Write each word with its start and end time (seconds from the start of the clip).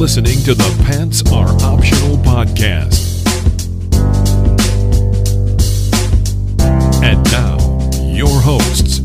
listening 0.00 0.42
to 0.42 0.54
the 0.54 0.82
Pants 0.86 1.22
Are 1.30 1.50
Optional 1.60 2.16
podcast. 2.24 3.20
And 7.04 7.22
now, 7.30 7.58
your 8.00 8.40
hosts, 8.40 9.00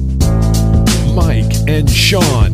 Mike 1.14 1.54
and 1.68 1.90
Sean. 1.90 2.54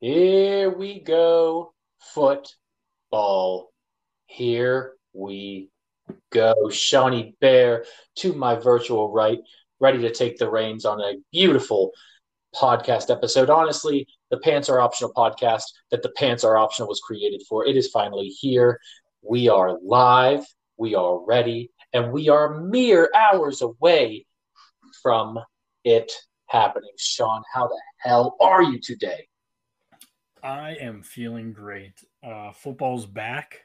Here 0.00 0.68
we 0.68 0.98
go, 0.98 1.74
football. 2.00 3.72
Here 4.26 4.94
we 5.12 5.70
go. 6.30 6.70
Shawnee 6.70 7.36
Bear 7.40 7.84
to 8.16 8.32
my 8.32 8.56
virtual 8.56 9.12
right, 9.12 9.38
ready 9.80 9.98
to 9.98 10.12
take 10.12 10.38
the 10.38 10.50
reins 10.50 10.84
on 10.84 11.00
a 11.00 11.14
beautiful 11.32 11.90
podcast 12.54 13.10
episode. 13.10 13.50
Honestly, 13.50 14.06
the 14.30 14.38
Pants 14.38 14.68
Are 14.68 14.80
Optional 14.80 15.12
podcast 15.12 15.62
that 15.90 16.02
the 16.02 16.12
Pants 16.16 16.44
Are 16.44 16.56
Optional 16.56 16.88
was 16.88 17.00
created 17.00 17.42
for. 17.48 17.66
It 17.66 17.76
is 17.76 17.88
finally 17.88 18.28
here. 18.28 18.78
We 19.22 19.48
are 19.48 19.78
live, 19.82 20.44
we 20.76 20.94
are 20.94 21.24
ready, 21.24 21.70
and 21.92 22.12
we 22.12 22.28
are 22.28 22.60
mere 22.60 23.10
hours 23.14 23.62
away 23.62 24.26
from 25.02 25.38
it 25.84 26.12
happening. 26.46 26.90
Sean, 26.98 27.42
how 27.52 27.68
the 27.68 27.80
hell 27.98 28.36
are 28.40 28.62
you 28.62 28.80
today? 28.80 29.28
I 30.42 30.76
am 30.80 31.02
feeling 31.02 31.52
great. 31.52 32.02
Uh, 32.22 32.52
football's 32.52 33.06
back. 33.06 33.62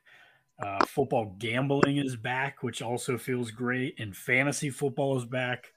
Uh, 0.61 0.85
football 0.85 1.35
gambling 1.37 1.97
is 1.97 2.15
back, 2.15 2.63
which 2.63 2.81
also 2.81 3.17
feels 3.17 3.51
great. 3.51 3.99
And 3.99 4.15
fantasy 4.15 4.69
football 4.69 5.17
is 5.17 5.25
back. 5.25 5.71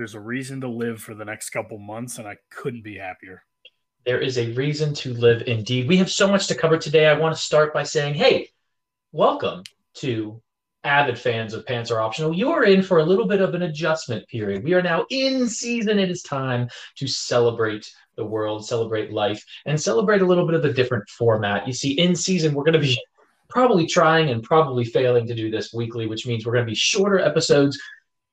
There's 0.00 0.14
a 0.14 0.18
reason 0.20 0.62
to 0.62 0.66
live 0.66 1.02
for 1.02 1.14
the 1.14 1.26
next 1.26 1.50
couple 1.50 1.76
months, 1.76 2.16
and 2.16 2.26
I 2.26 2.38
couldn't 2.50 2.82
be 2.82 2.96
happier. 2.96 3.42
There 4.06 4.18
is 4.18 4.38
a 4.38 4.50
reason 4.52 4.94
to 4.94 5.12
live 5.12 5.42
indeed. 5.46 5.88
We 5.88 5.98
have 5.98 6.10
so 6.10 6.26
much 6.26 6.46
to 6.46 6.54
cover 6.54 6.78
today. 6.78 7.06
I 7.06 7.18
want 7.18 7.36
to 7.36 7.42
start 7.42 7.74
by 7.74 7.82
saying, 7.82 8.14
hey, 8.14 8.48
welcome 9.12 9.62
to 9.96 10.40
avid 10.84 11.18
fans 11.18 11.52
of 11.52 11.66
Pants 11.66 11.90
Are 11.90 12.00
Optional. 12.00 12.34
You 12.34 12.50
are 12.50 12.64
in 12.64 12.82
for 12.82 13.00
a 13.00 13.04
little 13.04 13.28
bit 13.28 13.42
of 13.42 13.52
an 13.52 13.64
adjustment 13.64 14.26
period. 14.28 14.64
We 14.64 14.72
are 14.72 14.80
now 14.80 15.04
in 15.10 15.46
season. 15.46 15.98
It 15.98 16.10
is 16.10 16.22
time 16.22 16.70
to 16.96 17.06
celebrate 17.06 17.92
the 18.16 18.24
world, 18.24 18.66
celebrate 18.66 19.12
life, 19.12 19.44
and 19.66 19.78
celebrate 19.78 20.22
a 20.22 20.26
little 20.26 20.46
bit 20.46 20.54
of 20.54 20.64
a 20.64 20.72
different 20.72 21.06
format. 21.10 21.66
You 21.66 21.74
see, 21.74 22.00
in 22.00 22.16
season, 22.16 22.54
we're 22.54 22.64
going 22.64 22.72
to 22.72 22.78
be 22.78 22.98
probably 23.50 23.86
trying 23.86 24.30
and 24.30 24.42
probably 24.42 24.86
failing 24.86 25.26
to 25.26 25.34
do 25.34 25.50
this 25.50 25.74
weekly, 25.74 26.06
which 26.06 26.26
means 26.26 26.46
we're 26.46 26.54
going 26.54 26.64
to 26.64 26.70
be 26.70 26.74
shorter 26.74 27.18
episodes. 27.18 27.78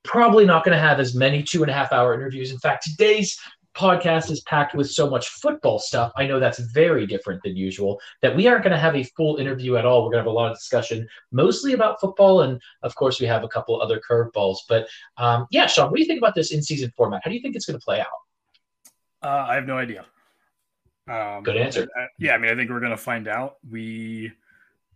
Probably 0.04 0.46
not 0.46 0.64
going 0.64 0.76
to 0.76 0.82
have 0.82 1.00
as 1.00 1.16
many 1.16 1.44
two 1.44 1.64
and 1.64 1.72
a 1.72 1.74
half 1.74 1.92
hour 1.92 2.14
interviews. 2.14 2.52
In 2.52 2.60
fact, 2.60 2.84
today's 2.86 3.38
podcast 3.76 4.32
is 4.32 4.42
packed 4.42 4.74
with 4.74 4.90
so 4.90 5.10
much 5.10 5.28
football 5.28 5.78
stuff. 5.78 6.12
I 6.18 6.26
know 6.26 6.40
that's 6.40 6.60
very 6.60 7.06
different 7.06 7.44
than 7.44 7.56
usual, 7.56 8.00
that 8.22 8.36
we 8.36 8.48
aren't 8.48 8.64
going 8.64 8.74
to 8.74 8.80
have 8.80 8.96
a 8.96 9.04
full 9.04 9.38
interview 9.38 9.76
at 9.76 9.86
all. 9.86 10.04
We're 10.04 10.12
going 10.12 10.24
to 10.24 10.30
have 10.30 10.34
a 10.34 10.38
lot 10.38 10.52
of 10.52 10.58
discussion, 10.58 11.08
mostly 11.32 11.74
about 11.74 12.02
football. 12.02 12.42
And 12.42 12.60
of 12.82 12.96
course, 12.96 13.20
we 13.20 13.28
have 13.28 13.44
a 13.44 13.48
couple 13.48 13.80
other 13.80 14.02
curveballs. 14.10 14.58
But 14.68 14.88
um, 15.18 15.46
yeah, 15.52 15.68
Sean, 15.68 15.90
what 15.90 15.98
do 15.98 16.02
you 16.02 16.08
think 16.08 16.20
about 16.20 16.36
this 16.36 16.52
in 16.52 16.64
season 16.64 16.92
format? 16.98 17.22
How 17.24 17.30
do 17.30 17.36
you 17.36 17.42
think 17.42 17.56
it's 17.56 17.66
going 17.66 17.80
to 17.80 17.84
play 17.84 18.00
out? 18.00 18.08
Uh, 19.22 19.46
I 19.50 19.56
have 19.56 19.68
no 19.68 19.78
idea. 19.78 20.06
Um, 21.08 21.44
Good 21.44 21.58
answer. 21.58 21.84
Uh, 21.84 22.06
yeah, 22.20 22.34
I 22.34 22.38
mean, 22.38 22.52
I 22.52 22.56
think 22.56 22.70
we're 22.70 22.80
going 22.80 22.92
to 22.92 22.98
find 22.98 23.28
out. 23.28 23.58
We 23.70 24.32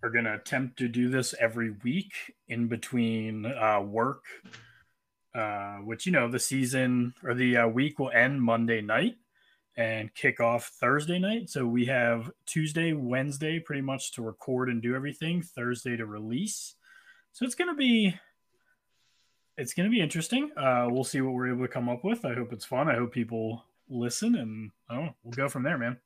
are 0.04 0.10
going 0.10 0.26
to 0.26 0.34
attempt 0.34 0.78
to 0.80 0.88
do 0.88 1.10
this 1.10 1.36
every 1.40 1.72
week 1.84 2.14
in 2.48 2.68
between 2.68 3.46
uh, 3.46 3.82
work, 3.82 4.24
uh, 5.34 5.78
which, 5.78 6.06
you 6.06 6.12
know, 6.12 6.30
the 6.30 6.40
season 6.40 7.14
or 7.24 7.34
the 7.34 7.58
uh, 7.58 7.68
week 7.68 8.00
will 8.00 8.12
end 8.12 8.42
Monday 8.42 8.82
night 8.82 9.16
and 9.78 10.14
kick 10.14 10.40
off 10.40 10.68
Thursday 10.80 11.20
night. 11.20 11.50
So 11.50 11.66
we 11.66 11.86
have 11.86 12.30
Tuesday, 12.46 12.94
Wednesday 12.94 13.60
pretty 13.60 13.82
much 13.82 14.12
to 14.14 14.22
record 14.22 14.70
and 14.70 14.82
do 14.82 14.96
everything, 14.96 15.42
Thursday 15.42 15.96
to 15.98 16.06
release. 16.06 16.76
So 17.34 17.46
it's 17.46 17.56
to 17.56 17.74
be. 17.74 18.16
It's 19.58 19.74
to 19.76 19.90
be 19.90 20.02
interesting. 20.02 20.50
Uh, 20.58 20.88
we'll 20.90 21.04
see 21.04 21.22
what 21.22 21.34
we're 21.34 21.54
able 21.54 21.66
to 21.66 21.72
come 21.72 21.88
up 21.88 22.04
with. 22.04 22.26
I 22.26 22.34
hope 22.34 22.52
it's 22.52 22.66
fun. 22.66 22.90
I 22.90 22.96
hope 22.96 23.12
people 23.12 23.64
listen, 23.90 24.36
and 24.36 24.72
oh, 24.90 25.10
we'll 25.24 25.34
go 25.34 25.50
from 25.50 25.62
there, 25.62 25.78
man. 25.78 25.98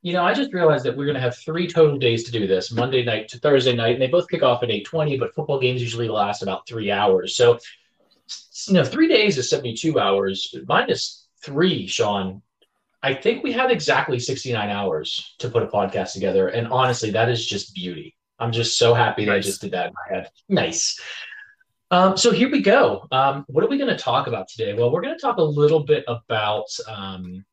You 0.00 0.14
know, 0.14 0.24
I 0.24 0.32
just 0.32 0.52
realized 0.54 0.84
that 0.84 0.96
we're 0.96 1.04
going 1.04 1.16
to 1.16 1.20
have 1.20 1.36
three 1.36 1.68
total 1.68 1.98
days 1.98 2.24
to 2.24 2.32
do 2.32 2.46
this: 2.46 2.72
Monday 2.72 3.04
night 3.04 3.28
to 3.28 3.38
Thursday 3.38 3.74
night, 3.74 3.94
and 3.94 4.00
they 4.00 4.06
both 4.06 4.28
kick 4.28 4.42
off 4.42 4.62
at 4.62 4.70
eight 4.70 4.86
twenty. 4.86 5.18
But 5.18 5.34
football 5.34 5.60
games 5.60 5.82
usually 5.82 6.08
last 6.08 6.42
about 6.42 6.66
three 6.66 6.90
hours, 6.90 7.36
so 7.36 7.58
you 8.68 8.74
know, 8.74 8.84
three 8.84 9.08
days 9.08 9.38
is 9.38 9.50
seventy-two 9.50 9.98
hours 9.98 10.54
minus 10.66 11.28
three. 11.42 11.86
Sean, 11.86 12.42
I 13.02 13.14
think 13.14 13.42
we 13.42 13.52
have 13.52 13.70
exactly 13.70 14.18
sixty-nine 14.18 14.70
hours 14.70 15.34
to 15.38 15.48
put 15.48 15.62
a 15.62 15.66
podcast 15.66 16.12
together, 16.12 16.48
and 16.48 16.68
honestly, 16.68 17.10
that 17.10 17.28
is 17.28 17.44
just 17.44 17.74
beauty. 17.74 18.16
I'm 18.38 18.52
just 18.52 18.78
so 18.78 18.94
happy 18.94 19.24
that 19.24 19.34
I 19.34 19.40
just 19.40 19.60
did 19.60 19.72
that 19.72 19.88
in 19.88 19.92
my 19.94 20.16
head. 20.16 20.30
Nice. 20.48 21.00
Um, 21.92 22.16
so 22.16 22.32
here 22.32 22.50
we 22.50 22.62
go. 22.62 23.06
Um, 23.12 23.44
what 23.48 23.62
are 23.62 23.68
we 23.68 23.76
going 23.76 23.94
to 23.94 24.02
talk 24.02 24.26
about 24.26 24.48
today? 24.48 24.72
Well, 24.72 24.90
we're 24.90 25.02
going 25.02 25.14
to 25.14 25.20
talk 25.20 25.36
a 25.36 25.42
little 25.42 25.84
bit 25.84 26.04
about 26.08 26.66
um, 26.88 27.44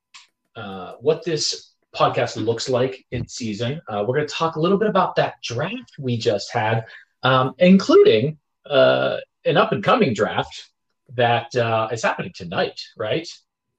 uh, 0.56 0.94
what 1.02 1.26
this 1.26 1.74
podcast 1.96 2.44
looks 2.44 2.70
like 2.70 3.06
in 3.12 3.28
season. 3.28 3.82
Uh, 3.90 4.06
we're 4.08 4.16
going 4.16 4.28
to 4.28 4.34
talk 4.34 4.56
a 4.56 4.60
little 4.60 4.78
bit 4.78 4.90
about 4.90 5.16
that 5.18 5.36
draft 5.44 5.92
we 6.00 6.18
just 6.18 6.54
had, 6.54 6.86
um, 7.24 7.54
including 7.58 8.38
uh, 8.66 9.18
an 9.46 9.58
up 9.58 9.72
and 9.72 9.84
coming 9.84 10.14
draft 10.14 10.70
that 11.16 11.54
uh, 11.56 11.88
is 11.92 12.04
happening 12.04 12.32
tonight, 12.36 12.80
right? 12.98 13.28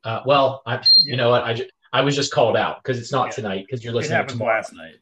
Uh, 0.04 0.21
well, 0.26 0.62
I, 0.66 0.84
you 0.98 1.16
know 1.16 1.31
what? 1.31 1.44
I, 1.44 1.54
ju- 1.54 1.69
I 1.93 2.00
was 2.03 2.16
just 2.16 2.32
called 2.32 2.56
out 2.56 2.82
because 2.82 2.98
it's 2.98 3.12
not 3.12 3.26
yeah. 3.26 3.32
tonight 3.32 3.66
because 3.66 3.84
you're 3.84 3.93
listening. 3.93 4.19
It 4.19 4.22
happened 4.22 4.41
last 4.41 4.72
night. 4.72 4.94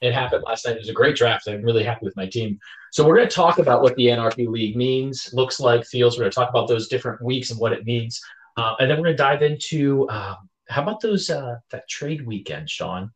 It 0.00 0.12
happened 0.12 0.44
last 0.46 0.66
night. 0.66 0.76
It 0.76 0.80
was 0.80 0.88
a 0.88 0.94
great 0.94 1.16
draft. 1.16 1.48
I'm 1.48 1.62
really 1.62 1.84
happy 1.84 2.04
with 2.04 2.16
my 2.16 2.26
team. 2.26 2.58
So 2.92 3.06
we're 3.06 3.16
going 3.16 3.28
to 3.28 3.34
talk 3.34 3.58
about 3.58 3.82
what 3.82 3.96
the 3.96 4.10
Anarchy 4.10 4.46
League 4.46 4.76
means, 4.76 5.30
looks 5.32 5.60
like, 5.60 5.84
feels. 5.84 6.16
We're 6.16 6.24
going 6.24 6.32
to 6.32 6.34
talk 6.34 6.50
about 6.50 6.68
those 6.68 6.88
different 6.88 7.22
weeks 7.22 7.50
and 7.50 7.58
what 7.58 7.72
it 7.72 7.84
means, 7.84 8.20
uh, 8.56 8.74
and 8.78 8.90
then 8.90 8.98
we're 8.98 9.04
going 9.04 9.16
to 9.16 9.22
dive 9.22 9.42
into 9.42 10.08
um, 10.10 10.48
how 10.68 10.82
about 10.82 11.00
those 11.00 11.30
uh, 11.30 11.56
that 11.70 11.88
trade 11.88 12.26
weekend, 12.26 12.70
Sean? 12.70 13.10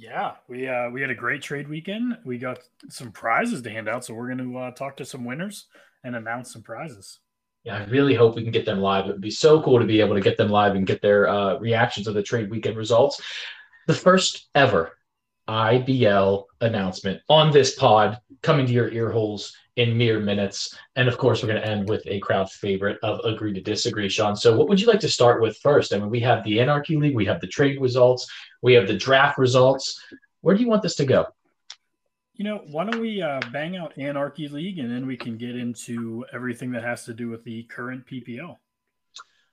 Yeah, 0.00 0.34
we 0.46 0.68
uh, 0.68 0.90
we 0.90 1.00
had 1.00 1.10
a 1.10 1.14
great 1.14 1.42
trade 1.42 1.66
weekend. 1.66 2.18
We 2.24 2.38
got 2.38 2.60
some 2.88 3.10
prizes 3.10 3.62
to 3.62 3.70
hand 3.70 3.88
out, 3.88 4.04
so 4.04 4.14
we're 4.14 4.32
going 4.32 4.52
to 4.52 4.58
uh, 4.58 4.70
talk 4.70 4.96
to 4.98 5.04
some 5.04 5.24
winners 5.24 5.66
and 6.04 6.14
announce 6.14 6.52
some 6.52 6.62
prizes. 6.62 7.18
Yeah, 7.64 7.78
I 7.78 7.84
really 7.86 8.14
hope 8.14 8.36
we 8.36 8.44
can 8.44 8.52
get 8.52 8.64
them 8.64 8.78
live. 8.78 9.06
It 9.06 9.08
would 9.08 9.20
be 9.20 9.32
so 9.32 9.60
cool 9.60 9.80
to 9.80 9.84
be 9.84 9.98
able 10.00 10.14
to 10.14 10.20
get 10.20 10.36
them 10.36 10.50
live 10.50 10.76
and 10.76 10.86
get 10.86 11.02
their 11.02 11.28
uh, 11.28 11.58
reactions 11.58 12.06
of 12.06 12.14
the 12.14 12.22
trade 12.22 12.48
weekend 12.48 12.76
results. 12.76 13.20
The 13.88 13.94
first 13.94 14.48
ever 14.54 14.96
IBL 15.48 16.44
announcement 16.60 17.20
on 17.28 17.50
this 17.50 17.74
pod 17.74 18.18
coming 18.42 18.66
to 18.66 18.72
your 18.72 18.90
ear 18.92 19.10
holes 19.10 19.56
in 19.76 19.96
mere 19.96 20.20
minutes. 20.20 20.76
And 20.96 21.08
of 21.08 21.16
course, 21.16 21.42
we're 21.42 21.50
going 21.50 21.62
to 21.62 21.68
end 21.68 21.88
with 21.88 22.02
a 22.06 22.18
crowd 22.20 22.50
favorite 22.50 22.98
of 23.02 23.20
Agree 23.24 23.52
to 23.54 23.60
Disagree, 23.60 24.08
Sean. 24.08 24.36
So, 24.36 24.56
what 24.56 24.68
would 24.68 24.80
you 24.80 24.86
like 24.86 25.00
to 25.00 25.08
start 25.08 25.40
with 25.40 25.56
first? 25.58 25.94
I 25.94 25.98
mean, 25.98 26.10
we 26.10 26.20
have 26.20 26.44
the 26.44 26.60
Anarchy 26.60 26.96
League, 26.96 27.14
we 27.14 27.24
have 27.26 27.40
the 27.40 27.46
trade 27.46 27.80
results, 27.80 28.30
we 28.60 28.74
have 28.74 28.86
the 28.86 28.96
draft 28.96 29.38
results. 29.38 30.02
Where 30.40 30.54
do 30.54 30.62
you 30.62 30.68
want 30.68 30.82
this 30.82 30.96
to 30.96 31.06
go? 31.06 31.26
You 32.34 32.44
know, 32.44 32.62
why 32.70 32.84
don't 32.84 33.00
we 33.00 33.20
uh, 33.20 33.40
bang 33.52 33.76
out 33.76 33.98
Anarchy 33.98 34.48
League 34.48 34.78
and 34.78 34.90
then 34.90 35.06
we 35.06 35.16
can 35.16 35.36
get 35.36 35.56
into 35.56 36.24
everything 36.32 36.70
that 36.72 36.84
has 36.84 37.04
to 37.06 37.14
do 37.14 37.28
with 37.28 37.42
the 37.42 37.64
current 37.64 38.06
PPL? 38.06 38.56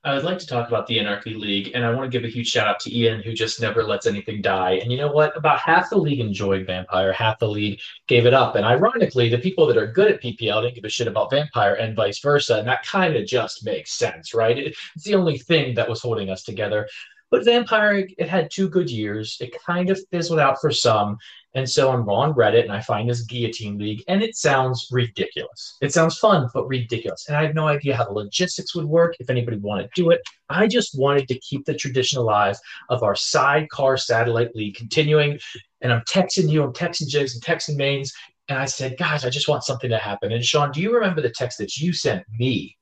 I 0.05 0.13
would 0.13 0.23
like 0.23 0.37
to 0.37 0.45
talk 0.45 0.67
about 0.67 0.85
the 0.85 0.99
Anarchy 0.99 1.33
League, 1.33 1.71
and 1.73 1.83
I 1.83 1.91
want 1.91 2.03
to 2.03 2.15
give 2.15 2.23
a 2.23 2.31
huge 2.31 2.47
shout 2.47 2.67
out 2.67 2.79
to 2.81 2.95
Ian, 2.95 3.23
who 3.23 3.33
just 3.33 3.59
never 3.59 3.83
lets 3.83 4.05
anything 4.05 4.39
die. 4.39 4.73
And 4.73 4.91
you 4.91 4.99
know 4.99 5.11
what? 5.11 5.35
About 5.35 5.59
half 5.59 5.89
the 5.89 5.97
league 5.97 6.19
enjoyed 6.19 6.67
Vampire, 6.67 7.11
half 7.11 7.39
the 7.39 7.49
league 7.49 7.79
gave 8.07 8.27
it 8.27 8.33
up. 8.33 8.55
And 8.55 8.63
ironically, 8.63 9.29
the 9.29 9.39
people 9.39 9.65
that 9.65 9.77
are 9.77 9.91
good 9.91 10.11
at 10.11 10.21
PPL 10.21 10.61
didn't 10.61 10.75
give 10.75 10.85
a 10.85 10.89
shit 10.89 11.07
about 11.07 11.31
Vampire, 11.31 11.73
and 11.73 11.95
vice 11.95 12.19
versa. 12.19 12.59
And 12.59 12.67
that 12.67 12.85
kind 12.85 13.15
of 13.15 13.25
just 13.25 13.65
makes 13.65 13.93
sense, 13.93 14.35
right? 14.35 14.55
It's 14.59 15.03
the 15.03 15.15
only 15.15 15.39
thing 15.39 15.73
that 15.73 15.89
was 15.89 16.03
holding 16.03 16.29
us 16.29 16.43
together. 16.43 16.87
But 17.31 17.43
Vampire, 17.43 18.07
it 18.19 18.29
had 18.29 18.51
two 18.51 18.69
good 18.69 18.91
years. 18.91 19.37
It 19.41 19.57
kind 19.65 19.89
of 19.89 19.99
fizzled 20.11 20.39
out 20.39 20.61
for 20.61 20.71
some. 20.71 21.17
And 21.55 21.69
so 21.69 21.89
I'm 21.89 22.07
on 22.09 22.33
Reddit 22.33 22.63
and 22.63 22.71
I 22.73 22.81
find 22.81 23.09
this 23.09 23.21
guillotine 23.21 23.77
league, 23.77 24.03
and 24.09 24.21
it 24.21 24.35
sounds 24.35 24.89
ridiculous. 24.91 25.77
It 25.81 25.93
sounds 25.93 26.17
fun, 26.17 26.49
but 26.53 26.67
ridiculous. 26.67 27.25
And 27.27 27.37
I 27.37 27.43
have 27.43 27.55
no 27.55 27.67
idea 27.67 27.95
how 27.95 28.03
the 28.03 28.11
logistics 28.11 28.75
would 28.75 28.85
work 28.85 29.15
if 29.19 29.29
anybody 29.29 29.57
wanted 29.57 29.83
to 29.83 30.01
do 30.01 30.09
it. 30.09 30.21
I 30.49 30.67
just 30.67 30.99
wanted 30.99 31.29
to 31.29 31.39
keep 31.39 31.65
the 31.65 31.73
tradition 31.73 32.19
alive 32.19 32.57
of 32.89 33.03
our 33.03 33.15
sidecar 33.15 33.95
satellite 33.95 34.53
league 34.53 34.75
continuing. 34.75 35.39
And 35.79 35.93
I'm 35.93 36.01
texting 36.01 36.49
you, 36.49 36.61
I'm 36.61 36.73
texting 36.73 37.07
Jigs, 37.07 37.35
I'm 37.35 37.41
texting 37.41 37.77
Mains. 37.77 38.13
And 38.49 38.59
I 38.59 38.65
said, 38.65 38.97
guys, 38.97 39.25
I 39.25 39.29
just 39.29 39.47
want 39.47 39.63
something 39.63 39.89
to 39.89 39.97
happen. 39.97 40.31
And 40.33 40.43
Sean, 40.43 40.71
do 40.71 40.81
you 40.81 40.93
remember 40.93 41.21
the 41.21 41.31
text 41.31 41.57
that 41.59 41.77
you 41.77 41.93
sent 41.93 42.23
me 42.37 42.77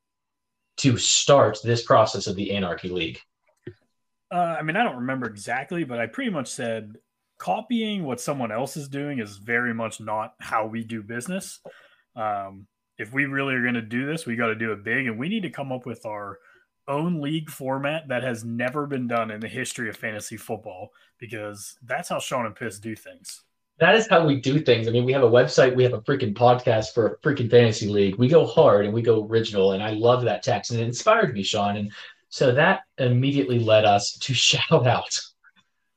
to 0.77 0.97
start 0.97 1.59
this 1.63 1.83
process 1.83 2.25
of 2.25 2.35
the 2.35 2.51
Anarchy 2.51 2.89
League? 2.89 3.19
Uh, 4.31 4.57
I 4.59 4.63
mean, 4.63 4.75
I 4.75 4.83
don't 4.83 4.97
remember 4.97 5.27
exactly, 5.27 5.83
but 5.83 5.99
I 5.99 6.07
pretty 6.07 6.31
much 6.31 6.47
said 6.47 6.95
copying 7.38 8.03
what 8.03 8.21
someone 8.21 8.51
else 8.51 8.77
is 8.77 8.88
doing 8.88 9.19
is 9.19 9.38
very 9.38 9.74
much 9.74 10.00
not 10.00 10.33
how 10.39 10.65
we 10.65 10.83
do 10.83 11.03
business. 11.03 11.59
Um, 12.15 12.68
if 12.97 13.13
we 13.13 13.25
really 13.25 13.56
are 13.56 13.62
going 13.62 13.74
to 13.74 13.81
do 13.81 14.06
this, 14.06 14.25
we 14.25 14.35
got 14.35 14.47
to 14.47 14.56
do 14.56 14.71
it 14.71 14.83
big, 14.83 15.07
and 15.07 15.18
we 15.18 15.30
need 15.30 15.44
to 15.44 15.50
come 15.50 15.71
up 15.71 15.85
with 15.85 16.06
our 16.06 16.39
own 16.88 17.21
league 17.21 17.50
format 17.50 18.07
that 18.09 18.24
has 18.24 18.44
never 18.44 18.85
been 18.85 19.07
done 19.07 19.31
in 19.31 19.39
the 19.39 19.47
history 19.47 19.89
of 19.89 19.95
fantasy 19.95 20.38
football 20.38 20.91
because 21.18 21.77
that's 21.83 22.09
how 22.09 22.19
Sean 22.19 22.45
and 22.45 22.56
Piss 22.56 22.80
do 22.80 22.95
things. 22.95 23.41
That 23.80 23.95
is 23.95 24.07
how 24.07 24.25
we 24.25 24.39
do 24.39 24.59
things. 24.59 24.88
I 24.88 24.91
mean, 24.91 25.06
we 25.06 25.13
have 25.13 25.24
a 25.24 25.30
website, 25.30 25.75
we 25.75 25.83
have 25.83 25.94
a 25.94 26.01
freaking 26.01 26.33
podcast 26.33 26.94
for 26.94 27.07
a 27.07 27.18
freaking 27.19 27.50
fantasy 27.50 27.88
league. 27.88 28.18
We 28.18 28.27
go 28.27 28.45
hard 28.45 28.85
and 28.85 28.94
we 28.94 29.01
go 29.01 29.25
original, 29.25 29.71
and 29.71 29.81
I 29.81 29.91
love 29.91 30.24
that 30.24 30.44
text, 30.44 30.71
and 30.71 30.80
it 30.80 30.85
inspired 30.85 31.33
me, 31.33 31.41
Sean. 31.41 31.77
And 31.77 31.91
so 32.30 32.51
that 32.53 32.81
immediately 32.97 33.59
led 33.59 33.85
us 33.85 34.13
to 34.19 34.33
shout 34.35 34.85
out, 34.85 35.19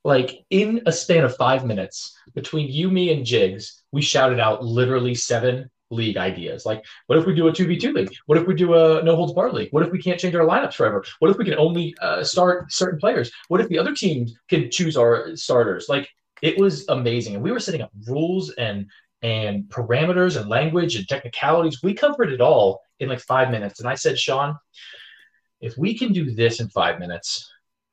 like 0.07 0.45
in 0.51 0.83
a 0.87 0.93
span 0.93 1.25
of 1.25 1.37
five 1.37 1.67
minutes 1.67 2.17
between 2.33 2.71
you, 2.71 2.89
me, 2.93 3.13
and 3.13 3.27
Jigs, 3.27 3.83
we 3.91 4.01
shouted 4.01 4.39
out 4.39 4.65
literally 4.65 5.17
seven 5.17 5.69
league 5.91 6.17
ideas. 6.17 6.65
Like, 6.65 6.85
what 7.09 7.19
if 7.19 7.27
we 7.27 7.35
do 7.35 7.49
a 7.49 7.53
2v2 7.53 7.93
league? 7.93 8.15
What 8.27 8.39
if 8.39 8.47
we 8.47 8.55
do 8.55 8.75
a 8.75 9.03
no 9.03 9.17
holds 9.17 9.33
barred 9.33 9.55
league? 9.55 9.73
What 9.73 9.83
if 9.83 9.91
we 9.91 10.01
can't 10.01 10.21
change 10.21 10.37
our 10.37 10.47
lineups 10.47 10.75
forever? 10.75 11.05
What 11.19 11.33
if 11.33 11.39
we 11.39 11.45
can 11.45 11.59
only 11.59 11.93
uh, 12.01 12.23
start 12.23 12.73
certain 12.73 13.01
players? 13.01 13.33
What 13.49 13.61
if 13.61 13.69
the 13.69 13.81
other 13.81 13.97
team 13.97 14.29
can 14.49 14.71
choose 14.71 14.97
our 14.97 15.35
starters? 15.35 15.87
Like, 15.89 16.09
it 16.41 16.57
was 16.57 16.89
amazing. 16.89 17.35
And 17.35 17.43
we 17.43 17.51
were 17.51 17.59
setting 17.59 17.83
up 17.83 17.91
rules 18.07 18.51
and 18.51 18.87
and 19.23 19.65
parameters 19.65 20.41
and 20.41 20.49
language 20.49 20.95
and 20.95 21.09
technicalities. 21.09 21.83
We 21.83 21.95
covered 21.95 22.31
it 22.31 22.41
all 22.41 22.81
in 23.01 23.09
like 23.09 23.19
five 23.19 23.51
minutes. 23.51 23.81
And 23.81 23.89
I 23.89 23.97
said, 23.97 24.21
Sean, 24.21 24.55
if 25.61 25.77
we 25.77 25.99
can 25.99 26.13
do 26.13 26.31
this 26.31 26.61
in 26.61 26.69
five 26.69 27.01
minutes, 27.01 27.51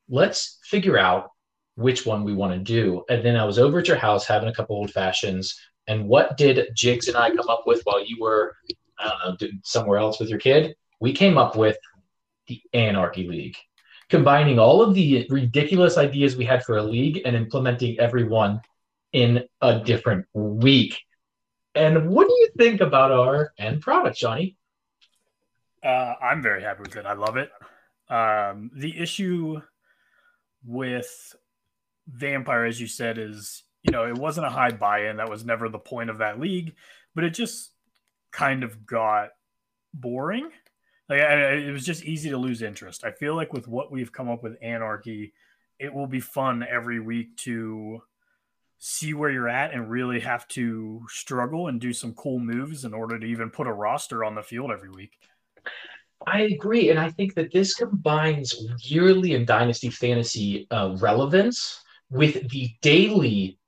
let's 0.08 0.60
figure 0.62 0.96
out 0.96 1.30
which 1.76 2.06
one 2.06 2.24
we 2.24 2.34
want 2.34 2.52
to 2.52 2.58
do. 2.58 3.04
And 3.08 3.24
then 3.24 3.36
I 3.36 3.44
was 3.44 3.58
over 3.58 3.80
at 3.80 3.88
your 3.88 3.96
house 3.96 4.26
having 4.26 4.48
a 4.48 4.54
couple 4.54 4.76
old 4.76 4.92
fashions. 4.92 5.58
And 5.86 6.08
what 6.08 6.36
did 6.36 6.68
Jigs 6.74 7.08
and 7.08 7.16
I 7.16 7.30
come 7.30 7.48
up 7.48 7.64
with 7.66 7.82
while 7.84 8.04
you 8.04 8.16
were, 8.20 8.56
I 8.98 9.12
don't 9.24 9.40
know, 9.40 9.48
somewhere 9.64 9.98
else 9.98 10.20
with 10.20 10.28
your 10.28 10.38
kid? 10.38 10.74
We 11.00 11.12
came 11.12 11.36
up 11.36 11.56
with 11.56 11.76
the 12.46 12.62
Anarchy 12.72 13.28
League, 13.28 13.56
combining 14.08 14.58
all 14.58 14.82
of 14.82 14.94
the 14.94 15.26
ridiculous 15.28 15.98
ideas 15.98 16.36
we 16.36 16.44
had 16.44 16.64
for 16.64 16.76
a 16.76 16.82
league 16.82 17.22
and 17.24 17.34
implementing 17.36 17.98
every 17.98 18.24
one 18.24 18.60
in 19.12 19.44
a 19.60 19.80
different 19.80 20.26
week. 20.32 21.00
And 21.74 22.08
what 22.08 22.28
do 22.28 22.34
you 22.34 22.48
think 22.56 22.80
about 22.80 23.10
our 23.10 23.52
end 23.58 23.80
product, 23.80 24.16
Johnny? 24.16 24.56
Uh, 25.82 26.14
I'm 26.22 26.40
very 26.40 26.62
happy 26.62 26.82
with 26.82 26.96
it. 26.96 27.04
I 27.04 27.14
love 27.14 27.36
it. 27.36 27.50
Um, 28.08 28.70
the 28.74 28.98
issue 28.98 29.60
with 30.64 31.34
Vampire, 32.08 32.64
as 32.64 32.80
you 32.80 32.86
said, 32.86 33.18
is 33.18 33.62
you 33.82 33.92
know 33.92 34.06
it 34.06 34.18
wasn't 34.18 34.46
a 34.46 34.50
high 34.50 34.70
buy-in. 34.70 35.16
That 35.16 35.30
was 35.30 35.44
never 35.44 35.68
the 35.68 35.78
point 35.78 36.10
of 36.10 36.18
that 36.18 36.40
league, 36.40 36.74
but 37.14 37.24
it 37.24 37.30
just 37.30 37.72
kind 38.32 38.64
of 38.64 38.86
got 38.86 39.30
boring. 39.92 40.50
Like 41.08 41.20
it 41.20 41.72
was 41.72 41.84
just 41.84 42.04
easy 42.04 42.30
to 42.30 42.38
lose 42.38 42.62
interest. 42.62 43.04
I 43.04 43.10
feel 43.12 43.34
like 43.34 43.52
with 43.52 43.68
what 43.68 43.92
we've 43.92 44.12
come 44.12 44.28
up 44.28 44.42
with 44.42 44.56
Anarchy, 44.62 45.34
it 45.78 45.92
will 45.92 46.06
be 46.06 46.20
fun 46.20 46.64
every 46.68 47.00
week 47.00 47.36
to 47.38 48.02
see 48.78 49.14
where 49.14 49.30
you're 49.30 49.48
at 49.48 49.72
and 49.72 49.90
really 49.90 50.20
have 50.20 50.46
to 50.48 51.02
struggle 51.08 51.68
and 51.68 51.80
do 51.80 51.92
some 51.92 52.14
cool 52.14 52.38
moves 52.38 52.84
in 52.84 52.92
order 52.92 53.18
to 53.18 53.26
even 53.26 53.50
put 53.50 53.66
a 53.66 53.72
roster 53.72 54.24
on 54.24 54.34
the 54.34 54.42
field 54.42 54.70
every 54.70 54.90
week. 54.90 55.12
I 56.26 56.42
agree, 56.42 56.90
and 56.90 56.98
I 56.98 57.10
think 57.10 57.34
that 57.34 57.52
this 57.52 57.74
combines 57.74 58.54
yearly 58.80 59.34
and 59.34 59.46
dynasty 59.46 59.90
fantasy 59.90 60.66
uh, 60.70 60.96
relevance 61.00 61.83
with 62.10 62.48
the 62.50 62.70
daily, 62.82 63.58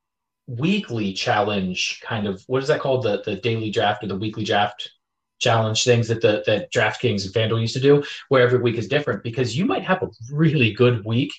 weekly 0.47 1.13
challenge 1.13 2.01
kind 2.05 2.27
of 2.27 2.43
what 2.47 2.63
is 2.63 2.69
that 2.69 2.81
called 2.81 3.03
the 3.03 3.21
the 3.25 3.35
daily 3.37 3.71
draft 3.71 4.05
or 4.05 4.07
the 4.07 4.17
weekly 4.17 4.45
draft 4.45 4.91
challenge 5.39 5.85
things 5.85 6.09
that 6.09 6.21
the 6.21 6.43
that 6.47 6.73
DraftKings 6.73 7.25
and 7.25 7.35
FanDuel 7.35 7.61
used 7.61 7.75
to 7.75 7.81
do, 7.81 8.03
where 8.29 8.43
every 8.43 8.59
week 8.59 8.77
is 8.77 8.89
different 8.89 9.23
because 9.23 9.57
you 9.57 9.65
might 9.65 9.85
have 9.85 10.03
a 10.03 10.09
really 10.31 10.73
good 10.73 11.05
week, 11.05 11.33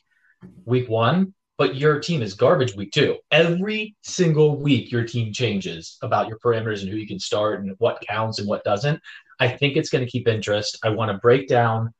week 0.65 0.89
one, 0.89 1.33
but 1.57 1.75
your 1.75 1.99
team 1.99 2.21
is 2.21 2.33
garbage 2.33 2.75
week 2.75 2.91
two. 2.91 3.17
Every 3.31 3.95
single 4.03 4.61
week, 4.61 4.91
your 4.91 5.03
team 5.03 5.33
changes 5.33 5.97
about 6.01 6.27
your 6.27 6.37
parameters 6.39 6.81
and 6.81 6.89
who 6.89 6.97
you 6.97 7.07
can 7.07 7.19
start 7.19 7.61
and 7.61 7.75
what 7.79 8.03
counts 8.07 8.39
and 8.39 8.47
what 8.47 8.63
doesn't. 8.63 9.01
I 9.39 9.47
think 9.47 9.75
it's 9.75 9.89
going 9.89 10.05
to 10.05 10.09
keep 10.09 10.27
interest. 10.27 10.77
I 10.83 10.89
want 10.89 11.11
to 11.11 11.17
break 11.17 11.47
down 11.47 11.93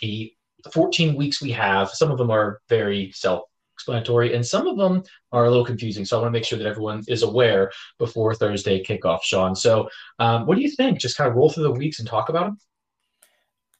the 0.00 0.32
14 0.72 1.14
weeks 1.14 1.42
we 1.42 1.52
have. 1.52 1.90
Some 1.90 2.10
of 2.10 2.18
them 2.18 2.30
are 2.30 2.60
very 2.68 3.12
self 3.12 3.42
explanatory 3.82 4.34
and 4.34 4.46
some 4.46 4.68
of 4.68 4.76
them 4.76 5.02
are 5.32 5.46
a 5.46 5.50
little 5.50 5.64
confusing. 5.64 6.04
So 6.04 6.16
I 6.16 6.22
want 6.22 6.32
to 6.32 6.38
make 6.38 6.44
sure 6.44 6.58
that 6.58 6.66
everyone 6.66 7.02
is 7.08 7.22
aware 7.22 7.72
before 7.98 8.34
Thursday 8.34 8.82
kickoff, 8.82 9.22
Sean. 9.22 9.56
So 9.56 9.88
um, 10.20 10.46
what 10.46 10.54
do 10.54 10.62
you 10.62 10.70
think? 10.70 11.00
Just 11.00 11.16
kind 11.16 11.28
of 11.28 11.36
roll 11.36 11.50
through 11.50 11.64
the 11.64 11.72
weeks 11.72 11.98
and 11.98 12.06
talk 12.06 12.28
about 12.28 12.44
them? 12.46 12.58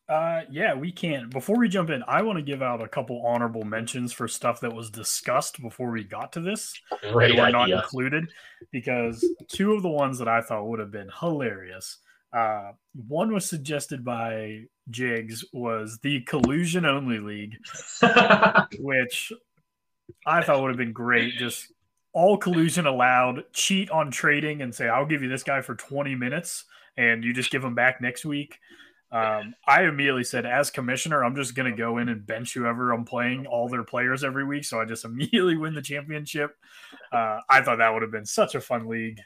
Uh, 0.09 0.43
yeah, 0.51 0.75
we 0.75 0.91
can. 0.91 1.31
Before 1.31 1.57
we 1.57 1.69
jump 1.69 1.89
in, 1.89 2.03
I 2.07 2.23
want 2.23 2.37
to 2.37 2.43
give 2.43 2.61
out 2.61 2.83
a 2.83 2.89
couple 2.89 3.25
honorable 3.25 3.63
mentions 3.63 4.13
for 4.13 4.27
stuff 4.27 4.61
that 4.61 4.75
was 4.75 4.91
discussed 4.91 5.63
before 5.63 5.91
we 5.91 6.05
got 6.05 6.33
to 6.33 6.41
this. 6.41 6.75
Great 7.13 7.39
were 7.39 7.51
not 7.51 7.71
included 7.71 8.29
because 8.73 9.25
two 9.49 9.73
of 9.73 9.83
the 9.83 9.89
ones 9.89 10.19
that 10.19 10.29
I 10.29 10.43
thought 10.43 10.67
would 10.67 10.81
have 10.81 10.91
been 10.91 11.11
hilarious 11.21 11.99
uh, 12.33 12.73
one 12.95 13.33
was 13.33 13.49
suggested 13.49 14.05
by 14.05 14.65
Jigs 14.91 15.45
was 15.53 15.99
the 16.03 16.23
collusion 16.23 16.87
only 16.87 17.19
league, 17.19 17.59
which 18.79 19.33
I 20.27 20.43
thought 20.43 20.59
it 20.59 20.63
would 20.63 20.71
have 20.71 20.79
been 20.79 20.93
great. 20.93 21.35
Just 21.35 21.73
all 22.13 22.37
collusion 22.37 22.87
allowed, 22.87 23.45
cheat 23.53 23.91
on 23.91 24.11
trading 24.11 24.63
and 24.63 24.75
say, 24.75 24.89
I'll 24.89 25.07
give 25.07 25.23
you 25.23 25.29
this 25.29 25.43
guy 25.43 25.63
for 25.63 25.75
20 25.75 26.15
minutes 26.15 26.65
and 26.97 27.25
you 27.25 27.33
just 27.33 27.51
give 27.51 27.65
him 27.65 27.75
back 27.75 28.01
next 28.01 28.25
week. 28.25 28.59
Um, 29.11 29.55
I 29.67 29.85
immediately 29.85 30.25
said, 30.25 30.47
as 30.47 30.71
commissioner, 30.71 31.23
I'm 31.23 31.37
just 31.37 31.55
going 31.55 31.71
to 31.71 31.77
go 31.77 31.99
in 31.99 32.09
and 32.09 32.27
bench 32.27 32.55
whoever 32.55 32.93
I'm 32.93 33.05
playing, 33.05 33.47
all 33.47 33.69
their 33.69 33.85
players 33.85 34.25
every 34.25 34.45
week. 34.45 34.65
So 34.65 34.81
I 34.81 34.85
just 34.87 35.05
immediately 35.07 35.57
win 35.57 35.75
the 35.75 35.83
championship. 35.83 36.57
Uh, 37.11 37.41
I 37.49 37.63
thought 37.63 37.79
that 37.79 37.93
would 37.93 38.03
have 38.03 38.11
been 38.11 38.27
such 38.27 38.55
a 38.55 38.61
fun 38.61 38.89
league 38.89 39.21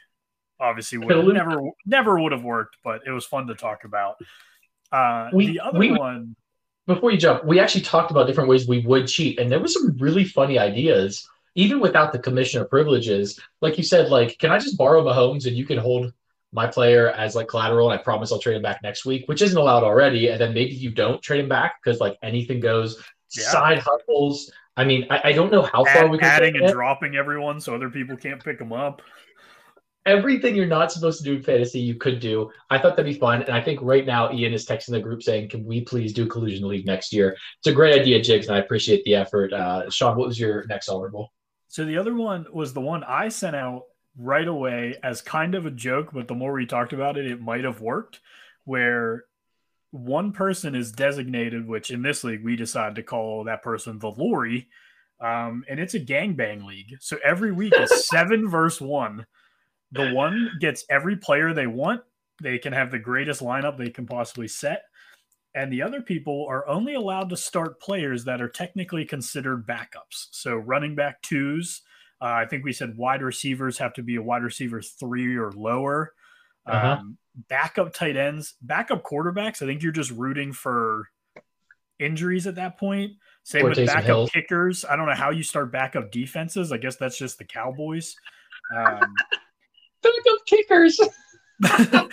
obviously 0.59 0.97
would 0.97 1.33
never 1.33 1.61
never 1.85 2.19
would 2.19 2.31
have 2.31 2.43
worked, 2.43 2.77
but 2.83 3.01
it 3.05 3.11
was 3.11 3.25
fun 3.25 3.47
to 3.47 3.55
talk 3.55 3.83
about. 3.83 4.15
Uh, 4.91 5.29
we, 5.33 5.47
the 5.47 5.59
other 5.59 5.79
we, 5.79 5.91
one. 5.91 6.35
Before 6.87 7.11
you 7.11 7.17
jump, 7.17 7.43
we 7.43 7.59
actually 7.59 7.81
talked 7.81 8.11
about 8.11 8.27
different 8.27 8.49
ways 8.49 8.67
we 8.67 8.79
would 8.79 9.07
cheat, 9.07 9.39
and 9.39 9.51
there 9.51 9.59
were 9.59 9.67
some 9.67 9.95
really 9.99 10.23
funny 10.23 10.57
ideas, 10.57 11.27
even 11.53 11.81
without 11.81 12.13
the 12.13 12.19
commissioner 12.19 12.63
privileges. 12.63 13.39
Like 13.61 13.77
you 13.77 13.83
said, 13.83 14.09
like, 14.09 14.39
can 14.39 14.51
I 14.51 14.57
just 14.57 14.77
borrow 14.77 15.03
Mahomes 15.03 15.45
and 15.45 15.55
you 15.55 15.65
can 15.65 15.77
hold 15.77 16.13
my 16.53 16.65
player 16.65 17.09
as 17.09 17.35
like 17.35 17.49
collateral, 17.49 17.91
and 17.91 17.99
I 17.99 18.01
promise 18.01 18.31
I'll 18.31 18.39
trade 18.39 18.55
him 18.55 18.61
back 18.61 18.81
next 18.81 19.05
week, 19.05 19.27
which 19.27 19.41
isn't 19.41 19.57
allowed 19.57 19.83
already. 19.83 20.29
And 20.29 20.39
then 20.39 20.53
maybe 20.53 20.71
you 20.71 20.89
don't 20.89 21.21
trade 21.21 21.41
him 21.41 21.49
back 21.49 21.75
because 21.83 21.99
like 21.99 22.17
anything 22.23 22.61
goes. 22.61 23.03
Yeah. 23.35 23.43
Side 23.43 23.79
hustles. 23.79 24.49
I 24.77 24.85
mean, 24.85 25.07
I, 25.09 25.21
I, 25.25 25.31
don't 25.33 25.51
know 25.51 25.63
how 25.63 25.83
far 25.83 26.05
Add, 26.05 26.11
we 26.11 26.19
can 26.19 26.27
adding 26.27 26.55
and 26.55 26.65
it. 26.65 26.71
dropping 26.71 27.15
everyone 27.15 27.59
so 27.59 27.75
other 27.75 27.89
people 27.89 28.15
can't 28.15 28.41
pick 28.41 28.59
them 28.59 28.71
up 28.71 29.01
everything 30.07 30.55
you're 30.55 30.65
not 30.65 30.91
supposed 30.91 31.19
to 31.19 31.23
do 31.23 31.35
in 31.35 31.43
fantasy, 31.43 31.79
you 31.79 31.95
could 31.95 32.19
do. 32.19 32.49
I 32.69 32.79
thought 32.79 32.95
that'd 32.95 33.11
be 33.11 33.19
fun. 33.19 33.43
And 33.43 33.53
I 33.53 33.61
think 33.61 33.79
right 33.83 34.05
now 34.05 34.31
Ian 34.31 34.53
is 34.53 34.65
texting 34.65 34.91
the 34.91 34.99
group 34.99 35.21
saying, 35.21 35.49
Can 35.49 35.65
we 35.65 35.81
please 35.81 36.13
do 36.13 36.25
Collusion 36.25 36.67
League 36.67 36.85
next 36.85 37.13
year? 37.13 37.37
It's 37.59 37.67
a 37.67 37.73
great 37.73 37.99
idea, 37.99 38.21
Jigs, 38.21 38.47
and 38.47 38.55
I 38.55 38.59
appreciate 38.59 39.03
the 39.03 39.15
effort. 39.15 39.53
Uh, 39.53 39.89
Sean, 39.89 40.17
what 40.17 40.27
was 40.27 40.39
your 40.39 40.65
next 40.67 40.89
honorable? 40.89 41.31
So 41.67 41.85
the 41.85 41.97
other 41.97 42.15
one 42.15 42.45
was 42.51 42.73
the 42.73 42.81
one 42.81 43.03
I 43.03 43.27
sent 43.29 43.55
out 43.55 43.83
right 44.17 44.47
away 44.47 44.95
as 45.03 45.21
kind 45.21 45.53
of 45.53 45.65
a 45.65 45.71
joke, 45.71 46.09
but 46.13 46.27
the 46.27 46.33
more 46.33 46.53
we 46.53 46.65
talked 46.65 46.93
about 46.93 47.17
it, 47.17 47.29
it 47.29 47.41
might 47.41 47.65
have 47.65 47.81
worked. 47.81 48.21
Where 48.63 49.25
one 49.91 50.31
person 50.31 50.75
is 50.75 50.91
designated, 50.91 51.67
which 51.67 51.91
in 51.91 52.01
this 52.01 52.23
league 52.23 52.43
we 52.43 52.55
decided 52.55 52.95
to 52.95 53.03
call 53.03 53.43
that 53.43 53.63
person 53.63 53.99
the 53.99 54.11
Lori. 54.11 54.69
Um, 55.19 55.63
and 55.67 55.79
it's 55.79 55.93
a 55.93 55.99
gangbang 55.99 56.65
league. 56.65 56.97
So 56.99 57.17
every 57.23 57.51
week 57.51 57.73
is 57.77 58.07
seven 58.07 58.49
verse 58.49 58.79
one 58.79 59.25
the 59.91 60.11
one 60.11 60.51
gets 60.59 60.85
every 60.89 61.15
player 61.15 61.53
they 61.53 61.67
want. 61.67 62.01
They 62.41 62.57
can 62.57 62.73
have 62.73 62.91
the 62.91 62.99
greatest 62.99 63.41
lineup 63.41 63.77
they 63.77 63.89
can 63.89 64.05
possibly 64.05 64.47
set. 64.47 64.83
And 65.55 65.73
the 65.73 65.81
other 65.81 66.01
people 66.01 66.45
are 66.47 66.67
only 66.67 66.93
allowed 66.93 67.29
to 67.29 67.37
start 67.37 67.81
players 67.81 68.25
that 68.25 68.41
are 68.41 68.49
technically 68.49 69.05
considered 69.05 69.65
backups. 69.65 70.27
So 70.31 70.55
running 70.55 70.93
back 70.93 71.21
twos, 71.23 71.81
uh, 72.21 72.25
I 72.25 72.45
think 72.45 72.63
we 72.63 72.73
said 72.73 72.97
wide 72.97 73.21
receivers 73.21 73.77
have 73.79 73.93
to 73.93 74.03
be 74.03 74.17
a 74.17 74.21
wide 74.21 74.43
receiver 74.43 74.81
three 74.81 75.35
or 75.35 75.51
lower. 75.51 76.13
Uh-huh. 76.65 76.97
Um, 76.99 77.17
backup 77.49 77.93
tight 77.93 78.17
ends, 78.17 78.55
backup 78.61 79.03
quarterbacks. 79.03 79.61
I 79.61 79.65
think 79.65 79.81
you're 79.81 79.91
just 79.91 80.11
rooting 80.11 80.53
for 80.53 81.07
injuries 81.97 82.45
at 82.45 82.55
that 82.55 82.77
point. 82.77 83.13
Same 83.43 83.65
or 83.65 83.69
with 83.69 83.85
backup 83.85 84.31
kickers. 84.31 84.85
I 84.85 84.95
don't 84.95 85.07
know 85.07 85.15
how 85.15 85.29
you 85.31 85.43
start 85.43 85.71
backup 85.71 86.11
defenses. 86.11 86.71
I 86.71 86.77
guess 86.77 86.97
that's 86.97 87.17
just 87.17 87.37
the 87.37 87.45
Cowboys. 87.45 88.15
Um, 88.75 88.99
backup 90.01 90.45
kickers. 90.45 90.99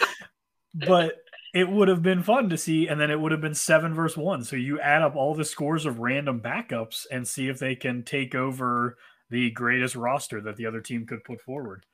but 0.75 1.14
it 1.55 1.69
would 1.69 1.88
have 1.88 2.03
been 2.03 2.23
fun 2.23 2.49
to 2.50 2.59
see, 2.59 2.88
and 2.88 3.00
then 3.00 3.11
it 3.11 3.21
would 3.21 3.33
have 3.33 3.41
been 3.41 3.55
seven 3.55 3.95
versus 3.95 4.17
one. 4.17 4.43
So 4.43 4.57
you 4.57 4.81
add 4.81 5.03
up 5.03 5.14
all 5.14 5.35
the 5.35 5.45
scores 5.45 5.87
of 5.87 6.00
random 6.00 6.41
backups 6.41 7.07
and 7.11 7.26
see 7.26 7.49
if 7.49 7.59
they 7.59 7.76
can 7.76 8.03
take 8.03 8.35
over 8.35 8.97
the 9.31 9.50
greatest 9.53 9.95
roster 9.95 10.41
that 10.41 10.57
the 10.57 10.67
other 10.67 10.81
team 10.81 11.07
could 11.07 11.23
put 11.25 11.41
forward. 11.41 11.85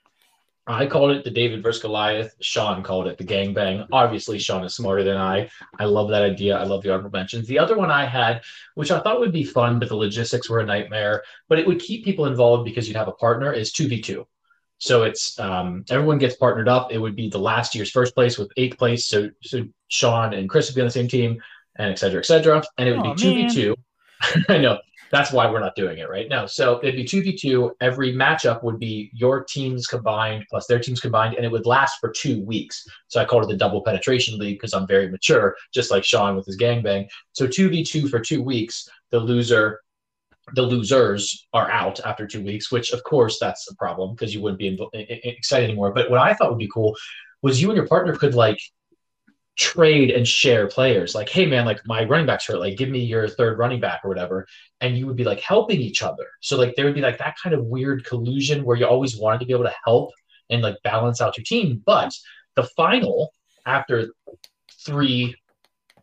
I 0.66 0.86
called 0.86 1.10
it 1.10 1.24
the 1.24 1.30
David 1.30 1.62
versus 1.62 1.82
Goliath. 1.82 2.34
Sean 2.40 2.82
called 2.82 3.06
it 3.06 3.18
the 3.18 3.24
gangbang. 3.24 3.86
Obviously, 3.92 4.38
Sean 4.38 4.64
is 4.64 4.76
smarter 4.76 5.02
than 5.02 5.16
I. 5.16 5.50
I 5.78 5.84
love 5.84 6.10
that 6.10 6.22
idea. 6.22 6.56
I 6.56 6.64
love 6.64 6.82
the 6.82 6.92
honorable 6.92 7.18
mentions. 7.18 7.48
The 7.48 7.58
other 7.58 7.76
one 7.76 7.90
I 7.90 8.04
had, 8.04 8.42
which 8.76 8.90
I 8.90 9.00
thought 9.00 9.20
would 9.20 9.32
be 9.32 9.42
fun, 9.42 9.78
but 9.78 9.88
the 9.88 9.96
logistics 9.96 10.48
were 10.48 10.60
a 10.60 10.66
nightmare, 10.66 11.22
but 11.48 11.58
it 11.58 11.66
would 11.66 11.80
keep 11.80 12.04
people 12.04 12.26
involved 12.26 12.64
because 12.64 12.86
you'd 12.86 12.96
have 12.96 13.08
a 13.08 13.12
partner, 13.12 13.52
is 13.52 13.72
2v2. 13.72 14.24
So 14.80 15.02
it's 15.02 15.38
um, 15.38 15.84
everyone 15.90 16.18
gets 16.18 16.36
partnered 16.36 16.68
up. 16.68 16.90
It 16.90 16.98
would 16.98 17.14
be 17.14 17.28
the 17.28 17.38
last 17.38 17.74
year's 17.74 17.90
first 17.90 18.14
place 18.14 18.38
with 18.38 18.50
eighth 18.56 18.78
place. 18.78 19.06
So 19.06 19.30
so 19.42 19.64
Sean 19.88 20.32
and 20.32 20.48
Chris 20.48 20.68
would 20.68 20.74
be 20.74 20.80
on 20.80 20.86
the 20.86 20.92
same 20.92 21.06
team, 21.06 21.40
and 21.76 21.90
et 21.90 21.98
cetera, 21.98 22.20
et 22.20 22.26
cetera. 22.26 22.62
And 22.78 22.88
it 22.88 22.96
would 22.96 23.06
Aw, 23.06 23.14
be 23.14 23.46
2v2. 23.46 23.76
I 24.48 24.58
know. 24.58 24.78
That's 25.12 25.32
why 25.32 25.50
we're 25.50 25.60
not 25.60 25.74
doing 25.74 25.98
it 25.98 26.08
right 26.08 26.28
now. 26.28 26.46
So 26.46 26.78
it'd 26.82 26.94
be 26.94 27.04
2v2. 27.04 27.72
Every 27.80 28.14
matchup 28.14 28.62
would 28.62 28.78
be 28.78 29.10
your 29.12 29.42
teams 29.44 29.86
combined 29.86 30.46
plus 30.48 30.66
their 30.66 30.78
teams 30.78 31.00
combined, 31.00 31.34
and 31.34 31.44
it 31.44 31.50
would 31.50 31.66
last 31.66 31.98
for 32.00 32.10
two 32.10 32.42
weeks. 32.44 32.86
So 33.08 33.20
I 33.20 33.24
called 33.26 33.44
it 33.44 33.48
the 33.48 33.56
double 33.56 33.82
penetration 33.82 34.38
league 34.38 34.58
because 34.58 34.72
I'm 34.72 34.86
very 34.86 35.10
mature, 35.10 35.56
just 35.74 35.90
like 35.90 36.04
Sean 36.04 36.36
with 36.36 36.46
his 36.46 36.56
gangbang. 36.56 37.06
So 37.32 37.46
2v2 37.46 38.08
for 38.08 38.20
two 38.20 38.42
weeks. 38.42 38.88
The 39.10 39.18
loser, 39.18 39.80
the 40.54 40.62
losers 40.62 41.46
are 41.52 41.70
out 41.70 42.00
after 42.00 42.26
two 42.26 42.42
weeks, 42.42 42.72
which 42.72 42.92
of 42.92 43.02
course 43.04 43.38
that's 43.38 43.70
a 43.70 43.76
problem 43.76 44.14
because 44.14 44.34
you 44.34 44.40
wouldn't 44.40 44.58
be 44.58 44.78
excited 44.92 45.64
anymore. 45.64 45.92
But 45.92 46.10
what 46.10 46.20
I 46.20 46.34
thought 46.34 46.50
would 46.50 46.58
be 46.58 46.70
cool 46.72 46.96
was 47.42 47.60
you 47.60 47.68
and 47.68 47.76
your 47.76 47.86
partner 47.86 48.14
could 48.16 48.34
like 48.34 48.60
trade 49.60 50.10
and 50.10 50.26
share 50.26 50.66
players. 50.66 51.14
Like, 51.14 51.28
hey 51.28 51.44
man, 51.44 51.66
like 51.66 51.80
my 51.86 52.04
running 52.04 52.26
back's 52.26 52.46
hurt. 52.46 52.58
Like, 52.58 52.78
give 52.78 52.88
me 52.88 53.00
your 53.00 53.28
third 53.28 53.58
running 53.58 53.78
back 53.78 54.00
or 54.02 54.08
whatever. 54.08 54.46
And 54.80 54.96
you 54.96 55.06
would 55.06 55.16
be 55.16 55.24
like 55.24 55.40
helping 55.40 55.80
each 55.80 56.02
other. 56.02 56.26
So 56.40 56.56
like 56.56 56.74
there 56.74 56.86
would 56.86 56.94
be 56.94 57.02
like 57.02 57.18
that 57.18 57.36
kind 57.42 57.54
of 57.54 57.66
weird 57.66 58.06
collusion 58.06 58.64
where 58.64 58.76
you 58.76 58.86
always 58.86 59.18
wanted 59.18 59.40
to 59.40 59.46
be 59.46 59.52
able 59.52 59.64
to 59.64 59.74
help 59.84 60.12
and 60.48 60.62
like 60.62 60.76
balance 60.82 61.20
out 61.20 61.36
your 61.36 61.44
team. 61.44 61.82
But 61.84 62.12
the 62.56 62.64
final, 62.74 63.32
after 63.66 64.14
three 64.86 65.36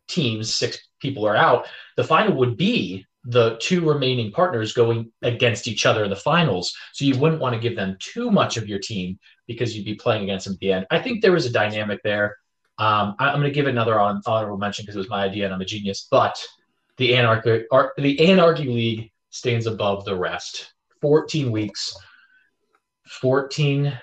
teams, 0.07 0.53
six 0.53 0.77
people 1.01 1.27
are 1.27 1.35
out, 1.35 1.67
the 1.95 2.03
final 2.03 2.37
would 2.37 2.57
be 2.57 3.06
the 3.29 3.57
two 3.59 3.81
remaining 3.81 4.31
partners 4.31 4.71
going 4.71 5.11
against 5.21 5.67
each 5.67 5.85
other 5.85 6.05
in 6.05 6.09
the 6.09 6.15
finals. 6.15 6.73
So 6.93 7.03
you 7.03 7.19
wouldn't 7.19 7.41
want 7.41 7.53
to 7.53 7.59
give 7.59 7.75
them 7.75 7.97
too 7.99 8.31
much 8.31 8.55
of 8.55 8.69
your 8.69 8.79
team 8.79 9.19
because 9.47 9.75
you'd 9.75 9.85
be 9.85 9.95
playing 9.95 10.23
against 10.23 10.45
them 10.45 10.53
at 10.53 10.59
the 10.59 10.71
end. 10.71 10.87
I 10.91 10.99
think 10.99 11.21
there 11.21 11.33
was 11.33 11.45
a 11.45 11.51
dynamic 11.51 12.01
there. 12.03 12.37
Um, 12.77 13.15
I, 13.19 13.29
am 13.29 13.41
going 13.41 13.43
to 13.43 13.51
give 13.51 13.67
another 13.67 13.99
hon- 13.99 14.21
honorable 14.25 14.57
mention 14.57 14.83
because 14.83 14.95
it 14.95 14.99
was 14.99 15.09
my 15.09 15.25
idea 15.25 15.43
and 15.43 15.53
I'm 15.53 15.59
a 15.59 15.65
genius. 15.65 16.07
But 16.09 16.41
the 16.95 17.15
anarchy, 17.15 17.65
ar- 17.69 17.91
the 17.97 18.31
anarchy 18.31 18.69
league 18.69 19.11
stands 19.29 19.67
above 19.67 20.05
the 20.05 20.15
rest. 20.15 20.73
14 21.01 21.51
weeks, 21.51 21.97
14 23.07 23.99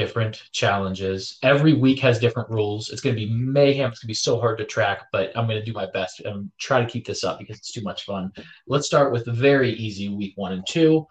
different 0.00 0.42
challenges. 0.50 1.38
Every 1.42 1.74
week 1.74 1.98
has 1.98 2.18
different 2.18 2.48
rules. 2.48 2.88
It's 2.88 3.02
going 3.02 3.14
to 3.14 3.20
be 3.20 3.30
mayhem. 3.30 3.90
It's 3.90 4.00
going 4.00 4.06
to 4.06 4.06
be 4.06 4.14
so 4.14 4.40
hard 4.40 4.56
to 4.56 4.64
track, 4.64 5.08
but 5.12 5.30
I'm 5.36 5.46
going 5.46 5.58
to 5.58 5.64
do 5.64 5.74
my 5.74 5.88
best 5.92 6.20
and 6.20 6.50
try 6.58 6.80
to 6.80 6.90
keep 6.90 7.06
this 7.06 7.22
up 7.22 7.38
because 7.38 7.58
it's 7.58 7.70
too 7.70 7.82
much 7.82 8.06
fun. 8.06 8.32
Let's 8.66 8.86
start 8.86 9.12
with 9.12 9.26
very 9.26 9.72
easy 9.72 10.08
week 10.08 10.32
one 10.36 10.52
and 10.52 10.66
two. 10.66 11.06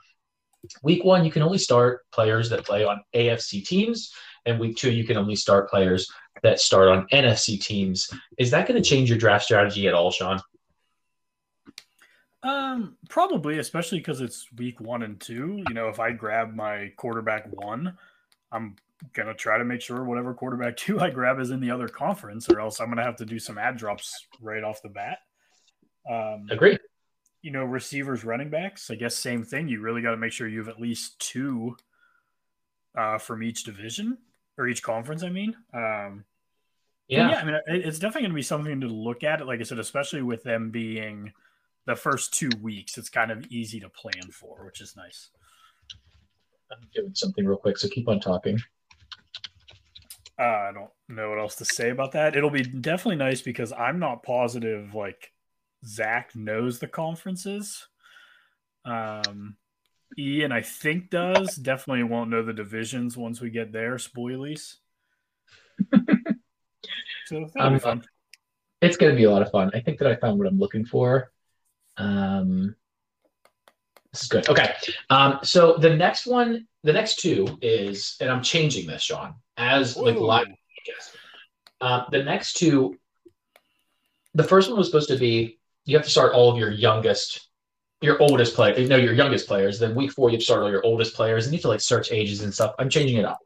Week 0.82 1.04
one, 1.04 1.24
you 1.24 1.30
can 1.30 1.44
only 1.44 1.60
start 1.60 2.02
players 2.12 2.50
that 2.50 2.66
play 2.66 2.84
on 2.84 3.00
AFC 3.14 3.64
teams, 3.64 4.12
and 4.48 4.60
week 4.60 4.76
two, 4.76 4.92
you 4.92 5.04
can 5.04 5.18
only 5.18 5.36
start 5.36 5.70
players 5.70 6.12
that 6.42 6.60
start 6.60 6.88
on 6.88 7.08
NFC 7.14 7.62
teams. 7.62 8.10
Is 8.40 8.50
that 8.52 8.68
going 8.68 8.82
to 8.82 8.90
change 8.90 9.08
your 9.08 9.20
draft 9.20 9.46
strategy 9.46 9.88
at 9.88 9.94
all, 9.94 10.10
Sean? 10.10 10.42
Um, 12.42 12.98
probably, 13.08 13.60
especially 13.60 14.00
because 14.00 14.20
it's 14.20 14.48
week 14.58 14.82
one 14.82 15.04
and 15.04 15.20
two. 15.20 15.64
You 15.68 15.76
know, 15.76 15.90
if 15.90 16.00
I 16.00 16.12
grab 16.12 16.56
my 16.56 16.92
quarterback 16.98 17.46
one, 17.52 17.96
I'm 18.52 18.76
gonna 19.14 19.34
try 19.34 19.58
to 19.58 19.64
make 19.66 19.82
sure 19.82 20.04
whatever 20.04 20.34
quarterback 20.34 20.76
two 20.78 21.00
I 21.00 21.10
grab 21.10 21.40
is 21.40 21.52
in 21.52 21.60
the 21.60 21.72
other 21.72 21.88
conference, 21.88 22.50
or 22.50 22.60
else 22.60 22.80
I'm 22.80 22.90
gonna 22.90 23.04
have 23.04 23.16
to 23.18 23.26
do 23.26 23.40
some 23.40 23.58
add 23.58 23.78
drops 23.78 24.28
right 24.42 24.64
off 24.64 24.82
the 24.82 24.90
bat. 24.90 25.20
Um, 26.10 26.48
Agree. 26.50 26.78
you 27.42 27.52
know, 27.52 27.64
receivers, 27.66 28.24
running 28.24 28.50
backs. 28.50 28.90
I 28.90 28.96
guess 28.96 29.16
same 29.16 29.44
thing. 29.44 29.68
You 29.68 29.82
really 29.82 30.02
got 30.02 30.12
to 30.12 30.18
make 30.18 30.32
sure 30.32 30.48
you 30.48 30.60
have 30.60 30.70
at 30.70 30.80
least 30.80 31.20
two 31.20 31.78
uh, 32.98 33.18
from 33.20 33.44
each 33.44 33.64
division 33.64 34.18
or 34.58 34.68
each 34.68 34.82
conference. 34.82 35.24
I 35.24 35.30
mean, 35.30 35.56
um, 35.74 36.26
Yeah. 37.08 37.30
yeah. 37.30 37.40
I 37.40 37.44
mean, 37.46 37.56
it- 37.68 37.86
it's 37.86 38.00
definitely 38.00 38.22
going 38.24 38.32
to 38.32 38.36
be 38.36 38.42
something 38.42 38.82
to 38.82 38.88
look 38.88 39.24
at. 39.24 39.46
Like 39.46 39.60
I 39.60 39.64
said, 39.64 39.78
especially 39.80 40.22
with 40.24 40.42
them 40.44 40.72
being 40.72 41.32
the 41.86 41.96
first 41.96 42.34
two 42.34 42.50
weeks, 42.62 42.98
it's 42.98 43.10
kind 43.10 43.30
of 43.32 43.46
easy 43.52 43.80
to 43.82 43.90
plan 43.90 44.32
for, 44.32 44.66
which 44.66 44.82
is 44.82 44.96
nice. 44.96 45.30
I'm 46.72 46.88
doing 46.94 47.16
something 47.16 47.46
real 47.46 47.58
quick, 47.58 47.78
so 47.78 47.88
keep 47.88 48.08
on 48.08 48.20
talking. 48.20 48.60
Uh, 50.40 50.44
I 50.44 50.72
don't 50.74 50.90
know 51.10 51.30
what 51.30 51.40
else 51.40 51.56
to 51.56 51.66
say 51.66 51.90
about 51.90 52.14
that. 52.14 52.36
It'll 52.36 52.50
be 52.50 52.64
definitely 52.64 53.18
nice 53.18 53.42
because 53.42 53.74
I'm 53.74 54.00
not 54.00 54.24
positive. 54.24 54.94
Like 54.94 55.34
Zach 55.86 56.36
knows 56.36 56.80
the 56.80 56.88
conferences. 56.88 57.88
Um, 58.86 59.58
Ian, 60.18 60.52
I 60.52 60.62
think 60.62 61.10
does. 61.10 61.56
Definitely 61.56 62.04
won't 62.04 62.30
know 62.30 62.44
the 62.44 62.54
divisions 62.54 63.18
once 63.18 63.42
we 63.42 63.50
get 63.50 63.72
there. 63.72 63.96
Spoilies. 63.96 64.76
so 67.26 67.48
Um, 67.60 67.74
be 67.74 67.80
fun. 67.80 68.04
It's 68.82 68.98
going 68.98 69.12
to 69.12 69.18
be 69.18 69.26
a 69.26 69.32
lot 69.32 69.42
of 69.42 69.52
fun. 69.52 69.72
I 69.74 69.82
think 69.82 70.00
that 70.00 70.08
I 70.08 70.16
found 70.16 70.40
what 70.40 70.48
I'm 70.48 70.58
looking 70.58 70.86
for. 70.86 71.32
Um, 71.98 72.76
this 74.14 74.24
is 74.24 74.28
good. 74.28 74.50
Okay. 74.50 74.74
Um, 75.10 75.40
so 75.44 75.78
the 75.78 75.96
next 75.96 76.26
one, 76.26 76.68
the 76.84 76.94
next 76.94 77.20
two 77.20 77.58
is, 77.62 78.16
and 78.20 78.30
I'm 78.30 78.42
changing 78.42 78.88
this, 78.88 79.04
Sean, 79.04 79.36
as 79.58 79.98
like 79.98 80.18
live. 80.18 80.48
Um, 81.82 82.06
the 82.12 82.24
next 82.24 82.54
two, 82.58 82.98
the 84.34 84.44
first 84.44 84.70
one 84.70 84.78
was 84.78 84.88
supposed 84.88 85.10
to 85.10 85.18
be 85.18 85.60
you 85.86 85.96
have 85.96 86.06
to 86.06 86.12
start 86.12 86.34
all 86.34 86.52
of 86.52 86.58
your 86.58 86.72
youngest, 86.72 87.50
your 88.02 88.22
oldest 88.22 88.56
player, 88.56 88.88
no, 88.88 88.98
your 88.98 89.14
youngest 89.14 89.48
players. 89.48 89.80
Then 89.80 89.96
week 89.96 90.12
four, 90.12 90.30
you 90.30 90.36
have 90.36 90.42
to 90.42 90.46
start 90.46 90.64
all 90.64 90.72
your 90.72 90.86
oldest 90.86 91.16
players, 91.16 91.46
and 91.46 91.54
you 91.54 91.58
have 91.58 91.64
to 91.64 91.68
like 91.70 91.82
search 91.82 92.12
ages 92.12 92.42
and 92.42 92.54
stuff. 92.54 92.76
I'm 92.80 92.90
changing 92.90 93.18
it 93.18 93.26
up. 93.26 93.40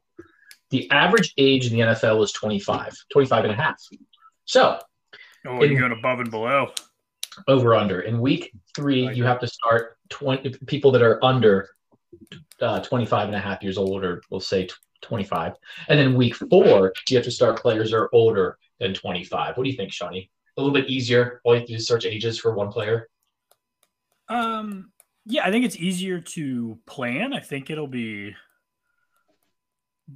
The 0.70 0.90
average 0.90 1.32
age 1.38 1.70
in 1.70 1.78
the 1.78 1.86
NFL 1.86 2.22
is 2.24 2.32
25, 2.32 2.96
25 3.12 3.44
and 3.44 3.52
a 3.52 3.56
half. 3.56 3.80
So 4.44 4.78
Oh, 5.46 5.62
you're 5.62 5.78
going 5.78 5.92
above 5.92 6.20
and 6.20 6.30
below. 6.30 6.72
Over 7.48 7.74
under. 7.74 8.00
In 8.00 8.20
week 8.20 8.52
three 8.74 9.12
you 9.14 9.24
have 9.24 9.40
to 9.40 9.46
start 9.46 9.98
20 10.10 10.50
people 10.66 10.90
that 10.92 11.02
are 11.02 11.24
under 11.24 11.70
uh, 12.60 12.80
25 12.80 13.28
and 13.28 13.36
a 13.36 13.40
half 13.40 13.62
years 13.62 13.78
old 13.78 14.04
or 14.04 14.22
we'll 14.30 14.40
say 14.40 14.66
tw- 14.66 14.78
25 15.02 15.54
and 15.88 15.98
then 15.98 16.14
week 16.14 16.34
four 16.34 16.92
you 17.08 17.16
have 17.16 17.24
to 17.24 17.30
start 17.30 17.60
players 17.60 17.90
that 17.90 17.98
are 17.98 18.14
older 18.14 18.56
than 18.80 18.94
25 18.94 19.56
what 19.56 19.64
do 19.64 19.70
you 19.70 19.76
think 19.76 19.92
shawnee? 19.92 20.30
A 20.56 20.60
little 20.60 20.72
bit 20.72 20.88
easier 20.88 21.40
all 21.44 21.54
you 21.54 21.60
have 21.60 21.66
to 21.66 21.72
do 21.72 21.76
is 21.76 21.86
search 21.86 22.06
ages 22.06 22.38
for 22.38 22.54
one 22.54 22.70
player? 22.70 23.08
Um, 24.28 24.90
yeah, 25.26 25.46
I 25.46 25.50
think 25.50 25.64
it's 25.64 25.76
easier 25.76 26.20
to 26.20 26.78
plan. 26.86 27.32
I 27.34 27.40
think 27.40 27.70
it'll 27.70 27.86
be 27.86 28.34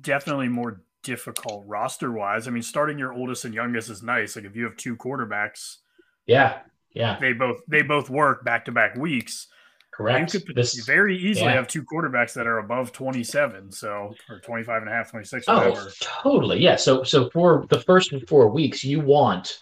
definitely 0.01 0.49
more 0.49 0.83
difficult 1.03 1.65
roster 1.67 2.13
wise. 2.13 2.47
I 2.47 2.51
mean, 2.51 2.63
starting 2.63 2.99
your 2.99 3.13
oldest 3.13 3.45
and 3.45 3.55
youngest 3.55 3.91
is 3.91 4.03
nice. 4.03 4.37
Like 4.37 4.45
if 4.45 4.57
you 4.57 4.65
have 4.65 4.77
two 4.77 4.97
quarterbacks, 4.97 5.77
yeah 6.27 6.59
yeah 6.93 7.19
they 7.21 7.33
both 7.33 7.61
they 7.69 7.83
both 7.83 8.09
work 8.11 8.45
back 8.45 8.65
to 8.67 8.73
back 8.73 8.97
weeks. 8.97 9.47
correct 9.93 10.35
You 10.35 10.41
could 10.41 10.57
this 10.57 10.85
very 10.87 11.17
easily 11.19 11.47
yeah. 11.47 11.55
have 11.57 11.67
two 11.69 11.83
quarterbacks 11.83 12.33
that 12.35 12.47
are 12.47 12.59
above 12.59 12.93
27, 12.93 13.73
so 13.73 14.15
or 14.31 14.39
25 14.41 14.83
and 14.83 14.91
a 14.91 14.95
half, 14.95 15.11
26, 15.11 15.45
Oh, 15.49 15.57
whatever. 15.71 15.91
totally. 16.01 16.61
Yeah. 16.61 16.77
So 16.77 17.03
so 17.03 17.29
for 17.31 17.67
the 17.69 17.81
first 17.81 18.13
four 18.29 18.49
weeks, 18.49 18.85
you 18.85 19.01
want 19.01 19.59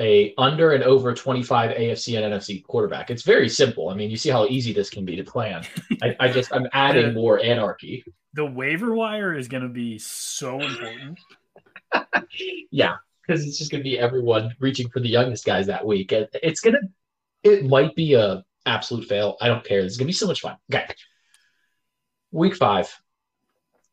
a 0.00 0.32
under 0.38 0.72
and 0.72 0.82
over 0.84 1.12
25 1.12 1.70
AFC 1.76 2.16
and 2.16 2.32
NFC 2.32 2.62
quarterback. 2.64 3.10
It's 3.10 3.22
very 3.24 3.48
simple. 3.48 3.88
I 3.90 3.94
mean, 3.94 4.08
you 4.10 4.16
see 4.16 4.30
how 4.30 4.46
easy 4.46 4.72
this 4.72 4.88
can 4.88 5.04
be 5.04 5.16
to 5.16 5.24
plan. 5.24 5.64
I, 6.02 6.16
I 6.20 6.28
just 6.32 6.54
I'm 6.54 6.66
adding 6.72 7.06
Yeah. 7.08 7.12
more 7.12 7.38
anarchy. 7.40 8.02
The 8.34 8.46
waiver 8.46 8.94
wire 8.94 9.36
is 9.36 9.48
going 9.48 9.64
to 9.64 9.68
be 9.68 9.98
so 9.98 10.60
important. 10.60 11.18
Yeah, 12.70 12.94
because 13.26 13.46
it's 13.46 13.58
just 13.58 13.70
gonna 13.70 13.84
be 13.84 13.98
everyone 13.98 14.54
reaching 14.58 14.88
for 14.88 15.00
the 15.00 15.08
youngest 15.08 15.44
guys 15.44 15.66
that 15.66 15.86
week. 15.86 16.12
And 16.12 16.28
It's 16.42 16.60
gonna 16.60 16.80
it 17.42 17.64
might 17.66 17.94
be 17.94 18.14
a 18.14 18.44
absolute 18.66 19.06
fail. 19.06 19.36
I 19.40 19.48
don't 19.48 19.64
care. 19.64 19.80
It's 19.80 19.96
gonna 19.96 20.06
be 20.06 20.12
so 20.12 20.26
much 20.26 20.40
fun. 20.40 20.56
Okay. 20.72 20.86
Week 22.30 22.56
five. 22.56 22.94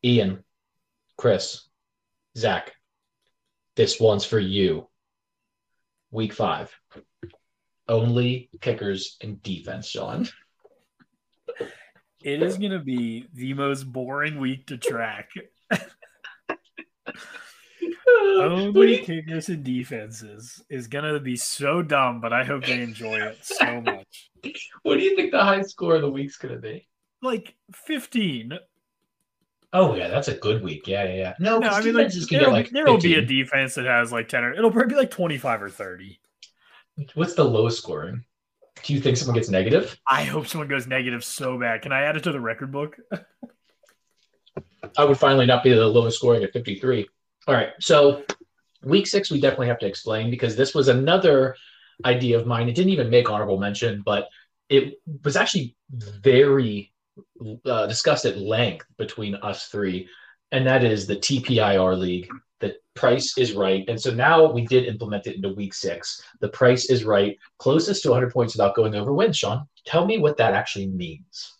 Ian, 0.04 0.44
Chris, 1.16 1.68
Zach. 2.36 2.72
This 3.76 4.00
one's 4.00 4.24
for 4.24 4.38
you. 4.38 4.88
Week 6.10 6.32
five. 6.32 6.74
Only 7.88 8.50
kickers 8.60 9.16
and 9.20 9.42
defense, 9.42 9.86
Sean. 9.86 10.28
It 12.22 12.42
is 12.42 12.58
going 12.58 12.72
to 12.72 12.78
be 12.78 13.26
the 13.32 13.54
most 13.54 13.84
boring 13.84 14.38
week 14.38 14.66
to 14.66 14.76
track. 14.76 15.30
Only 18.40 18.98
kickers 18.98 19.48
and 19.48 19.64
defenses 19.64 20.62
is 20.68 20.86
going 20.88 21.12
to 21.12 21.20
be 21.20 21.36
so 21.36 21.82
dumb, 21.82 22.20
but 22.20 22.32
I 22.32 22.44
hope 22.44 22.64
they 22.64 22.80
enjoy 22.82 23.16
it 23.20 23.38
so 23.42 23.80
much. 23.80 24.30
what 24.82 24.98
do 24.98 25.04
you 25.04 25.16
think 25.16 25.32
the 25.32 25.42
high 25.42 25.62
score 25.62 25.96
of 25.96 26.02
the 26.02 26.10
week's 26.10 26.36
gonna 26.36 26.58
be? 26.58 26.86
Like 27.22 27.54
15. 27.72 28.58
Oh 29.72 29.94
yeah, 29.94 30.08
that's 30.08 30.28
a 30.28 30.34
good 30.34 30.62
week. 30.62 30.86
Yeah, 30.86 31.04
yeah, 31.04 31.14
yeah. 31.14 31.34
No, 31.38 31.58
No, 31.58 31.68
I 31.68 31.82
mean, 31.82 31.94
like, 31.94 32.08
defenses 32.08 32.26
can 32.26 32.38
there, 32.38 32.46
get 32.46 32.52
like 32.52 32.70
there 32.70 32.86
will 32.86 32.98
be 32.98 33.14
a 33.14 33.22
defense 33.22 33.74
that 33.74 33.86
has 33.86 34.10
like 34.10 34.28
10 34.28 34.44
or 34.44 34.52
it'll 34.52 34.70
probably 34.70 34.94
be 34.94 35.00
like 35.00 35.10
25 35.10 35.62
or 35.62 35.70
30. 35.70 36.18
What's 37.14 37.34
the 37.34 37.44
lowest 37.44 37.78
scoring? 37.78 38.24
Do 38.82 38.94
you 38.94 39.00
think 39.00 39.16
someone 39.16 39.36
gets 39.36 39.48
negative? 39.48 39.98
I 40.06 40.24
hope 40.24 40.46
someone 40.46 40.68
goes 40.68 40.86
negative 40.86 41.24
so 41.24 41.58
bad. 41.58 41.82
Can 41.82 41.92
I 41.92 42.02
add 42.02 42.16
it 42.16 42.24
to 42.24 42.32
the 42.32 42.40
record 42.40 42.72
book? 42.72 42.96
I 44.96 45.04
would 45.04 45.18
finally 45.18 45.46
not 45.46 45.62
be 45.62 45.70
the 45.70 45.86
lowest 45.86 46.18
scoring 46.18 46.42
at 46.42 46.52
53. 46.52 47.06
All 47.50 47.56
right. 47.56 47.72
So 47.80 48.22
week 48.84 49.08
six, 49.08 49.28
we 49.28 49.40
definitely 49.40 49.66
have 49.66 49.80
to 49.80 49.86
explain 49.86 50.30
because 50.30 50.54
this 50.54 50.72
was 50.72 50.86
another 50.86 51.56
idea 52.04 52.38
of 52.38 52.46
mine. 52.46 52.68
It 52.68 52.76
didn't 52.76 52.92
even 52.92 53.10
make 53.10 53.28
honorable 53.28 53.58
mention, 53.58 54.02
but 54.06 54.28
it 54.68 55.00
was 55.24 55.34
actually 55.34 55.74
very 55.90 56.92
uh, 57.66 57.88
discussed 57.88 58.24
at 58.24 58.38
length 58.38 58.86
between 58.98 59.34
us 59.34 59.66
three. 59.66 60.08
And 60.52 60.64
that 60.64 60.84
is 60.84 61.08
the 61.08 61.16
TPIR 61.16 61.98
league. 61.98 62.28
The 62.60 62.76
price 62.94 63.36
is 63.36 63.54
right. 63.54 63.84
And 63.88 64.00
so 64.00 64.14
now 64.14 64.52
we 64.52 64.64
did 64.64 64.84
implement 64.84 65.26
it 65.26 65.34
into 65.34 65.48
week 65.48 65.74
six. 65.74 66.22
The 66.38 66.50
price 66.50 66.88
is 66.88 67.02
right. 67.02 67.36
Closest 67.58 68.04
to 68.04 68.10
100 68.10 68.32
points 68.32 68.54
without 68.54 68.76
going 68.76 68.94
over 68.94 69.12
wins. 69.12 69.36
Sean, 69.36 69.66
tell 69.84 70.06
me 70.06 70.18
what 70.18 70.36
that 70.36 70.54
actually 70.54 70.86
means. 70.86 71.52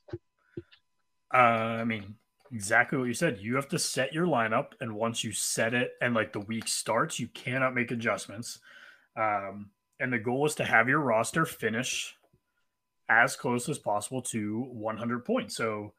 Uh, 1.35 1.80
I 1.82 1.85
mean, 1.85 2.14
exactly 2.52 2.99
what 2.99 3.09
you 3.09 3.14
said. 3.14 3.38
You 3.40 3.57
have 3.57 3.69
to 3.69 3.78
set 3.78 4.12
your 4.12 4.26
lineup, 4.26 4.73
and 4.80 4.95
once 4.95 5.25
you 5.25 5.33
set 5.33 5.75
it 5.75 5.92
and 6.00 6.14
like 6.14 6.33
the 6.33 6.40
week 6.40 6.69
starts, 6.69 7.19
you 7.19 7.28
cannot 7.28 7.75
make 7.75 7.90
adjustments. 7.90 8.59
Um, 9.16 9.71
and 9.99 10.12
the 10.12 10.19
goal 10.19 10.47
is 10.47 10.54
to 10.57 10.64
have 10.64 10.88
your 10.88 11.00
roster 11.00 11.45
finish 11.45 12.16
as 13.09 13.37
close 13.37 13.69
as 13.69 13.78
possible 13.78 14.23
to 14.23 14.62
100 14.71 15.25
points. 15.25 15.57
So 15.57 15.92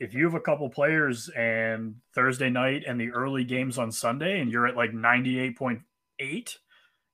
if 0.00 0.14
you 0.14 0.24
have 0.24 0.34
a 0.34 0.40
couple 0.40 0.68
players 0.70 1.28
and 1.30 1.96
Thursday 2.14 2.50
night 2.50 2.84
and 2.86 3.00
the 3.00 3.10
early 3.10 3.44
games 3.44 3.78
on 3.78 3.92
Sunday, 3.92 4.40
and 4.40 4.50
you're 4.50 4.66
at 4.66 4.76
like 4.76 4.92
98.8, 4.92 6.56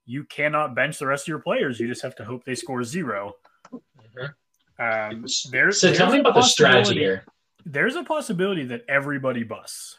you 0.06 0.25
cannot 0.25 0.75
bench 0.75 0.99
the 0.99 1.06
rest 1.06 1.25
of 1.25 1.28
your 1.28 1.38
players. 1.40 1.80
You 1.80 1.88
just 1.88 2.02
have 2.02 2.16
to 2.16 2.25
hope 2.25 2.44
they 2.44 2.54
score 2.54 2.82
0 2.84 3.34
Um, 4.78 5.26
there's, 5.50 5.80
So 5.80 5.92
tell 5.92 6.10
me 6.10 6.20
about 6.20 6.34
the 6.34 6.42
strategy 6.42 7.00
here. 7.00 7.25
There's 7.64 7.97
a 7.97 8.05
possibility 8.05 8.64
that 8.67 8.85
everybody 8.88 9.43
busts. 9.43 9.99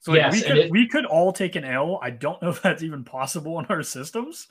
So 0.00 0.12
like, 0.12 0.20
Yes, 0.20 0.32
we 0.32 0.42
could 0.42 0.56
it- 0.58 0.70
we 0.70 0.88
could 0.88 1.04
all 1.06 1.32
take 1.32 1.56
an 1.56 1.64
L. 1.64 1.98
I 2.02 2.10
don't 2.10 2.40
know 2.42 2.48
if 2.50 2.62
that's 2.62 2.82
even 2.82 3.04
possible 3.04 3.58
in 3.58 3.66
our 3.66 3.82
systems. 3.82 4.48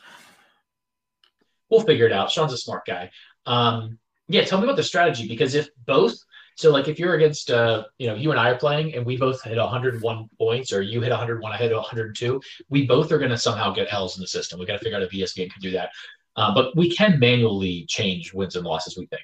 we'll 1.70 1.82
figure 1.82 2.06
it 2.08 2.12
out. 2.12 2.32
Sean's 2.32 2.54
a 2.54 2.58
smart 2.58 2.86
guy. 2.86 3.12
Um, 3.46 4.00
yeah, 4.28 4.44
tell 4.44 4.60
me 4.60 4.66
about 4.66 4.76
the 4.76 4.84
strategy 4.84 5.28
because 5.28 5.56
if 5.56 5.70
both, 5.86 6.16
so 6.56 6.72
like 6.72 6.88
if 6.88 7.00
you're 7.00 7.14
against, 7.16 7.52
uh, 7.52 7.86
you 7.98 8.08
know, 8.08 8.16
you 8.16 8.32
and 8.32 8.40
I 8.40 8.50
are 8.50 8.58
playing 8.58 8.96
and 8.96 9.06
we 9.06 9.18
both 9.18 9.42
hit 9.44 9.58
101 9.58 10.30
points, 10.38 10.74
or 10.74 10.82
you 10.82 11.02
hit 11.02 11.10
101, 11.12 11.52
I 11.52 11.58
hit 11.58 11.74
102, 11.74 12.42
we 12.70 12.86
both 12.86 13.12
are 13.12 13.18
going 13.18 13.30
to 13.32 13.38
somehow 13.38 13.72
get 13.72 13.92
L's 13.92 14.18
in 14.18 14.22
the 14.22 14.28
system. 14.28 14.60
We 14.60 14.66
got 14.66 14.74
to 14.74 14.80
figure 14.80 14.98
out 14.98 15.04
if 15.04 15.12
ESPN 15.12 15.52
can 15.52 15.62
do 15.62 15.72
that, 15.72 15.90
uh, 16.36 16.54
but 16.54 16.76
we 16.76 16.90
can 16.96 17.18
manually 17.20 17.86
change 17.88 18.34
wins 18.34 18.56
and 18.56 18.66
losses. 18.66 18.98
We 18.98 19.06
think. 19.08 19.24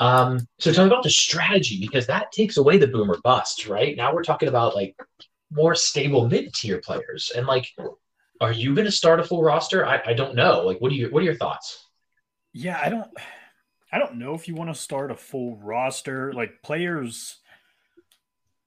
Um, 0.00 0.40
so 0.58 0.72
tell 0.72 0.84
me 0.84 0.90
about 0.90 1.04
the 1.04 1.10
strategy 1.10 1.78
because 1.80 2.06
that 2.06 2.32
takes 2.32 2.56
away 2.56 2.78
the 2.78 2.88
boomer 2.88 3.18
bust, 3.22 3.68
right? 3.68 3.96
Now 3.96 4.14
we're 4.14 4.24
talking 4.24 4.48
about 4.48 4.74
like 4.74 4.96
more 5.52 5.74
stable 5.74 6.28
mid 6.28 6.52
tier 6.54 6.80
players 6.80 7.30
and 7.36 7.46
like 7.46 7.68
are 8.40 8.52
you 8.52 8.74
going 8.74 8.86
to 8.86 8.92
start 8.92 9.20
a 9.20 9.24
full 9.24 9.42
roster? 9.42 9.84
I, 9.84 10.00
I 10.06 10.14
don't 10.14 10.34
know. 10.34 10.62
Like, 10.62 10.80
what 10.80 10.90
do 10.90 10.96
you 10.96 11.10
what 11.10 11.20
are 11.20 11.26
your 11.26 11.36
thoughts? 11.36 11.86
Yeah, 12.52 12.80
I 12.82 12.88
don't 12.88 13.08
I 13.92 13.98
don't 13.98 14.16
know 14.16 14.34
if 14.34 14.48
you 14.48 14.54
want 14.54 14.70
to 14.70 14.80
start 14.80 15.10
a 15.10 15.16
full 15.16 15.56
roster 15.58 16.32
like 16.32 16.62
players. 16.62 17.36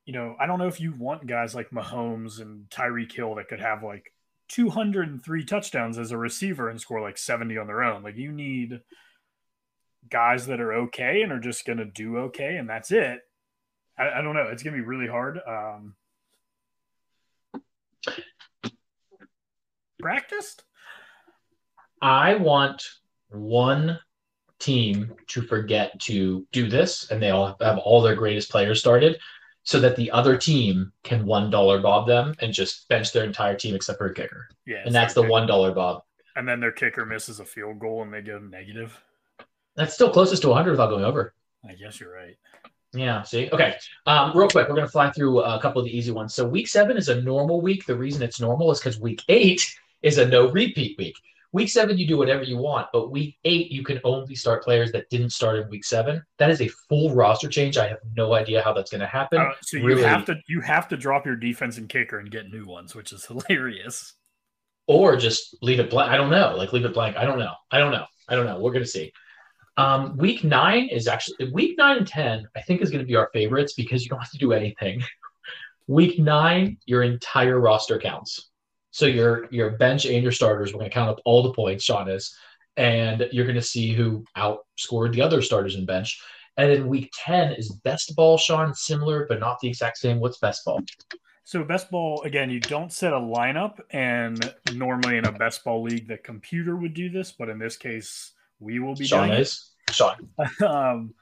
You 0.06 0.14
know, 0.14 0.36
I 0.40 0.46
don't 0.46 0.60
know 0.60 0.68
if 0.68 0.80
you 0.80 0.94
want 0.94 1.26
guys 1.26 1.56
like 1.56 1.72
Mahomes 1.72 2.42
and 2.42 2.70
Tyreek 2.70 3.12
Hill 3.12 3.36
that 3.36 3.48
could 3.48 3.62
have 3.62 3.84
like 3.84 4.14
203 4.50 5.46
touchdowns 5.46 5.98
as 5.98 6.12
a 6.12 6.18
receiver 6.18 6.70
and 6.70 6.80
score 6.80 7.02
like 7.02 7.18
70 7.18 7.58
on 7.58 7.68
their 7.68 7.84
own. 7.84 8.04
Like 8.04 8.18
you 8.18 8.32
need 8.32 8.82
guys 10.10 10.48
that 10.48 10.60
are 10.60 10.74
okay 10.74 11.22
and 11.22 11.32
are 11.32 11.40
just 11.40 11.66
going 11.66 11.78
to 11.80 11.86
do 11.86 12.18
okay, 12.18 12.58
and 12.58 12.70
that's 12.70 12.92
it. 12.92 13.20
I, 13.98 14.10
I 14.20 14.22
don't 14.22 14.34
know. 14.36 14.48
It's 14.52 14.64
going 14.64 14.76
to 14.76 14.82
be 14.82 14.86
really 14.88 15.08
hard. 15.08 15.40
Um, 15.48 15.96
practiced? 20.00 20.64
I 22.02 22.36
want 22.36 22.84
one 23.30 24.00
team 24.60 25.14
to 25.28 25.42
forget 25.42 26.00
to 26.02 26.46
do 26.52 26.70
this, 26.70 27.10
and 27.12 27.22
they 27.22 27.30
all 27.32 27.56
have 27.62 27.78
all 27.80 28.02
their 28.02 28.16
greatest 28.16 28.50
players 28.52 28.80
started, 28.80 29.18
so 29.64 29.80
that 29.80 29.96
the 29.96 30.12
other 30.12 30.38
team 30.38 30.92
can 31.04 31.26
one 31.26 31.50
dollar 31.50 31.80
bob 31.80 32.08
them 32.08 32.36
and 32.42 32.54
just 32.54 32.88
bench 32.90 33.14
their 33.14 33.24
entire 33.24 33.56
team 33.56 33.76
except 33.76 33.98
for 33.98 34.08
a 34.08 34.14
kicker, 34.14 34.50
Yeah. 34.66 34.84
and 34.86 34.94
that's 34.94 35.14
the 35.14 35.24
one 35.24 35.48
dollar 35.48 35.72
bob. 35.72 36.04
And 36.36 36.48
then 36.48 36.60
their 36.60 36.72
kicker 36.72 37.06
misses 37.06 37.40
a 37.40 37.46
field 37.46 37.80
goal 37.80 38.02
and 38.02 38.14
they 38.14 38.22
go 38.22 38.40
negative. 38.40 39.00
That's 39.76 39.94
still 39.94 40.10
closest 40.10 40.42
to 40.44 40.50
100 40.50 40.72
without 40.72 40.90
going 40.90 41.06
over. 41.06 41.34
I 41.68 41.74
guess 41.74 42.00
you're 42.00 42.14
right. 42.14 42.38
Yeah. 42.94 43.24
See. 43.24 43.50
Okay. 43.52 43.76
Um, 44.06 44.32
real 44.38 44.48
quick, 44.48 44.70
we're 44.70 44.76
gonna 44.76 44.88
fly 44.88 45.10
through 45.12 45.42
a 45.42 45.60
couple 45.60 45.80
of 45.82 45.86
the 45.86 45.98
easy 45.98 46.12
ones. 46.12 46.36
So 46.36 46.48
week 46.48 46.68
seven 46.68 46.96
is 46.98 47.10
a 47.10 47.22
normal 47.22 47.60
week. 47.62 47.86
The 47.86 47.96
reason 47.96 48.22
it's 48.22 48.40
normal 48.40 48.72
is 48.72 48.80
because 48.80 49.00
week 49.00 49.22
eight 49.30 49.62
is 50.04 50.18
a 50.20 50.28
no 50.28 50.52
repeat 50.52 50.96
week. 51.00 51.16
Week 51.54 51.70
seven, 51.70 51.98
you 51.98 52.08
do 52.08 52.18
whatever 52.18 52.44
you 52.44 52.58
want, 52.58 52.88
but 52.92 53.12
week 53.12 53.38
eight, 53.46 53.72
you 53.72 53.84
can 53.84 54.00
only 54.04 54.34
start 54.36 54.64
players 54.64 54.92
that 54.92 55.08
didn't 55.10 55.30
start 55.32 55.58
in 55.60 55.70
week 55.70 55.86
seven. 55.86 56.22
That 56.40 56.50
is 56.50 56.62
a 56.62 56.68
full 56.90 57.14
roster 57.16 57.48
change. 57.48 57.78
I 57.78 57.88
have 57.88 58.00
no 58.16 58.34
idea 58.34 58.62
how 58.64 58.74
that's 58.74 58.90
going 58.92 59.02
to 59.02 59.08
happen. 59.08 59.40
Uh, 59.40 59.52
so 59.62 59.78
you 59.78 59.86
really- 59.86 60.04
have 60.04 60.26
to 60.26 60.36
you 60.48 60.62
have 60.62 60.88
to 60.90 60.98
drop 60.98 61.26
your 61.26 61.36
defense 61.36 61.78
and 61.78 61.88
kicker 61.90 62.20
and 62.20 62.30
get 62.30 62.48
new 62.52 62.66
ones, 62.66 62.94
which 62.96 63.12
is 63.14 63.26
hilarious. 63.50 64.14
or 64.88 65.16
just 65.16 65.56
leave 65.62 65.80
it 65.80 65.90
blank. 65.90 66.12
I 66.12 66.18
don't 66.18 66.30
know. 66.30 66.56
Like 66.58 66.74
leave 66.74 66.86
it 66.86 66.94
blank. 66.94 67.18
I 67.18 67.24
don't 67.26 67.40
know. 67.40 67.54
I 67.72 67.78
don't 67.80 67.92
know. 67.92 68.06
I 68.28 68.36
don't 68.36 68.46
know. 68.46 68.60
We're 68.60 68.74
gonna 68.74 68.86
see. 68.86 69.12
Um, 69.78 70.18
week 70.18 70.44
nine 70.44 70.88
is 70.90 71.08
actually 71.08 71.52
week 71.52 71.78
nine 71.78 71.98
and 71.98 72.08
ten. 72.08 72.48
I 72.56 72.62
think 72.62 72.82
is 72.82 72.92
going 72.92 73.04
to 73.04 73.08
be 73.08 73.16
our 73.16 73.30
favorites 73.34 73.74
because 73.74 74.04
you 74.04 74.10
don't 74.10 74.20
have 74.20 74.32
to 74.32 74.38
do 74.38 74.54
anything. 74.54 75.02
week 75.88 76.20
nine, 76.20 76.78
your 76.86 77.04
entire 77.04 77.60
roster 77.60 78.00
counts. 78.00 78.52
So 78.92 79.06
your 79.08 79.48
your 79.52 79.72
bench 79.72 80.06
and 80.06 80.22
your 80.22 80.32
starters. 80.32 80.72
We're 80.72 80.80
going 80.80 80.92
to 80.92 80.94
count 80.94 81.10
up 81.10 81.20
all 81.26 81.42
the 81.42 81.54
points. 81.54 81.84
Sean 81.84 82.10
is, 82.10 82.36
and 82.78 83.28
you're 83.32 83.46
going 83.46 83.56
to 83.56 83.62
see 83.62 83.94
who 83.94 84.24
outscored 84.38 85.14
the 85.14 85.22
other 85.22 85.42
starters 85.42 85.76
in 85.76 85.86
bench. 85.86 86.22
And 86.58 86.70
then 86.70 86.88
week 86.88 87.12
ten 87.26 87.54
is 87.54 87.72
best 87.84 88.16
ball. 88.16 88.38
Sean, 88.38 88.76
similar 88.76 89.26
but 89.28 89.40
not 89.40 89.60
the 89.60 89.68
exact 89.68 89.98
same. 89.98 90.20
What's 90.20 90.38
best 90.38 90.64
ball? 90.64 90.82
So 91.46 91.64
best 91.64 91.90
ball 91.90 92.22
again, 92.22 92.52
you 92.52 92.60
don't 92.60 92.94
set 92.94 93.12
a 93.12 93.20
lineup, 93.20 93.80
and 93.90 94.54
normally 94.76 95.18
in 95.18 95.26
a 95.26 95.32
best 95.32 95.64
ball 95.64 95.82
league, 95.82 96.08
the 96.08 96.18
computer 96.18 96.76
would 96.76 96.94
do 96.94 97.10
this, 97.10 97.32
but 97.32 97.50
in 97.50 97.58
this 97.58 97.76
case, 97.76 98.33
we 98.64 98.80
will 98.80 98.96
be 98.96 99.06
Sean 99.06 99.28
doing 99.28 99.42
is 99.42 99.72
Sean. 99.92 100.16
um, 100.66 101.14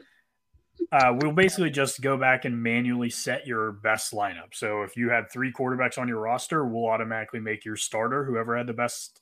uh, 0.91 1.13
we'll 1.19 1.33
basically 1.33 1.69
just 1.69 2.01
go 2.01 2.17
back 2.17 2.45
and 2.45 2.61
manually 2.61 3.09
set 3.09 3.45
your 3.45 3.71
best 3.71 4.13
lineup. 4.13 4.53
So 4.53 4.81
if 4.83 4.97
you 4.97 5.09
had 5.09 5.31
three 5.31 5.51
quarterbacks 5.51 5.97
on 5.97 6.07
your 6.07 6.19
roster, 6.19 6.65
we'll 6.65 6.87
automatically 6.87 7.39
make 7.39 7.65
your 7.65 7.75
starter 7.75 8.25
whoever 8.25 8.57
had 8.57 8.67
the 8.67 8.73
best 8.73 9.21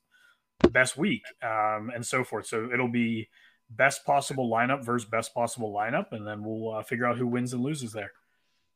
best 0.72 0.98
week, 0.98 1.24
um, 1.42 1.92
and 1.94 2.06
so 2.06 2.24
forth. 2.24 2.46
So 2.46 2.70
it'll 2.72 2.90
be 2.90 3.30
best 3.70 4.06
possible 4.06 4.50
lineup 4.50 4.84
versus 4.84 5.08
best 5.10 5.34
possible 5.34 5.74
lineup, 5.74 6.12
and 6.12 6.26
then 6.26 6.44
we'll 6.44 6.76
uh, 6.76 6.84
figure 6.84 7.06
out 7.06 7.18
who 7.18 7.28
wins 7.28 7.54
and 7.54 7.64
loses 7.64 7.94
there. 7.94 8.12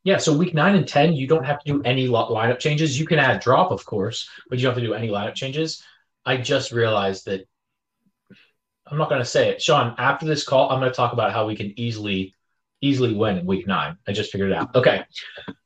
Yeah, 0.04 0.18
so 0.18 0.36
week 0.36 0.54
nine 0.54 0.76
and 0.76 0.88
ten, 0.88 1.14
you 1.14 1.28
don't 1.28 1.46
have 1.46 1.64
to 1.64 1.74
do 1.74 1.82
any 1.84 2.08
lineup 2.08 2.60
changes. 2.60 3.00
You 3.00 3.06
can 3.06 3.20
add 3.20 3.40
drop, 3.40 3.72
of 3.72 3.86
course, 3.86 4.30
but 4.50 4.60
you 4.60 4.64
don't 4.64 4.74
have 4.74 4.82
to 4.82 4.88
do 4.88 4.94
any 4.94 5.08
lineup 5.08 5.36
changes. 5.36 5.82
I 6.26 6.38
just 6.38 6.72
realized 6.72 7.26
that 7.26 7.48
I'm 8.88 8.98
not 8.98 9.10
going 9.10 9.22
to 9.22 9.26
say 9.26 9.50
it, 9.50 9.62
Sean. 9.62 9.96
After 9.98 10.26
this 10.26 10.44
call, 10.44 10.70
I'm 10.70 10.80
going 10.80 10.92
to 10.92 10.96
talk 10.96 11.14
about 11.14 11.32
how 11.32 11.48
we 11.48 11.56
can 11.56 11.78
easily, 11.80 12.36
easily 12.82 13.14
win 13.14 13.38
in 13.38 13.46
week 13.46 13.66
nine. 13.66 13.98
I 14.08 14.12
just 14.12 14.32
figured 14.32 14.52
it 14.52 14.58
out. 14.58 14.76
Okay, 14.76 15.04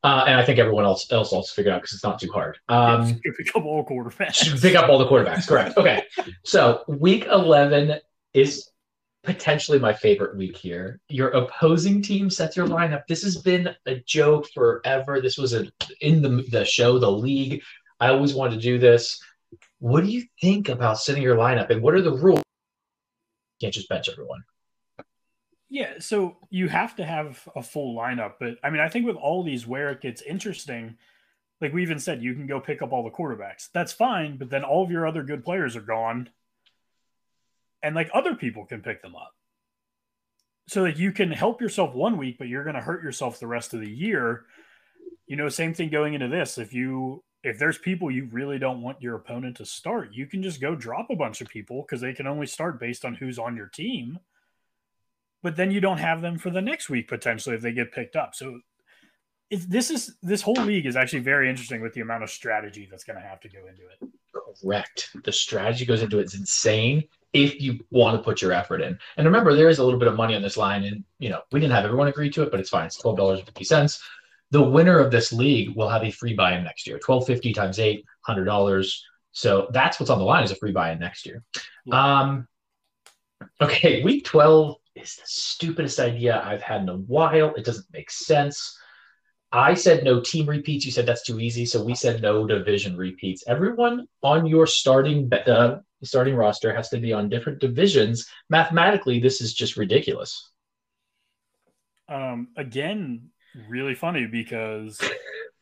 uh, 0.04 0.26
and 0.28 0.40
I 0.40 0.46
think 0.46 0.60
everyone 0.60 0.86
else 0.86 1.12
else 1.12 1.34
also 1.34 1.54
figured 1.54 1.74
out 1.74 1.82
because 1.82 1.96
it's 1.96 2.04
not 2.04 2.20
too 2.20 2.32
hard. 2.32 2.58
Um, 2.70 3.08
Just 3.26 3.38
pick 3.38 3.56
up 3.56 3.66
all 3.66 3.86
quarterbacks. 3.86 4.62
pick 4.62 4.76
up 4.76 4.90
all 4.90 4.98
the 4.98 5.08
quarterbacks. 5.08 5.48
Correct. 5.48 5.78
Okay. 5.78 6.04
So 6.46 6.84
week 6.88 7.26
11 7.26 8.00
is 8.34 8.70
potentially 9.24 9.80
my 9.80 9.94
favorite 9.94 10.38
week 10.38 10.56
here. 10.56 11.02
Your 11.10 11.30
opposing 11.30 12.02
team 12.02 12.30
sets 12.30 12.56
your 12.56 12.68
lineup. 12.68 13.02
This 13.08 13.24
has 13.24 13.38
been 13.38 13.76
a 13.86 13.96
joke 14.06 14.48
forever. 14.54 15.20
This 15.20 15.38
was 15.38 15.54
a 15.54 15.68
in 16.00 16.22
the 16.22 16.46
the 16.50 16.64
show, 16.64 16.98
the 16.98 17.12
league. 17.12 17.62
I 18.00 18.10
always 18.10 18.34
wanted 18.34 18.56
to 18.56 18.62
do 18.62 18.78
this. 18.78 19.20
What 19.80 20.04
do 20.04 20.10
you 20.10 20.24
think 20.40 20.70
about 20.70 21.00
setting 21.00 21.22
your 21.22 21.36
lineup 21.36 21.70
and 21.70 21.82
what 21.82 21.94
are 21.94 22.02
the 22.02 22.14
rules? 22.14 22.42
Can't 23.60 23.74
just 23.74 23.90
bench 23.90 24.10
everyone. 24.10 24.44
Yeah, 25.70 25.96
so 26.00 26.38
you 26.50 26.70
have 26.70 26.96
to 26.96 27.06
have 27.06 27.46
a 27.56 27.62
full 27.62 27.98
lineup, 27.98 28.36
but 28.40 28.58
I 28.64 28.70
mean, 28.70 28.80
I 28.80 28.88
think 28.88 29.06
with 29.06 29.18
all 29.18 29.44
these 29.44 29.68
where 29.68 29.90
it 29.90 30.00
gets 30.00 30.22
interesting, 30.22 30.98
like 31.60 31.74
we 31.74 31.82
even 31.82 32.00
said, 32.00 32.24
you 32.24 32.34
can 32.36 32.48
go 32.48 32.62
pick 32.62 32.82
up 32.82 32.94
all 32.94 33.04
the 33.04 33.10
quarterbacks. 33.10 33.68
That's 33.74 33.92
fine, 33.92 34.38
but 34.38 34.50
then 34.50 34.64
all 34.64 34.84
of 34.84 34.92
your 34.92 35.06
other 35.06 35.24
good 35.24 35.44
players 35.44 35.76
are 35.76 35.82
gone, 35.82 36.30
and 37.84 37.96
like 37.96 38.10
other 38.14 38.34
people 38.36 38.66
can 38.66 38.82
pick 38.82 39.02
them 39.02 39.16
up. 39.16 39.34
So 40.70 40.84
like 40.84 40.98
you 40.98 41.12
can 41.12 41.32
help 41.32 41.62
yourself 41.62 41.94
one 41.94 42.18
week, 42.18 42.38
but 42.38 42.48
you're 42.48 42.64
going 42.64 42.76
to 42.76 42.82
hurt 42.82 43.04
yourself 43.04 43.40
the 43.40 43.48
rest 43.48 43.74
of 43.74 43.82
the 43.82 43.92
year. 43.92 44.46
you 45.28 45.36
know, 45.36 45.50
same 45.50 45.74
thing 45.74 45.90
going 45.90 46.14
into 46.14 46.30
this. 46.30 46.58
If 46.58 46.74
you 46.74 47.24
if 47.44 47.58
there's 47.60 47.78
people 47.78 48.12
you 48.12 48.28
really 48.32 48.60
don't 48.60 48.82
want 48.82 49.02
your 49.02 49.16
opponent 49.16 49.58
to 49.58 49.66
start, 49.66 50.14
you 50.14 50.26
can 50.26 50.42
just 50.44 50.60
go 50.60 50.76
drop 50.76 51.10
a 51.10 51.16
bunch 51.16 51.42
of 51.42 51.48
people 51.48 51.82
because 51.82 52.02
they 52.02 52.14
can 52.14 52.28
only 52.28 52.48
start 52.48 52.80
based 52.80 53.06
on 53.06 53.16
who's 53.16 53.40
on 53.40 53.56
your 53.56 53.68
team. 53.68 54.20
But 55.44 55.56
then 55.56 55.72
you 55.72 55.80
don't 55.80 56.00
have 56.00 56.22
them 56.22 56.38
for 56.40 56.50
the 56.50 56.62
next 56.62 56.90
week 56.90 57.08
potentially 57.08 57.56
if 57.56 57.62
they 57.62 57.72
get 57.72 57.92
picked 57.92 58.16
up. 58.16 58.36
So 58.36 58.60
this 59.50 59.92
is 59.92 60.16
this 60.22 60.42
whole 60.42 60.56
league 60.56 60.86
is 60.86 60.96
actually 60.96 61.20
very 61.20 61.50
interesting 61.50 61.82
with 61.82 61.94
the 61.94 62.02
amount 62.02 62.24
of 62.24 62.30
strategy 62.30 62.88
that's 62.90 63.04
going 63.04 63.22
to 63.22 63.26
have 63.26 63.40
to 63.42 63.50
go 63.50 63.60
into 63.68 63.84
it. 63.84 64.10
Correct. 64.62 65.10
The 65.24 65.32
strategy 65.32 65.86
goes 65.86 66.02
into 66.02 66.20
it. 66.20 66.24
It's 66.24 66.36
insane 66.36 67.04
if 67.34 67.62
you 67.62 67.80
want 67.92 68.18
to 68.18 68.24
put 68.24 68.42
your 68.42 68.52
effort 68.52 68.82
in. 68.82 68.98
And 69.16 69.26
remember, 69.26 69.56
there 69.56 69.70
is 69.70 69.80
a 69.80 69.84
little 69.84 70.00
bit 70.00 70.08
of 70.08 70.16
money 70.16 70.36
on 70.36 70.42
this 70.42 70.58
line, 70.58 70.84
and 70.84 71.04
you 71.20 71.30
know 71.30 71.42
we 71.52 71.60
didn't 71.60 71.74
have 71.74 71.86
everyone 71.86 72.08
agree 72.08 72.30
to 72.32 72.44
it, 72.44 72.52
but 72.52 72.60
it's 72.60 72.70
fine. 72.70 72.88
It's 72.88 72.98
twelve 72.98 73.18
dollars 73.18 73.42
fifty 73.42 73.64
cents. 73.64 74.02
The 74.52 74.62
winner 74.62 75.00
of 75.00 75.12
this 75.12 75.34
league 75.34 75.76
will 75.76 75.90
have 75.90 76.04
a 76.04 76.12
free 76.12 76.34
buy-in 76.34 76.64
next 76.64 76.88
year. 76.88 77.00
Twelve 77.00 77.26
fifty 77.28 77.54
times 77.54 77.80
eight, 77.80 78.06
hundred 78.22 78.46
dollars. 78.46 79.06
So 79.32 79.68
that's 79.72 80.00
what's 80.00 80.10
on 80.10 80.20
the 80.20 80.26
line 80.26 80.44
is 80.44 80.52
a 80.52 80.56
free 80.56 80.72
buy-in 80.72 81.00
next 81.00 81.26
year. 81.26 81.44
Um, 81.92 82.48
okay, 83.62 84.04
week 84.04 84.26
twelve 84.26 84.78
is 84.96 85.16
the 85.16 85.24
stupidest 85.26 86.00
idea 86.00 86.42
I've 86.44 86.62
had 86.62 86.82
in 86.82 86.90
a 86.90 86.98
while. 86.98 87.54
It 87.56 87.66
doesn't 87.66 87.86
make 87.94 88.10
sense. 88.10 88.76
I 89.52 89.76
said 89.76 90.04
no 90.04 90.22
team 90.22 90.48
repeats. 90.48 90.86
You 90.86 90.92
said 90.92 91.06
that's 91.06 91.24
too 91.24 91.40
easy, 91.40 91.66
so 91.66 91.84
we 91.84 91.96
said 91.96 92.22
no 92.22 92.46
division 92.46 92.98
repeats. 92.98 93.44
Everyone 93.48 94.08
on 94.24 94.46
your 94.46 94.66
starting 94.66 95.32
uh, 95.34 95.80
starting 96.04 96.36
roster 96.36 96.74
has 96.74 96.90
to 96.90 97.00
be 97.00 97.14
on 97.14 97.30
different 97.30 97.60
divisions. 97.60 98.28
Mathematically, 98.50 99.20
this 99.20 99.40
is 99.40 99.54
just 99.54 99.78
ridiculous. 99.78 100.52
Um, 102.10 102.50
again, 102.58 103.30
really 103.70 103.96
funny 103.96 104.28
because 104.28 105.00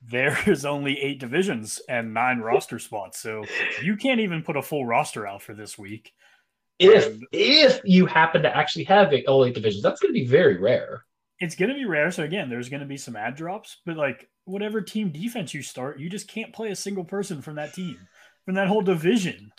there's 0.02 0.66
only 0.66 1.00
eight 1.02 1.20
divisions 1.20 1.82
and 1.90 2.14
nine 2.14 2.40
roster 2.40 2.80
spots, 2.80 3.20
so 3.20 3.44
you 3.82 3.96
can't 3.98 4.22
even 4.22 4.44
put 4.44 4.58
a 4.58 4.62
full 4.62 4.86
roster 4.86 5.28
out 5.28 5.42
for 5.42 5.54
this 5.54 5.78
week. 5.78 6.12
If 6.78 7.06
and, 7.08 7.24
if 7.32 7.80
you 7.86 8.06
happen 8.06 8.42
to 8.42 8.56
actually 8.56 8.84
have 8.86 9.14
all 9.28 9.46
eight 9.46 9.54
divisions, 9.54 9.82
that's 9.82 10.02
going 10.02 10.14
to 10.14 10.20
be 10.20 10.28
very 10.28 10.58
rare 10.58 11.06
it's 11.40 11.56
going 11.56 11.70
to 11.70 11.76
be 11.76 11.86
rare. 11.86 12.12
So 12.12 12.24
again, 12.24 12.50
there's 12.50 12.70
going 12.70 12.82
to 12.82 12.88
be 12.88 12.98
some 12.98 13.16
add 13.16 13.36
drops, 13.36 13.78
but 13.86 13.98
like 13.98 14.30
whatever 14.46 14.82
team 14.82 15.12
defense 15.12 15.54
you 15.54 15.62
start, 15.62 16.00
you 16.00 16.10
just 16.10 16.28
can't 16.28 16.54
play 16.54 16.70
a 16.72 16.76
single 16.76 17.04
person 17.04 17.42
from 17.42 17.56
that 17.56 17.74
team, 17.74 17.98
from 18.46 18.56
that 18.56 18.68
whole 18.68 18.82
division. 18.82 19.52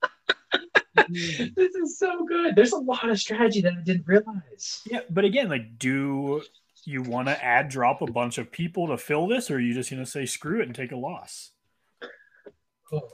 this 1.08 1.74
is 1.74 1.98
so 1.98 2.24
good. 2.24 2.54
There's 2.54 2.72
a 2.72 2.78
lot 2.78 3.08
of 3.08 3.18
strategy 3.18 3.60
that 3.62 3.72
I 3.72 3.82
didn't 3.82 4.06
realize. 4.06 4.82
Yeah, 4.86 5.00
but 5.10 5.24
again, 5.24 5.48
like, 5.48 5.78
do 5.78 6.42
you 6.88 7.02
want 7.02 7.28
to 7.28 7.44
add 7.44 7.68
drop 7.68 8.00
a 8.00 8.06
bunch 8.10 8.38
of 8.38 8.50
people 8.50 8.88
to 8.88 8.96
fill 8.96 9.26
this, 9.26 9.50
or 9.50 9.56
are 9.56 9.60
you 9.60 9.74
just 9.74 9.90
going 9.90 10.02
to 10.02 10.10
say 10.10 10.24
screw 10.24 10.60
it 10.60 10.66
and 10.66 10.74
take 10.74 10.90
a 10.90 10.96
loss? 10.96 11.50
Oh, 12.90 13.10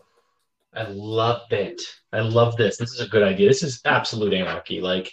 I 0.73 0.85
love 0.85 1.43
it. 1.51 1.83
I 2.13 2.21
love 2.21 2.57
this. 2.57 2.77
This 2.77 2.93
is 2.93 3.01
a 3.01 3.09
good 3.09 3.25
idea. 3.25 3.49
This 3.49 3.65
is 3.65 3.81
absolute 3.85 4.33
anarchy. 4.33 4.81
Like, 4.81 5.13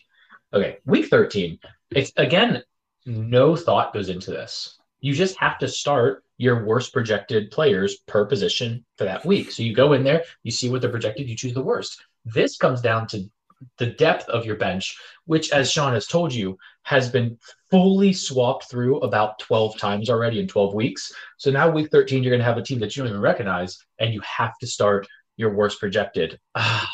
okay, 0.54 0.78
week 0.86 1.08
13. 1.08 1.58
It's 1.90 2.12
again 2.18 2.62
no 3.08 3.56
thought 3.56 3.94
goes 3.94 4.10
into 4.10 4.30
this. 4.30 4.78
You 5.00 5.16
just 5.16 5.36
have 5.40 5.58
to 5.58 5.68
start 5.68 6.24
your 6.38 6.64
worst 6.66 6.94
projected 6.94 7.50
players 7.50 7.98
per 8.08 8.26
position 8.26 8.86
for 8.98 9.06
that 9.06 9.26
week. 9.26 9.52
So 9.52 9.64
you 9.64 9.74
go 9.74 9.94
in 9.94 10.04
there, 10.04 10.24
you 10.44 10.52
see 10.52 10.70
what 10.70 10.82
they're 10.82 10.92
projected, 10.92 11.28
you 11.28 11.36
choose 11.36 11.56
the 11.56 11.64
worst. 11.64 12.00
This 12.26 12.58
comes 12.58 12.82
down 12.82 13.08
to 13.08 13.28
the 13.78 13.88
depth 13.88 14.28
of 14.30 14.46
your 14.46 14.56
bench, 14.56 14.98
which, 15.26 15.52
as 15.52 15.72
Sean 15.72 15.94
has 15.94 16.08
told 16.08 16.34
you, 16.34 16.58
has 16.84 17.10
been 17.10 17.38
fully 17.70 18.14
swapped 18.14 18.70
through 18.70 19.00
about 19.00 19.40
12 19.40 19.78
times 19.78 20.10
already 20.10 20.40
in 20.40 20.48
12 20.48 20.74
weeks. 20.74 21.12
So 21.38 21.52
now, 21.52 21.70
week 21.70 21.92
13, 21.92 22.24
you're 22.24 22.32
going 22.32 22.40
to 22.40 22.46
have 22.46 22.58
a 22.58 22.64
team 22.64 22.80
that 22.80 22.96
you 22.96 23.04
don't 23.04 23.10
even 23.10 23.22
recognize, 23.22 23.78
and 24.00 24.14
you 24.14 24.22
have 24.22 24.58
to 24.60 24.68
start 24.68 25.08
your 25.38 25.54
worst 25.54 25.80
projected. 25.80 26.40
Ah, 26.56 26.92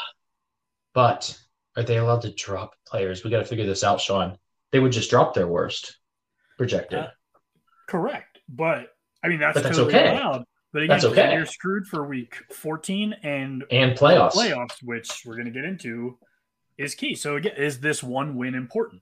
but 0.93 1.37
are 1.75 1.83
they 1.83 1.97
allowed 1.97 2.21
to 2.23 2.33
drop 2.33 2.73
players? 2.85 3.23
We 3.23 3.29
got 3.29 3.39
to 3.39 3.45
figure 3.45 3.65
this 3.65 3.83
out, 3.83 4.01
Sean 4.01 4.37
they 4.71 4.79
would 4.79 4.91
just 4.91 5.09
drop 5.09 5.33
their 5.33 5.47
worst 5.47 5.97
projected. 6.57 6.99
Uh, 6.99 7.07
correct, 7.87 8.39
but 8.49 8.87
I 9.23 9.27
mean 9.27 9.39
that's, 9.39 9.55
but 9.55 9.63
that's 9.63 9.77
totally 9.77 9.95
okay. 9.95 10.11
allowed. 10.11 10.43
But 10.73 10.83
again, 10.83 10.95
that's 10.95 11.05
okay. 11.05 11.33
you're 11.33 11.45
screwed 11.45 11.87
for 11.87 12.05
week 12.05 12.35
14 12.51 13.15
and 13.23 13.63
and 13.71 13.97
playoffs. 13.97 14.33
Playoffs, 14.33 14.83
which 14.83 15.23
we're 15.25 15.35
going 15.35 15.45
to 15.45 15.51
get 15.51 15.63
into, 15.63 16.17
is 16.77 16.95
key. 16.95 17.15
So 17.15 17.35
again, 17.35 17.55
is 17.57 17.79
this 17.79 18.03
one 18.03 18.35
win 18.35 18.55
important? 18.55 19.01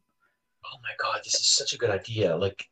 Oh 0.65 0.77
my 0.81 0.89
god, 0.99 1.21
this 1.23 1.35
is 1.35 1.47
such 1.47 1.73
a 1.73 1.77
good 1.77 1.89
idea! 1.89 2.35
Like, 2.35 2.67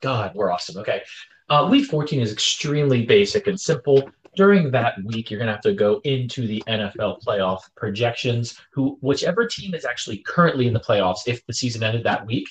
God, 0.00 0.32
we're 0.34 0.50
awesome. 0.50 0.76
Okay, 0.78 1.02
uh, 1.48 1.66
week 1.70 1.86
14 1.86 2.20
is 2.20 2.32
extremely 2.32 3.06
basic 3.06 3.46
and 3.46 3.58
simple 3.58 4.10
during 4.38 4.70
that 4.70 4.94
week, 5.02 5.30
you're 5.30 5.38
going 5.38 5.48
to 5.48 5.52
have 5.52 5.60
to 5.62 5.74
go 5.74 6.00
into 6.04 6.46
the 6.46 6.62
NFL 6.68 7.20
playoff 7.24 7.62
projections. 7.76 8.56
Who, 8.70 8.96
whichever 9.00 9.48
team 9.48 9.74
is 9.74 9.84
actually 9.84 10.18
currently 10.18 10.68
in 10.68 10.72
the 10.72 10.78
playoffs, 10.78 11.26
if 11.26 11.44
the 11.46 11.52
season 11.52 11.82
ended 11.82 12.04
that 12.04 12.24
week, 12.24 12.48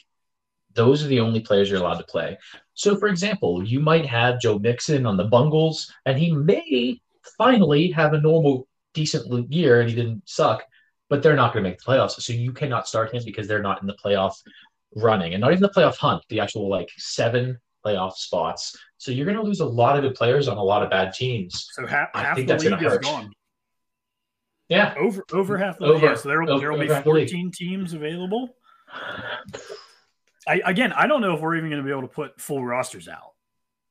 those 0.74 1.02
are 1.02 1.08
the 1.08 1.22
only 1.22 1.40
players 1.40 1.70
you're 1.70 1.80
allowed 1.80 2.00
to 2.00 2.04
play. 2.04 2.38
So, 2.74 2.98
for 2.98 3.08
example, 3.08 3.66
you 3.66 3.80
might 3.80 4.06
have 4.06 4.42
Joe 4.42 4.60
Mixon 4.60 5.06
on 5.06 5.16
the 5.16 5.24
Bungles, 5.24 5.90
and 6.06 6.20
he 6.20 6.34
may 6.34 7.00
finally 7.38 7.90
have 7.92 8.12
a 8.12 8.20
normal, 8.20 8.68
decent 8.94 9.50
year, 9.50 9.80
and 9.80 9.90
he 9.90 9.96
didn't 9.96 10.28
suck, 10.28 10.66
but 11.10 11.24
they're 11.24 11.36
not 11.36 11.54
going 11.54 11.64
to 11.64 11.70
make 11.70 11.80
the 11.80 11.86
playoffs. 11.86 12.22
So 12.22 12.34
you 12.34 12.52
cannot 12.52 12.88
start 12.88 13.14
him 13.14 13.24
because 13.26 13.48
they're 13.48 13.62
not 13.62 13.82
in 13.82 13.88
the 13.88 13.96
playoff 14.04 14.34
running, 14.96 15.34
and 15.34 15.42
not 15.42 15.52
even 15.52 15.62
the 15.62 15.70
playoff 15.70 15.98
hunt. 15.98 16.24
The 16.30 16.40
actual 16.40 16.70
like 16.70 16.90
seven 16.98 17.60
playoff 17.86 18.14
spots. 18.14 18.78
So 18.98 19.12
you're 19.12 19.26
going 19.26 19.38
to 19.38 19.44
lose 19.44 19.60
a 19.60 19.66
lot 19.66 19.96
of 19.96 20.04
good 20.04 20.16
players 20.16 20.48
on 20.48 20.58
a 20.58 20.64
lot 20.64 20.84
of 20.84 20.90
bad 20.90 21.14
teams. 21.14 21.70
So 21.74 21.86
half, 21.86 22.10
half 22.14 22.36
the 22.36 22.46
league 22.46 22.84
is 22.84 22.98
gone. 23.00 23.32
Yeah, 24.70 24.94
over 24.98 25.24
over 25.32 25.58
half 25.58 25.78
the 25.78 25.88
league. 25.88 26.04
Yeah, 26.04 26.16
so 26.16 26.28
there 26.28 26.42
will 26.42 26.60
there 26.60 26.72
will 26.72 26.80
be 26.80 26.88
14 26.88 27.52
teams 27.52 27.94
available. 27.94 28.50
I, 30.48 30.62
again, 30.66 30.94
I 30.94 31.08
don't 31.08 31.22
know 31.22 31.36
if 31.36 31.42
we're 31.42 31.58
even 31.58 31.70
going 31.70 31.82
to 31.82 31.86
be 31.86 31.92
able 31.92 32.04
to 32.04 32.08
put 32.08 32.40
full 32.40 32.66
rosters 32.66 33.08
out. 33.08 33.34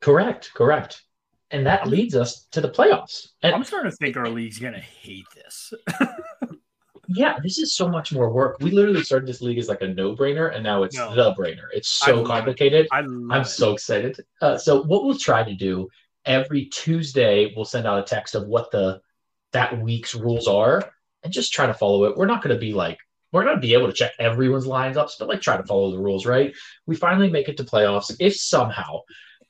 Correct, 0.00 0.50
correct, 0.54 1.02
and 1.50 1.66
that 1.66 1.86
leads 1.86 2.14
us 2.14 2.46
to 2.52 2.60
the 2.60 2.68
playoffs. 2.68 3.28
And 3.42 3.54
I'm 3.54 3.64
starting 3.64 3.90
to 3.90 3.96
think 3.96 4.16
our 4.16 4.28
league's 4.28 4.58
going 4.58 4.74
to 4.74 4.80
hate 4.80 5.26
this. 5.34 5.72
yeah, 7.08 7.38
this 7.42 7.58
is 7.58 7.74
so 7.74 7.88
much 7.88 8.12
more 8.12 8.30
work. 8.30 8.56
We 8.60 8.70
literally 8.70 9.02
started 9.02 9.28
this 9.28 9.40
league 9.40 9.58
as 9.58 9.68
like 9.68 9.82
a 9.82 9.88
no-brainer, 9.88 10.54
and 10.54 10.62
now 10.62 10.82
it's 10.82 10.96
no. 10.96 11.14
the 11.14 11.34
brainer. 11.34 11.68
It's 11.72 11.88
so 11.88 12.24
I 12.24 12.26
complicated. 12.26 12.86
It. 12.86 12.88
I 12.92 13.00
am 13.00 13.44
so 13.44 13.72
excited. 13.72 14.18
Uh, 14.40 14.58
so 14.58 14.82
what 14.82 15.04
we'll 15.04 15.18
try 15.18 15.42
to 15.42 15.54
do 15.54 15.88
every 16.24 16.66
Tuesday, 16.66 17.52
we'll 17.54 17.64
send 17.64 17.86
out 17.86 17.98
a 17.98 18.02
text 18.02 18.34
of 18.34 18.46
what 18.46 18.70
the 18.70 19.00
that 19.52 19.80
week's 19.80 20.14
rules 20.14 20.48
are, 20.48 20.92
and 21.22 21.32
just 21.32 21.52
try 21.52 21.66
to 21.66 21.74
follow 21.74 22.04
it. 22.04 22.16
We're 22.16 22.26
not 22.26 22.42
going 22.42 22.54
to 22.54 22.60
be 22.60 22.72
like 22.72 22.98
we're 23.32 23.44
going 23.44 23.56
to 23.56 23.60
be 23.60 23.74
able 23.74 23.86
to 23.86 23.92
check 23.92 24.12
everyone's 24.18 24.66
lines 24.66 24.96
ups, 24.96 25.16
but 25.18 25.28
like 25.28 25.40
try 25.40 25.56
to 25.56 25.64
follow 25.64 25.90
the 25.90 25.98
rules, 25.98 26.26
right? 26.26 26.54
We 26.86 26.96
finally 26.96 27.30
make 27.30 27.48
it 27.48 27.56
to 27.58 27.64
playoffs. 27.64 28.14
If 28.18 28.36
somehow 28.36 29.00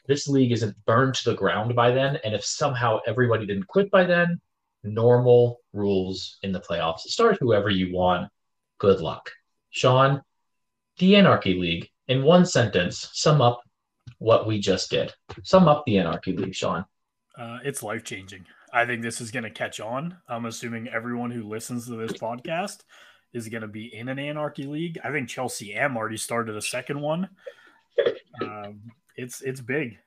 this 0.06 0.28
league 0.28 0.52
isn't 0.52 0.76
burned 0.86 1.14
to 1.16 1.30
the 1.30 1.36
ground 1.36 1.74
by 1.74 1.90
then, 1.90 2.18
and 2.24 2.34
if 2.34 2.44
somehow 2.44 3.00
everybody 3.06 3.46
didn't 3.46 3.68
quit 3.68 3.90
by 3.90 4.04
then, 4.04 4.40
normal 4.82 5.60
rules 5.72 6.38
in 6.42 6.52
the 6.52 6.60
playoffs. 6.60 7.00
Start 7.00 7.38
whoever 7.40 7.70
you 7.70 7.94
want. 7.94 8.30
Good 8.78 9.00
luck. 9.00 9.30
Sean, 9.70 10.22
the 10.98 11.16
Anarchy 11.16 11.54
League, 11.54 11.90
in 12.08 12.22
one 12.22 12.46
sentence, 12.46 13.10
sum 13.12 13.40
up 13.40 13.60
what 14.18 14.46
we 14.46 14.58
just 14.58 14.90
did. 14.90 15.12
Sum 15.42 15.68
up 15.68 15.84
the 15.84 15.98
Anarchy 15.98 16.36
League, 16.36 16.54
Sean. 16.54 16.84
Uh, 17.38 17.58
it's 17.64 17.82
life 17.82 18.04
changing. 18.04 18.46
I 18.72 18.86
think 18.86 19.02
this 19.02 19.20
is 19.20 19.30
going 19.30 19.44
to 19.44 19.50
catch 19.50 19.80
on. 19.80 20.16
I'm 20.28 20.46
assuming 20.46 20.88
everyone 20.88 21.30
who 21.30 21.42
listens 21.42 21.86
to 21.86 21.96
this 21.96 22.12
podcast 22.12 22.78
is 23.32 23.48
going 23.48 23.62
to 23.62 23.68
be 23.68 23.94
in 23.94 24.08
an 24.08 24.18
Anarchy 24.18 24.64
League. 24.64 24.98
I 25.04 25.10
think 25.10 25.28
Chelsea 25.28 25.74
M 25.74 25.96
already 25.96 26.16
started 26.16 26.56
a 26.56 26.62
second 26.62 27.00
one. 27.00 27.28
Um, 28.42 28.80
it's 29.16 29.40
it's 29.40 29.60
big. 29.60 29.98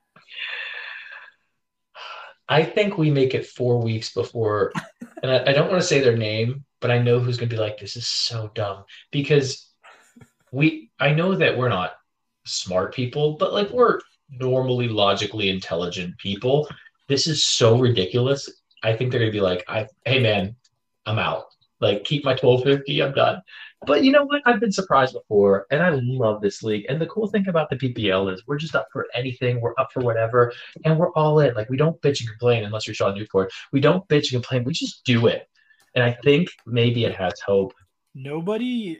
I 2.49 2.63
think 2.63 2.97
we 2.97 3.11
make 3.11 3.35
it 3.35 3.45
four 3.45 3.79
weeks 3.79 4.11
before, 4.11 4.73
and 5.21 5.31
I, 5.31 5.51
I 5.51 5.53
don't 5.53 5.69
want 5.69 5.79
to 5.79 5.87
say 5.87 5.99
their 5.99 6.17
name, 6.17 6.65
but 6.81 6.89
I 6.89 6.97
know 6.97 7.19
who's 7.19 7.37
going 7.37 7.49
to 7.49 7.55
be 7.55 7.61
like, 7.61 7.77
this 7.77 7.95
is 7.95 8.07
so 8.07 8.51
dumb 8.55 8.85
because 9.11 9.69
we, 10.51 10.89
I 10.99 11.11
know 11.11 11.35
that 11.35 11.55
we're 11.55 11.69
not 11.69 11.93
smart 12.45 12.93
people, 12.93 13.37
but 13.37 13.53
like 13.53 13.69
we're 13.69 13.99
normally 14.29 14.87
logically 14.87 15.49
intelligent 15.49 16.17
people. 16.17 16.67
This 17.07 17.27
is 17.27 17.45
so 17.45 17.77
ridiculous. 17.79 18.49
I 18.83 18.95
think 18.95 19.11
they're 19.11 19.19
going 19.19 19.31
to 19.31 19.37
be 19.37 19.41
like, 19.41 19.63
I, 19.67 19.87
hey 20.05 20.19
man, 20.19 20.55
I'm 21.05 21.19
out. 21.19 21.45
Like 21.81 22.03
keep 22.03 22.25
my 22.25 22.31
1250, 22.31 23.01
I'm 23.01 23.13
done. 23.13 23.41
But 23.85 24.03
you 24.03 24.11
know 24.11 24.25
what? 24.25 24.41
I've 24.45 24.59
been 24.59 24.71
surprised 24.71 25.13
before, 25.13 25.65
and 25.71 25.81
I 25.81 25.91
love 26.03 26.41
this 26.41 26.61
league. 26.63 26.85
And 26.89 26.99
the 26.99 27.05
cool 27.05 27.27
thing 27.27 27.47
about 27.47 27.69
the 27.69 27.77
PPL 27.77 28.33
is 28.33 28.43
we're 28.45 28.57
just 28.57 28.75
up 28.75 28.87
for 28.91 29.07
anything. 29.15 29.61
We're 29.61 29.73
up 29.77 29.93
for 29.93 30.01
whatever, 30.01 30.51
and 30.83 30.97
we're 30.97 31.13
all 31.13 31.39
in. 31.39 31.53
Like 31.53 31.69
we 31.69 31.77
don't 31.77 32.01
bitch 32.01 32.19
and 32.19 32.29
complain 32.29 32.65
unless 32.65 32.87
you're 32.87 32.93
Sean 32.93 33.15
Newport. 33.15 33.51
We 33.71 33.79
don't 33.79 34.05
bitch 34.09 34.33
and 34.33 34.43
complain. 34.43 34.65
We 34.65 34.73
just 34.73 35.05
do 35.05 35.27
it. 35.27 35.47
And 35.95 36.03
I 36.03 36.17
think 36.23 36.49
maybe 36.65 37.05
it 37.05 37.15
has 37.15 37.39
hope. 37.39 37.73
Nobody 38.13 38.99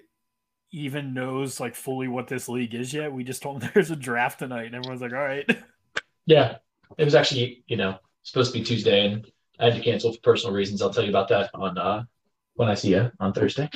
even 0.71 1.13
knows 1.13 1.59
like 1.59 1.75
fully 1.75 2.07
what 2.07 2.27
this 2.27 2.47
league 2.47 2.73
is 2.73 2.93
yet. 2.93 3.11
We 3.11 3.25
just 3.25 3.41
told 3.41 3.61
them 3.61 3.71
there's 3.73 3.91
a 3.91 3.97
draft 3.97 4.39
tonight, 4.39 4.67
and 4.67 4.75
everyone's 4.75 5.01
like, 5.01 5.13
"All 5.13 5.19
right." 5.19 5.49
Yeah, 6.25 6.57
it 6.97 7.05
was 7.05 7.15
actually, 7.15 7.63
you 7.67 7.75
know, 7.75 7.97
supposed 8.21 8.53
to 8.53 8.59
be 8.59 8.63
Tuesday 8.63 9.07
and 9.07 9.25
I 9.59 9.65
had 9.65 9.75
to 9.75 9.81
cancel 9.81 10.13
for 10.13 10.19
personal 10.21 10.55
reasons. 10.55 10.81
I'll 10.81 10.93
tell 10.93 11.03
you 11.03 11.09
about 11.09 11.27
that 11.29 11.49
on 11.53 11.77
uh, 11.77 12.03
when 12.59 12.67
I 12.67 12.73
see 12.73 12.89
you 12.89 13.09
on 13.21 13.31
Thursday. 13.31 13.69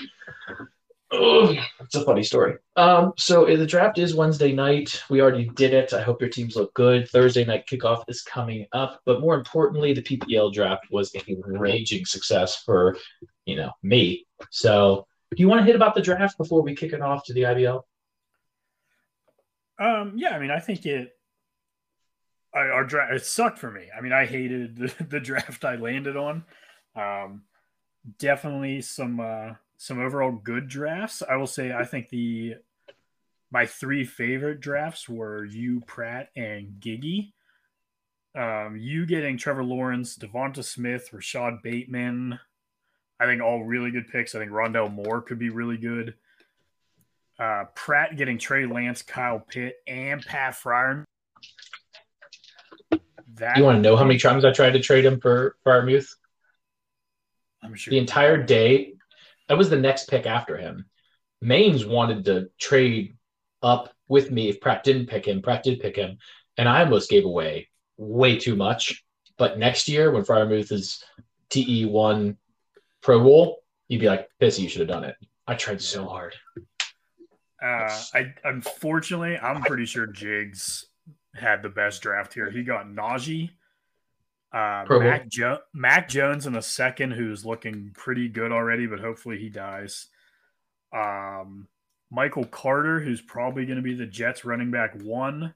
It's 1.10 1.96
a 1.96 2.04
funny 2.04 2.22
story. 2.22 2.58
Um, 2.76 3.14
so 3.18 3.46
the 3.46 3.66
draft 3.66 3.98
is 3.98 4.14
Wednesday 4.14 4.52
night. 4.52 5.02
We 5.10 5.22
already 5.22 5.48
did 5.56 5.74
it. 5.74 5.94
I 5.94 6.02
hope 6.02 6.20
your 6.20 6.30
teams 6.30 6.58
look 6.58 6.74
good. 6.74 7.08
Thursday 7.08 7.46
night 7.46 7.66
kickoff 7.66 8.04
is 8.10 8.24
coming 8.24 8.66
up, 8.74 9.00
but 9.06 9.22
more 9.22 9.36
importantly, 9.36 9.94
the 9.94 10.02
PPL 10.02 10.52
draft 10.52 10.88
was 10.92 11.16
a 11.16 11.36
raging 11.46 12.04
success 12.04 12.58
for 12.66 12.98
you 13.46 13.56
know 13.56 13.72
me. 13.84 14.26
So, 14.52 15.08
do 15.34 15.42
you 15.42 15.48
want 15.48 15.62
to 15.62 15.66
hit 15.66 15.78
about 15.78 15.96
the 15.96 16.02
draft 16.02 16.38
before 16.38 16.62
we 16.62 16.76
kick 16.76 16.92
it 16.92 17.02
off 17.02 17.24
to 17.28 17.34
the 17.34 17.44
IBL? 17.44 17.84
Um, 19.80 20.14
yeah, 20.18 20.32
I 20.32 20.40
mean, 20.40 20.52
I 20.52 20.60
think 20.60 20.86
it. 20.86 21.14
Our 22.54 22.84
draft 22.84 23.14
it 23.14 23.26
sucked 23.26 23.60
for 23.60 23.72
me. 23.72 23.86
I 23.98 24.02
mean, 24.02 24.12
I 24.12 24.26
hated 24.26 24.76
the, 24.76 25.04
the 25.10 25.20
draft 25.22 25.64
I 25.64 25.76
landed 25.76 26.18
on. 26.18 26.44
Um, 26.98 27.44
definitely 28.20 28.82
some 28.82 29.20
uh, 29.20 29.54
some 29.78 30.00
overall 30.00 30.32
good 30.32 30.68
drafts. 30.68 31.24
I 31.28 31.36
will 31.36 31.48
say 31.48 31.72
I 31.72 31.86
think 31.86 32.10
the 32.10 32.56
my 33.52 33.66
three 33.66 34.04
favorite 34.04 34.60
drafts 34.60 35.08
were 35.08 35.46
you, 35.46 35.82
Pratt, 35.82 36.30
and 36.36 36.80
Giggy. 36.80 37.34
Um, 38.36 38.78
you 38.80 39.06
getting 39.06 39.38
Trevor 39.38 39.64
Lawrence, 39.64 40.18
Devonta 40.18 40.64
Smith, 40.64 41.14
Rashod 41.14 41.62
Bateman. 41.62 42.40
I 43.20 43.26
think 43.26 43.42
all 43.42 43.64
really 43.64 43.92
good 43.92 44.08
picks. 44.08 44.34
I 44.34 44.40
think 44.40 44.52
Rondale 44.52 44.92
Moore 44.92 45.22
could 45.22 45.38
be 45.38 45.50
really 45.50 45.78
good. 45.78 46.16
Uh, 47.38 47.66
Pratt 47.76 48.18
getting 48.18 48.38
Trey 48.38 48.66
Lance, 48.66 49.02
Kyle 49.02 49.40
Pitt, 49.40 49.76
and 49.88 50.26
Pat 50.26 50.56
Fryer. 50.56 51.06
That 53.36 53.58
you 53.58 53.64
want 53.64 53.78
to 53.78 53.82
know 53.82 53.96
how 53.96 54.04
many 54.04 54.20
times 54.20 54.46
I 54.46 54.52
tried 54.52 54.72
to 54.72 54.80
trade 54.80 55.06
him 55.06 55.20
for 55.20 55.56
Freiermuth? 55.66 56.16
I'm 57.64 57.76
sure 57.76 57.92
the 57.92 57.98
entire 57.98 58.42
day 58.42 58.94
that 59.48 59.58
was 59.58 59.70
the 59.70 59.80
next 59.80 60.10
pick 60.10 60.26
after 60.26 60.58
him. 60.58 60.86
Maines 61.44 61.88
wanted 61.88 62.26
to 62.26 62.50
trade 62.60 63.16
up 63.62 63.94
with 64.08 64.32
me 64.32 64.50
if 64.50 64.62
Pratt 64.62 64.84
didn't 64.84 65.08
pick 65.08 65.26
him. 65.26 65.42
Pratt 65.42 65.64
did 65.64 65.80
pick 65.80 65.96
him, 65.96 66.18
and 66.58 66.68
I 66.70 66.84
almost 66.84 67.10
gave 67.10 67.26
away 67.26 67.70
way 67.98 68.38
too 68.38 68.56
much. 68.56 69.04
But 69.38 69.58
next 69.58 69.88
year, 69.88 70.12
when 70.12 70.24
Freiermuth 70.24 70.72
is 70.72 71.04
TE 71.50 71.86
one 71.86 72.38
Pro 73.02 73.20
Bowl, 73.22 73.64
you'd 73.88 74.02
be 74.02 74.08
like, 74.08 74.30
"Pissy, 74.42 74.60
you 74.60 74.70
should 74.70 74.82
have 74.82 74.90
done 74.90 75.04
it." 75.04 75.16
I 75.48 75.56
tried 75.56 75.82
so 75.82 76.06
hard. 76.06 76.36
Uh, 77.62 78.02
I 78.14 78.34
unfortunately, 78.44 79.38
I'm 79.38 79.62
pretty 79.62 79.86
sure 79.86 80.06
Jigs 80.06 80.86
had 81.34 81.64
the 81.64 81.70
best 81.70 82.02
draft 82.02 82.34
here. 82.34 82.52
He 82.52 82.64
got 82.64 82.88
Najee, 82.88 83.52
uh, 84.54 84.86
Mac, 84.90 85.28
jo- 85.28 85.60
Mac 85.74 86.08
Jones 86.08 86.46
in 86.46 86.54
the 86.54 86.62
second, 86.62 87.12
who's 87.12 87.46
looking 87.46 87.92
pretty 87.96 88.30
good 88.30 88.52
already, 88.52 88.86
but 88.86 89.00
hopefully 89.00 89.40
he 89.40 89.50
dies. 89.50 90.08
Um, 90.94 91.68
Michael 92.12 92.46
Carter, 92.46 93.00
who's 93.00 93.22
probably 93.22 93.66
going 93.66 93.78
to 93.78 93.84
be 93.84 93.96
the 93.96 94.06
Jets 94.06 94.46
running 94.46 94.70
back 94.70 94.94
one. 95.02 95.56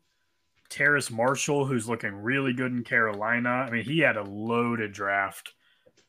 Terrace 0.70 1.12
Marshall, 1.12 1.66
who's 1.66 1.88
looking 1.88 2.14
really 2.14 2.54
good 2.54 2.72
in 2.72 2.84
Carolina. 2.84 3.50
I 3.50 3.70
mean, 3.70 3.84
he 3.84 4.00
had 4.00 4.18
a 4.18 4.24
loaded 4.24 4.92
draft. 4.92 5.54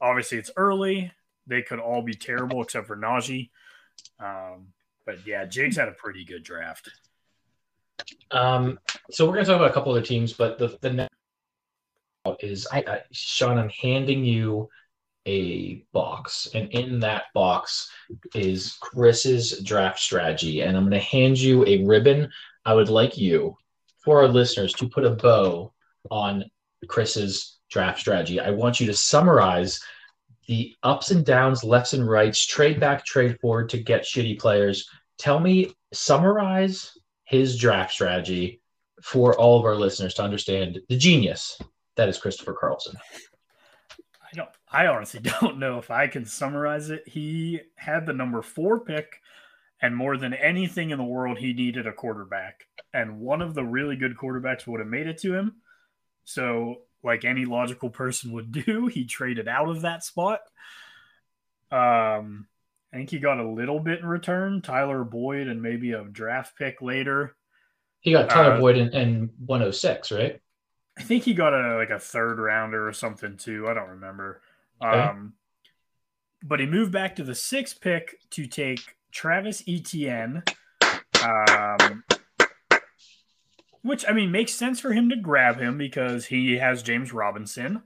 Obviously, 0.01 0.39
it's 0.39 0.51
early. 0.57 1.13
They 1.47 1.63
could 1.63 1.79
all 1.79 2.03
be 2.03 2.15
terrible 2.15 2.63
except 2.63 2.87
for 2.87 2.97
Najee. 2.97 3.51
Um, 4.19 4.69
but 5.05 5.27
yeah, 5.27 5.45
Jigs 5.45 5.77
had 5.77 5.89
a 5.89 5.93
pretty 5.93 6.25
good 6.25 6.43
draft. 6.43 6.91
Um, 8.31 8.79
so 9.11 9.27
we're 9.27 9.35
going 9.35 9.45
to 9.45 9.51
talk 9.51 9.61
about 9.61 9.71
a 9.71 9.75
couple 9.75 9.93
other 9.93 10.03
teams, 10.03 10.33
but 10.33 10.59
the, 10.59 10.77
the 10.81 10.91
next 10.91 11.18
is 12.41 12.67
I, 12.71 12.79
I, 12.87 13.01
Sean, 13.13 13.59
I'm 13.59 13.71
handing 13.71 14.25
you 14.25 14.69
a 15.27 15.85
box, 15.93 16.49
and 16.55 16.71
in 16.73 17.01
that 17.01 17.25
box 17.35 17.91
is 18.35 18.77
Chris's 18.81 19.63
draft 19.63 19.99
strategy, 19.99 20.63
and 20.63 20.77
I'm 20.77 20.85
going 20.85 20.93
to 20.93 21.07
hand 21.07 21.39
you 21.39 21.67
a 21.67 21.85
ribbon. 21.85 22.31
I 22.65 22.75
would 22.75 22.89
like 22.89 23.19
you, 23.19 23.57
for 24.05 24.21
our 24.21 24.29
listeners, 24.29 24.73
to 24.75 24.89
put 24.89 25.05
a 25.05 25.11
bow 25.11 25.73
on 26.11 26.45
Chris's 26.87 27.59
draft 27.71 28.01
strategy. 28.01 28.41
I 28.41 28.51
want 28.51 28.81
you 28.81 28.87
to 28.87 28.95
summarize 28.95 29.81
the 30.47 30.75
ups 30.83 31.11
and 31.11 31.27
downs, 31.27 31.63
lefts 31.63 31.93
and 31.93 32.09
rights, 32.09 32.47
trade 32.47 32.81
back, 32.81 33.05
trade 33.05 33.39
forward 33.41 33.69
to 33.71 33.79
get 33.79 34.03
shitty 34.03 34.39
players. 34.39 34.89
Tell 35.19 35.39
me, 35.39 35.75
summarize 35.93 36.97
his 37.25 37.59
draft 37.59 37.93
strategy 37.93 38.63
for 39.03 39.39
all 39.39 39.59
of 39.59 39.67
our 39.67 39.75
listeners 39.75 40.15
to 40.15 40.23
understand 40.23 40.81
the 40.89 40.97
genius 40.97 41.61
that 41.99 42.09
is 42.09 42.17
Christopher 42.17 42.55
Carlson. 42.55 42.97
I 44.23 44.37
don't. 44.37 44.49
I 44.71 44.87
honestly 44.87 45.21
don't 45.41 45.59
know 45.59 45.79
if 45.79 45.91
I 45.91 46.07
can 46.07 46.25
summarize 46.25 46.91
it. 46.91 47.07
He 47.07 47.61
had 47.77 48.07
the 48.07 48.13
number 48.13 48.41
four 48.41 48.81
pick, 48.81 49.21
and 49.83 49.95
more 49.95 50.17
than 50.17 50.33
anything 50.33 50.91
in 50.91 50.99
the 50.99 51.05
world, 51.05 51.39
he 51.39 51.53
needed 51.53 51.87
a 51.87 51.93
quarterback. 51.93 52.65
And 52.95 53.21
one 53.21 53.43
of 53.43 53.55
the 53.55 53.65
really 53.65 53.97
good 53.97 54.17
quarterbacks 54.17 54.67
would 54.67 54.81
have 54.81 54.89
made 54.89 55.09
it 55.09 55.19
to 55.19 55.35
him. 55.35 55.57
So, 56.25 56.83
like 57.03 57.25
any 57.25 57.45
logical 57.45 57.91
person 57.91 58.33
would 58.33 58.53
do, 58.65 58.87
he 58.87 59.05
traded 59.05 59.49
out 59.49 59.69
of 59.69 59.83
that 59.83 60.05
spot. 60.05 60.41
Um, 61.71 62.47
I 62.93 62.97
think 62.97 63.11
he 63.11 63.19
got 63.19 63.41
a 63.41 63.49
little 63.49 63.81
bit 63.81 63.99
in 63.99 64.07
return, 64.07 64.63
Tyler 64.63 65.05
Boyd, 65.05 65.49
and 65.49 65.61
maybe 65.61 65.93
a 65.93 66.05
draft 66.05 66.57
pick 66.57 66.81
later. 66.81 67.35
He 68.01 68.13
got 68.13 68.31
Tyler 68.31 68.53
uh, 68.53 68.61
Boyd 68.61 68.77
in, 68.77 68.95
in 68.95 69.31
106, 69.45 70.13
right? 70.13 70.41
I 70.99 71.03
think 71.03 71.25
he 71.25 71.33
got 71.33 71.55
a 71.55 71.77
like 71.77 71.91
a 71.91 71.99
third 71.99 72.39
rounder 72.39 72.87
or 72.87 72.93
something 72.93 73.37
too. 73.37 73.69
I 73.69 73.75
don't 73.75 73.91
remember. 73.91 74.41
Okay. 74.83 74.99
Um, 74.99 75.35
but 76.43 76.61
he 76.61 76.67
moved 76.67 76.93
back 76.93 77.17
to 77.17 77.25
the 77.25 77.35
sixth 77.35 77.81
pick 77.81 78.17
to 78.31 78.47
take 78.47 78.97
Travis 79.13 79.63
Etienne, 79.67 80.43
um, 81.25 82.05
which 83.83 84.05
I 84.09 84.13
mean 84.13 84.33
makes 84.33 84.53
sense 84.53 84.81
for 84.81 84.93
him 84.93 85.09
to 85.11 85.17
grab 85.17 85.59
him 85.59 85.79
because 85.79 86.27
he 86.27 86.59
has 86.59 86.83
James 86.83 87.13
Robinson. 87.13 87.83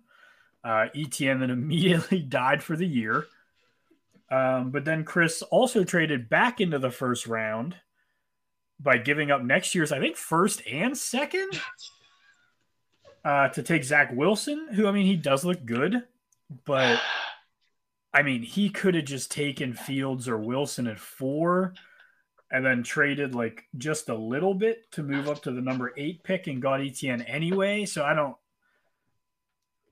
Uh, 0.64 0.87
Etienne 0.94 1.40
then 1.40 1.51
immediately 1.51 2.20
died 2.20 2.62
for 2.62 2.77
the 2.77 2.87
year. 2.87 3.27
Um, 4.31 4.70
but 4.70 4.87
then 4.87 5.05
Chris 5.05 5.42
also 5.42 5.85
traded 5.85 6.31
back 6.31 6.61
into 6.61 6.79
the 6.79 6.90
first 6.90 7.27
round 7.27 7.77
by 8.81 8.96
giving 8.96 9.31
up 9.31 9.42
next 9.42 9.75
year's, 9.75 9.92
I 9.92 10.01
think, 10.01 10.16
first 10.16 10.62
and 10.66 10.96
second 10.96 11.61
uh, 13.24 13.48
to 13.48 13.62
take 13.62 13.85
Zach 13.85 14.11
Wilson, 14.12 14.68
who 14.72 14.87
I 14.87 14.92
mean 14.92 15.06
he 15.06 15.16
does 15.16 15.44
look 15.44 15.64
good, 15.64 16.02
but 16.64 17.00
I 18.12 18.22
mean 18.22 18.42
he 18.42 18.68
could 18.70 18.94
have 18.94 19.04
just 19.04 19.30
taken 19.30 19.74
Fields 19.74 20.28
or 20.28 20.38
Wilson 20.38 20.87
at 20.87 20.98
four, 20.98 21.74
and 22.50 22.64
then 22.64 22.82
traded 22.82 23.35
like 23.35 23.64
just 23.78 24.08
a 24.08 24.14
little 24.14 24.54
bit 24.54 24.90
to 24.92 25.02
move 25.02 25.28
up 25.28 25.42
to 25.42 25.52
the 25.52 25.61
number 25.61 25.92
eight 25.96 26.22
pick 26.22 26.46
and 26.46 26.61
got 26.61 26.80
Etienne 26.80 27.22
anyway. 27.22 27.85
So 27.85 28.04
I 28.04 28.14
don't. 28.14 28.37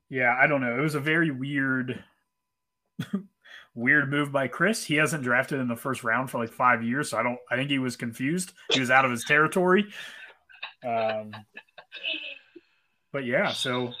Yeah, 0.09 0.37
I 0.39 0.45
don't 0.47 0.59
know. 0.59 0.77
It 0.77 0.81
was 0.81 0.95
a 0.95 0.99
very 0.99 1.31
weird, 1.31 2.03
weird 3.75 4.11
move 4.11 4.29
by 4.29 4.49
Chris. 4.49 4.83
He 4.83 4.95
hasn't 4.95 5.23
drafted 5.23 5.61
in 5.61 5.69
the 5.69 5.75
first 5.77 6.03
round 6.03 6.29
for 6.29 6.37
like 6.37 6.51
five 6.51 6.83
years, 6.83 7.09
so 7.09 7.17
I 7.17 7.23
don't. 7.23 7.39
I 7.49 7.55
think 7.55 7.69
he 7.69 7.79
was 7.79 7.95
confused. 7.95 8.51
He 8.71 8.81
was 8.81 8.91
out 8.91 9.05
of 9.05 9.11
his 9.11 9.23
territory. 9.23 9.85
Um, 10.85 11.31
but 13.11 13.25
yeah, 13.25 13.51
so 13.51 13.93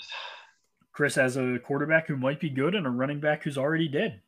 Chris 0.93 1.15
has 1.15 1.37
a 1.37 1.59
quarterback 1.59 2.07
who 2.07 2.17
might 2.17 2.39
be 2.39 2.49
good 2.49 2.75
and 2.75 2.85
a 2.85 2.89
running 2.89 3.19
back 3.19 3.43
who's 3.43 3.57
already 3.57 3.87
dead. 3.87 4.21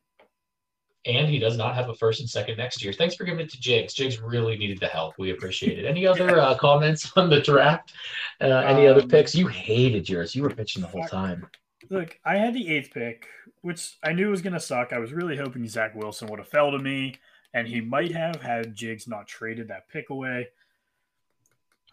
And 1.05 1.27
he 1.27 1.37
does 1.37 1.57
not 1.57 1.75
have 1.75 1.89
a 1.89 1.95
first 1.95 2.21
and 2.21 2.29
second 2.29 2.57
next 2.57 2.81
year. 2.81 2.93
Thanks 2.93 3.15
for 3.15 3.25
giving 3.25 3.41
it 3.41 3.51
to 3.51 3.59
Jigs. 3.59 3.93
Jigs 3.93 4.21
really 4.21 4.57
needed 4.57 4.79
the 4.79 4.87
help. 4.87 5.15
We 5.17 5.31
appreciate 5.31 5.77
it. 5.77 5.85
Any 5.85 6.07
other 6.07 6.39
uh, 6.39 6.55
comments 6.55 7.11
on 7.17 7.29
the 7.29 7.41
draft? 7.41 7.91
Uh, 8.39 8.45
any 8.45 8.87
um, 8.87 8.95
other 8.95 9.05
picks? 9.05 9.35
You 9.35 9.47
hated 9.47 10.07
yours. 10.07 10.33
You 10.33 10.43
were 10.43 10.49
pitching 10.49 10.81
the 10.81 10.87
whole 10.87 11.05
time. 11.05 11.45
Look, 11.89 12.17
I 12.23 12.37
had 12.37 12.53
the 12.53 12.69
eighth 12.69 12.91
pick, 12.93 13.27
which 13.61 13.97
I 14.01 14.13
knew 14.13 14.29
was 14.29 14.41
going 14.41 14.53
to 14.53 14.59
suck. 14.59 14.93
I 14.93 14.99
was 14.99 15.11
really 15.11 15.35
hoping 15.35 15.67
Zach 15.67 15.93
Wilson 15.93 16.29
would 16.29 16.39
have 16.39 16.47
fell 16.47 16.71
to 16.71 16.79
me, 16.79 17.15
and 17.53 17.67
he 17.67 17.81
might 17.81 18.13
have 18.13 18.41
had 18.41 18.73
Jigs 18.73 19.05
not 19.05 19.27
traded 19.27 19.67
that 19.67 19.89
pick 19.89 20.09
away. 20.09 20.47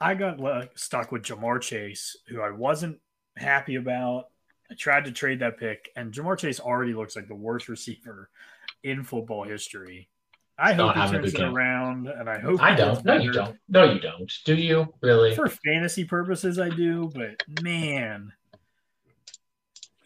I 0.01 0.15
got 0.15 0.39
stuck 0.77 1.13
with 1.13 1.23
Ja'Marr 1.23 1.61
Chase, 1.61 2.17
who 2.29 2.41
I 2.41 2.51
wasn't 2.51 3.01
happy 3.37 3.77
about. 3.77 4.29
I 4.71 4.75
tried 4.75 5.05
to 5.05 5.13
trade 5.13 5.41
that 5.41 5.59
pick, 5.59 5.91
and 5.97 6.13
Ja'Marr 6.13 6.39
Chase 6.39 6.61
already 6.61 6.95
looks 6.95 7.17
like 7.17 7.29
the 7.29 7.35
worst 7.35 7.69
receiver 7.69 8.31
in 8.83 9.05
football 9.05 9.45
history. 9.45 10.09
I 10.57 10.75
hope 10.75 10.95
he 10.95 11.01
turns 11.09 11.35
it 11.35 11.41
around, 11.41 12.07
and 12.09 12.29
I 12.29 12.39
hope 12.39 12.63
I 12.63 12.75
don't. 12.75 13.03
No, 13.05 13.15
you 13.17 13.33
don't. 13.33 13.57
No, 13.69 13.85
you 13.93 13.99
don't. 13.99 14.31
Do 14.45 14.55
you 14.55 14.93
really? 15.01 15.35
For 15.35 15.49
fantasy 15.49 16.05
purposes, 16.05 16.59
I 16.59 16.69
do, 16.69 17.11
but 17.15 17.43
man, 17.63 18.33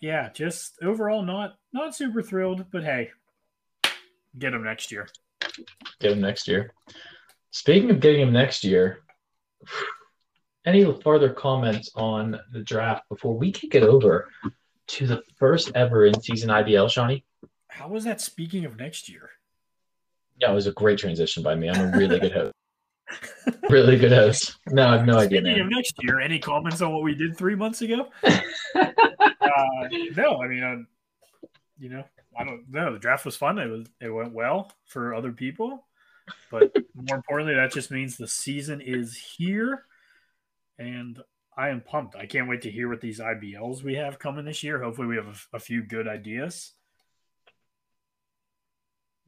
yeah, 0.00 0.30
just 0.32 0.78
overall 0.80 1.22
not 1.22 1.56
not 1.72 1.94
super 1.94 2.22
thrilled. 2.22 2.66
But 2.70 2.84
hey, 2.84 3.10
get 4.38 4.54
him 4.54 4.62
next 4.62 4.92
year. 4.92 5.08
Get 6.00 6.12
him 6.12 6.20
next 6.20 6.46
year. 6.46 6.72
Speaking 7.50 7.90
of 7.90 8.00
getting 8.00 8.20
him 8.20 8.32
next 8.32 8.62
year, 8.62 9.03
any 10.66 10.84
further 11.02 11.30
comments 11.30 11.90
on 11.94 12.38
the 12.52 12.62
draft 12.62 13.08
before 13.08 13.36
we 13.36 13.52
kick 13.52 13.74
it 13.74 13.82
over 13.82 14.30
to 14.86 15.06
the 15.06 15.22
first 15.36 15.72
ever 15.74 16.06
in 16.06 16.20
season 16.20 16.50
IBL, 16.50 16.90
Shawnee? 16.90 17.24
How 17.68 17.88
was 17.88 18.04
that 18.04 18.20
speaking 18.20 18.64
of 18.64 18.78
next 18.78 19.08
year? 19.08 19.30
Yeah, 20.40 20.50
it 20.50 20.54
was 20.54 20.66
a 20.66 20.72
great 20.72 20.98
transition 20.98 21.42
by 21.42 21.54
me. 21.54 21.68
I'm 21.68 21.94
a 21.94 21.96
really 21.96 22.18
good 22.18 22.32
host. 22.32 22.54
really 23.70 23.98
good 23.98 24.12
host. 24.12 24.56
No, 24.68 24.88
I 24.88 24.96
have 24.96 25.06
no 25.06 25.18
idea. 25.18 25.40
Speaking 25.40 25.58
Man. 25.58 25.60
of 25.60 25.70
next 25.70 25.94
year, 26.00 26.20
any 26.20 26.38
comments 26.38 26.80
on 26.80 26.92
what 26.92 27.02
we 27.02 27.14
did 27.14 27.36
three 27.36 27.54
months 27.54 27.82
ago? 27.82 28.08
uh, 28.24 28.88
no, 30.16 30.40
I 30.42 30.48
mean, 30.48 30.62
uh, 30.62 30.76
you 31.78 31.88
know, 31.88 32.04
I 32.36 32.44
don't 32.44 32.68
know. 32.70 32.92
The 32.92 32.98
draft 32.98 33.24
was 33.24 33.36
fun. 33.36 33.58
It 33.58 33.68
was 33.68 33.86
it 34.00 34.10
went 34.10 34.32
well 34.32 34.72
for 34.86 35.14
other 35.14 35.32
people, 35.32 35.86
but 36.50 36.74
more 36.94 37.16
importantly, 37.16 37.54
that 37.54 37.72
just 37.72 37.90
means 37.90 38.16
the 38.16 38.28
season 38.28 38.80
is 38.80 39.16
here, 39.36 39.84
and 40.78 41.20
I 41.56 41.68
am 41.68 41.80
pumped. 41.80 42.16
I 42.16 42.26
can't 42.26 42.48
wait 42.48 42.62
to 42.62 42.70
hear 42.70 42.88
what 42.88 43.00
these 43.00 43.20
IBLs 43.20 43.82
we 43.82 43.94
have 43.94 44.18
coming 44.18 44.44
this 44.44 44.62
year. 44.62 44.82
Hopefully, 44.82 45.06
we 45.08 45.16
have 45.16 45.46
a, 45.52 45.56
a 45.56 45.60
few 45.60 45.82
good 45.82 46.08
ideas. 46.08 46.72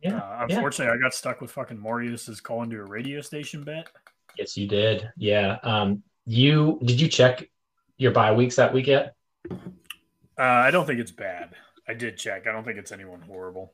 Yeah, 0.02 0.16
Uh, 0.18 0.46
yeah. 0.48 0.56
unfortunately, 0.56 0.94
I 0.96 1.00
got 1.02 1.14
stuck 1.14 1.40
with 1.40 1.50
fucking 1.52 1.78
Morius's 1.78 2.40
call 2.40 2.62
into 2.62 2.76
a 2.78 2.84
radio 2.84 3.20
station 3.20 3.64
bet. 3.64 3.88
Yes, 4.36 4.56
you 4.56 4.68
did. 4.68 5.08
Yeah. 5.16 5.58
Um, 5.62 6.02
you 6.26 6.78
did 6.84 7.00
you 7.00 7.08
check 7.08 7.48
your 7.96 8.10
bye 8.12 8.32
weeks 8.32 8.56
that 8.56 8.74
week 8.74 8.88
yet? 8.88 9.14
Uh, 9.50 10.42
I 10.42 10.70
don't 10.70 10.84
think 10.86 11.00
it's 11.00 11.12
bad. 11.12 11.54
I 11.88 11.94
did 11.94 12.18
check. 12.18 12.46
I 12.46 12.52
don't 12.52 12.64
think 12.64 12.78
it's 12.78 12.92
anyone 12.92 13.22
horrible. 13.22 13.72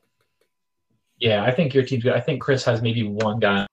Yeah, 1.23 1.45
I 1.45 1.51
think 1.51 1.73
your 1.73 1.85
team's 1.85 2.03
good. 2.03 2.11
I 2.11 2.19
think 2.19 2.41
Chris 2.41 2.65
has 2.65 2.81
maybe 2.81 3.07
one 3.07 3.39
guy. 3.39 3.65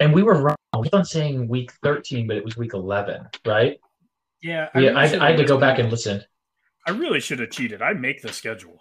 And 0.00 0.14
we 0.14 0.22
were 0.22 0.40
wrong. 0.40 0.56
We 0.74 0.84
kept 0.84 0.94
on 0.94 1.04
saying 1.04 1.46
week 1.48 1.70
13, 1.82 2.26
but 2.26 2.38
it 2.38 2.42
was 2.42 2.56
week 2.56 2.72
11, 2.72 3.28
right? 3.44 3.78
Yeah, 4.40 4.70
Yeah, 4.74 4.80
really 4.80 4.96
I, 4.96 5.02
I 5.02 5.30
had 5.32 5.36
to 5.36 5.44
go 5.44 5.58
back 5.58 5.78
and 5.78 5.90
listen. 5.90 6.24
I 6.86 6.92
really 6.92 7.20
should 7.20 7.40
have 7.40 7.50
cheated. 7.50 7.82
I 7.82 7.92
make 7.92 8.22
the 8.22 8.32
schedule. 8.32 8.80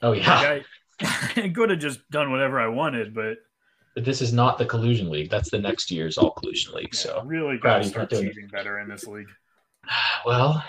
Oh, 0.00 0.12
yeah. 0.12 0.40
Like, 0.40 0.64
I, 1.02 1.42
I 1.42 1.48
could 1.54 1.68
have 1.68 1.78
just 1.78 2.00
done 2.10 2.30
whatever 2.30 2.58
I 2.58 2.68
wanted, 2.68 3.14
but 3.14 3.36
But 3.94 4.06
this 4.06 4.22
is 4.22 4.32
not 4.32 4.56
the 4.56 4.64
collusion 4.64 5.10
league. 5.10 5.28
That's 5.28 5.50
the 5.50 5.58
next 5.58 5.90
year's 5.90 6.16
all 6.16 6.30
collusion 6.30 6.72
league. 6.72 6.94
yeah, 6.94 6.98
So, 6.98 7.22
really 7.26 7.58
got 7.58 7.82
to 7.82 7.84
start 7.84 8.08
doing 8.08 8.28
cheating 8.28 8.48
better 8.50 8.78
in 8.78 8.88
this 8.88 9.06
league. 9.06 9.28
well, 10.26 10.64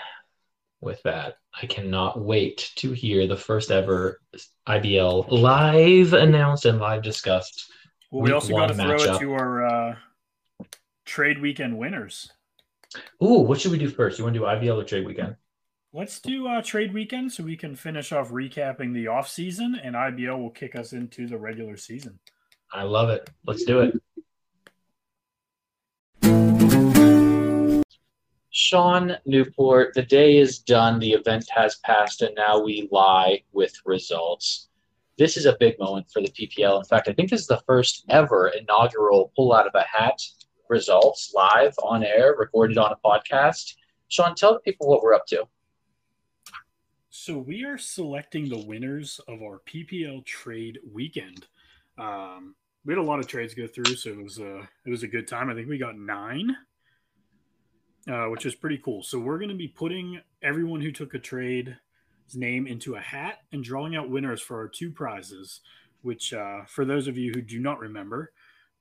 with 0.84 1.02
that, 1.02 1.38
I 1.60 1.66
cannot 1.66 2.20
wait 2.20 2.70
to 2.76 2.92
hear 2.92 3.26
the 3.26 3.36
first 3.36 3.70
ever 3.70 4.20
IBL 4.68 5.30
live 5.30 6.12
announced 6.12 6.66
and 6.66 6.78
live 6.78 7.02
discussed. 7.02 7.72
Well, 8.10 8.22
we 8.22 8.32
also 8.32 8.56
got 8.56 8.66
to 8.66 8.74
throw 8.74 8.84
matchup. 8.84 9.16
it 9.16 9.18
to 9.20 9.32
our 9.32 9.66
uh, 9.66 9.96
trade 11.04 11.40
weekend 11.40 11.76
winners. 11.76 12.30
Ooh, 13.22 13.40
what 13.40 13.60
should 13.60 13.72
we 13.72 13.78
do 13.78 13.88
first? 13.88 14.18
You 14.18 14.24
want 14.24 14.34
to 14.34 14.40
do 14.40 14.46
IBL 14.46 14.76
or 14.76 14.84
trade 14.84 15.06
weekend? 15.06 15.36
Let's 15.92 16.20
do 16.20 16.48
uh, 16.48 16.60
trade 16.62 16.92
weekend 16.92 17.32
so 17.32 17.44
we 17.44 17.56
can 17.56 17.76
finish 17.76 18.12
off 18.12 18.30
recapping 18.30 18.92
the 18.92 19.08
off 19.08 19.28
season, 19.28 19.80
and 19.82 19.94
IBL 19.94 20.38
will 20.38 20.50
kick 20.50 20.76
us 20.76 20.92
into 20.92 21.26
the 21.26 21.38
regular 21.38 21.76
season. 21.76 22.18
I 22.72 22.82
love 22.82 23.10
it. 23.10 23.30
Let's 23.46 23.64
do 23.64 23.80
it. 23.80 23.94
Sean 28.56 29.16
Newport, 29.26 29.94
the 29.94 30.02
day 30.02 30.38
is 30.38 30.60
done. 30.60 31.00
The 31.00 31.12
event 31.12 31.44
has 31.50 31.74
passed, 31.78 32.22
and 32.22 32.32
now 32.36 32.62
we 32.62 32.88
lie 32.92 33.42
with 33.50 33.74
results. 33.84 34.68
This 35.18 35.36
is 35.36 35.44
a 35.44 35.56
big 35.58 35.76
moment 35.80 36.08
for 36.08 36.22
the 36.22 36.28
PPL. 36.28 36.78
In 36.78 36.84
fact, 36.84 37.08
I 37.08 37.14
think 37.14 37.30
this 37.30 37.40
is 37.40 37.48
the 37.48 37.64
first 37.66 38.04
ever 38.10 38.52
inaugural 38.56 39.32
pull 39.34 39.52
out 39.52 39.66
of 39.66 39.74
a 39.74 39.82
hat 39.82 40.22
results 40.68 41.32
live 41.34 41.74
on 41.82 42.04
air, 42.04 42.36
recorded 42.38 42.78
on 42.78 42.92
a 42.92 42.96
podcast. 43.04 43.74
Sean, 44.06 44.36
tell 44.36 44.52
the 44.52 44.60
people 44.60 44.86
what 44.86 45.02
we're 45.02 45.14
up 45.14 45.26
to. 45.26 45.48
So 47.10 47.36
we 47.36 47.64
are 47.64 47.76
selecting 47.76 48.48
the 48.48 48.64
winners 48.64 49.20
of 49.26 49.42
our 49.42 49.62
PPL 49.66 50.24
trade 50.26 50.78
weekend. 50.92 51.48
Um, 51.98 52.54
we 52.84 52.92
had 52.94 53.00
a 53.00 53.02
lot 53.02 53.18
of 53.18 53.26
trades 53.26 53.52
go 53.52 53.66
through, 53.66 53.96
so 53.96 54.10
it 54.10 54.22
was 54.22 54.38
a 54.38 54.58
it 54.86 54.90
was 54.90 55.02
a 55.02 55.08
good 55.08 55.26
time. 55.26 55.50
I 55.50 55.54
think 55.54 55.68
we 55.68 55.76
got 55.76 55.98
nine, 55.98 56.56
uh, 58.10 58.26
which 58.26 58.46
is 58.46 58.54
pretty 58.54 58.78
cool. 58.78 59.02
So 59.02 59.18
we're 59.18 59.38
going 59.38 59.50
to 59.50 59.54
be 59.54 59.68
putting 59.68 60.20
everyone 60.42 60.80
who 60.80 60.92
took 60.92 61.14
a 61.14 61.18
trade's 61.18 61.70
name 62.34 62.66
into 62.66 62.94
a 62.94 63.00
hat 63.00 63.38
and 63.52 63.62
drawing 63.64 63.96
out 63.96 64.10
winners 64.10 64.40
for 64.40 64.58
our 64.58 64.68
two 64.68 64.90
prizes, 64.90 65.60
which 66.02 66.32
uh, 66.32 66.64
for 66.66 66.84
those 66.84 67.06
of 67.08 67.16
you 67.16 67.32
who 67.34 67.42
do 67.42 67.58
not 67.58 67.80
remember, 67.80 68.32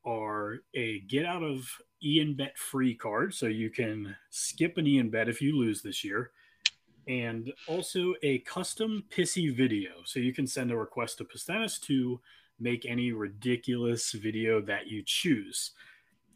are 0.06 0.58
a 0.74 1.00
get 1.02 1.26
out 1.26 1.44
of 1.44 1.70
Ian 2.04 2.34
bet 2.34 2.58
free 2.58 2.94
card, 2.94 3.34
so 3.34 3.46
you 3.46 3.70
can 3.70 4.16
skip 4.30 4.78
an 4.78 4.86
Ian 4.86 5.10
bet 5.10 5.30
if 5.30 5.42
you 5.42 5.58
lose 5.58 5.82
this 5.82 6.04
year 6.04 6.32
and 7.08 7.54
also 7.68 8.14
a 8.24 8.40
custom 8.40 9.04
pissy 9.10 9.54
video. 9.54 9.92
So 10.06 10.20
you 10.20 10.34
can 10.34 10.48
send 10.48 10.72
a 10.72 10.78
request 10.78 11.18
to 11.18 11.26
Pistanis 11.26 11.80
to 11.82 12.20
make 12.60 12.86
any 12.86 13.12
ridiculous 13.12 14.12
video 14.12 14.62
that 14.62 14.88
you 14.88 15.04
choose. 15.06 15.72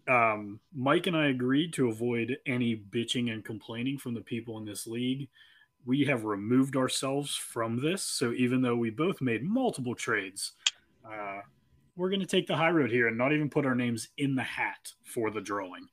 Um, 0.08 0.60
Mike 0.74 1.08
and 1.08 1.18
I 1.18 1.28
agreed 1.28 1.74
to 1.74 1.90
avoid 1.90 2.38
any 2.46 2.76
bitching 2.76 3.32
and 3.32 3.44
complaining 3.44 3.98
from 3.98 4.14
the 4.14 4.22
people 4.22 4.58
in 4.58 4.66
this 4.66 4.88
league. 4.88 5.28
We 5.86 6.06
have 6.06 6.26
removed 6.26 6.76
ourselves 6.76 7.36
from 7.36 7.82
this. 7.82 8.04
So 8.04 8.34
even 8.34 8.62
though 8.62 8.76
we 8.76 8.90
both 8.90 9.22
made 9.22 9.44
multiple 9.44 9.96
trades, 9.96 10.54
uh, 11.06 11.40
we're 11.96 12.10
going 12.10 12.22
to 12.22 12.26
take 12.26 12.48
the 12.48 12.56
high 12.56 12.70
road 12.70 12.92
here 12.92 13.08
and 13.08 13.18
not 13.18 13.34
even 13.34 13.50
put 13.50 13.66
our 13.66 13.76
names 13.76 14.10
in 14.18 14.36
the 14.36 14.44
hat 14.44 14.92
for 15.04 15.32
the 15.32 15.42
drawing. 15.42 15.88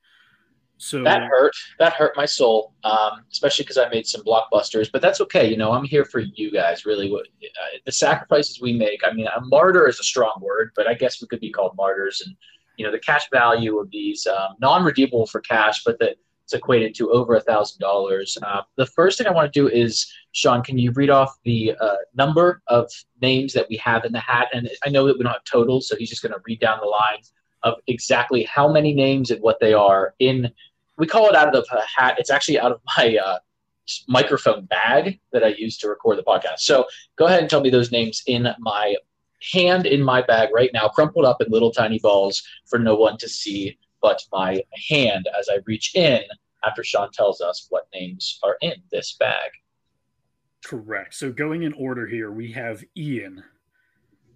So 0.76 1.02
That 1.04 1.22
hurt. 1.22 1.54
That 1.78 1.94
hurt 1.94 2.16
my 2.16 2.26
soul, 2.26 2.74
um, 2.82 3.24
especially 3.30 3.62
because 3.62 3.78
I 3.78 3.88
made 3.88 4.06
some 4.06 4.22
blockbusters. 4.22 4.90
But 4.92 5.02
that's 5.02 5.20
okay. 5.22 5.48
You 5.48 5.56
know, 5.56 5.72
I'm 5.72 5.84
here 5.84 6.04
for 6.04 6.18
you 6.18 6.50
guys. 6.50 6.84
Really, 6.84 7.10
what 7.10 7.26
uh, 7.26 7.78
the 7.86 7.92
sacrifices 7.92 8.60
we 8.60 8.72
make. 8.72 9.00
I 9.06 9.12
mean, 9.12 9.26
a 9.26 9.40
martyr 9.40 9.88
is 9.88 10.00
a 10.00 10.04
strong 10.04 10.34
word, 10.40 10.72
but 10.74 10.86
I 10.86 10.94
guess 10.94 11.22
we 11.22 11.28
could 11.28 11.40
be 11.40 11.50
called 11.50 11.76
martyrs. 11.76 12.22
And 12.26 12.36
you 12.76 12.84
know, 12.84 12.92
the 12.92 12.98
cash 12.98 13.28
value 13.30 13.78
of 13.78 13.90
these 13.90 14.26
um, 14.26 14.56
non-redeemable 14.60 15.26
for 15.26 15.40
cash, 15.40 15.82
but 15.84 15.98
that 15.98 16.16
it's 16.44 16.52
equated 16.52 16.94
to 16.96 17.10
over 17.10 17.36
a 17.36 17.40
thousand 17.40 17.80
dollars. 17.80 18.36
Uh, 18.42 18.60
The 18.76 18.84
first 18.84 19.16
thing 19.16 19.26
I 19.26 19.30
want 19.32 19.50
to 19.50 19.60
do 19.60 19.68
is, 19.68 20.12
Sean, 20.32 20.62
can 20.62 20.76
you 20.76 20.90
read 20.92 21.08
off 21.08 21.38
the 21.44 21.74
uh, 21.80 21.96
number 22.14 22.60
of 22.68 22.90
names 23.22 23.54
that 23.54 23.66
we 23.70 23.76
have 23.78 24.04
in 24.04 24.12
the 24.12 24.20
hat? 24.20 24.48
And 24.52 24.68
I 24.84 24.90
know 24.90 25.06
that 25.06 25.16
we 25.16 25.24
don't 25.24 25.32
have 25.32 25.44
totals, 25.44 25.88
so 25.88 25.96
he's 25.96 26.10
just 26.10 26.22
going 26.22 26.34
to 26.34 26.40
read 26.46 26.60
down 26.60 26.80
the 26.80 26.86
line 26.86 27.22
of 27.62 27.74
exactly 27.86 28.42
how 28.44 28.70
many 28.70 28.92
names 28.92 29.30
and 29.30 29.40
what 29.40 29.58
they 29.58 29.72
are 29.72 30.14
in. 30.18 30.50
We 30.98 31.06
call 31.06 31.30
it 31.30 31.34
out 31.34 31.48
of 31.48 31.54
the 31.54 31.82
hat. 31.96 32.16
It's 32.18 32.30
actually 32.30 32.60
out 32.60 32.72
of 32.72 32.80
my 32.98 33.16
uh, 33.16 33.38
microphone 34.06 34.66
bag 34.66 35.20
that 35.32 35.42
I 35.42 35.48
use 35.48 35.78
to 35.78 35.88
record 35.88 36.18
the 36.18 36.22
podcast. 36.22 36.58
So 36.58 36.84
go 37.16 37.24
ahead 37.26 37.40
and 37.40 37.48
tell 37.48 37.62
me 37.62 37.70
those 37.70 37.90
names 37.90 38.22
in 38.26 38.48
my 38.58 38.96
hand 39.52 39.86
in 39.86 40.02
my 40.02 40.22
bag 40.22 40.50
right 40.52 40.70
now, 40.72 40.88
crumpled 40.88 41.24
up 41.24 41.40
in 41.40 41.50
little 41.50 41.72
tiny 41.72 41.98
balls 41.98 42.42
for 42.66 42.78
no 42.78 42.94
one 42.94 43.16
to 43.18 43.28
see 43.28 43.78
but 44.04 44.22
my 44.32 44.62
hand 44.90 45.26
as 45.38 45.48
I 45.48 45.60
reach 45.64 45.94
in 45.94 46.20
after 46.62 46.84
Sean 46.84 47.10
tells 47.10 47.40
us 47.40 47.66
what 47.70 47.88
names 47.94 48.38
are 48.42 48.58
in 48.60 48.74
this 48.92 49.16
bag. 49.18 49.50
Correct. 50.62 51.14
So 51.14 51.32
going 51.32 51.62
in 51.62 51.72
order 51.72 52.06
here, 52.06 52.30
we 52.30 52.52
have 52.52 52.84
Ian, 52.96 53.42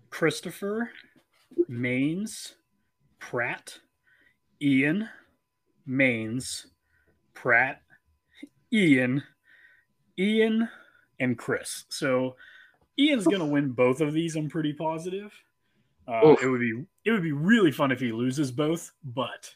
Christopher, 0.09 0.91
Maines, 1.71 2.55
Pratt, 3.19 3.79
Ian, 4.63 5.09
Maines, 5.87 6.67
Pratt, 7.35 7.83
Ian, 8.73 9.23
Ian, 10.19 10.69
and 11.21 11.37
Chris. 11.37 11.85
So 11.91 12.37
Ian's 12.99 13.27
gonna 13.27 13.47
win 13.47 13.71
both 13.71 14.01
of 14.01 14.13
these. 14.13 14.37
I'm 14.37 14.49
pretty 14.49 14.73
positive. 14.73 15.33
Uh, 16.07 16.35
it 16.43 16.47
would 16.49 16.61
be 16.61 16.85
it 17.05 17.13
would 17.13 17.23
be 17.23 17.33
really 17.33 17.71
fun 17.71 17.93
if 17.93 18.01
he 18.01 18.13
loses 18.13 18.51
both, 18.51 18.93
but 19.05 19.55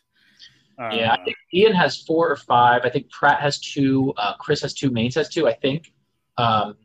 uh, 0.79 0.91
Yeah, 0.95 1.13
I 1.13 1.25
think 1.25 1.37
Ian 1.55 1.75
has 1.75 2.03
four 2.03 2.31
or 2.31 2.37
five. 2.37 2.83
I 2.85 2.91
think 2.91 3.11
Pratt 3.11 3.41
has 3.41 3.59
two. 3.59 4.13
Uh, 4.17 4.35
Chris 4.37 4.61
has 4.63 4.75
two. 4.75 4.91
Maines 4.91 5.15
has 5.15 5.29
two. 5.29 5.49
I 5.49 5.55
think. 5.55 5.93
Um, 6.39 6.77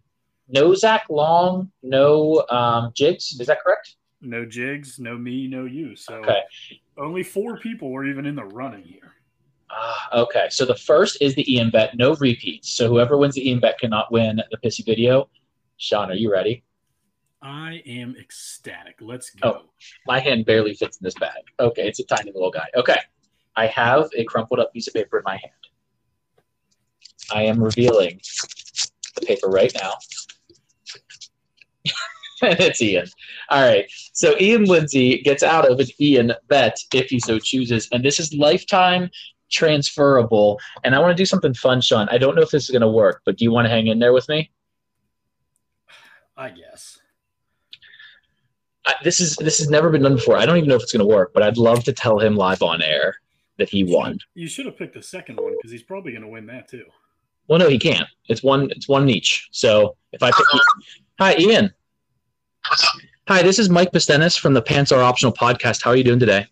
no 0.49 0.73
Zach 0.73 1.05
Long, 1.09 1.71
no 1.83 2.45
um, 2.49 2.91
Jigs. 2.95 3.37
Is 3.39 3.47
that 3.47 3.61
correct? 3.61 3.95
no 4.19 4.43
jigs, 4.45 4.97
no 4.99 5.15
me, 5.15 5.47
no 5.47 5.65
you. 5.65 5.95
So 5.95 6.15
Okay. 6.15 6.39
only 6.97 7.21
four 7.21 7.59
people 7.59 7.91
were 7.91 8.03
even 8.05 8.25
in 8.25 8.33
the 8.35 8.43
running 8.45 8.81
here. 8.81 9.13
Uh, 9.69 10.21
okay, 10.23 10.47
so 10.49 10.65
the 10.65 10.73
first 10.75 11.21
is 11.21 11.35
the 11.35 11.53
Ian 11.53 11.69
bet, 11.69 11.95
no 11.95 12.15
repeats. 12.15 12.71
So 12.71 12.89
whoever 12.89 13.15
wins 13.17 13.35
the 13.35 13.47
Ian 13.47 13.59
bet 13.59 13.77
cannot 13.79 14.11
win 14.11 14.41
the 14.49 14.57
pissy 14.57 14.83
video. 14.83 15.29
Sean, 15.77 16.11
are 16.11 16.15
you 16.15 16.31
ready? 16.31 16.63
I 17.41 17.83
am 17.85 18.15
ecstatic. 18.19 18.97
Let's 18.99 19.29
go. 19.29 19.49
Oh. 19.49 19.69
My 20.07 20.19
hand 20.19 20.45
barely 20.45 20.73
fits 20.73 20.97
in 20.97 21.03
this 21.03 21.13
bag. 21.15 21.43
Okay, 21.59 21.87
it's 21.87 21.99
a 21.99 22.05
tiny 22.05 22.31
little 22.31 22.51
guy. 22.51 22.67
Okay, 22.75 22.97
I 23.55 23.67
have 23.67 24.09
a 24.17 24.23
crumpled 24.23 24.59
up 24.59 24.73
piece 24.73 24.87
of 24.87 24.93
paper 24.93 25.17
in 25.17 25.23
my 25.25 25.37
hand. 25.37 25.53
I 27.31 27.43
am 27.43 27.63
revealing 27.63 28.19
the 29.15 29.25
paper 29.25 29.47
right 29.47 29.71
now. 29.79 29.93
it's 32.41 32.81
Ian. 32.81 33.07
All 33.49 33.67
right. 33.67 33.89
So 34.13 34.35
Ian 34.39 34.65
Lindsay 34.65 35.21
gets 35.21 35.43
out 35.43 35.69
of 35.69 35.79
an 35.79 35.87
Ian 35.99 36.33
bet 36.47 36.77
if 36.93 37.09
he 37.09 37.19
so 37.19 37.39
chooses. 37.39 37.87
And 37.91 38.03
this 38.03 38.19
is 38.19 38.33
lifetime 38.33 39.09
transferable. 39.51 40.59
And 40.83 40.95
I 40.95 40.99
want 40.99 41.15
to 41.15 41.21
do 41.21 41.25
something 41.25 41.53
fun, 41.53 41.81
Sean. 41.81 42.07
I 42.09 42.17
don't 42.17 42.35
know 42.35 42.41
if 42.41 42.51
this 42.51 42.65
is 42.65 42.69
going 42.69 42.81
to 42.81 42.87
work, 42.87 43.21
but 43.25 43.37
do 43.37 43.43
you 43.43 43.51
want 43.51 43.65
to 43.65 43.69
hang 43.69 43.87
in 43.87 43.99
there 43.99 44.13
with 44.13 44.29
me? 44.29 44.51
I 46.37 46.49
guess. 46.49 46.99
I, 48.85 48.93
this 49.03 49.19
is 49.19 49.35
this 49.37 49.57
has 49.57 49.69
never 49.69 49.89
been 49.89 50.03
done 50.03 50.15
before. 50.15 50.37
I 50.37 50.45
don't 50.45 50.57
even 50.57 50.69
know 50.69 50.75
if 50.75 50.83
it's 50.83 50.93
going 50.93 51.07
to 51.07 51.13
work, 51.13 51.33
but 51.33 51.43
I'd 51.43 51.57
love 51.57 51.83
to 51.85 51.93
tell 51.93 52.19
him 52.19 52.35
live 52.35 52.61
on 52.61 52.81
air 52.81 53.15
that 53.57 53.69
he 53.69 53.83
won. 53.83 54.19
You 54.35 54.47
should 54.47 54.65
have 54.67 54.77
picked 54.77 54.93
the 54.93 55.01
second 55.01 55.37
one 55.37 55.53
because 55.57 55.71
he's 55.71 55.83
probably 55.83 56.11
going 56.11 56.21
to 56.21 56.27
win 56.27 56.45
that 56.47 56.69
too. 56.69 56.85
Well, 57.47 57.59
no, 57.59 57.67
he 57.69 57.79
can't. 57.79 58.07
It's 58.29 58.43
one. 58.43 58.69
It's 58.71 58.87
one 58.87 59.09
each. 59.09 59.49
So 59.51 59.97
if 60.11 60.21
I 60.21 60.31
pick, 60.31 60.45
hi, 61.19 61.35
Ian. 61.37 61.73
Hi, 63.27 63.41
this 63.41 63.59
is 63.59 63.69
Mike 63.69 63.91
Pistenis 63.91 64.39
from 64.39 64.53
the 64.53 64.61
Pants 64.61 64.91
Are 64.91 65.01
Optional 65.01 65.33
podcast. 65.33 65.83
How 65.83 65.91
are 65.91 65.95
you 65.95 66.03
doing 66.03 66.19
today? 66.19 66.45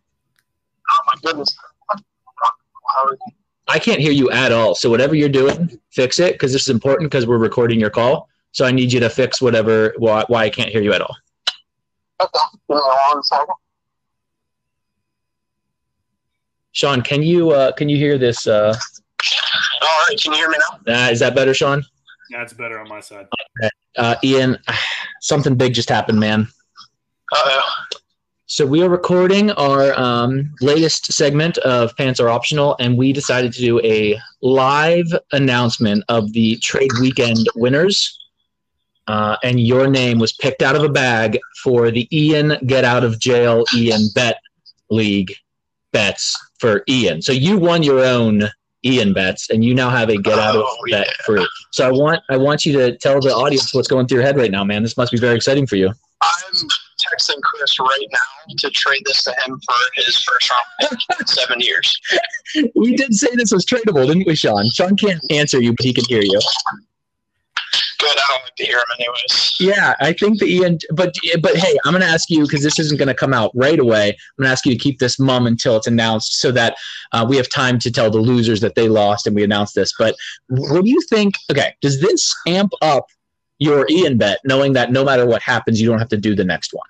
Oh 0.91 0.99
my 1.07 1.13
goodness. 1.23 1.55
How 1.89 3.05
are 3.05 3.11
you? 3.11 3.33
I 3.67 3.79
can't 3.79 3.99
hear 3.99 4.11
you 4.11 4.29
at 4.31 4.51
all. 4.51 4.75
So 4.75 4.89
whatever 4.89 5.15
you're 5.15 5.29
doing, 5.29 5.79
fix 5.91 6.19
it 6.19 6.33
because 6.33 6.53
this 6.53 6.63
is 6.63 6.69
important 6.69 7.09
because 7.09 7.25
we're 7.25 7.37
recording 7.37 7.79
your 7.79 7.89
call. 7.89 8.29
So 8.55 8.63
I 8.63 8.71
need 8.71 8.93
you 8.93 9.01
to 9.01 9.09
fix 9.09 9.41
whatever 9.41 9.93
why, 9.97 10.23
why 10.29 10.45
I 10.45 10.49
can't 10.49 10.69
hear 10.69 10.81
you 10.81 10.93
at 10.93 11.01
all. 11.01 11.13
Okay. 12.21 12.39
Give 12.69 12.77
me 12.77 12.81
one 13.11 13.21
second. 13.21 13.55
Sean, 16.71 17.01
can 17.01 17.21
you 17.21 17.51
uh, 17.51 17.73
can 17.73 17.89
you 17.89 17.97
hear 17.97 18.17
this? 18.17 18.47
Uh, 18.47 18.73
All 19.81 19.89
right. 20.07 20.17
Can 20.17 20.31
you 20.31 20.37
hear 20.37 20.49
me 20.49 20.55
now? 20.87 21.07
uh, 21.07 21.11
is 21.11 21.19
that 21.19 21.35
better, 21.35 21.53
Sean? 21.53 21.83
Yeah, 22.29 22.43
it's 22.43 22.53
better 22.53 22.79
on 22.79 22.87
my 22.87 23.01
side. 23.01 23.27
Uh, 23.97 24.15
Ian, 24.23 24.57
something 25.21 25.55
big 25.55 25.73
just 25.73 25.89
happened, 25.89 26.21
man. 26.21 26.47
Uh 27.33 27.41
oh. 27.43 27.73
So 28.45 28.65
we 28.65 28.81
are 28.83 28.89
recording 28.89 29.51
our 29.51 29.93
um, 29.99 30.53
latest 30.61 31.11
segment 31.11 31.57
of 31.57 31.93
Pants 31.97 32.21
Are 32.21 32.29
Optional, 32.29 32.77
and 32.79 32.97
we 32.97 33.11
decided 33.11 33.51
to 33.51 33.59
do 33.59 33.81
a 33.81 34.17
live 34.41 35.07
announcement 35.33 36.05
of 36.07 36.31
the 36.31 36.55
trade 36.57 36.91
weekend 37.01 37.49
winners. 37.55 38.17
Uh, 39.07 39.35
and 39.43 39.59
your 39.59 39.87
name 39.87 40.17
was 40.19 40.33
picked 40.33 40.61
out 40.61 40.75
of 40.75 40.83
a 40.83 40.89
bag 40.89 41.37
for 41.63 41.91
the 41.91 42.07
Ian 42.11 42.57
Get 42.65 42.83
Out 42.83 43.03
of 43.03 43.19
Jail 43.19 43.63
Ian 43.75 44.01
Bet 44.15 44.39
League 44.89 45.35
bets 45.91 46.35
for 46.59 46.83
Ian. 46.89 47.21
So 47.21 47.31
you 47.31 47.57
won 47.57 47.83
your 47.83 48.03
own 48.03 48.43
Ian 48.83 49.13
bets, 49.13 49.49
and 49.49 49.63
you 49.63 49.73
now 49.75 49.89
have 49.89 50.09
a 50.09 50.17
Get 50.17 50.37
Out 50.39 50.55
of 50.55 50.63
Oh, 50.65 50.77
Bet 50.89 51.07
yeah. 51.07 51.13
free. 51.25 51.47
So 51.71 51.87
I 51.87 51.91
want 51.91 52.21
I 52.29 52.37
want 52.37 52.65
you 52.65 52.73
to 52.73 52.97
tell 52.97 53.19
the 53.21 53.33
audience 53.33 53.73
what's 53.73 53.87
going 53.87 54.07
through 54.07 54.17
your 54.19 54.25
head 54.25 54.37
right 54.37 54.51
now, 54.51 54.63
man. 54.63 54.83
This 54.83 54.97
must 54.97 55.11
be 55.11 55.19
very 55.19 55.35
exciting 55.35 55.65
for 55.67 55.75
you. 55.75 55.89
I'm 55.89 56.53
texting 56.53 57.41
Chris 57.43 57.79
right 57.79 58.07
now 58.11 58.55
to 58.57 58.69
trade 58.71 59.01
this 59.05 59.23
to 59.23 59.31
him 59.45 59.59
for 59.59 59.75
his 59.95 60.17
first 60.17 60.49
round 60.51 60.63
pick 60.91 61.19
in 61.19 61.27
seven 61.27 61.59
years. 61.59 61.99
We 62.75 62.95
did 62.95 63.13
say 63.13 63.27
this 63.35 63.51
was 63.51 63.65
tradable, 63.65 64.07
didn't 64.07 64.25
we, 64.25 64.35
Sean? 64.35 64.67
Sean 64.69 64.95
can't 64.95 65.21
answer 65.31 65.61
you, 65.61 65.73
but 65.73 65.85
he 65.85 65.93
can 65.93 66.05
hear 66.05 66.21
you. 66.21 66.39
Good. 68.05 68.17
I 68.17 68.23
don't 68.29 68.43
like 68.43 68.55
to 68.55 68.65
hear 68.65 68.77
him 68.77 68.85
anyways. 68.99 69.55
Yeah, 69.59 69.95
I 69.99 70.13
think 70.13 70.37
the 70.37 70.45
Ian, 70.45 70.77
but 70.91 71.15
but 71.41 71.55
hey, 71.55 71.75
I'm 71.83 71.93
gonna 71.93 72.05
ask 72.05 72.29
you 72.29 72.43
because 72.43 72.61
this 72.61 72.77
isn't 72.77 72.99
gonna 72.99 73.15
come 73.15 73.33
out 73.33 73.49
right 73.55 73.79
away. 73.79 74.09
I'm 74.09 74.43
gonna 74.43 74.51
ask 74.51 74.63
you 74.65 74.73
to 74.73 74.77
keep 74.77 74.99
this 74.99 75.17
mum 75.17 75.47
until 75.47 75.75
it's 75.75 75.87
announced, 75.87 76.39
so 76.39 76.51
that 76.51 76.75
uh, 77.13 77.25
we 77.27 77.35
have 77.37 77.49
time 77.49 77.79
to 77.79 77.91
tell 77.91 78.11
the 78.11 78.19
losers 78.19 78.61
that 78.61 78.75
they 78.75 78.87
lost 78.87 79.25
and 79.25 79.35
we 79.35 79.43
announce 79.43 79.73
this. 79.73 79.91
But 79.97 80.15
what 80.49 80.83
do 80.83 80.89
you 80.89 81.01
think? 81.09 81.33
Okay, 81.51 81.73
does 81.81 81.99
this 81.99 82.35
amp 82.45 82.73
up 82.83 83.07
your 83.57 83.87
Ian 83.89 84.19
bet, 84.19 84.39
knowing 84.45 84.73
that 84.73 84.91
no 84.91 85.03
matter 85.03 85.25
what 85.25 85.41
happens, 85.41 85.81
you 85.81 85.89
don't 85.89 85.97
have 85.97 86.09
to 86.09 86.17
do 86.17 86.35
the 86.35 86.45
next 86.45 86.73
one? 86.75 86.87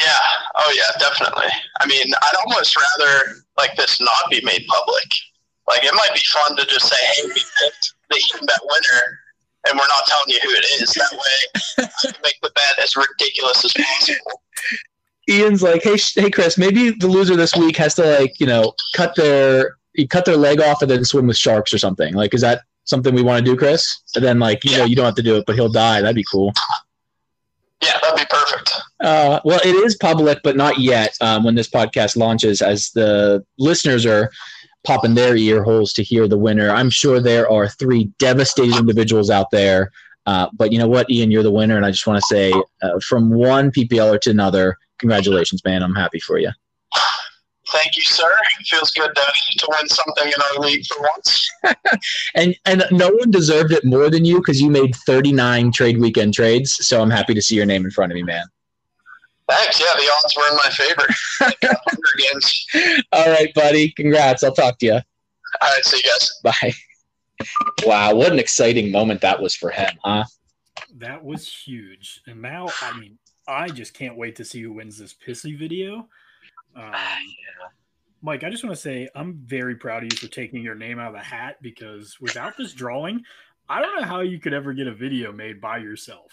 Yeah. 0.00 0.18
Oh 0.56 0.74
yeah, 0.76 0.98
definitely. 0.98 1.52
I 1.78 1.86
mean, 1.86 2.12
I'd 2.12 2.36
almost 2.44 2.76
rather 2.76 3.44
like 3.56 3.76
this 3.76 4.00
not 4.00 4.30
be 4.30 4.40
made 4.44 4.66
public. 4.66 5.06
Like 5.68 5.84
it 5.84 5.94
might 5.94 6.12
be 6.12 6.22
fun 6.32 6.56
to 6.56 6.66
just 6.66 6.88
say, 6.88 6.96
"Hey, 7.14 7.22
we 7.26 7.34
picked 7.34 7.94
the 8.08 8.16
Ian 8.16 8.46
Bet 8.46 8.58
winner." 8.62 9.20
And 9.68 9.78
we're 9.78 9.86
not 9.86 10.06
telling 10.06 10.28
you 10.28 10.38
who 10.42 10.50
it 10.50 10.82
is. 10.82 10.90
That 10.90 11.12
way, 11.12 11.84
I 11.84 11.88
can 12.02 12.14
make 12.22 12.40
the 12.42 12.50
bet 12.54 12.82
as 12.82 12.96
ridiculous 12.96 13.64
as 13.64 13.72
possible. 13.74 14.42
Ian's 15.28 15.62
like, 15.62 15.82
hey, 15.82 15.96
sh- 15.96 16.14
hey, 16.16 16.30
Chris, 16.30 16.58
maybe 16.58 16.90
the 16.90 17.06
loser 17.06 17.36
this 17.36 17.54
week 17.54 17.76
has 17.76 17.94
to 17.96 18.18
like, 18.18 18.40
you 18.40 18.46
know, 18.46 18.72
cut 18.94 19.14
their 19.16 19.76
cut 20.08 20.24
their 20.24 20.36
leg 20.36 20.60
off 20.60 20.82
and 20.82 20.90
then 20.90 21.04
swim 21.04 21.26
with 21.26 21.36
sharks 21.36 21.74
or 21.74 21.78
something. 21.78 22.14
Like, 22.14 22.32
is 22.32 22.40
that 22.40 22.62
something 22.84 23.14
we 23.14 23.22
want 23.22 23.44
to 23.44 23.50
do, 23.50 23.56
Chris? 23.56 24.02
And 24.16 24.24
then 24.24 24.38
like, 24.38 24.64
you 24.64 24.76
know, 24.78 24.84
you 24.84 24.96
don't 24.96 25.04
have 25.04 25.14
to 25.16 25.22
do 25.22 25.36
it, 25.36 25.44
but 25.46 25.56
he'll 25.56 25.70
die. 25.70 26.00
That'd 26.00 26.16
be 26.16 26.24
cool. 26.30 26.52
Yeah, 27.82 27.98
that'd 28.02 28.16
be 28.16 28.26
perfect. 28.28 28.72
Uh, 29.00 29.40
well, 29.44 29.60
it 29.64 29.74
is 29.74 29.96
public, 29.96 30.40
but 30.44 30.56
not 30.56 30.78
yet. 30.78 31.16
Um, 31.20 31.44
when 31.44 31.54
this 31.54 31.68
podcast 31.68 32.16
launches, 32.16 32.60
as 32.60 32.90
the 32.90 33.44
listeners 33.58 34.04
are 34.04 34.30
popping 34.84 35.14
their 35.14 35.36
ear 35.36 35.62
holes 35.62 35.92
to 35.94 36.02
hear 36.02 36.26
the 36.28 36.38
winner, 36.38 36.70
I'm 36.70 36.90
sure 36.90 37.20
there 37.20 37.50
are 37.50 37.68
three 37.68 38.04
devastated 38.18 38.76
individuals 38.76 39.30
out 39.30 39.50
there. 39.50 39.90
Uh, 40.26 40.48
but 40.52 40.72
you 40.72 40.78
know 40.78 40.88
what, 40.88 41.10
Ian, 41.10 41.30
you're 41.30 41.42
the 41.42 41.50
winner, 41.50 41.76
and 41.76 41.84
I 41.84 41.90
just 41.90 42.06
want 42.06 42.20
to 42.20 42.26
say, 42.26 42.52
uh, 42.82 43.00
from 43.00 43.30
one 43.30 43.70
PPLer 43.70 44.20
to 44.20 44.30
another, 44.30 44.76
congratulations, 44.98 45.64
man. 45.64 45.82
I'm 45.82 45.94
happy 45.94 46.20
for 46.20 46.38
you. 46.38 46.50
Thank 47.72 47.96
you, 47.96 48.02
sir. 48.02 48.30
It 48.58 48.66
feels 48.66 48.90
good 48.90 49.14
to, 49.14 49.22
to 49.58 49.68
win 49.70 49.88
something 49.88 50.26
in 50.26 50.34
our 50.50 50.60
league 50.60 50.84
for 50.86 51.00
once. 51.00 51.50
And 52.34 52.54
and 52.64 52.84
no 52.90 53.10
one 53.10 53.30
deserved 53.30 53.72
it 53.72 53.84
more 53.84 54.08
than 54.10 54.24
you 54.24 54.38
because 54.38 54.60
you 54.60 54.70
made 54.70 54.94
39 54.94 55.72
trade 55.72 56.00
weekend 56.00 56.34
trades. 56.34 56.86
So 56.86 57.00
I'm 57.00 57.10
happy 57.10 57.34
to 57.34 57.42
see 57.42 57.56
your 57.56 57.66
name 57.66 57.84
in 57.84 57.90
front 57.90 58.12
of 58.12 58.14
me, 58.14 58.22
man. 58.22 58.44
Thanks. 59.50 59.80
Yeah, 59.80 59.86
the 59.96 60.10
odds 60.12 60.36
were 60.36 60.48
in 60.50 60.56
my 60.56 60.70
favor. 60.70 61.06
Hunger 61.90 62.18
Games. 62.18 63.04
All 63.12 63.30
right, 63.30 63.52
buddy. 63.54 63.90
Congrats. 63.90 64.44
I'll 64.44 64.54
talk 64.54 64.78
to 64.78 64.86
you. 64.86 64.92
All 64.92 65.00
right, 65.62 65.84
see 65.84 65.96
you 65.96 66.10
guys. 66.10 66.40
Bye. 66.44 66.74
Wow, 67.84 68.14
what 68.14 68.32
an 68.32 68.38
exciting 68.38 68.92
moment 68.92 69.22
that 69.22 69.40
was 69.40 69.56
for 69.56 69.70
him, 69.70 69.90
huh? 70.04 70.24
That 70.98 71.24
was 71.24 71.52
huge. 71.52 72.20
And 72.26 72.42
now, 72.42 72.68
I 72.82 72.98
mean, 72.98 73.18
I 73.48 73.68
just 73.68 73.94
can't 73.94 74.16
wait 74.16 74.36
to 74.36 74.44
see 74.44 74.62
who 74.62 74.74
wins 74.74 74.98
this 74.98 75.14
pissy 75.14 75.58
video. 75.58 76.08
Um, 76.76 76.94
Mike, 78.22 78.44
I 78.44 78.50
just 78.50 78.62
want 78.62 78.76
to 78.76 78.80
say 78.80 79.08
I'm 79.14 79.40
very 79.44 79.74
proud 79.74 80.04
of 80.04 80.12
you 80.12 80.18
for 80.18 80.28
taking 80.28 80.62
your 80.62 80.74
name 80.74 80.98
out 80.98 81.08
of 81.08 81.14
the 81.14 81.20
hat 81.20 81.56
because 81.62 82.18
without 82.20 82.56
this 82.56 82.72
drawing, 82.74 83.24
I 83.68 83.80
don't 83.80 84.00
know 84.00 84.06
how 84.06 84.20
you 84.20 84.38
could 84.38 84.52
ever 84.52 84.72
get 84.72 84.86
a 84.86 84.94
video 84.94 85.32
made 85.32 85.60
by 85.60 85.78
yourself. 85.78 86.30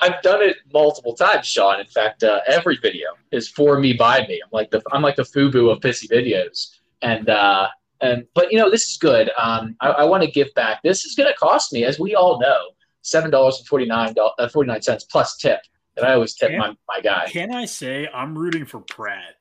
I've 0.00 0.20
done 0.22 0.42
it 0.42 0.56
multiple 0.72 1.14
times, 1.14 1.46
Sean. 1.46 1.80
In 1.80 1.86
fact, 1.86 2.22
uh, 2.22 2.40
every 2.46 2.76
video 2.76 3.08
is 3.30 3.48
for 3.48 3.78
me 3.78 3.92
by 3.92 4.26
me. 4.26 4.40
I'm 4.42 4.50
like 4.52 4.70
the 4.70 4.82
I'm 4.92 5.02
like 5.02 5.16
the 5.16 5.22
FUBU 5.22 5.70
of 5.70 5.80
pissy 5.80 6.08
videos, 6.10 6.76
and 7.02 7.28
uh, 7.28 7.68
and 8.00 8.26
but 8.34 8.50
you 8.52 8.58
know 8.58 8.70
this 8.70 8.88
is 8.88 8.96
good. 8.96 9.30
Um, 9.38 9.76
I, 9.80 9.88
I 9.90 10.04
want 10.04 10.22
to 10.24 10.30
give 10.30 10.52
back. 10.54 10.82
This 10.82 11.04
is 11.04 11.14
going 11.14 11.30
to 11.30 11.36
cost 11.38 11.72
me, 11.72 11.84
as 11.84 11.98
we 11.98 12.14
all 12.14 12.40
know, 12.40 12.70
seven 13.02 13.30
dollars 13.30 13.58
and 13.58 13.66
forty 13.66 13.86
nine 13.86 14.14
uh, 14.38 14.48
forty 14.48 14.68
nine 14.68 14.82
cents 14.82 15.04
plus 15.04 15.36
tip. 15.36 15.60
And 15.96 16.04
I 16.04 16.14
always 16.14 16.34
tip 16.34 16.50
Yeah. 16.50 16.58
my, 16.58 16.76
my 16.88 17.00
guy. 17.00 17.28
Can 17.30 17.54
I 17.54 17.66
say 17.66 18.08
I'm 18.12 18.36
rooting 18.36 18.66
for 18.66 18.80
Pratt 18.80 19.36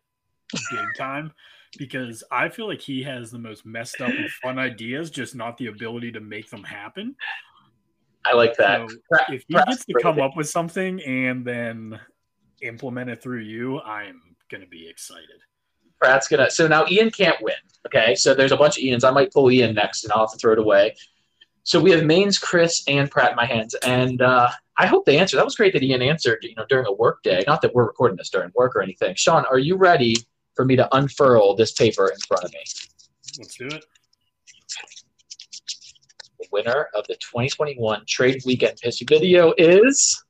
big 0.69 0.85
time 0.97 1.31
because 1.79 2.23
I 2.31 2.49
feel 2.49 2.67
like 2.67 2.81
he 2.81 3.01
has 3.03 3.31
the 3.31 3.39
most 3.39 3.65
messed 3.65 3.99
up 4.01 4.09
and 4.11 4.29
fun 4.43 4.59
ideas, 4.59 5.09
just 5.09 5.33
not 5.33 5.57
the 5.57 5.67
ability 5.67 6.11
to 6.11 6.19
make 6.19 6.51
them 6.51 6.63
happen. 6.63 7.15
I 8.25 8.33
like 8.33 8.55
that. 8.57 8.89
So 8.89 8.97
if 9.29 9.43
he 9.47 9.53
gets 9.53 9.85
to 9.85 9.93
come 10.01 10.19
up 10.19 10.35
with 10.35 10.49
something 10.49 11.01
and 11.01 11.45
then 11.45 11.99
implement 12.61 13.09
it 13.09 13.21
through 13.21 13.41
you, 13.41 13.81
I'm 13.81 14.21
gonna 14.49 14.67
be 14.67 14.87
excited. 14.87 15.41
Pratt's 15.99 16.27
gonna. 16.27 16.49
So 16.49 16.67
now 16.67 16.85
Ian 16.89 17.11
can't 17.11 17.41
win. 17.41 17.55
Okay, 17.85 18.15
so 18.15 18.33
there's 18.33 18.51
a 18.51 18.57
bunch 18.57 18.77
of 18.77 18.83
Ians. 18.83 19.03
I 19.03 19.11
might 19.11 19.31
pull 19.31 19.51
Ian 19.51 19.75
next, 19.75 20.03
and 20.03 20.13
I'll 20.13 20.21
have 20.21 20.31
to 20.31 20.37
throw 20.37 20.53
it 20.53 20.59
away. 20.59 20.95
So 21.63 21.79
we 21.79 21.91
have 21.91 22.03
Mains, 22.03 22.37
Chris, 22.37 22.83
and 22.87 23.09
Pratt 23.09 23.31
in 23.31 23.35
my 23.35 23.45
hands, 23.45 23.73
and 23.85 24.21
uh, 24.21 24.49
I 24.77 24.85
hope 24.85 25.05
they 25.05 25.17
answer. 25.17 25.37
That 25.37 25.45
was 25.45 25.55
great 25.55 25.73
that 25.73 25.83
Ian 25.83 26.01
answered. 26.01 26.39
You 26.41 26.55
know, 26.55 26.65
during 26.69 26.85
a 26.85 26.93
work 26.93 27.23
day. 27.23 27.43
Not 27.47 27.61
that 27.61 27.73
we're 27.73 27.85
recording 27.85 28.17
this 28.17 28.29
during 28.29 28.51
work 28.55 28.75
or 28.75 28.81
anything. 28.81 29.15
Sean, 29.15 29.45
are 29.45 29.59
you 29.59 29.75
ready 29.75 30.15
for 30.55 30.65
me 30.65 30.75
to 30.75 30.93
unfurl 30.95 31.55
this 31.55 31.71
paper 31.73 32.07
in 32.07 32.19
front 32.27 32.43
of 32.43 32.51
me? 32.53 32.63
Let's 33.39 33.55
do 33.55 33.67
it. 33.67 33.85
The 36.43 36.49
winner 36.51 36.89
of 36.93 37.07
the 37.07 37.15
2021 37.15 38.03
Trade 38.05 38.41
Weekend 38.45 38.77
Pissy 38.83 39.07
Video 39.07 39.53
is 39.57 40.25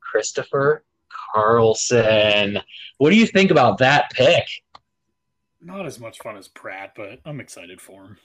Christopher 0.00 0.82
Carlson. 1.34 2.58
What 2.96 3.10
do 3.10 3.16
you 3.16 3.26
think 3.26 3.50
about 3.50 3.76
that 3.78 4.10
pick? 4.12 4.46
Not 5.60 5.84
as 5.84 6.00
much 6.00 6.18
fun 6.22 6.38
as 6.38 6.48
Pratt, 6.48 6.94
but 6.96 7.20
I'm 7.26 7.38
excited 7.38 7.82
for 7.82 8.04
him. 8.04 8.16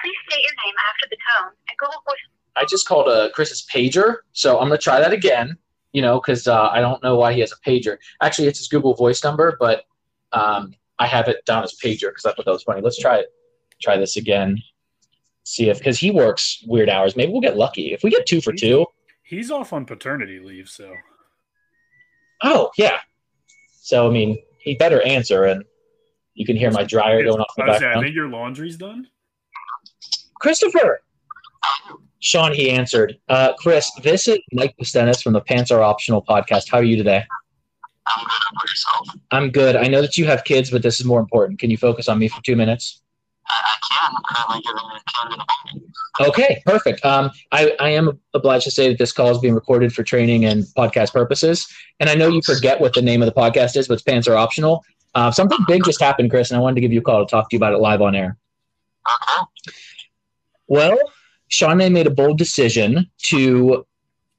Please 0.00 0.16
state 0.28 0.40
your 0.40 0.66
name 0.66 0.74
after 0.90 1.06
the 1.08 1.16
tone, 1.16 1.52
and 1.68 1.78
Google 1.78 2.02
Voice 2.04 2.16
I 2.56 2.64
just 2.68 2.88
called 2.88 3.06
uh, 3.06 3.30
Chris's 3.32 3.64
pager, 3.72 4.16
so 4.32 4.58
I'm 4.58 4.66
gonna 4.66 4.78
try 4.78 4.98
that 4.98 5.12
again. 5.12 5.56
You 5.92 6.02
know, 6.02 6.20
because 6.20 6.48
uh, 6.48 6.68
I 6.68 6.80
don't 6.80 7.02
know 7.02 7.16
why 7.16 7.32
he 7.32 7.40
has 7.40 7.52
a 7.52 7.68
pager. 7.68 7.96
Actually, 8.22 8.48
it's 8.48 8.58
his 8.58 8.68
Google 8.68 8.94
Voice 8.94 9.22
number, 9.22 9.56
but 9.60 9.84
um, 10.32 10.74
I 10.98 11.06
have 11.06 11.28
it 11.28 11.44
down 11.44 11.62
as 11.62 11.76
pager 11.82 12.08
because 12.08 12.24
I 12.24 12.32
thought 12.32 12.44
that 12.44 12.50
was 12.50 12.64
funny. 12.64 12.80
Let's 12.80 12.98
try 12.98 13.18
it. 13.18 13.26
Try 13.80 13.98
this 13.98 14.16
again. 14.16 14.58
See 15.48 15.70
if 15.70 15.78
because 15.78 15.98
he 15.98 16.10
works 16.10 16.62
weird 16.66 16.90
hours. 16.90 17.16
Maybe 17.16 17.32
we'll 17.32 17.40
get 17.40 17.56
lucky. 17.56 17.94
If 17.94 18.02
we 18.02 18.10
get 18.10 18.26
two 18.26 18.42
for 18.42 18.52
two, 18.52 18.84
He's 19.22 19.50
off 19.50 19.72
on 19.72 19.86
paternity 19.86 20.40
leave, 20.40 20.68
so 20.68 20.92
oh 22.42 22.70
yeah. 22.76 22.98
So 23.80 24.06
I 24.06 24.10
mean, 24.10 24.36
he 24.58 24.74
better 24.74 25.00
answer, 25.00 25.44
and 25.44 25.64
You 26.34 26.44
can 26.44 26.54
hear 26.54 26.70
my 26.70 26.84
dryer 26.84 27.22
going 27.24 27.40
off 27.40 27.54
in 27.56 27.64
the 27.64 27.72
I, 27.72 27.78
saying, 27.78 27.96
I 27.96 28.02
think 28.02 28.14
your 28.14 28.28
laundry's 28.28 28.76
done. 28.76 29.08
Christopher. 30.38 31.00
Sean, 32.20 32.52
he 32.52 32.70
answered. 32.70 33.18
Uh, 33.30 33.54
Chris, 33.54 33.90
this 34.02 34.28
is 34.28 34.38
Mike 34.52 34.74
Pistenis 34.78 35.22
from 35.22 35.32
the 35.32 35.40
Pants 35.40 35.70
Are 35.70 35.80
Optional 35.80 36.22
podcast. 36.22 36.70
How 36.70 36.76
are 36.76 36.82
you 36.84 36.96
today? 36.96 37.24
I'm 38.06 38.24
good. 38.24 38.28
How 38.28 38.50
about 38.52 38.68
yourself? 38.68 39.08
I'm 39.30 39.50
good. 39.50 39.76
I 39.76 39.88
know 39.88 40.02
that 40.02 40.18
you 40.18 40.26
have 40.26 40.44
kids, 40.44 40.70
but 40.70 40.82
this 40.82 41.00
is 41.00 41.06
more 41.06 41.20
important. 41.20 41.58
Can 41.58 41.70
you 41.70 41.78
focus 41.78 42.06
on 42.06 42.18
me 42.18 42.28
for 42.28 42.42
two 42.42 42.54
minutes? 42.54 43.00
Okay, 46.20 46.62
perfect. 46.66 47.04
Um, 47.04 47.30
I, 47.52 47.74
I 47.78 47.90
am 47.90 48.18
obliged 48.34 48.64
to 48.64 48.70
say 48.70 48.88
that 48.88 48.98
this 48.98 49.12
call 49.12 49.30
is 49.30 49.38
being 49.38 49.54
recorded 49.54 49.92
for 49.92 50.02
training 50.02 50.44
and 50.44 50.64
podcast 50.76 51.12
purposes. 51.12 51.66
And 52.00 52.10
I 52.10 52.14
know 52.14 52.28
you 52.28 52.42
forget 52.42 52.80
what 52.80 52.94
the 52.94 53.02
name 53.02 53.22
of 53.22 53.26
the 53.26 53.32
podcast 53.32 53.76
is, 53.76 53.88
but 53.88 54.04
Pants 54.04 54.26
Are 54.26 54.36
Optional. 54.36 54.84
Uh, 55.14 55.30
something 55.30 55.58
big 55.66 55.84
just 55.84 56.00
happened, 56.00 56.30
Chris, 56.30 56.50
and 56.50 56.58
I 56.58 56.60
wanted 56.60 56.76
to 56.76 56.80
give 56.80 56.92
you 56.92 57.00
a 57.00 57.02
call 57.02 57.24
to 57.24 57.30
talk 57.30 57.50
to 57.50 57.56
you 57.56 57.58
about 57.58 57.72
it 57.72 57.78
live 57.78 58.02
on 58.02 58.14
air. 58.14 58.36
Well, 60.66 60.98
Sean 61.48 61.80
and 61.80 61.94
made 61.94 62.06
a 62.06 62.10
bold 62.10 62.38
decision 62.38 63.10
to 63.28 63.86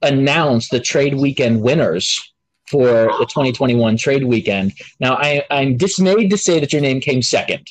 announce 0.02 0.68
the 0.68 0.80
trade 0.80 1.14
weekend 1.14 1.60
winners 1.60 2.32
for 2.68 2.86
the 2.86 3.26
2021 3.28 3.96
trade 3.96 4.24
weekend. 4.24 4.72
Now, 5.00 5.16
I, 5.16 5.44
I'm 5.50 5.76
dismayed 5.76 6.30
to 6.30 6.38
say 6.38 6.60
that 6.60 6.72
your 6.72 6.80
name 6.80 7.00
came 7.00 7.20
second. 7.20 7.66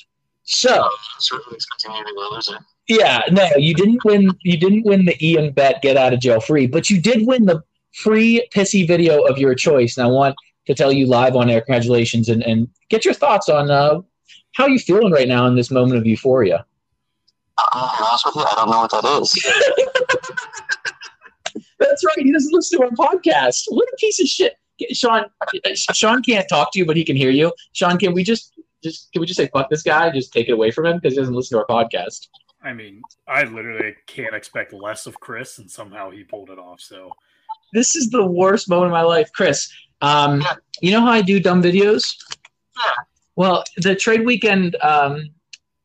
So, 0.52 0.90
certainly 1.20 1.58
expecting 1.58 1.92
you 1.92 2.04
to 2.04 2.12
be 2.12 2.20
a 2.20 2.24
loser. 2.34 2.58
yeah, 2.88 3.22
no, 3.32 3.48
you 3.58 3.76
didn't 3.76 4.04
win. 4.04 4.32
You 4.42 4.58
didn't 4.58 4.84
win 4.84 5.06
the 5.06 5.16
Ian 5.24 5.52
Bet 5.52 5.80
get 5.84 5.96
out 5.96 6.12
of 6.12 6.20
jail 6.20 6.40
free, 6.40 6.66
but 6.66 6.90
you 6.90 7.00
did 7.00 7.28
win 7.28 7.46
the 7.46 7.62
free 7.94 8.48
pissy 8.52 8.88
video 8.88 9.22
of 9.26 9.38
your 9.38 9.54
choice. 9.54 9.98
And 9.98 10.08
I 10.08 10.10
want 10.10 10.36
to 10.66 10.74
tell 10.74 10.92
you 10.92 11.06
live 11.06 11.36
on 11.36 11.52
air, 11.52 11.62
congratulations, 11.62 12.30
and, 12.30 12.42
and 12.42 12.68
get 12.90 13.06
your 13.06 13.14
thoughts 13.14 13.48
on 13.48 13.70
uh, 13.70 14.02
how 14.56 14.66
you 14.66 14.80
feeling 14.80 15.14
right 15.14 15.28
now 15.28 15.46
in 15.46 15.56
this 15.56 15.70
moment 15.70 16.00
of 16.00 16.08
euphoria. 16.08 16.66
I'm 17.72 17.96
be 17.96 18.04
honest 18.04 18.26
with 18.26 18.36
you. 18.38 18.42
I 18.42 18.56
don't 18.56 18.72
know 18.72 18.80
what 18.80 18.90
that 18.92 19.06
is. 19.22 19.38
That's 21.80 22.04
right. 22.04 22.26
He 22.26 22.32
doesn't 22.32 22.52
listen 22.52 22.80
to 22.80 22.86
our 22.86 22.92
podcast. 22.92 23.66
What 23.68 23.88
a 23.88 23.96
piece 23.98 24.20
of 24.20 24.26
shit. 24.26 24.56
Sean, 24.94 25.26
Sean 25.76 26.24
can't 26.24 26.50
talk 26.50 26.72
to 26.72 26.80
you, 26.80 26.88
but 26.88 26.98
he 26.98 27.04
can 27.04 27.16
hear 27.16 27.30
you. 27.30 27.54
Sean, 27.74 28.00
can 28.00 28.14
we 28.14 28.24
just 28.24 28.59
just 28.84 29.12
can 29.12 29.20
we 29.20 29.26
just 29.26 29.38
say 29.38 29.50
fuck 29.52 29.70
this 29.70 29.84
guy? 29.84 30.10
Just 30.10 30.34
take 30.34 30.50
it 30.50 30.54
away 30.54 30.72
from 30.72 30.86
him 30.86 30.98
because 30.98 31.14
he 31.14 31.20
doesn't 31.20 31.34
listen 31.34 31.58
to 31.58 31.66
our 31.66 31.86
podcast. 31.86 32.28
I 32.62 32.74
mean, 32.74 33.02
I 33.28 33.44
literally 33.44 33.96
can't 34.06 34.36
expect 34.36 34.74
less 34.74 35.06
of 35.06 35.20
Chris, 35.20 35.60
and 35.60 35.70
somehow 35.72 36.10
he 36.10 36.24
pulled 36.24 36.50
it 36.50 36.60
off. 36.60 36.82
So 36.82 37.12
This 37.74 37.96
is 37.96 38.10
the 38.10 38.26
worst 38.26 38.70
moment 38.70 38.88
of 38.88 38.92
my 38.92 39.02
life, 39.02 39.30
Chris. 39.34 39.72
Um, 40.02 40.44
you 40.82 40.92
know 40.92 41.02
how 41.02 41.12
I 41.12 41.22
do 41.22 41.40
dumb 41.40 41.62
videos? 41.62 42.16
Yeah. 42.78 43.04
Well, 43.36 43.64
the 43.78 43.96
trade 43.96 44.26
weekend, 44.26 44.76
um, 44.82 45.30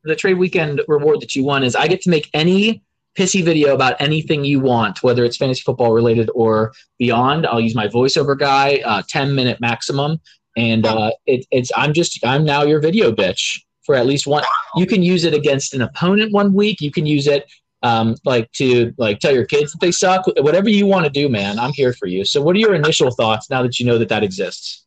the 0.02 0.16
trade 0.16 0.38
weekend 0.38 0.82
reward 0.88 1.20
that 1.20 1.36
you 1.36 1.44
won 1.44 1.62
is 1.62 1.76
I 1.76 1.86
get 1.86 2.00
to 2.02 2.10
make 2.10 2.28
any 2.34 2.82
pissy 3.16 3.44
video 3.44 3.74
about 3.74 4.00
anything 4.00 4.44
you 4.44 4.58
want, 4.58 5.02
whether 5.04 5.24
it's 5.24 5.36
fantasy 5.36 5.62
football 5.62 5.92
related 5.92 6.30
or 6.34 6.72
beyond. 6.98 7.46
I'll 7.46 7.60
use 7.60 7.74
my 7.76 7.86
voiceover 7.86 8.36
guy, 8.36 8.82
uh, 8.84 9.02
ten 9.08 9.34
minute 9.34 9.60
maximum, 9.60 10.20
and 10.56 10.86
uh, 10.86 11.12
it, 11.26 11.46
it's 11.50 11.70
I'm 11.76 11.92
just 11.92 12.24
I'm 12.24 12.44
now 12.44 12.62
your 12.62 12.80
video 12.80 13.12
bitch 13.12 13.60
for 13.84 13.94
at 13.94 14.06
least 14.06 14.26
one. 14.26 14.44
You 14.76 14.86
can 14.86 15.02
use 15.02 15.24
it 15.24 15.34
against 15.34 15.74
an 15.74 15.82
opponent 15.82 16.32
one 16.32 16.52
week. 16.52 16.80
You 16.80 16.90
can 16.90 17.06
use 17.06 17.26
it 17.26 17.50
um, 17.82 18.16
like 18.24 18.50
to 18.52 18.94
like 18.96 19.20
tell 19.20 19.32
your 19.32 19.44
kids 19.44 19.72
that 19.72 19.80
they 19.80 19.92
suck. 19.92 20.24
Whatever 20.38 20.70
you 20.70 20.86
want 20.86 21.04
to 21.04 21.10
do, 21.10 21.28
man, 21.28 21.58
I'm 21.58 21.72
here 21.72 21.92
for 21.92 22.06
you. 22.06 22.24
So, 22.24 22.40
what 22.40 22.56
are 22.56 22.58
your 22.58 22.74
initial 22.74 23.10
thoughts 23.10 23.50
now 23.50 23.62
that 23.62 23.78
you 23.78 23.86
know 23.86 23.98
that 23.98 24.08
that 24.08 24.24
exists? 24.24 24.84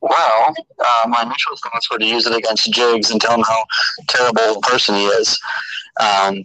Well, 0.00 0.54
uh, 0.78 1.08
my 1.08 1.22
initial 1.22 1.56
thoughts 1.56 1.90
were 1.90 1.98
to 1.98 2.06
use 2.06 2.26
it 2.26 2.36
against 2.36 2.72
Jigs 2.72 3.10
and 3.10 3.20
tell 3.20 3.34
him 3.34 3.42
how 3.42 3.64
terrible 4.06 4.58
a 4.58 4.60
person 4.60 4.94
he 4.94 5.06
is. 5.06 5.40
Um, 6.00 6.44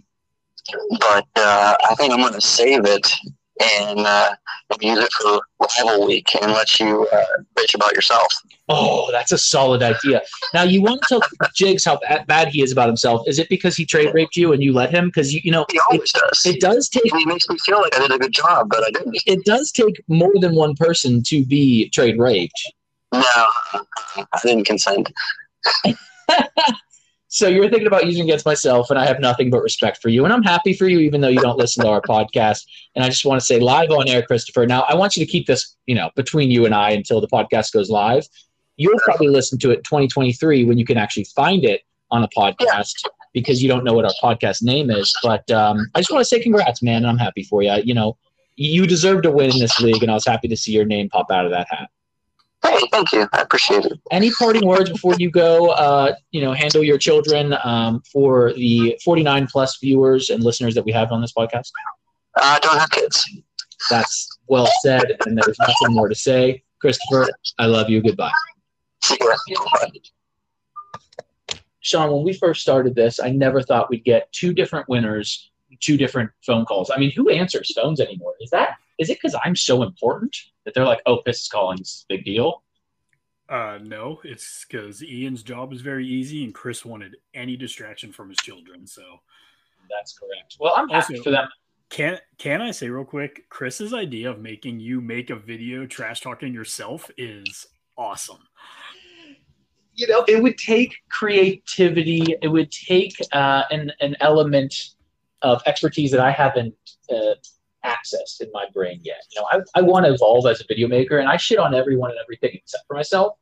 but 0.98 1.26
uh, 1.36 1.76
I 1.88 1.94
think 1.94 2.12
I'm 2.12 2.20
going 2.20 2.32
to 2.32 2.40
save 2.40 2.84
it 2.86 3.12
and 3.60 4.00
uh, 4.00 4.34
use 4.80 4.98
it 4.98 5.12
for 5.12 5.40
rival 5.60 6.06
week 6.06 6.28
and 6.42 6.52
let 6.52 6.78
you 6.80 7.06
uh, 7.12 7.24
bitch 7.56 7.74
about 7.74 7.92
yourself. 7.92 8.26
Oh, 8.68 9.10
that's 9.12 9.32
a 9.32 9.38
solid 9.38 9.82
idea. 9.82 10.22
Now, 10.52 10.62
you 10.62 10.82
want 10.82 11.02
to 11.02 11.20
tell 11.20 11.48
Jigs 11.54 11.84
how 11.84 12.00
bad 12.26 12.48
he 12.48 12.62
is 12.62 12.72
about 12.72 12.88
himself. 12.88 13.26
Is 13.28 13.38
it 13.38 13.48
because 13.48 13.76
he 13.76 13.84
trade 13.84 14.12
raped 14.14 14.36
you 14.36 14.52
and 14.52 14.62
you 14.62 14.72
let 14.72 14.90
him? 14.90 15.06
Because 15.06 15.32
you, 15.34 15.40
you 15.44 15.50
know, 15.50 15.66
He 15.70 15.76
it, 15.76 15.82
always 15.90 16.12
does. 16.12 16.42
it 16.46 16.60
does 16.60 16.88
take 16.88 17.04
he 17.14 17.26
makes 17.26 17.48
me 17.48 17.56
feel 17.64 17.80
like 17.80 17.94
I 17.94 18.00
did 18.00 18.12
a 18.12 18.18
good 18.18 18.32
job, 18.32 18.68
but 18.70 18.82
I 18.84 18.90
didn't. 18.90 19.16
it 19.26 19.44
does 19.44 19.70
take 19.70 20.02
more 20.08 20.32
than 20.40 20.54
one 20.54 20.74
person 20.74 21.22
to 21.24 21.44
be 21.44 21.90
trade 21.90 22.18
raped. 22.18 22.72
No, 23.12 23.20
I 24.16 24.40
didn't 24.42 24.64
consent. 24.64 25.12
So 27.34 27.48
you're 27.48 27.68
thinking 27.68 27.88
about 27.88 28.06
using 28.06 28.22
against 28.22 28.46
myself, 28.46 28.90
and 28.90 28.98
I 28.98 29.04
have 29.06 29.18
nothing 29.18 29.50
but 29.50 29.60
respect 29.60 30.00
for 30.00 30.08
you, 30.08 30.24
and 30.24 30.32
I'm 30.32 30.44
happy 30.44 30.72
for 30.72 30.86
you, 30.86 31.00
even 31.00 31.20
though 31.20 31.26
you 31.26 31.40
don't 31.40 31.58
listen 31.58 31.82
to 31.82 31.90
our 31.90 32.00
podcast. 32.00 32.64
And 32.94 33.04
I 33.04 33.08
just 33.08 33.24
want 33.24 33.40
to 33.40 33.44
say 33.44 33.58
live 33.58 33.90
on 33.90 34.06
air, 34.06 34.22
Christopher. 34.22 34.68
Now 34.68 34.82
I 34.82 34.94
want 34.94 35.16
you 35.16 35.26
to 35.26 35.28
keep 35.28 35.48
this, 35.48 35.74
you 35.86 35.96
know, 35.96 36.10
between 36.14 36.52
you 36.52 36.64
and 36.64 36.72
I 36.72 36.90
until 36.90 37.20
the 37.20 37.26
podcast 37.26 37.72
goes 37.72 37.90
live. 37.90 38.24
You'll 38.76 39.00
probably 39.00 39.26
listen 39.26 39.58
to 39.58 39.72
it 39.72 39.82
2023 39.82 40.64
when 40.64 40.78
you 40.78 40.84
can 40.84 40.96
actually 40.96 41.26
find 41.34 41.64
it 41.64 41.80
on 42.12 42.22
a 42.22 42.28
podcast 42.28 42.92
because 43.32 43.60
you 43.60 43.68
don't 43.68 43.82
know 43.82 43.94
what 43.94 44.04
our 44.04 44.14
podcast 44.22 44.62
name 44.62 44.88
is. 44.88 45.12
But 45.20 45.50
um, 45.50 45.90
I 45.96 45.98
just 45.98 46.12
want 46.12 46.20
to 46.20 46.26
say 46.26 46.40
congrats, 46.40 46.84
man, 46.84 46.98
and 46.98 47.08
I'm 47.08 47.18
happy 47.18 47.42
for 47.42 47.64
you. 47.64 47.74
You 47.82 47.94
know, 47.94 48.16
you 48.54 48.86
deserve 48.86 49.22
to 49.22 49.32
win 49.32 49.50
in 49.50 49.58
this 49.58 49.80
league, 49.80 50.04
and 50.04 50.10
I 50.12 50.14
was 50.14 50.24
happy 50.24 50.46
to 50.46 50.56
see 50.56 50.70
your 50.70 50.84
name 50.84 51.08
pop 51.08 51.32
out 51.32 51.46
of 51.46 51.50
that 51.50 51.66
hat. 51.68 51.88
Hey, 52.64 52.80
thank 52.90 53.12
you. 53.12 53.28
I 53.32 53.42
appreciate 53.42 53.84
it. 53.84 54.00
Any 54.10 54.30
parting 54.30 54.66
words 54.66 54.88
before 54.90 55.14
you 55.18 55.30
go? 55.30 55.70
Uh, 55.70 56.14
you 56.30 56.40
know, 56.40 56.52
handle 56.54 56.82
your 56.82 56.96
children 56.96 57.54
um, 57.62 58.02
for 58.10 58.54
the 58.54 58.98
49 59.04 59.46
plus 59.48 59.78
viewers 59.78 60.30
and 60.30 60.42
listeners 60.42 60.74
that 60.74 60.84
we 60.84 60.92
have 60.92 61.12
on 61.12 61.20
this 61.20 61.32
podcast. 61.32 61.70
I 62.36 62.58
don't 62.60 62.78
have 62.78 62.90
kids. 62.90 63.22
That's 63.90 64.38
well 64.48 64.68
said, 64.80 65.16
and 65.26 65.36
there's 65.36 65.58
nothing 65.58 65.94
more 65.94 66.08
to 66.08 66.14
say. 66.14 66.62
Christopher, 66.80 67.28
I 67.58 67.66
love 67.66 67.90
you. 67.90 68.02
Goodbye. 68.02 68.32
See 69.02 69.18
ya. 69.20 69.36
Bye. 69.74 69.90
Sean, 71.80 72.10
when 72.10 72.24
we 72.24 72.32
first 72.32 72.62
started 72.62 72.94
this, 72.94 73.20
I 73.20 73.28
never 73.30 73.60
thought 73.60 73.90
we'd 73.90 74.04
get 74.04 74.32
two 74.32 74.54
different 74.54 74.88
winners, 74.88 75.50
two 75.80 75.98
different 75.98 76.30
phone 76.46 76.64
calls. 76.64 76.90
I 76.90 76.98
mean, 76.98 77.10
who 77.10 77.28
answers 77.28 77.70
phones 77.76 78.00
anymore? 78.00 78.32
Is 78.40 78.48
that 78.50 78.78
is 78.98 79.10
it 79.10 79.18
because 79.20 79.36
I'm 79.44 79.54
so 79.54 79.82
important 79.82 80.34
that 80.64 80.74
they're 80.74 80.84
like, 80.84 81.00
oh, 81.06 81.18
Piss 81.18 81.42
is 81.42 81.48
calling, 81.48 81.78
it's 81.78 82.04
a 82.08 82.14
big 82.16 82.24
deal? 82.24 82.62
uh, 83.50 83.78
no, 83.82 84.20
it's 84.24 84.64
because 84.64 85.02
Ian's 85.04 85.42
job 85.42 85.72
is 85.74 85.82
very 85.82 86.06
easy, 86.06 86.44
and 86.44 86.54
Chris 86.54 86.82
wanted 86.84 87.16
any 87.34 87.56
distraction 87.56 88.10
from 88.10 88.30
his 88.30 88.38
children. 88.38 88.86
So 88.86 89.02
That's 89.90 90.18
correct. 90.18 90.56
Well, 90.58 90.72
I'm 90.76 90.88
happy 90.88 91.14
Also- 91.16 91.22
for 91.24 91.30
them. 91.30 91.48
can 91.90 92.18
can 92.38 92.62
I 92.62 92.70
say 92.70 92.88
real 92.88 93.04
quick, 93.04 93.46
Chris's 93.50 93.92
idea 93.92 94.30
of 94.30 94.40
making 94.40 94.80
you 94.80 95.00
make 95.02 95.28
a 95.30 95.36
video 95.36 95.84
trash 95.86 96.22
talking 96.22 96.54
yourself 96.54 97.10
is 97.18 97.66
awesome. 97.98 98.40
you 99.94 100.08
know, 100.08 100.24
it 100.26 100.42
would 100.42 100.56
take 100.58 100.94
creativity. 101.10 102.34
It 102.42 102.48
would 102.48 102.70
take 102.72 103.14
uh, 103.32 103.64
an 103.70 103.92
an 104.00 104.16
element 104.20 104.94
of 105.42 105.62
expertise 105.66 106.10
that 106.12 106.20
I 106.20 106.30
haven't 106.30 106.74
uh, 107.10 107.34
accessed 107.84 108.40
in 108.40 108.50
my 108.52 108.66
brain 108.72 109.00
yet. 109.02 109.22
You 109.32 109.40
know, 109.40 109.48
I, 109.50 109.78
I 109.78 109.82
want 109.82 110.06
to 110.06 110.12
evolve 110.12 110.46
as 110.46 110.60
a 110.60 110.64
video 110.66 110.88
maker, 110.88 111.18
and 111.18 111.28
I 111.28 111.36
shit 111.36 111.58
on 111.58 111.74
everyone 111.74 112.10
and 112.10 112.18
everything 112.22 112.50
except 112.54 112.86
for 112.86 112.94
myself. 112.94 113.36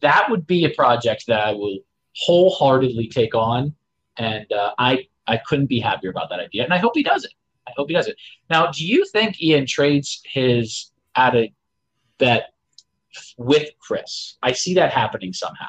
That 0.00 0.30
would 0.30 0.46
be 0.46 0.64
a 0.64 0.70
project 0.70 1.24
that 1.26 1.40
I 1.40 1.52
will 1.52 1.78
wholeheartedly 2.16 3.08
take 3.08 3.34
on, 3.34 3.74
and 4.16 4.50
uh, 4.52 4.72
I 4.78 5.06
I 5.26 5.38
couldn't 5.38 5.66
be 5.66 5.80
happier 5.80 6.10
about 6.10 6.30
that 6.30 6.40
idea, 6.40 6.64
and 6.64 6.72
I 6.72 6.78
hope 6.78 6.92
he 6.94 7.02
does 7.02 7.24
it. 7.24 7.32
I 7.66 7.72
hope 7.76 7.88
he 7.88 7.94
does 7.94 8.06
it. 8.06 8.16
Now, 8.48 8.70
do 8.70 8.86
you 8.86 9.04
think 9.04 9.42
Ian 9.42 9.66
trades 9.66 10.22
his 10.24 10.90
at 11.16 11.34
a 11.34 11.52
bet 12.18 12.52
with 13.36 13.68
Chris? 13.78 14.36
I 14.42 14.52
see 14.52 14.74
that 14.74 14.92
happening 14.92 15.32
somehow. 15.32 15.68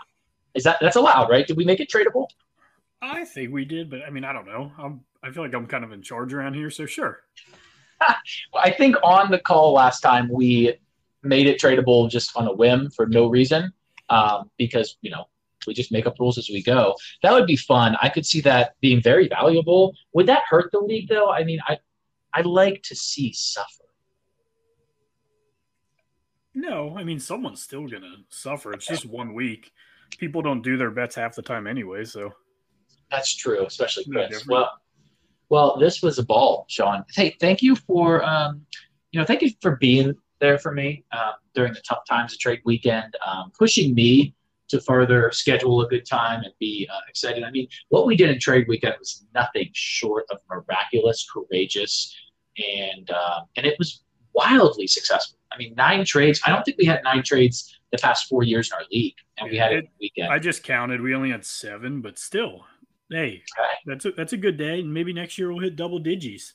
Is 0.54 0.64
that 0.64 0.78
that's 0.82 0.96
allowed, 0.96 1.30
right? 1.30 1.46
Did 1.46 1.58
we 1.58 1.66
make 1.66 1.80
it 1.80 1.90
tradable? 1.90 2.28
I 3.02 3.26
think 3.26 3.52
we 3.52 3.66
did, 3.66 3.90
but 3.90 4.02
I 4.06 4.10
mean, 4.10 4.26
I 4.26 4.34
don't 4.34 4.46
know. 4.46 4.72
I'm, 4.78 5.02
I 5.24 5.32
feel 5.32 5.44
like 5.44 5.54
I'm 5.54 5.68
kind 5.68 5.84
of 5.84 5.92
in 5.92 6.02
charge 6.02 6.34
around 6.34 6.56
here, 6.56 6.70
so 6.70 6.86
sure. 6.86 7.22
I 8.56 8.72
think 8.72 8.96
on 9.04 9.32
the 9.32 9.40
call 9.40 9.74
last 9.74 10.02
time 10.02 10.30
we 10.32 10.74
made 11.24 11.48
it 11.48 11.60
tradable 11.60 12.10
just 12.10 12.36
on 12.36 12.48
a 12.48 12.54
whim 12.54 12.90
for 12.92 13.06
no 13.08 13.28
reason, 13.28 13.74
um, 14.10 14.50
because 14.58 14.98
you 15.02 15.12
know 15.12 15.26
we 15.68 15.74
just 15.74 15.92
make 15.92 16.06
up 16.08 16.16
rules 16.20 16.38
as 16.38 16.50
we 16.50 16.64
go. 16.64 16.96
That 17.24 17.34
would 17.34 17.46
be 17.46 17.56
fun. 17.56 17.98
I 18.02 18.10
could 18.10 18.26
see 18.26 18.42
that 18.42 18.76
being 18.82 19.02
very 19.02 19.28
valuable. 19.28 19.94
Would 20.14 20.28
that 20.28 20.44
hurt 20.50 20.72
the 20.72 20.80
league 20.80 21.10
though? 21.10 21.30
I 21.30 21.44
mean, 21.44 21.60
I 21.68 21.78
I 22.34 22.42
like 22.42 22.82
to 22.84 22.96
see 22.96 23.34
suffer. 23.34 23.84
No, 26.56 26.96
I 26.98 27.04
mean, 27.04 27.20
someone's 27.20 27.62
still 27.62 27.88
gonna 27.88 28.16
suffer. 28.30 28.74
It's 28.74 28.88
just 28.88 29.06
one 29.06 29.34
week. 29.34 29.72
People 30.18 30.42
don't 30.42 30.62
do 30.62 30.78
their 30.78 30.92
bets 30.92 31.16
half 31.16 31.36
the 31.36 31.42
time 31.42 31.68
anyway, 31.68 32.04
so 32.04 32.34
That's 33.12 33.36
true, 33.36 33.66
especially 33.66 34.06
Chris. 34.06 34.30
different. 34.30 34.50
well, 34.50 34.72
well, 35.50 35.78
this 35.78 36.02
was 36.02 36.20
a 36.20 36.24
ball, 36.24 36.66
Sean. 36.70 37.04
Hey, 37.14 37.36
thank 37.40 37.62
you 37.62 37.76
for 37.76 38.24
um, 38.24 38.66
you 39.12 39.20
know, 39.20 39.26
thank 39.26 39.42
you 39.42 39.52
for 39.62 39.76
being 39.78 40.14
there 40.40 40.58
for 40.60 40.72
me 40.72 41.04
um, 41.12 41.34
during 41.54 41.74
the 41.74 41.82
tough 41.82 42.06
times 42.08 42.34
of 42.34 42.40
trade 42.40 42.62
weekend, 42.64 43.16
um, 43.26 43.52
pushing 43.58 43.94
me 43.94 44.34
to 44.70 44.80
further 44.80 45.32
schedule 45.32 45.82
a 45.82 45.88
good 45.88 46.06
time 46.06 46.44
and 46.44 46.54
be 46.60 46.88
uh, 46.94 47.00
excited. 47.10 47.44
I 47.44 47.50
mean, 47.50 47.68
what 47.90 48.06
we 48.06 48.16
did 48.16 48.30
in 48.30 48.40
trade 48.40 48.68
weekend 48.68 48.96
was 49.00 49.26
nothing 49.34 49.70
short 49.74 50.26
of 50.32 50.38
miraculous, 50.50 51.28
courageous, 51.32 52.16
and 52.58 53.10
uh, 53.10 53.42
and 53.58 53.66
it 53.66 53.76
was 53.80 54.04
wildly 54.34 54.86
successful. 54.88 55.40
I 55.52 55.58
mean, 55.58 55.74
nine 55.76 56.06
trades. 56.06 56.40
I 56.46 56.52
don't 56.52 56.64
think 56.64 56.78
we 56.78 56.86
had 56.86 57.02
nine 57.04 57.24
trades 57.24 57.80
the 57.92 57.98
past 57.98 58.28
four 58.30 58.44
years 58.44 58.70
in 58.72 58.78
our 58.78 58.86
league, 58.92 59.16
and 59.40 59.50
we 59.50 59.58
had 59.58 59.72
it, 59.74 59.86
It- 59.86 59.90
weekend. 60.00 60.32
I 60.32 60.38
just 60.38 60.64
counted. 60.64 61.02
We 61.02 61.16
only 61.16 61.32
had 61.32 61.44
seven, 61.44 62.02
but 62.02 62.20
still, 62.20 62.66
hey, 63.12 63.44
that's 63.86 64.06
a, 64.06 64.12
that's 64.12 64.34
a 64.34 64.38
good 64.38 64.58
day. 64.58 64.80
And 64.80 64.94
maybe 64.94 65.14
next 65.14 65.38
year 65.38 65.52
we'll 65.52 65.64
hit 65.64 65.76
double 65.76 66.00
digits. 66.00 66.54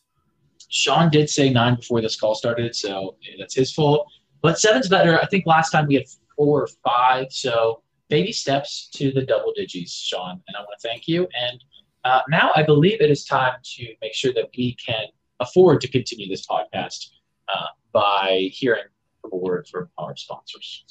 Sean 0.69 1.11
did 1.11 1.29
say 1.29 1.51
nine 1.51 1.77
before 1.77 2.01
this 2.01 2.19
call 2.19 2.35
started, 2.35 2.75
so 2.75 3.17
that's 3.39 3.55
his 3.55 3.73
fault. 3.73 4.11
But 4.41 4.59
seven's 4.59 4.89
better. 4.89 5.21
I 5.21 5.27
think 5.27 5.47
last 5.47 5.71
time 5.71 5.87
we 5.87 5.95
had 5.95 6.05
four 6.37 6.63
or 6.63 6.69
five, 6.85 7.27
so 7.31 7.83
baby 8.09 8.33
steps 8.33 8.89
to 8.95 9.13
the 9.13 9.23
double 9.23 9.53
digits, 9.55 9.93
Sean. 9.93 10.41
And 10.47 10.57
I 10.57 10.61
want 10.61 10.79
to 10.79 10.89
thank 10.89 11.09
you. 11.09 11.29
And 11.39 11.65
uh, 12.05 12.21
now 12.29 12.51
I 12.55 12.63
believe 12.63 13.01
it 13.01 13.11
is 13.11 13.25
time 13.25 13.55
to 13.77 13.87
make 14.03 14.15
sure 14.15 14.33
that 14.35 14.51
we 14.57 14.75
can 14.75 15.07
afford 15.41 15.81
to 15.81 15.89
continue 15.89 16.29
this 16.29 16.47
podcast 16.47 17.09
uh, 17.53 17.67
by 17.93 18.49
hearing 18.53 18.85
a 19.33 19.37
word 19.37 19.67
from 19.69 19.89
our 19.99 20.15
sponsors. 20.17 20.85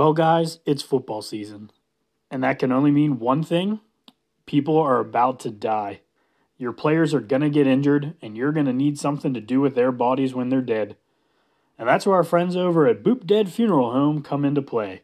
Well, 0.00 0.14
guys, 0.14 0.60
it's 0.64 0.80
football 0.80 1.20
season. 1.20 1.70
And 2.30 2.42
that 2.42 2.58
can 2.58 2.72
only 2.72 2.90
mean 2.90 3.18
one 3.18 3.42
thing 3.42 3.80
people 4.46 4.78
are 4.78 4.98
about 4.98 5.38
to 5.40 5.50
die. 5.50 6.00
Your 6.56 6.72
players 6.72 7.12
are 7.12 7.20
going 7.20 7.42
to 7.42 7.50
get 7.50 7.66
injured, 7.66 8.14
and 8.22 8.34
you're 8.34 8.50
going 8.50 8.64
to 8.64 8.72
need 8.72 8.98
something 8.98 9.34
to 9.34 9.42
do 9.42 9.60
with 9.60 9.74
their 9.74 9.92
bodies 9.92 10.34
when 10.34 10.48
they're 10.48 10.62
dead. 10.62 10.96
And 11.78 11.86
that's 11.86 12.06
where 12.06 12.16
our 12.16 12.24
friends 12.24 12.56
over 12.56 12.86
at 12.86 13.02
Boop 13.02 13.26
Dead 13.26 13.52
Funeral 13.52 13.92
Home 13.92 14.22
come 14.22 14.42
into 14.46 14.62
play. 14.62 15.02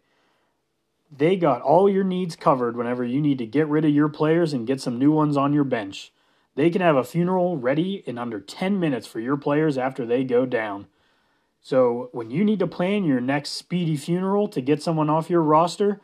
They 1.15 1.37
got 1.37 1.61
all 1.61 1.91
your 1.91 2.03
needs 2.03 2.35
covered 2.35 2.75
whenever 2.75 3.05
you 3.05 3.21
need 3.21 3.37
to 3.37 3.47
get 3.47 3.69
rid 3.69 3.85
of 3.85 3.91
your 3.91 4.09
players 4.09 4.55
and 4.55 4.67
get 4.67 4.81
some 4.81 4.99
new 4.99 5.13
ones 5.13 5.37
on 5.37 5.53
your 5.53 5.65
bench. 5.65 6.11
They 6.55 6.71
can 6.71 6.81
have 6.81 6.97
a 6.97 7.05
funeral 7.05 7.59
ready 7.59 8.03
in 8.07 8.17
under 8.17 8.41
10 8.41 8.81
minutes 8.81 9.07
for 9.07 9.21
your 9.21 9.37
players 9.37 9.77
after 9.77 10.07
they 10.07 10.25
go 10.25 10.47
down. 10.47 10.87
So, 11.69 12.11
when 12.13 12.31
you 12.31 12.45
need 12.45 12.61
to 12.61 12.69
plan 12.69 13.03
your 13.03 13.21
next 13.21 13.51
speedy 13.51 13.97
funeral 13.97 14.47
to 14.51 14.61
get 14.61 14.85
someone 14.85 15.11
off 15.11 15.29
your 15.29 15.43
roster, 15.43 16.01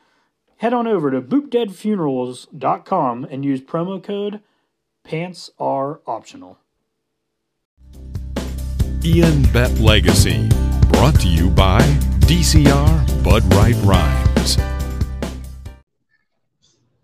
head 0.57 0.75
on 0.75 0.89
over 0.89 1.09
to 1.13 1.23
boopdeadfunerals.com 1.23 3.29
and 3.31 3.45
use 3.45 3.61
promo 3.61 4.03
code 4.03 4.41
Pants 5.05 5.51
Are 5.61 6.01
Optional. 6.05 6.59
Ian 9.05 9.45
Bet 9.53 9.79
Legacy, 9.79 10.49
brought 10.95 11.21
to 11.21 11.29
you 11.29 11.49
by 11.51 11.79
DCR 12.27 13.23
Bud 13.23 13.45
Wright 13.55 13.77
Rhymes. 13.85 14.22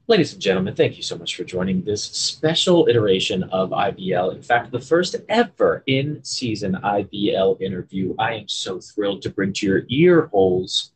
Ladies 0.09 0.33
and 0.33 0.41
gentlemen, 0.41 0.75
thank 0.75 0.97
you 0.97 1.03
so 1.03 1.19
much 1.19 1.37
for 1.37 1.45
joining 1.45 1.83
this 1.83 2.03
special 2.03 2.89
iteration 2.89 3.43
of 3.43 3.69
IBL. 3.73 4.35
In 4.35 4.41
fact, 4.43 4.73
the 4.73 4.81
first 4.81 5.17
ever 5.29 5.83
in 5.87 6.25
season 6.25 6.79
IBL 6.83 7.61
interview. 7.61 8.15
I 8.19 8.33
am 8.33 8.49
so 8.49 8.81
thrilled 8.81 9.21
to 9.21 9.29
bring 9.29 9.53
to 9.53 9.67
your 9.67 9.83
ear 9.91 10.29
holes 10.29 10.93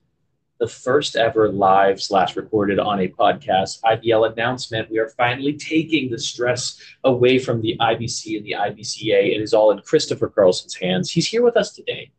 the 0.60 0.66
first 0.66 1.14
ever 1.16 1.52
live 1.52 2.00
slash 2.00 2.36
recorded 2.36 2.78
on 2.78 3.00
a 3.00 3.08
podcast 3.08 3.82
IBL 3.82 4.32
announcement. 4.32 4.90
We 4.90 4.98
are 4.98 5.10
finally 5.10 5.58
taking 5.58 6.10
the 6.10 6.18
stress 6.18 6.80
away 7.04 7.38
from 7.38 7.60
the 7.60 7.76
IBC 7.78 8.38
and 8.38 8.46
the 8.46 8.52
IBCA. 8.52 9.36
It 9.36 9.42
is 9.42 9.52
all 9.52 9.72
in 9.72 9.80
Christopher 9.80 10.28
Carlson's 10.28 10.74
hands. 10.74 11.10
He's 11.10 11.28
here 11.28 11.42
with 11.42 11.58
us 11.58 11.74
today 11.74 12.10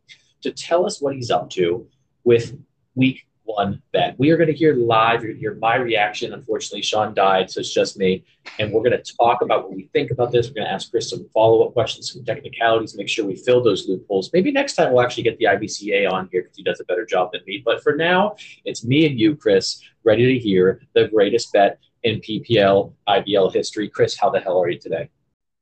to 0.42 0.52
tell 0.52 0.86
us 0.86 1.00
what 1.00 1.16
he's 1.16 1.32
up 1.32 1.50
to 1.50 1.88
with 2.22 2.56
week 2.94 3.26
one 3.44 3.82
bet. 3.92 4.14
We 4.18 4.30
are 4.30 4.36
going 4.36 4.48
to 4.48 4.54
hear 4.54 4.74
live. 4.74 5.22
You're 5.22 5.32
going 5.32 5.34
to 5.36 5.40
hear 5.40 5.54
my 5.54 5.76
reaction. 5.76 6.32
Unfortunately, 6.32 6.82
Sean 6.82 7.14
died, 7.14 7.50
so 7.50 7.60
it's 7.60 7.72
just 7.72 7.96
me. 7.96 8.24
And 8.58 8.72
we're 8.72 8.82
going 8.82 9.00
to 9.02 9.14
talk 9.18 9.42
about 9.42 9.64
what 9.64 9.76
we 9.76 9.88
think 9.92 10.10
about 10.10 10.32
this. 10.32 10.48
We're 10.48 10.54
going 10.54 10.66
to 10.66 10.72
ask 10.72 10.90
Chris 10.90 11.10
some 11.10 11.28
follow 11.32 11.66
up 11.66 11.72
questions, 11.72 12.12
some 12.12 12.24
technicalities, 12.24 12.96
make 12.96 13.08
sure 13.08 13.24
we 13.24 13.36
fill 13.36 13.62
those 13.62 13.88
loopholes. 13.88 14.30
Maybe 14.32 14.50
next 14.50 14.74
time 14.74 14.92
we'll 14.92 15.02
actually 15.02 15.24
get 15.24 15.38
the 15.38 15.46
IBCA 15.46 16.10
on 16.10 16.28
here 16.32 16.42
because 16.42 16.56
he 16.56 16.62
does 16.62 16.80
a 16.80 16.84
better 16.84 17.04
job 17.04 17.30
than 17.32 17.42
me. 17.46 17.62
But 17.64 17.82
for 17.82 17.94
now, 17.94 18.36
it's 18.64 18.84
me 18.84 19.06
and 19.06 19.18
you, 19.18 19.36
Chris, 19.36 19.82
ready 20.04 20.26
to 20.26 20.38
hear 20.38 20.82
the 20.94 21.08
greatest 21.08 21.52
bet 21.52 21.78
in 22.02 22.20
PPL 22.20 22.92
IBL 23.08 23.52
history. 23.52 23.88
Chris, 23.88 24.18
how 24.18 24.30
the 24.30 24.40
hell 24.40 24.60
are 24.62 24.68
you 24.68 24.78
today? 24.78 25.08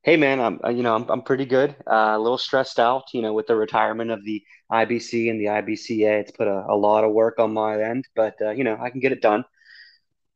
Hey 0.04 0.16
man, 0.16 0.40
I'm 0.40 0.58
uh, 0.64 0.70
you 0.70 0.82
know 0.82 0.96
I'm 0.96 1.08
I'm 1.08 1.22
pretty 1.22 1.46
good. 1.46 1.76
Uh, 1.86 2.14
a 2.16 2.18
little 2.18 2.36
stressed 2.36 2.80
out, 2.80 3.14
you 3.14 3.22
know, 3.22 3.32
with 3.34 3.46
the 3.46 3.54
retirement 3.54 4.10
of 4.10 4.24
the 4.24 4.42
IBC 4.68 5.30
and 5.30 5.40
the 5.40 5.44
IBCA. 5.44 6.20
It's 6.22 6.32
put 6.32 6.48
a, 6.48 6.64
a 6.68 6.74
lot 6.74 7.04
of 7.04 7.12
work 7.12 7.38
on 7.38 7.54
my 7.54 7.80
end, 7.80 8.08
but 8.16 8.34
uh, 8.42 8.50
you 8.50 8.64
know 8.64 8.76
I 8.80 8.90
can 8.90 8.98
get 8.98 9.12
it 9.12 9.22
done. 9.22 9.44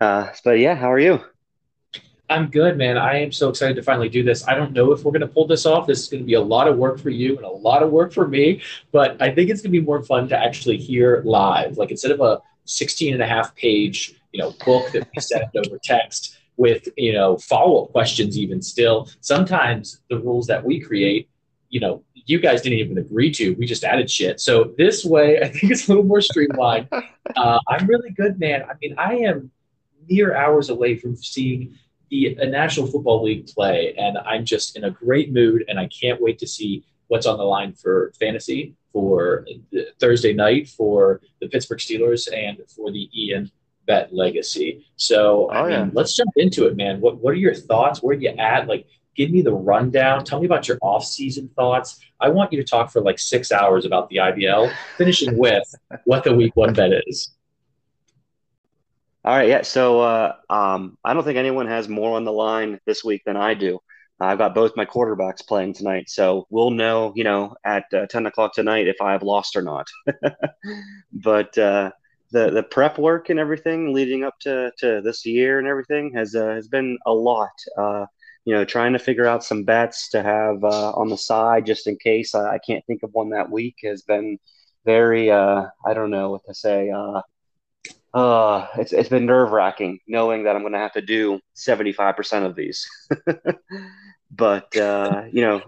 Uh, 0.01 0.31
but 0.45 0.61
yeah, 0.61 0.77
how 0.77 0.93
are 0.93 1.01
you? 1.01 1.19
I'm 2.31 2.47
good, 2.49 2.79
man. 2.79 2.97
I 2.97 3.17
am 3.17 3.33
so 3.33 3.49
excited 3.49 3.75
to 3.75 3.83
finally 3.83 4.09
do 4.09 4.23
this. 4.23 4.47
I 4.47 4.55
don't 4.55 4.73
know 4.73 4.93
if 4.93 5.03
we're 5.03 5.11
going 5.11 5.21
to 5.23 5.27
pull 5.27 5.49
this 5.49 5.67
off. 5.67 5.89
This 5.89 6.01
is 6.01 6.09
going 6.09 6.23
to 6.23 6.27
be 6.27 6.35
a 6.35 6.41
lot 6.41 6.69
of 6.69 6.77
work 6.77 7.01
for 7.01 7.11
you 7.11 7.37
and 7.37 7.45
a 7.45 7.51
lot 7.51 7.83
of 7.83 7.91
work 7.91 8.13
for 8.13 8.29
me, 8.29 8.63
but 8.93 9.21
I 9.21 9.35
think 9.35 9.51
it's 9.51 9.63
going 9.63 9.73
to 9.73 9.81
be 9.81 9.85
more 9.85 10.03
fun 10.05 10.29
to 10.29 10.39
actually 10.39 10.77
hear 10.77 11.23
live. 11.25 11.77
Like 11.77 11.91
instead 11.91 12.13
of 12.13 12.21
a 12.21 12.41
16 12.67 13.15
and 13.15 13.23
a 13.23 13.27
half 13.27 13.55
page, 13.57 14.15
you 14.33 14.41
know, 14.41 14.55
book 14.65 14.93
that 14.93 15.09
we 15.15 15.21
send 15.21 15.51
over 15.57 15.77
text 15.83 16.36
with, 16.57 16.89
you 16.97 17.13
know, 17.13 17.37
follow-up 17.39 17.93
questions 17.93 18.39
even 18.39 18.63
still. 18.63 19.09
Sometimes 19.21 20.01
the 20.09 20.19
rules 20.19 20.47
that 20.47 20.65
we 20.65 20.81
create, 20.81 21.29
you 21.69 21.81
know, 21.81 22.03
you 22.15 22.41
guys 22.41 22.63
didn't 22.63 22.79
even 22.79 22.99
agree 22.99 23.31
to. 23.33 23.55
We 23.55 23.67
just 23.67 23.85
added 23.85 24.11
shit. 24.11 24.41
So 24.41 24.75
this 24.77 25.05
way, 25.05 25.41
I 25.43 25.49
think 25.49 25.73
it's 25.73 25.87
a 25.87 25.91
little 25.91 26.05
more 26.05 26.21
streamlined. 26.21 26.89
uh, 27.37 27.59
I'm 27.69 27.87
really 27.87 28.11
good, 28.11 28.39
man. 28.39 28.63
I 28.63 28.75
mean, 28.81 28.95
I 28.99 29.17
am 29.17 29.51
mere 30.09 30.37
hours 30.37 30.71
away 30.71 30.97
from 30.97 31.17
seeing 31.17 31.77
the 32.11 32.37
National 32.37 32.87
Football 32.87 33.25
League 33.25 33.49
play, 33.49 33.95
and 33.99 34.17
I'm 34.19 34.45
just 34.45 34.77
in 34.77 34.85
a 34.85 34.91
great 34.91 35.33
mood, 35.33 35.65
and 35.69 35.79
I 35.79 35.89
can't 35.89 36.21
wait 36.21 36.39
to 36.39 36.47
see 36.47 36.85
what's 37.09 37.27
on 37.27 37.37
the 37.37 37.45
line 37.45 37.73
for 37.73 38.13
fantasy 38.19 38.75
for 38.93 39.47
Thursday 40.01 40.33
night 40.33 40.69
for 40.69 41.21
the 41.41 41.49
Pittsburgh 41.49 41.79
Steelers 41.79 42.33
and 42.33 42.59
for 42.69 42.91
the 42.91 43.11
Ian 43.15 43.51
Bet 43.87 44.13
Legacy. 44.15 44.87
So, 44.97 45.49
I 45.51 45.61
Oh, 45.61 45.63
mean, 45.63 45.71
yeah. 45.73 45.91
let's 45.93 46.15
jump 46.15 46.31
into 46.37 46.67
it, 46.67 46.77
man. 46.77 47.01
What 47.01 47.19
What 47.19 47.33
are 47.33 47.37
your 47.37 47.55
thoughts? 47.55 48.03
Where 48.03 48.17
are 48.17 48.21
you 48.21 48.31
at? 48.31 48.67
Like, 48.69 48.87
give 49.17 49.31
me 49.31 49.43
the 49.43 49.53
rundown. 49.53 50.25
Tell 50.25 50.41
me 50.41 50.47
about 50.47 50.69
your 50.69 50.79
off-season 50.83 51.49
thoughts. 51.57 52.01
I 52.21 52.29
want 52.29 52.53
you 52.53 52.63
to 52.63 52.69
talk 52.69 52.91
for 52.91 53.01
like 53.01 53.19
six 53.19 53.51
hours 53.53 53.85
about 53.87 54.09
the 54.11 54.17
IBL, 54.17 54.71
finishing 54.99 55.39
with 55.45 55.65
what 56.05 56.25
the 56.25 56.35
Week 56.35 56.55
One 56.57 56.73
bet 56.75 56.91
is. 57.07 57.33
All 59.25 59.37
right, 59.37 59.49
yeah. 59.49 59.63
So 59.63 60.01
uh, 60.01 60.35
um, 60.49 60.97
I 61.05 61.13
don't 61.15 61.25
think 61.25 61.37
anyone 61.39 61.67
has 61.67 61.89
more 61.89 62.17
on 62.17 62.25
the 62.25 62.33
line 62.33 62.79
this 62.87 63.03
week 63.03 63.23
than 63.27 63.37
I 63.37 63.55
do. 63.55 63.81
I've 64.21 64.39
got 64.39 64.55
both 64.55 64.77
my 64.77 64.87
quarterbacks 64.87 65.47
playing 65.47 65.75
tonight, 65.75 66.09
so 66.09 66.47
we'll 66.49 66.71
know, 66.71 67.13
you 67.17 67.25
know, 67.25 67.55
at 67.65 67.85
uh, 67.93 68.07
ten 68.07 68.25
o'clock 68.27 68.55
tonight 68.55 68.87
if 68.89 69.01
I 69.03 69.13
have 69.13 69.23
lost 69.23 69.57
or 69.57 69.63
not. 69.63 69.87
but 71.13 71.59
uh, 71.59 71.91
the 72.37 72.51
the 72.51 72.63
prep 72.63 72.99
work 72.99 73.31
and 73.31 73.41
everything 73.41 73.95
leading 73.95 74.23
up 74.23 74.39
to, 74.41 74.71
to 74.79 75.01
this 75.01 75.25
year 75.25 75.59
and 75.59 75.67
everything 75.67 76.13
has 76.15 76.35
uh, 76.35 76.49
has 76.49 76.69
been 76.69 76.99
a 77.07 77.13
lot. 77.13 77.57
Uh, 77.79 78.05
you 78.45 78.55
know, 78.55 78.65
trying 78.65 78.93
to 78.93 78.99
figure 78.99 79.27
out 79.27 79.43
some 79.43 79.65
bets 79.65 80.11
to 80.11 80.23
have 80.23 80.63
uh, 80.63 80.93
on 80.93 81.09
the 81.09 81.17
side 81.17 81.67
just 81.67 81.87
in 81.87 81.97
case 81.97 82.35
I, 82.35 82.55
I 82.55 82.59
can't 82.59 82.85
think 82.87 83.03
of 83.03 83.11
one 83.13 83.31
that 83.31 83.51
week 83.51 83.77
has 83.85 84.03
been 84.03 84.39
very 84.85 85.31
uh, 85.31 85.63
I 85.85 85.95
don't 85.95 86.11
know 86.11 86.31
what 86.31 86.45
to 86.45 86.55
say. 86.55 86.91
Uh, 86.91 87.23
uh, 88.13 88.67
it's 88.77 88.93
it's 88.93 89.09
been 89.09 89.27
nerve 89.27 89.51
wracking 89.51 90.01
knowing 90.07 90.45
that 90.45 90.55
I'm 90.55 90.63
going 90.63 90.75
to 90.75 90.79
have 90.79 90.93
to 90.93 91.03
do 91.03 91.41
75% 91.57 92.45
of 92.45 92.55
these. 92.55 92.87
but 94.31 94.69
you 95.33 95.41
know, 95.41 95.63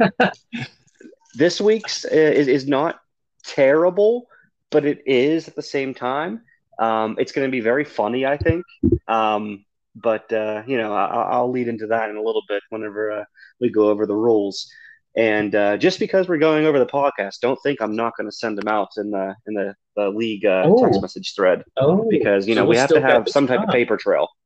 this 1.35 1.63
week's 1.63 2.05
is 2.05 2.47
is 2.47 2.69
not 2.69 3.01
terrible, 3.43 4.29
but 4.71 4.85
it 4.85 5.03
is 5.07 5.49
at 5.49 5.57
the 5.57 5.63
same 5.63 5.95
time. 5.95 6.43
Um, 6.79 7.17
it's 7.19 7.33
going 7.33 7.47
to 7.47 7.51
be 7.51 7.61
very 7.61 7.85
funny, 7.85 8.25
I 8.27 8.37
think. 8.37 8.65
Um, 9.09 9.65
but 9.97 10.33
uh, 10.33 10.63
you 10.67 10.77
know, 10.79 10.93
I, 10.95 11.07
I'll 11.07 11.51
lead 11.51 11.69
into 11.69 11.89
that 11.89 12.09
in 12.11 12.17
a 12.17 12.23
little 12.23 12.43
bit 12.49 12.63
whenever 12.71 13.11
uh, 13.11 13.25
we 13.61 13.71
go 13.71 13.89
over 13.89 14.07
the 14.07 14.15
rules. 14.15 14.71
And 15.17 15.53
uh, 15.55 15.77
just 15.79 15.99
because 15.99 16.29
we're 16.29 16.39
going 16.39 16.67
over 16.67 16.79
the 16.79 16.87
podcast, 16.87 17.41
don't 17.41 17.59
think 17.65 17.81
I'm 17.83 17.97
not 17.97 18.13
going 18.17 18.29
to 18.31 18.37
send 18.37 18.57
them 18.57 18.69
out 18.69 18.91
in 18.97 19.11
the 19.11 19.35
in 19.47 19.55
the, 19.55 19.75
the 19.97 20.09
league 20.11 20.45
uh, 20.47 20.63
Oh. 20.67 20.85
text 20.85 21.01
message 21.03 21.35
thread 21.35 21.65
Oh, 21.77 22.07
because 22.09 22.47
you 22.47 22.55
know 22.55 22.63
we'll 22.63 22.71
we 22.71 22.77
have 22.77 22.91
to 22.91 23.01
have 23.01 23.29
some 23.29 23.47
this 23.47 23.57
type 23.57 23.67
of 23.67 23.73
paper 23.75 23.97
trail. 23.97 24.29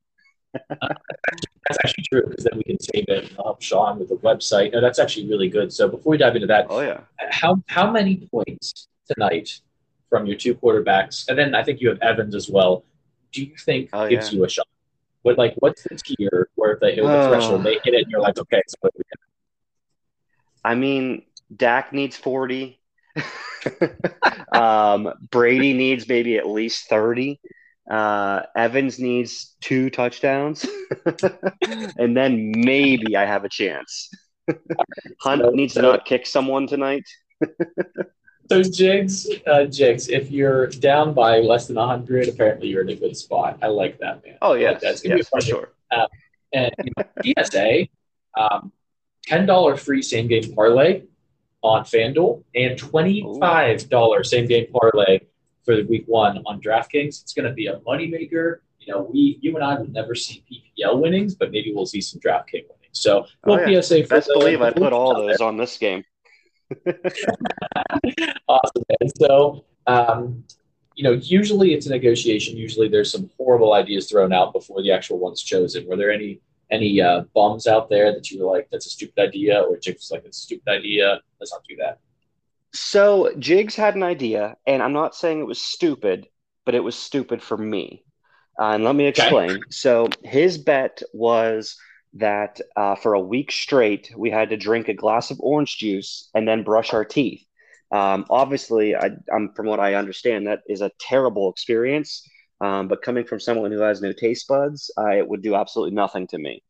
That's 0.71 1.79
actually 1.85 2.05
true 2.11 2.23
because 2.29 2.45
then 2.45 2.57
we 2.57 2.63
can 2.65 2.81
save 2.81 3.05
it 3.09 3.25
and 3.25 3.33
help 3.37 3.61
Sean 3.63 3.99
with 3.99 4.09
the 4.09 4.17
website. 4.17 4.73
No, 4.73 4.81
that's 4.81 4.99
actually 4.99 5.29
really 5.29 5.49
good. 5.49 5.73
So 5.73 5.89
before 5.89 6.11
we 6.11 6.17
dive 6.19 6.35
into 6.35 6.47
that, 6.49 6.67
Oh 6.71 6.81
yeah. 6.81 7.01
how 7.31 7.63
how 7.69 7.91
many 7.91 8.29
points 8.31 8.89
tonight 9.13 9.61
from 10.13 10.27
your 10.27 10.37
two 10.37 10.55
quarterbacks, 10.55 11.27
and 11.29 11.39
then 11.39 11.55
I 11.55 11.63
think 11.65 11.81
you 11.81 11.89
have 11.89 11.99
Evans 12.03 12.35
as 12.35 12.47
well. 12.51 12.85
Do 13.33 13.43
you 13.43 13.57
think 13.57 13.89
Oh, 13.95 14.07
gives 14.11 14.31
you 14.31 14.45
a 14.45 14.49
shot? 14.49 14.69
What 15.23 15.39
like 15.39 15.55
what's 15.61 15.85
the 15.85 15.97
tier 15.97 16.51
where 16.55 16.73
if 16.73 16.81
they 16.81 16.95
hit 16.95 17.03
the 17.03 17.19
Oh. 17.25 17.29
threshold, 17.29 17.65
they 17.65 17.79
hit 17.83 17.95
it, 17.95 18.03
and 18.03 18.11
you're 18.11 18.21
like, 18.21 18.39
okay, 18.39 18.61
so 18.69 18.77
what 18.81 18.93
do 18.93 18.99
we 18.99 19.05
got? 19.11 20.71
I 20.71 20.75
mean, 20.75 21.23
Dak 21.57 21.95
needs 21.95 22.15
40. 22.19 22.79
um, 24.53 25.15
Brady 25.31 25.73
needs 25.73 26.07
maybe 26.07 26.37
at 26.37 26.47
least 26.47 26.91
30. 26.91 27.41
Uh, 27.91 28.43
Evans 28.55 28.99
needs 28.99 29.57
two 29.63 29.89
touchdowns. 29.89 30.67
and 31.99 32.15
then 32.15 32.53
maybe 32.55 33.17
I 33.17 33.25
have 33.25 33.45
a 33.45 33.49
chance. 33.49 34.11
Hunt 35.21 35.55
needs 35.55 35.73
to 35.75 35.83
not 35.83 36.05
kick 36.05 36.27
someone 36.27 36.67
tonight. 36.67 37.05
So 38.53 38.63
Jigs, 38.63 39.29
uh, 39.47 39.65
Jigs, 39.65 40.09
if 40.09 40.31
you're 40.31 40.67
down 40.67 41.15
by 41.15 41.39
less 41.39 41.67
than 41.67 41.77
100, 41.77 42.29
apparently 42.29 42.69
you're 42.69 42.83
in 42.83 42.91
a 42.91 42.97
good 42.97 43.17
spot. 43.17 43.59
I 43.63 43.69
like 43.69 43.99
that, 44.01 44.25
man. 44.25 44.37
Oh, 44.43 44.55
yeah, 44.55 44.73
like 44.73 44.75
yes. 44.75 44.83
that. 44.83 44.91
It's 44.93 45.03
gonna 45.03 45.15
be 45.15 45.21
a 45.21 45.25
for 45.25 45.31
fun 45.31 45.43
sure. 45.43 45.73
And 46.53 46.71
you 46.85 46.93
know, 46.97 47.43
PSA, 47.45 47.89
um, 48.39 48.73
$10 49.27 49.79
free 49.79 50.03
same 50.03 50.29
game 50.29 50.55
parlay 50.55 51.03
on 51.63 51.85
FanDuel 51.85 52.43
and 52.55 52.79
$25 52.79 54.27
same 54.27 54.47
game 54.47 54.67
parlay 54.73 55.21
for 55.65 55.77
the 55.77 55.85
week 55.85 56.05
one 56.07 56.43
on 56.45 56.61
DraftKings. 56.61 57.23
It's 57.23 57.33
going 57.33 57.49
to 57.49 57.55
be 57.55 57.67
a 57.67 57.77
moneymaker. 57.81 58.59
You 58.81 58.93
know, 58.93 59.09
we, 59.13 59.39
you 59.41 59.55
and 59.55 59.65
I 59.65 59.79
will 59.79 59.89
never 59.89 60.15
see 60.15 60.45
PPL 60.51 61.01
winnings, 61.01 61.35
but 61.35 61.53
maybe 61.53 61.73
we'll 61.73 61.87
see 61.87 62.01
some 62.01 62.21
DraftKings 62.21 62.67
winnings. 62.69 62.93
So, 62.93 63.27
Oh, 63.45 63.59
yeah. 63.65 63.81
PSA 63.81 64.03
Best 64.03 64.29
believe 64.35 64.61
I 64.61 64.73
put 64.73 64.93
all 64.93 65.15
those 65.15 65.41
on 65.41 65.57
this 65.57 65.79
game. 65.79 66.05
awesome. 68.49 68.85
And 69.01 69.13
so, 69.19 69.65
um, 69.87 70.45
you 70.95 71.05
know, 71.05 71.13
usually 71.13 71.75
it's 71.75 71.87
a 71.87 71.91
negotiation. 71.91 72.57
Usually 72.57 72.89
there's 72.89 73.11
some 73.11 73.31
horrible 73.37 73.73
ideas 73.75 74.11
thrown 74.11 74.33
out 74.33 74.53
before 74.53 74.83
the 74.83 74.93
actual 74.93 75.19
one's 75.19 75.43
chosen. 75.43 75.87
Were 75.87 75.97
there 75.97 76.13
any 76.13 76.41
any 76.71 77.01
uh, 77.01 77.23
bums 77.35 77.67
out 77.67 77.91
there 77.91 78.13
that 78.13 78.31
you 78.31 78.41
were 78.41 78.51
like, 78.51 78.69
that's 78.73 78.87
a 78.87 78.91
stupid 78.91 79.19
idea, 79.23 79.61
or 79.61 79.73
was 79.73 80.09
like, 80.11 80.25
it's 80.25 80.39
a 80.39 80.43
stupid 80.43 80.69
idea. 80.69 81.21
Let's 81.39 81.53
not 81.53 81.63
do 81.69 81.77
that. 81.77 81.99
So 82.73 83.31
Jigs 83.39 83.77
had 83.77 83.95
an 83.95 84.03
idea, 84.03 84.57
and 84.67 84.83
I'm 84.83 84.95
not 84.95 85.15
saying 85.15 85.39
it 85.39 85.47
was 85.47 85.61
stupid, 85.61 86.27
but 86.65 86.75
it 86.75 86.83
was 86.83 86.97
stupid 86.97 87.43
for 87.43 87.59
me. 87.59 88.05
Uh, 88.59 88.71
and 88.73 88.85
let 88.85 88.95
me 88.95 89.07
explain. 89.07 89.61
So 89.71 90.09
his 90.25 90.57
bet 90.57 91.03
was 91.13 91.77
that 92.15 92.61
uh, 92.77 92.95
for 92.95 93.15
a 93.15 93.21
week 93.21 93.51
straight, 93.51 94.13
we 94.17 94.31
had 94.31 94.51
to 94.51 94.57
drink 94.57 94.89
a 94.89 94.95
glass 94.95 95.31
of 95.31 95.41
orange 95.41 95.79
juice 95.79 96.29
and 96.35 96.47
then 96.47 96.63
brush 96.63 96.93
our 96.93 97.05
teeth. 97.05 97.45
Um, 97.91 98.27
obviously, 98.31 98.95
I, 98.95 99.11
I'm 99.35 99.53
from 99.55 99.67
what 99.67 99.81
I 99.81 99.95
understand, 99.95 100.47
that 100.47 100.61
is 100.69 100.81
a 100.81 100.91
terrible 100.99 101.51
experience. 101.51 102.27
Um, 102.61 102.87
but 102.87 103.03
coming 103.03 103.25
from 103.25 103.41
someone 103.41 103.73
who 103.73 103.81
has 103.81 104.01
no 104.01 104.13
taste 104.13 104.47
buds, 104.47 104.91
uh, 104.97 105.11
it 105.11 105.29
would 105.29 105.43
do 105.43 105.55
absolutely 105.55 105.95
nothing 105.95 106.27
to 106.29 106.39
me. 106.39 106.63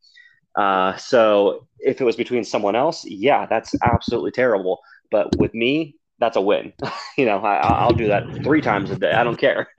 Uh, 0.56 0.96
so 0.96 1.66
if 1.78 2.00
it 2.00 2.04
was 2.04 2.16
between 2.16 2.44
someone 2.44 2.74
else, 2.74 3.04
yeah, 3.04 3.46
that's 3.46 3.74
absolutely 3.82 4.30
terrible. 4.30 4.80
But 5.10 5.36
with 5.36 5.52
me, 5.54 5.96
that's 6.18 6.36
a 6.36 6.40
win. 6.40 6.72
you 7.18 7.26
know, 7.26 7.38
I, 7.38 7.56
I'll 7.56 7.92
do 7.92 8.08
that 8.08 8.24
three 8.42 8.60
times 8.60 8.90
a 8.90 8.96
day. 8.96 9.12
I 9.12 9.24
don't 9.24 9.38
care. 9.38 9.68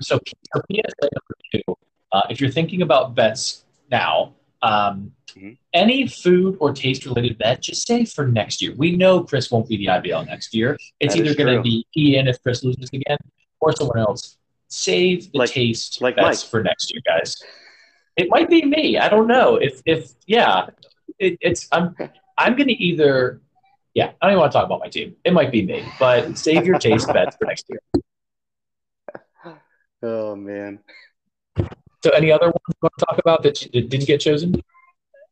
So, 0.00 0.20
PSA 0.24 0.62
number 1.02 1.34
two, 1.52 1.76
uh, 2.12 2.20
if 2.30 2.40
you're 2.40 2.50
thinking 2.50 2.82
about 2.82 3.14
bets 3.14 3.64
now, 3.90 4.34
um, 4.62 5.12
Mhm. 5.36 5.56
any 5.72 6.06
food 6.08 6.56
or 6.60 6.72
taste 6.72 7.04
related 7.06 7.38
bet, 7.38 7.60
just 7.62 7.86
say 7.86 8.04
for 8.04 8.26
next 8.26 8.60
year. 8.62 8.74
We 8.76 8.96
know 8.96 9.22
Chris 9.22 9.50
won't 9.50 9.68
be 9.68 9.76
the 9.76 9.88
IBL 9.88 10.24
next 10.26 10.54
year. 10.54 10.76
It's 11.00 11.14
That 11.14 11.24
either 11.24 11.34
going 11.34 11.56
to 11.56 11.62
be 11.62 11.86
Ian 11.96 12.26
if 12.28 12.42
Chris 12.42 12.64
loses 12.64 12.88
again, 12.92 13.18
or 13.60 13.72
someone 13.72 13.98
else. 13.98 14.36
Save 14.68 15.30
the 15.32 15.38
Like- 15.38 15.50
taste 15.50 16.00
like 16.02 16.16
bets 16.16 16.42
Mike. 16.44 16.50
for 16.50 16.62
next 16.62 16.90
year, 16.92 17.00
guys. 17.06 17.36
It 18.16 18.28
might 18.30 18.48
be 18.50 18.62
me. 18.64 18.98
I 18.98 19.08
don't 19.08 19.28
know. 19.28 19.56
If 19.56 19.80
if 19.86 20.12
yeah, 20.26 20.66
it, 21.18 21.38
it's 21.40 21.68
I'm 21.72 21.94
I'm 22.36 22.56
going 22.56 22.68
to 22.68 22.74
either. 22.82 23.40
Yeah, 23.94 24.12
I 24.20 24.26
don't 24.26 24.32
even 24.32 24.40
want 24.40 24.52
to 24.52 24.58
talk 24.58 24.66
about 24.66 24.80
my 24.80 24.88
team. 24.88 25.16
It 25.24 25.32
might 25.32 25.50
be 25.52 25.62
me, 25.64 25.84
but 25.98 26.36
save 26.36 26.66
your 26.66 26.78
taste 26.78 27.06
bets 27.12 27.36
for 27.36 27.46
next 27.46 27.66
year. 27.68 27.80
oh 30.02 30.36
man. 30.36 30.80
So, 32.02 32.10
any 32.10 32.30
other 32.30 32.46
ones 32.46 32.62
you 32.68 32.74
want 32.82 32.92
to 32.98 33.06
talk 33.06 33.18
about 33.18 33.42
that, 33.42 33.66
that 33.72 33.88
didn't 33.88 34.06
get 34.06 34.20
chosen? 34.20 34.54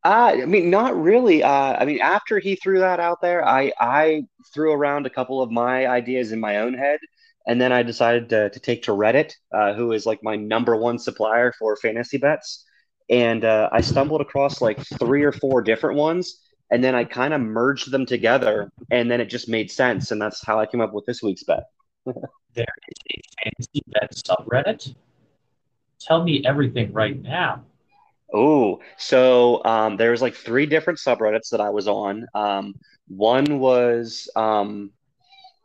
Uh, 0.04 0.36
I 0.42 0.44
mean, 0.46 0.70
not 0.70 0.96
really. 1.00 1.42
Uh, 1.42 1.76
I 1.78 1.84
mean, 1.84 2.00
after 2.00 2.38
he 2.38 2.54
threw 2.56 2.78
that 2.78 3.00
out 3.00 3.20
there, 3.20 3.46
I 3.46 3.72
I 3.80 4.22
threw 4.54 4.72
around 4.72 5.06
a 5.06 5.10
couple 5.10 5.42
of 5.42 5.50
my 5.50 5.86
ideas 5.88 6.30
in 6.30 6.38
my 6.38 6.58
own 6.58 6.74
head, 6.74 7.00
and 7.46 7.60
then 7.60 7.72
I 7.72 7.82
decided 7.82 8.28
to, 8.28 8.50
to 8.50 8.60
take 8.60 8.84
to 8.84 8.92
Reddit, 8.92 9.32
uh, 9.52 9.74
who 9.74 9.92
is 9.92 10.06
like 10.06 10.22
my 10.22 10.36
number 10.36 10.76
one 10.76 10.98
supplier 10.98 11.52
for 11.58 11.76
fantasy 11.76 12.18
bets, 12.18 12.64
and 13.10 13.44
uh, 13.44 13.68
I 13.72 13.80
stumbled 13.80 14.20
across 14.20 14.60
like 14.60 14.78
three 14.98 15.24
or 15.24 15.32
four 15.32 15.60
different 15.62 15.96
ones, 15.96 16.40
and 16.70 16.84
then 16.84 16.94
I 16.94 17.04
kind 17.04 17.34
of 17.34 17.40
merged 17.40 17.90
them 17.90 18.06
together, 18.06 18.70
and 18.90 19.10
then 19.10 19.20
it 19.20 19.26
just 19.26 19.48
made 19.48 19.70
sense, 19.70 20.10
and 20.12 20.22
that's 20.22 20.44
how 20.44 20.60
I 20.60 20.66
came 20.66 20.80
up 20.80 20.92
with 20.92 21.06
this 21.06 21.22
week's 21.22 21.44
bet. 21.44 21.64
There 22.54 22.64
is 22.88 22.96
a 23.10 23.20
fantasy 23.44 23.82
bet 23.88 24.14
subreddit. 24.14 24.94
Tell 26.06 26.22
me 26.22 26.42
everything 26.44 26.92
right 26.92 27.20
now. 27.20 27.64
Oh, 28.32 28.80
so 28.98 29.64
um, 29.64 29.96
there 29.96 30.10
was 30.10 30.20
like 30.22 30.34
three 30.34 30.66
different 30.66 30.98
subreddits 30.98 31.50
that 31.50 31.60
I 31.60 31.70
was 31.70 31.88
on. 31.88 32.26
Um, 32.34 32.74
one 33.08 33.58
was 33.60 34.28
um, 34.36 34.90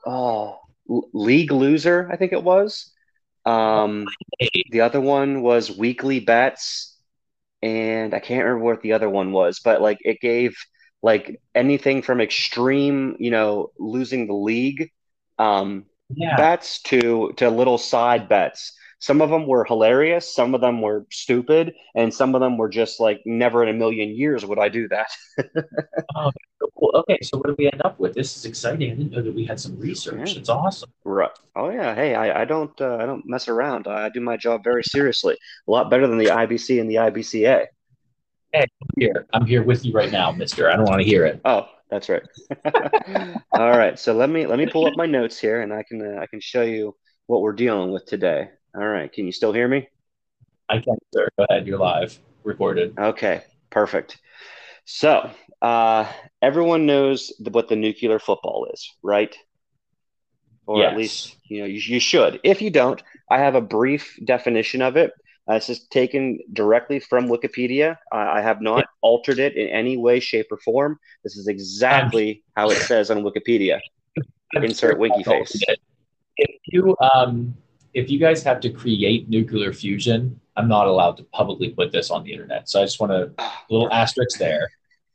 oh, 0.06 0.60
League 1.14 1.52
Loser, 1.52 2.10
I 2.12 2.18
think 2.18 2.34
it 2.34 2.44
was. 2.44 2.92
Um, 3.46 4.06
the 4.72 4.82
other 4.82 5.02
one 5.02 5.42
was 5.42 5.76
Weekly 5.76 6.20
Bets, 6.20 6.98
and 7.62 8.14
I 8.14 8.20
can't 8.20 8.46
remember 8.46 8.66
what 8.66 8.82
the 8.82 8.94
other 8.94 9.10
one 9.10 9.32
was, 9.32 9.60
but 9.60 9.82
like 9.82 10.00
it 10.02 10.20
gave 10.22 10.56
like 11.02 11.42
anything 11.56 12.04
from 12.04 12.22
extreme, 12.22 13.16
you 13.20 13.32
know, 13.32 13.72
losing 13.80 14.28
the 14.28 14.34
league 14.36 14.92
um, 15.40 15.86
Yeah. 16.16 16.36
bets 16.38 16.82
to 16.84 17.34
to 17.38 17.50
little 17.50 17.78
side 17.80 18.30
bets. 18.30 18.74
Some 19.02 19.20
of 19.20 19.32
them 19.32 19.48
were 19.48 19.66
hilarious, 19.66 20.32
some 20.32 20.54
of 20.54 20.62
them 20.62 20.80
were 20.80 21.08
stupid, 21.12 21.74
and 21.96 22.14
some 22.14 22.36
of 22.36 22.42
them 22.42 22.56
were 22.56 22.70
just 22.70 23.00
like 23.00 23.20
never 23.26 23.64
in 23.64 23.70
a 23.70 23.74
million 23.74 24.10
years 24.10 24.46
would 24.46 24.60
I 24.60 24.70
do 24.70 24.88
that. 24.90 25.08
Oh, 26.16 26.32
cool. 26.78 26.92
Okay, 26.96 27.18
so 27.22 27.38
what 27.38 27.48
do 27.48 27.56
we 27.58 27.72
end 27.72 27.82
up 27.86 27.98
with? 28.00 28.14
This 28.14 28.36
is 28.36 28.46
exciting. 28.46 28.92
I 28.92 28.96
didn't 28.96 29.12
know 29.12 29.22
that 29.22 29.34
we 29.34 29.46
had 29.46 29.60
some 29.60 29.80
research. 29.80 30.34
Yeah. 30.34 30.40
It's 30.40 30.50
awesome. 30.50 30.92
Right. 31.06 31.32
Oh 31.56 31.70
yeah. 31.70 31.96
Hey, 31.96 32.16
I, 32.16 32.42
I 32.42 32.46
don't 32.46 32.80
uh, 32.82 32.98
I 32.98 33.06
don't 33.06 33.24
mess 33.26 33.48
around. 33.48 33.88
I 33.88 34.10
do 34.10 34.20
my 34.20 34.36
job 34.36 34.64
very 34.64 34.84
seriously. 34.84 35.38
A 35.68 35.72
lot 35.72 35.90
better 35.90 36.06
than 36.06 36.18
the 36.18 36.26
IBC 36.26 36.82
and 36.82 36.90
the 36.90 36.96
IBCA. 36.96 37.68
Hey, 38.52 38.66
here, 38.98 39.26
I'm 39.34 39.46
here 39.46 39.64
with 39.64 39.86
you 39.86 39.94
right 39.94 40.12
now, 40.12 40.32
Mister. 40.32 40.70
I 40.70 40.76
don't 40.76 40.86
want 40.86 41.02
to 41.02 41.08
hear 41.08 41.26
it. 41.26 41.40
Oh, 41.46 41.68
that's 41.90 42.10
right. 42.10 42.24
All 43.54 43.78
right. 43.78 43.98
So 43.98 44.14
let 44.14 44.30
me 44.30 44.46
let 44.46 44.60
me 44.60 44.68
pull 44.68 44.86
up 44.86 44.94
my 44.98 45.06
notes 45.06 45.40
here, 45.40 45.62
and 45.62 45.74
I 45.74 45.84
can 45.84 46.02
uh, 46.02 46.22
I 46.22 46.28
can 46.28 46.42
show 46.42 46.64
you 46.64 46.96
what 47.28 47.42
we're 47.42 47.54
dealing 47.54 47.92
with 47.92 48.06
today. 48.06 48.50
All 48.76 48.88
right. 48.88 49.12
Can 49.12 49.26
you 49.26 49.32
still 49.32 49.54
hear 49.54 49.68
me? 49.68 49.88
I 50.70 50.80
can, 50.80 50.98
sir. 51.14 51.28
Go 51.38 51.46
ahead. 51.50 51.68
You're 51.68 51.78
live, 51.78 52.18
recorded. 52.44 52.98
Okay, 52.98 53.44
perfect. 53.70 54.18
So, 54.86 55.30
uh, 55.62 56.10
everyone 56.42 56.86
knows 56.86 57.34
the, 57.40 57.50
what 57.52 57.68
the 57.68 57.76
nuclear 57.76 58.20
football 58.20 58.68
is, 58.74 58.90
right? 59.04 59.36
Or 60.66 60.84
at 60.84 60.92
Yes. 60.92 60.98
least, 60.98 61.36
you 61.50 61.60
know, 61.60 61.66
you, 61.66 61.80
you 61.80 62.00
should. 62.00 62.40
If 62.44 62.62
you 62.62 62.70
don't, 62.70 63.02
I 63.30 63.40
have 63.40 63.56
a 63.56 63.62
brief 63.62 64.18
definition 64.24 64.82
of 64.82 64.96
it. 64.96 65.12
Uh, 65.48 65.56
this 65.56 65.70
is 65.70 65.88
taken 65.88 66.40
directly 66.54 67.00
from 67.00 67.28
Wikipedia. 67.28 67.98
I 68.12 68.38
I 68.40 68.42
have 68.42 68.62
not 68.62 68.86
altered 69.02 69.40
it 69.40 69.58
in 69.58 69.68
any 69.68 69.98
way, 69.98 70.20
shape, 70.20 70.48
or 70.52 70.58
form. 70.60 71.00
This 71.24 71.36
is 71.36 71.48
exactly 71.48 72.44
how 72.56 72.70
it 72.70 72.78
says 72.78 73.10
on 73.12 73.24
Wikipedia. 73.24 73.80
Insert 74.54 75.00
winky 75.00 75.24
face. 75.24 75.62
If 76.38 76.52
you 76.68 76.96
um, 77.14 77.56
if 77.94 78.10
you 78.10 78.20
guys 78.20 78.44
have 78.44 78.60
to 78.62 78.70
create 78.70 79.30
nuclear 79.30 79.74
fusion, 79.74 80.40
I'm 80.56 80.68
not 80.68 80.88
allowed 80.88 81.18
to 81.18 81.24
publicly 81.24 81.70
put 81.70 81.92
this 81.92 82.12
on 82.12 82.24
the 82.24 82.32
internet. 82.32 82.70
So 82.70 82.82
I 82.82 82.86
just 82.86 83.00
want 83.00 83.36
Ah, 83.38 83.66
little 83.70 83.92
asterisk 83.92 84.40
there. 84.40 84.70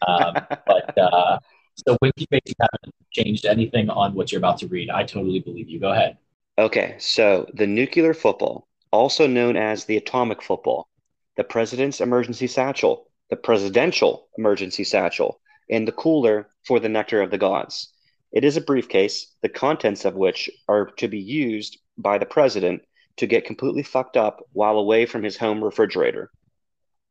Um, 0.06 0.34
but 0.66 0.98
uh, 0.98 1.38
so 1.74 1.96
Face, 2.02 2.40
you 2.46 2.54
haven't 2.60 2.94
changed 3.12 3.46
anything 3.46 3.90
on 3.90 4.14
what 4.14 4.32
you're 4.32 4.38
about 4.38 4.58
to 4.58 4.68
read. 4.68 4.90
I 4.90 5.04
totally 5.04 5.40
believe 5.40 5.68
you. 5.68 5.80
Go 5.80 5.92
ahead. 5.92 6.18
Okay, 6.58 6.96
so 6.98 7.46
the 7.52 7.66
nuclear 7.66 8.14
football, 8.14 8.66
also 8.90 9.26
known 9.26 9.56
as 9.56 9.84
the 9.84 9.98
atomic 9.98 10.42
football, 10.42 10.88
the 11.36 11.44
president's 11.44 12.00
emergency 12.00 12.46
satchel, 12.46 13.08
the 13.28 13.36
presidential 13.36 14.28
emergency 14.38 14.84
satchel, 14.84 15.40
and 15.70 15.86
the 15.86 15.92
cooler 15.92 16.48
for 16.64 16.80
the 16.80 16.88
nectar 16.88 17.20
of 17.20 17.30
the 17.30 17.38
gods. 17.38 17.92
It 18.32 18.44
is 18.44 18.56
a 18.56 18.60
briefcase, 18.60 19.34
the 19.42 19.48
contents 19.48 20.04
of 20.04 20.14
which 20.14 20.50
are 20.68 20.90
to 20.96 21.08
be 21.08 21.20
used 21.20 21.78
by 21.96 22.18
the 22.18 22.26
president 22.26 22.82
to 23.16 23.26
get 23.26 23.46
completely 23.46 23.82
fucked 23.82 24.16
up 24.16 24.42
while 24.52 24.78
away 24.78 25.06
from 25.06 25.22
his 25.22 25.36
home 25.36 25.62
refrigerator. 25.62 26.30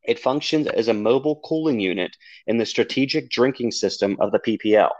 It 0.03 0.19
functions 0.19 0.67
as 0.67 0.87
a 0.87 0.93
mobile 0.93 1.41
cooling 1.43 1.79
unit 1.79 2.15
in 2.45 2.57
the 2.57 2.65
strategic 2.65 3.29
drinking 3.29 3.71
system 3.71 4.17
of 4.19 4.31
the 4.31 4.39
PPL. 4.39 4.91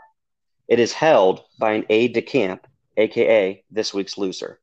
It 0.68 0.80
is 0.80 0.92
held 0.92 1.44
by 1.60 1.72
an 1.72 1.86
aide 1.88 2.14
de 2.14 2.22
camp 2.22 2.66
aka 2.96 3.62
this 3.70 3.94
week's 3.94 4.18
loser. 4.18 4.58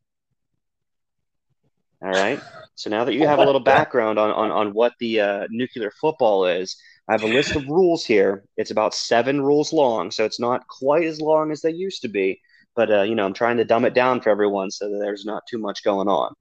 All 2.02 2.10
right. 2.10 2.42
So 2.76 2.90
now 2.90 3.06
that 3.06 3.14
you 3.14 3.26
have 3.26 3.40
a 3.40 3.46
little 3.46 3.62
background 3.62 4.20
on 4.20 4.32
on, 4.32 4.52
on 4.52 4.74
what 4.74 4.94
the 5.00 5.22
uh, 5.22 5.48
nuclear 5.50 5.92
football 6.02 6.46
is, 6.46 6.76
I 7.10 7.12
have 7.14 7.24
a 7.24 7.28
list 7.28 7.56
of 7.56 7.68
rules 7.68 8.06
here. 8.06 8.46
It's 8.58 8.72
about 8.72 8.94
seven 8.94 9.42
rules 9.42 9.74
long, 9.74 10.10
so 10.12 10.24
it's 10.26 10.40
not 10.40 10.68
quite 10.68 11.04
as 11.06 11.20
long 11.20 11.52
as 11.52 11.62
they 11.62 11.72
used 11.72 12.02
to 12.04 12.08
be. 12.08 12.40
but 12.76 12.90
uh, 12.92 13.02
you 13.04 13.14
know, 13.16 13.26
I'm 13.26 13.34
trying 13.34 13.58
to 13.58 13.66
dumb 13.66 13.86
it 13.86 13.94
down 13.94 14.22
for 14.22 14.30
everyone 14.30 14.72
so 14.72 14.90
that 14.90 14.98
there's 15.00 15.26
not 15.26 15.44
too 15.48 15.60
much 15.60 15.84
going 15.84 16.08
on. 16.08 16.34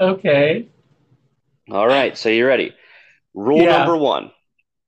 Okay. 0.00 0.68
All 1.70 1.86
right, 1.86 2.16
so 2.16 2.28
you're 2.28 2.48
ready? 2.48 2.72
Rule 3.34 3.62
Yeah. 3.62 3.78
number 3.78 3.96
one. 3.96 4.30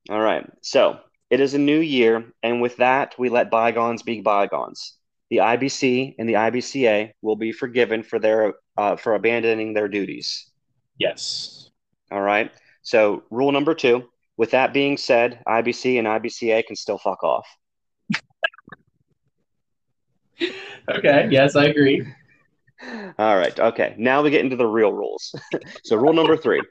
All 0.09 0.19
right, 0.21 0.45
so 0.61 0.99
it 1.29 1.39
is 1.39 1.53
a 1.53 1.59
new 1.59 1.79
year, 1.79 2.25
and 2.41 2.61
with 2.61 2.77
that, 2.77 3.13
we 3.19 3.29
let 3.29 3.51
bygones 3.51 4.01
be 4.03 4.21
bygones. 4.21 4.97
The 5.29 5.37
IBC 5.37 6.15
and 6.17 6.27
the 6.27 6.33
IBCA 6.33 7.11
will 7.21 7.35
be 7.35 7.51
forgiven 7.51 8.03
for 8.03 8.19
their 8.19 8.53
uh, 8.77 8.95
for 8.95 9.13
abandoning 9.13 9.73
their 9.73 9.87
duties. 9.87 10.49
Yes. 10.97 11.69
All 12.11 12.21
right. 12.21 12.51
So 12.81 13.23
rule 13.29 13.51
number 13.51 13.73
two. 13.73 14.09
With 14.37 14.51
that 14.51 14.73
being 14.73 14.97
said, 14.97 15.41
IBC 15.47 15.99
and 15.99 16.07
IBCA 16.07 16.65
can 16.65 16.75
still 16.75 16.97
fuck 16.97 17.23
off. 17.23 17.45
Okay. 20.89 21.27
Yes, 21.29 21.55
I 21.55 21.65
agree. 21.65 22.05
All 23.19 23.37
right. 23.37 23.57
Okay. 23.59 23.93
Now 23.97 24.23
we 24.23 24.31
get 24.31 24.43
into 24.43 24.55
the 24.55 24.65
real 24.65 24.91
rules. 24.91 25.35
so, 25.83 25.95
rule 25.95 26.13
number 26.13 26.35
three 26.35 26.61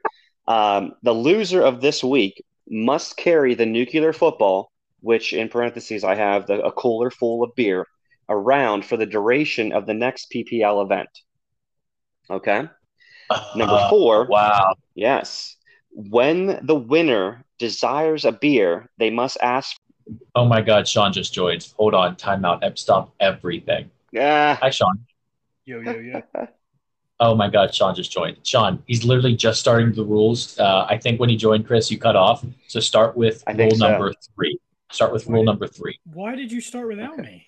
um, 0.49 0.95
the 1.03 1.13
loser 1.13 1.63
of 1.63 1.81
this 1.81 2.03
week 2.03 2.43
must 2.69 3.17
carry 3.17 3.55
the 3.55 3.67
nuclear 3.67 4.13
football, 4.13 4.73
which 5.01 5.33
in 5.33 5.49
parentheses 5.49 6.03
I 6.03 6.17
have 6.17 6.47
the, 6.47 6.61
a 6.63 6.73
cooler 6.73 7.11
full 7.11 7.45
of 7.45 7.55
beer, 7.55 7.87
around 8.29 8.85
for 8.85 8.97
the 8.97 9.07
duration 9.07 9.73
of 9.73 9.87
the 9.87 9.95
next 9.95 10.33
PPL 10.35 10.85
event. 10.85 11.09
Okay. 12.29 12.65
Number 13.55 13.75
Uh, 13.75 13.91
four. 13.91 14.27
Wow. 14.27 14.75
Yes. 14.95 15.57
When 15.91 16.65
the 16.65 16.75
winner 16.75 17.45
desires 17.59 18.25
a 18.25 18.33
beer, 18.33 18.89
they 18.99 19.11
must 19.11 19.37
ask. 19.43 19.77
Oh 20.35 20.45
my 20.47 20.61
God, 20.61 20.89
Sean 20.89 21.13
just 21.13 21.33
joined. 21.35 21.69
Hold 21.77 21.95
on. 21.95 22.17
Timeout. 22.17 22.61
Ep- 22.63 22.79
Stop 22.79 23.15
everything. 23.21 23.91
Yeah. 24.13 24.57
Hi, 24.57 24.71
Sean. 24.71 25.05
Yo, 25.65 25.81
yo, 25.81 25.93
yo. 25.93 26.23
Oh 27.23 27.35
my 27.35 27.51
God, 27.51 27.75
Sean 27.75 27.95
just 27.95 28.11
joined. 28.11 28.39
Sean, 28.47 28.83
he's 28.87 29.05
literally 29.05 29.37
just 29.37 29.61
starting 29.61 29.93
the 29.93 30.03
rules. 30.03 30.59
Uh, 30.59 30.87
I 30.89 30.97
think 30.97 31.21
when 31.21 31.29
he 31.29 31.37
joined, 31.37 31.67
Chris, 31.67 31.91
you 31.91 31.99
cut 31.99 32.17
off. 32.17 32.43
So 32.67 32.81
start 32.81 33.15
with 33.15 33.45
I 33.47 33.53
rule 33.53 33.75
so. 33.75 33.89
number 33.91 34.15
three. 34.35 34.59
Start 34.91 35.13
with 35.13 35.27
rule 35.27 35.45
number 35.45 35.67
three. 35.67 36.01
Why 36.05 36.35
did 36.35 36.51
you 36.51 36.63
start 36.63 36.89
without 36.89 37.19
Okay. 37.19 37.23
me? 37.23 37.47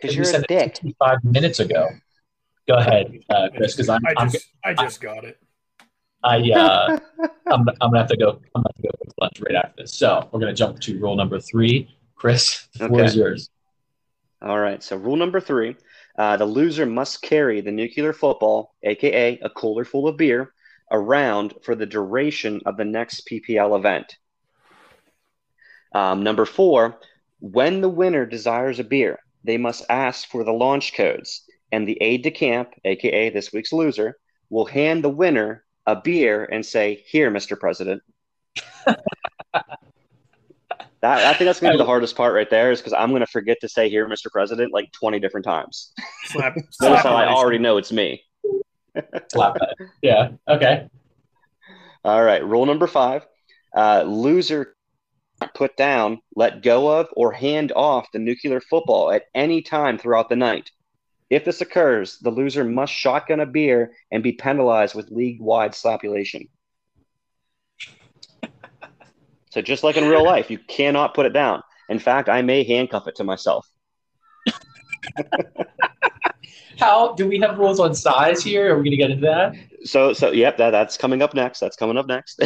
because 0.00 0.16
you're 0.16 0.24
a 0.24 0.28
said 0.28 0.44
it 0.48 0.80
dick. 0.82 0.94
Five 0.98 1.22
minutes 1.22 1.60
ago. 1.60 1.88
Go 2.66 2.74
ahead, 2.74 3.16
uh, 3.30 3.48
Chris, 3.56 3.74
because 3.74 3.88
I'm, 3.88 4.00
I 4.06 4.14
I'm, 4.16 4.30
just, 4.30 4.48
I 4.64 4.74
just 4.74 5.00
got 5.00 5.24
it. 5.24 5.38
I, 6.22 6.50
uh, 6.50 6.98
I'm, 7.50 7.68
I'm 7.68 7.90
gonna 7.90 7.98
have 7.98 8.08
to 8.08 8.16
go. 8.16 8.40
I'm 8.54 8.62
gonna 8.62 8.68
have 8.68 8.76
to 8.76 8.82
go 8.82 8.88
to 8.90 9.14
lunch 9.20 9.40
right 9.40 9.54
after 9.54 9.82
this. 9.82 9.94
So 9.94 10.28
we're 10.30 10.40
gonna 10.40 10.54
jump 10.54 10.80
to 10.80 10.98
rule 10.98 11.16
number 11.16 11.40
three. 11.40 11.94
Chris, 12.14 12.68
the 12.74 12.86
floor 12.86 13.00
Okay. 13.00 13.08
is 13.08 13.16
yours. 13.16 13.50
All 14.42 14.58
right. 14.58 14.82
So 14.82 14.96
rule 14.96 15.16
number 15.16 15.40
three: 15.40 15.76
uh, 16.18 16.36
the 16.36 16.44
loser 16.46 16.86
must 16.86 17.22
carry 17.22 17.60
the 17.60 17.72
nuclear 17.72 18.12
football, 18.12 18.74
aka 18.82 19.38
a 19.42 19.50
cooler 19.50 19.84
full 19.84 20.06
of 20.06 20.16
beer, 20.16 20.52
around 20.90 21.54
for 21.62 21.74
the 21.74 21.86
duration 21.86 22.60
of 22.66 22.76
the 22.76 22.84
next 22.84 23.26
PPL 23.26 23.78
event. 23.78 24.16
Um, 25.94 26.22
number 26.22 26.44
four: 26.44 27.00
when 27.40 27.80
the 27.80 27.88
winner 27.88 28.26
desires 28.26 28.78
a 28.78 28.84
beer, 28.84 29.18
they 29.44 29.56
must 29.56 29.84
ask 29.88 30.28
for 30.28 30.44
the 30.44 30.52
launch 30.52 30.94
codes, 30.94 31.42
and 31.72 31.88
the 31.88 31.98
aide 32.02 32.22
de 32.22 32.30
camp, 32.30 32.74
aka 32.84 33.30
this 33.30 33.52
week's 33.52 33.72
loser, 33.72 34.18
will 34.50 34.66
hand 34.66 35.02
the 35.02 35.08
winner 35.08 35.64
a 35.90 36.00
beer 36.00 36.44
and 36.44 36.64
say, 36.64 37.02
"Here, 37.06 37.30
Mr. 37.30 37.58
President." 37.58 38.02
That, 41.02 41.24
I 41.24 41.32
think 41.32 41.46
that's 41.46 41.60
going 41.60 41.72
to 41.72 41.78
be 41.78 41.82
the 41.82 41.86
hardest 41.86 42.14
part 42.14 42.34
right 42.34 42.50
there, 42.50 42.70
is 42.70 42.80
because 42.80 42.92
I'm 42.92 43.08
going 43.08 43.20
to 43.20 43.26
forget 43.26 43.56
to 43.62 43.68
say 43.70 43.88
"Here, 43.88 44.06
Mr. 44.06 44.30
President" 44.30 44.70
like 44.72 44.92
20 44.92 45.18
different 45.18 45.46
times. 45.46 45.92
Slap. 46.24 46.56
Notice 46.56 46.76
slap 46.76 47.02
how 47.04 47.16
I 47.16 47.26
already 47.26 47.58
know 47.58 47.78
it's 47.78 47.90
me. 47.90 48.22
Slap 49.32 49.54
that. 49.54 49.76
Yeah. 50.02 50.32
Okay. 50.46 50.88
All 52.04 52.22
right, 52.22 52.44
rule 52.44 52.66
number 52.66 52.86
five: 52.86 53.26
uh, 53.74 54.02
loser 54.02 54.74
put 55.54 55.74
down, 55.76 56.20
let 56.36 56.62
go 56.62 57.00
of, 57.00 57.08
or 57.16 57.32
hand 57.32 57.72
off 57.74 58.06
the 58.12 58.18
nuclear 58.18 58.60
football 58.60 59.10
at 59.10 59.24
any 59.34 59.62
time 59.62 59.96
throughout 59.96 60.28
the 60.28 60.36
night. 60.36 60.70
If 61.30 61.44
this 61.44 61.60
occurs, 61.60 62.18
the 62.18 62.30
loser 62.30 62.64
must 62.64 62.92
shotgun 62.92 63.40
a 63.40 63.46
beer 63.46 63.92
and 64.10 64.22
be 64.22 64.32
penalized 64.32 64.96
with 64.96 65.10
league-wide 65.10 65.74
slapulation. 65.74 66.48
So 69.50 69.62
just 69.62 69.82
like 69.82 69.96
in 69.96 70.08
real 70.08 70.24
life, 70.24 70.50
you 70.50 70.58
cannot 70.58 71.14
put 71.14 71.26
it 71.26 71.32
down. 71.32 71.62
In 71.88 71.98
fact, 71.98 72.28
I 72.28 72.42
may 72.42 72.64
handcuff 72.64 73.08
it 73.08 73.16
to 73.16 73.24
myself. 73.24 73.68
How 76.78 77.14
do 77.14 77.28
we 77.28 77.38
have 77.40 77.58
rules 77.58 77.78
on 77.78 77.94
size 77.94 78.42
here? 78.42 78.74
Are 78.74 78.78
we 78.78 78.84
gonna 78.84 78.96
get 78.96 79.10
into 79.10 79.26
that? 79.26 79.54
So, 79.84 80.12
so 80.12 80.30
yep, 80.30 80.56
that, 80.56 80.70
that's 80.70 80.96
coming 80.96 81.20
up 81.20 81.34
next. 81.34 81.60
That's 81.60 81.76
coming 81.76 81.98
up 81.98 82.06
next. 82.06 82.40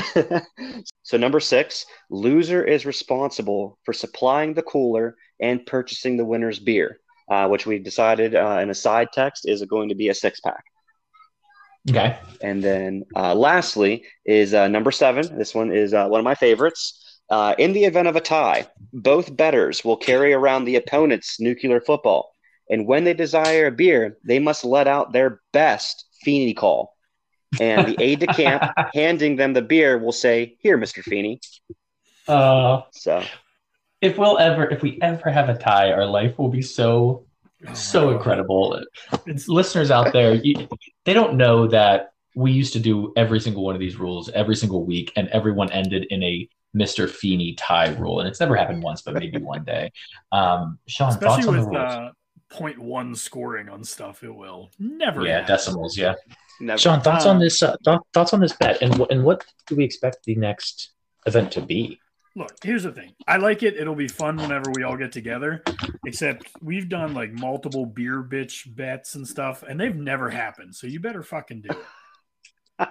so, 1.03 1.17
number 1.17 1.41
six, 1.41 1.87
loser 2.11 2.65
is 2.65 2.85
responsible 2.85 3.79
for 3.85 3.93
supplying 3.93 4.55
the 4.55 4.63
cooler 4.63 5.17
and 5.41 5.65
purchasing 5.67 6.17
the 6.17 6.25
winner's 6.25 6.59
beer, 6.59 6.99
uh, 7.29 7.49
which 7.49 7.67
we 7.67 7.79
decided 7.79 8.35
uh, 8.35 8.59
in 8.63 8.71
a 8.71 8.75
side 8.75 9.09
text 9.13 9.49
is 9.49 9.63
going 9.65 9.89
to 9.89 9.95
be 9.95 10.09
a 10.09 10.15
six 10.15 10.41
pack. 10.41 10.65
Okay. 11.91 12.17
And 12.43 12.63
then, 12.63 13.05
uh, 13.15 13.35
lastly, 13.35 14.05
is 14.25 14.55
uh, 14.55 14.69
number 14.69 14.91
seven. 14.91 15.37
This 15.37 15.55
one 15.55 15.71
is 15.71 15.93
uh, 15.93 16.07
one 16.07 16.21
of 16.21 16.25
my 16.25 16.35
favorites. 16.35 17.01
Uh, 17.31 17.55
in 17.59 17.73
the 17.73 17.85
event 17.85 18.09
of 18.09 18.17
a 18.17 18.21
tie, 18.21 18.67
both 18.93 19.35
betters 19.35 19.85
will 19.85 19.97
carry 19.97 20.33
around 20.33 20.65
the 20.65 20.77
opponent's 20.77 21.41
nuclear 21.41 21.81
football, 21.81 22.33
and 22.69 22.87
when 22.87 23.05
they 23.05 23.15
desire 23.15 23.67
a 23.67 23.73
beer, 23.73 24.19
they 24.25 24.39
must 24.39 24.65
let 24.65 24.87
out 24.87 25.13
their 25.13 25.41
best 25.53 26.05
Feeney 26.23 26.55
call. 26.55 26.95
And 27.61 27.87
the 27.87 28.03
aide 28.03 28.21
de 28.21 28.27
camp 28.27 28.63
handing 28.95 29.37
them 29.37 29.53
the 29.53 29.63
beer 29.63 29.99
will 29.99 30.13
say, 30.13 30.57
"Here, 30.61 30.77
Mister 30.77 31.03
Feeney." 31.03 31.41
Uh, 32.27 32.83
So, 32.93 33.23
if 34.05 34.19
we'll 34.19 34.39
ever, 34.39 34.65
if 34.71 34.83
we 34.83 34.99
ever 35.03 35.31
have 35.31 35.49
a 35.49 35.57
tie, 35.57 35.91
our 35.93 36.07
life 36.07 36.39
will 36.39 36.49
be 36.51 36.63
so 36.63 37.27
Oh 37.67 37.73
so 37.73 38.01
God. 38.11 38.17
incredible. 38.17 38.83
It's 39.27 39.49
listeners 39.49 39.91
out 39.91 40.13
there, 40.13 40.35
you, 40.35 40.69
they 41.07 41.15
don't 41.15 41.35
know 41.37 41.67
that 41.69 42.13
we 42.37 42.53
used 42.53 42.73
to 42.75 42.81
do 42.81 43.13
every 43.17 43.41
single 43.41 43.65
one 43.65 43.75
of 43.75 43.81
these 43.81 43.97
rules 43.97 44.29
every 44.31 44.57
single 44.57 44.85
week, 44.85 45.13
and 45.17 45.29
everyone 45.29 45.71
ended 45.73 46.07
in 46.11 46.23
a 46.23 46.47
Mr. 46.77 47.09
Feeney 47.09 47.55
tie 47.55 47.91
rule, 47.95 48.21
and 48.21 48.29
it's 48.29 48.41
never 48.41 48.55
happened 48.57 48.83
once, 48.83 49.01
but 49.03 49.15
maybe 49.15 49.39
one 49.39 49.65
day. 49.65 49.91
Um, 50.33 50.79
Sean, 50.89 51.13
thoughts 51.13 51.39
Especially 51.39 51.49
on 51.49 51.55
the 51.65 51.71
with 51.71 51.79
rules? 51.79 51.93
uh, 51.95 52.11
point 52.51 52.79
one 52.79 53.15
scoring 53.15 53.69
on 53.71 53.83
stuff, 53.83 54.23
it 54.23 54.35
will 54.35 54.71
never. 54.79 55.25
yeah, 55.25 55.39
happen. 55.41 55.47
decimals. 55.55 55.97
Yeah, 55.97 56.15
never. 56.61 56.79
Sean, 56.79 57.01
thoughts 57.01 57.25
on 57.25 57.39
this? 57.39 57.63
Uh, 57.63 57.77
th- 57.85 57.99
thoughts 58.13 58.35
on 58.35 58.41
this 58.41 58.53
bet, 58.53 58.83
and 58.83 58.95
wh- 58.97 59.07
and 59.11 59.25
what 59.25 59.43
do 59.69 59.77
we 59.77 59.85
expect 59.85 60.25
the 60.25 60.35
next 60.35 60.91
event 61.25 61.51
to 61.53 61.63
be? 61.63 61.99
Look, 62.37 62.51
here's 62.63 62.83
the 62.83 62.91
thing. 62.93 63.15
I 63.29 63.37
like 63.37 63.63
it. 63.63 63.77
It'll 63.77 63.95
be 63.95 64.09
fun 64.09 64.37
whenever 64.37 64.71
we 64.75 64.83
all 64.83 64.97
get 64.97 65.13
together. 65.13 65.63
Except 66.05 66.51
we've 66.61 66.89
done 66.89 67.15
like 67.15 67.33
multiple 67.33 67.87
beer 67.87 68.23
bitch 68.23 68.75
bets 68.75 69.15
and 69.15 69.27
stuff, 69.27 69.63
and 69.63 69.79
they've 69.81 69.95
never 69.95 70.29
happened. 70.31 70.75
So 70.75 70.87
you 70.89 70.99
better 70.99 71.23
fucking 71.23 71.63
do 71.63 71.69
it. 71.71 71.79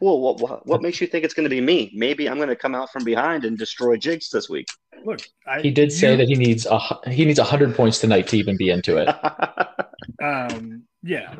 well, 0.00 0.20
what, 0.20 0.40
what 0.40 0.64
what 0.64 0.80
makes 0.80 1.00
you 1.00 1.08
think 1.08 1.24
it's 1.24 1.34
going 1.34 1.44
to 1.44 1.50
be 1.50 1.60
me? 1.60 1.90
Maybe 1.92 2.28
I'm 2.28 2.36
going 2.36 2.48
to 2.50 2.56
come 2.56 2.74
out 2.74 2.92
from 2.92 3.02
behind 3.02 3.44
and 3.44 3.58
destroy 3.58 3.96
Jigs 3.96 4.30
this 4.30 4.48
week. 4.48 4.68
Look, 5.04 5.20
I, 5.44 5.60
He 5.60 5.72
did 5.72 5.90
say 5.90 6.12
you- 6.12 6.16
that 6.18 6.28
he 6.28 6.36
needs 6.36 6.64
a 6.66 6.78
he 7.10 7.24
needs 7.24 7.40
hundred 7.40 7.74
points 7.74 7.98
tonight 7.98 8.28
to 8.28 8.36
even 8.36 8.56
be 8.56 8.70
into 8.70 8.96
it. 8.98 9.08
Um, 10.22 10.84
yeah, 11.02 11.36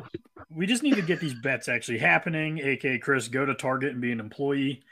we 0.49 0.65
just 0.65 0.83
need 0.83 0.95
to 0.95 1.01
get 1.01 1.19
these 1.19 1.33
bets 1.33 1.67
actually 1.69 1.97
happening. 1.99 2.59
AK 2.59 3.01
Chris, 3.01 3.27
go 3.27 3.45
to 3.45 3.53
Target 3.53 3.91
and 3.93 4.01
be 4.01 4.11
an 4.11 4.19
employee. 4.19 4.83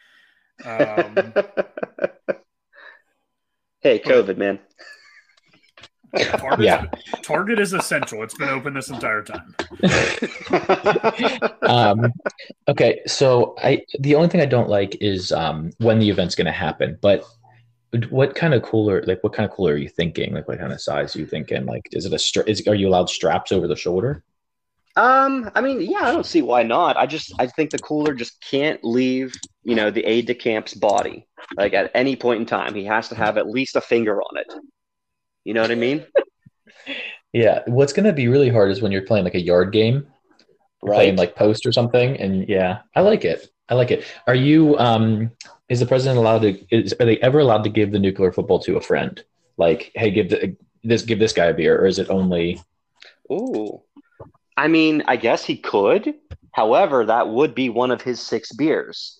Um, 0.63 1.33
hey, 3.83 3.99
COVID, 3.99 4.37
man. 4.37 4.59
Target, 6.17 6.65
Yeah. 6.65 6.85
Target 7.21 7.59
is 7.59 7.73
essential. 7.73 8.21
It's 8.23 8.35
been 8.35 8.49
open 8.49 8.73
this 8.73 8.89
entire 8.89 9.23
time. 9.23 9.55
um, 11.63 12.13
okay, 12.67 13.01
so 13.07 13.55
I 13.57 13.83
the 13.99 14.15
only 14.15 14.27
thing 14.27 14.41
I 14.41 14.45
don't 14.45 14.69
like 14.69 14.95
is 15.01 15.31
um, 15.31 15.71
when 15.79 15.99
the 15.99 16.09
event's 16.09 16.35
going 16.35 16.45
to 16.45 16.51
happen. 16.51 16.97
But 17.01 17.23
what 18.09 18.35
kind 18.35 18.53
of 18.53 18.61
cooler, 18.63 19.03
like 19.07 19.23
what 19.23 19.33
kind 19.33 19.49
of 19.49 19.55
cooler 19.55 19.73
are 19.73 19.77
you 19.77 19.89
thinking? 19.89 20.33
Like 20.33 20.47
what 20.47 20.59
kind 20.59 20.71
of 20.71 20.81
size 20.81 21.15
are 21.15 21.19
you 21.19 21.25
thinking? 21.25 21.65
Like 21.65 21.89
is 21.91 22.05
it 22.05 22.13
a 22.13 22.19
stra- 22.19 22.47
is 22.47 22.65
are 22.67 22.75
you 22.75 22.87
allowed 22.87 23.09
straps 23.09 23.51
over 23.51 23.67
the 23.67 23.75
shoulder? 23.75 24.23
Um, 24.95 25.49
I 25.55 25.61
mean, 25.61 25.81
yeah, 25.81 26.01
I 26.01 26.11
don't 26.11 26.25
see 26.25 26.41
why 26.41 26.63
not. 26.63 26.97
I 26.97 27.05
just 27.05 27.33
I 27.39 27.47
think 27.47 27.71
the 27.71 27.79
cooler 27.79 28.13
just 28.13 28.39
can't 28.41 28.83
leave, 28.83 29.35
you 29.63 29.75
know, 29.75 29.89
the 29.89 30.03
aide 30.05 30.27
de 30.27 30.35
camp's 30.35 30.73
body. 30.73 31.27
Like 31.57 31.73
at 31.73 31.91
any 31.95 32.15
point 32.15 32.41
in 32.41 32.45
time, 32.45 32.75
he 32.75 32.85
has 32.85 33.09
to 33.09 33.15
have 33.15 33.37
at 33.37 33.49
least 33.49 33.75
a 33.75 33.81
finger 33.81 34.21
on 34.21 34.37
it. 34.37 34.53
You 35.43 35.53
know 35.53 35.61
what 35.61 35.71
I 35.71 35.75
mean? 35.75 36.05
Yeah, 37.33 37.63
what's 37.65 37.93
going 37.93 38.05
to 38.05 38.13
be 38.13 38.27
really 38.27 38.49
hard 38.49 38.69
is 38.71 38.81
when 38.83 38.91
you're 38.91 39.01
playing 39.07 39.23
like 39.25 39.33
a 39.33 39.41
yard 39.41 39.71
game, 39.71 40.05
playing 40.85 41.15
Right. 41.15 41.17
like 41.17 41.35
post 41.35 41.65
or 41.65 41.71
something. 41.71 42.15
And 42.17 42.47
yeah, 42.47 42.81
I 42.95 43.01
like 43.01 43.25
it. 43.25 43.49
I 43.69 43.73
like 43.73 43.89
it. 43.89 44.05
Are 44.27 44.35
you? 44.35 44.77
Um, 44.77 45.31
is 45.67 45.79
the 45.79 45.87
president 45.87 46.19
allowed 46.19 46.43
to? 46.43 46.59
Is, 46.69 46.93
are 46.99 47.05
they 47.05 47.17
ever 47.21 47.39
allowed 47.39 47.63
to 47.63 47.71
give 47.71 47.91
the 47.91 47.97
nuclear 47.97 48.31
football 48.31 48.59
to 48.59 48.77
a 48.77 48.81
friend? 48.81 49.23
Like, 49.57 49.91
hey, 49.95 50.11
give 50.11 50.29
the 50.29 50.55
this 50.83 51.01
give 51.01 51.17
this 51.17 51.33
guy 51.33 51.45
a 51.45 51.53
beer, 51.55 51.79
or 51.81 51.87
is 51.87 51.97
it 51.97 52.11
only? 52.11 52.61
Ooh. 53.31 53.81
I 54.57 54.67
mean, 54.67 55.03
I 55.07 55.15
guess 55.15 55.43
he 55.43 55.57
could. 55.57 56.13
However, 56.51 57.05
that 57.05 57.29
would 57.29 57.55
be 57.55 57.69
one 57.69 57.91
of 57.91 58.01
his 58.01 58.19
six 58.19 58.51
beers. 58.51 59.19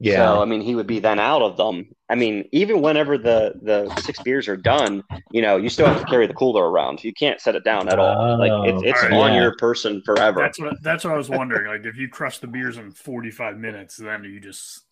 Yeah. 0.00 0.16
So 0.16 0.42
I 0.42 0.44
mean, 0.44 0.60
he 0.60 0.74
would 0.74 0.86
be 0.86 1.00
then 1.00 1.18
out 1.18 1.42
of 1.42 1.56
them. 1.56 1.88
I 2.08 2.14
mean, 2.14 2.48
even 2.52 2.82
whenever 2.82 3.18
the 3.18 3.54
the 3.62 3.92
six 4.00 4.22
beers 4.22 4.46
are 4.48 4.56
done, 4.56 5.02
you 5.32 5.42
know, 5.42 5.56
you 5.56 5.68
still 5.68 5.86
have 5.86 6.00
to 6.00 6.06
carry 6.06 6.26
the 6.26 6.34
cooler 6.34 6.68
around. 6.70 7.02
You 7.02 7.12
can't 7.12 7.40
set 7.40 7.56
it 7.56 7.64
down 7.64 7.88
at 7.88 7.98
all. 7.98 8.38
Like 8.38 8.50
oh. 8.50 8.62
it's, 8.64 8.82
it's 8.84 9.02
Alright. 9.02 9.12
on 9.12 9.32
Yeah. 9.34 9.42
your 9.42 9.56
person 9.56 10.02
forever. 10.04 10.40
That's 10.40 10.58
what 10.60 10.82
that's 10.82 11.04
what 11.04 11.14
I 11.14 11.16
was 11.16 11.28
wondering. 11.28 11.66
Like 11.66 11.84
if 11.84 11.96
you 11.96 12.08
crush 12.08 12.38
the 12.38 12.46
beers 12.46 12.76
in 12.76 12.92
45 12.92 13.58
minutes, 13.58 13.96
then 13.96 14.24
you 14.24 14.40
just 14.40 14.84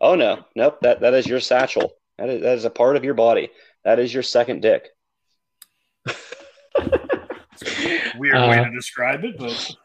Oh 0.00 0.14
no, 0.14 0.44
nope. 0.56 0.78
That 0.80 1.00
that 1.00 1.14
is 1.14 1.26
your 1.26 1.40
satchel. 1.40 1.92
That 2.18 2.28
is 2.28 2.42
that 2.42 2.56
is 2.56 2.64
a 2.64 2.70
part 2.70 2.96
of 2.96 3.04
your 3.04 3.14
body. 3.14 3.50
That 3.84 3.98
is 3.98 4.12
your 4.12 4.22
second 4.22 4.62
dick. 4.62 4.88
weird 8.14 8.44
way 8.46 8.58
Uh, 8.58 8.64
to 8.64 8.70
describe 8.70 9.24
it, 9.24 9.36
but 9.38 9.76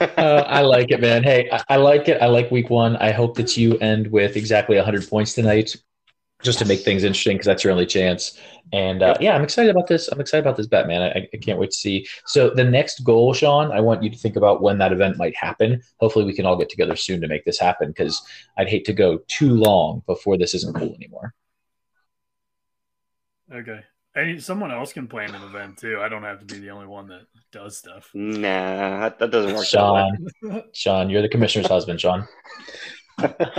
uh, 0.18 0.44
I 0.46 0.60
like 0.62 0.90
it, 0.90 1.00
man. 1.00 1.22
Hey, 1.22 1.48
I, 1.50 1.62
I 1.70 1.76
like 1.76 2.08
it. 2.08 2.20
I 2.20 2.26
like 2.26 2.50
week 2.50 2.70
one. 2.70 2.96
I 2.96 3.12
hope 3.12 3.36
that 3.36 3.56
you 3.56 3.78
end 3.78 4.06
with 4.10 4.36
exactly 4.36 4.76
100 4.76 5.08
points 5.08 5.32
tonight, 5.34 5.74
just 6.42 6.58
to 6.58 6.64
make 6.66 6.80
things 6.80 7.02
interesting, 7.04 7.36
because 7.36 7.46
that's 7.46 7.64
your 7.64 7.72
only 7.72 7.86
chance. 7.86 8.38
And 8.72 9.02
uh, 9.02 9.14
yeah, 9.20 9.34
I'm 9.34 9.42
excited 9.42 9.70
about 9.70 9.86
this. 9.86 10.08
I'm 10.08 10.20
excited 10.20 10.44
about 10.44 10.56
this 10.56 10.66
bet, 10.66 10.86
man. 10.86 11.00
I, 11.02 11.28
I 11.32 11.36
can't 11.38 11.58
wait 11.58 11.70
to 11.70 11.76
see. 11.76 12.06
So 12.26 12.50
the 12.50 12.64
next 12.64 13.04
goal, 13.04 13.32
Sean, 13.32 13.72
I 13.72 13.80
want 13.80 14.02
you 14.02 14.10
to 14.10 14.16
think 14.18 14.36
about 14.36 14.60
when 14.60 14.78
that 14.78 14.92
event 14.92 15.16
might 15.16 15.36
happen. 15.36 15.82
Hopefully, 15.98 16.24
we 16.24 16.34
can 16.34 16.44
all 16.46 16.56
get 16.58 16.68
together 16.68 16.96
soon 16.96 17.20
to 17.22 17.28
make 17.28 17.44
this 17.44 17.58
happen, 17.58 17.88
because 17.88 18.22
I'd 18.58 18.68
hate 18.68 18.84
to 18.86 18.92
go 18.92 19.18
too 19.28 19.54
long 19.54 20.02
before 20.06 20.36
this 20.36 20.54
isn't 20.54 20.74
cool 20.74 20.94
anymore. 20.94 21.32
okay. 23.52 23.80
Any 24.16 24.40
someone 24.40 24.72
else 24.72 24.92
can 24.94 25.06
plan 25.06 25.34
an 25.34 25.42
event 25.42 25.76
too. 25.76 26.00
I 26.00 26.08
don't 26.08 26.22
have 26.22 26.40
to 26.40 26.46
be 26.46 26.58
the 26.58 26.70
only 26.70 26.86
one 26.86 27.06
that 27.08 27.26
does 27.52 27.76
stuff. 27.76 28.10
Nah, 28.14 29.00
that, 29.00 29.18
that 29.18 29.30
doesn't 29.30 29.54
work. 29.54 29.66
Sean, 29.66 30.26
Sean, 30.72 31.10
you're 31.10 31.20
the 31.20 31.28
commissioner's 31.28 31.66
husband, 31.68 32.00
Sean. 32.00 32.26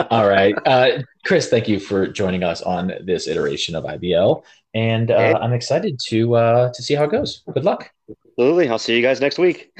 All 0.09 0.27
right. 0.27 0.55
Uh, 0.65 1.03
Chris, 1.25 1.49
thank 1.49 1.67
you 1.67 1.79
for 1.79 2.07
joining 2.07 2.43
us 2.43 2.61
on 2.61 2.91
this 3.03 3.27
iteration 3.27 3.75
of 3.75 3.83
IBL. 3.83 4.43
And 4.73 5.11
uh, 5.11 5.17
Hey. 5.17 5.33
I'm 5.33 5.53
excited 5.53 5.99
to 6.07 6.35
uh, 6.35 6.73
to 6.73 6.83
see 6.83 6.95
how 6.95 7.03
it 7.05 7.11
goes. 7.11 7.43
Good 7.53 7.63
luck. 7.63 7.91
Absolutely. 8.31 8.69
I'll 8.69 8.79
see 8.79 8.95
you 8.95 9.01
guys 9.01 9.21
next 9.21 9.37
week. 9.37 9.71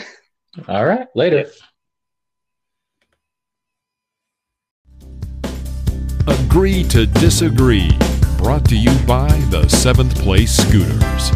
All 0.68 0.86
right. 0.86 1.08
Later. 1.16 1.50
Agree 6.28 6.84
to 6.86 7.06
Disagree. 7.06 7.92
Brought 8.38 8.66
to 8.70 8.78
you 8.78 8.96
by 9.08 9.28
the 9.50 9.68
Seventh 9.68 10.16
Place 10.20 10.56
Scooters. 10.56 11.32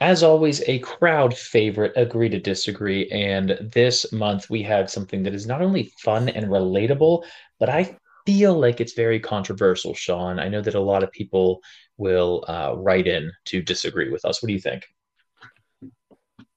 As 0.00 0.22
always, 0.22 0.62
a 0.66 0.78
crowd 0.78 1.36
favorite, 1.36 1.92
Agree 1.96 2.30
to 2.30 2.40
Disagree. 2.40 3.10
And 3.10 3.58
this 3.60 4.10
month 4.10 4.48
we 4.48 4.62
have 4.62 4.90
something 4.90 5.22
that 5.24 5.34
is 5.34 5.46
not 5.46 5.60
only 5.60 5.92
fun 6.02 6.30
and 6.30 6.46
relatable, 6.46 7.24
but 7.60 7.68
I 7.68 7.98
feel 8.24 8.58
like 8.58 8.80
it's 8.80 8.94
very 8.94 9.20
controversial, 9.20 9.94
Sean. 9.94 10.38
I 10.38 10.48
know 10.48 10.62
that 10.62 10.74
a 10.74 10.80
lot 10.80 11.02
of 11.02 11.12
people 11.12 11.60
will 11.98 12.44
uh, 12.48 12.74
write 12.74 13.06
in 13.06 13.30
to 13.46 13.60
disagree 13.60 14.10
with 14.10 14.24
us. 14.24 14.42
What 14.42 14.48
do 14.48 14.54
you 14.54 14.60
think? 14.60 14.84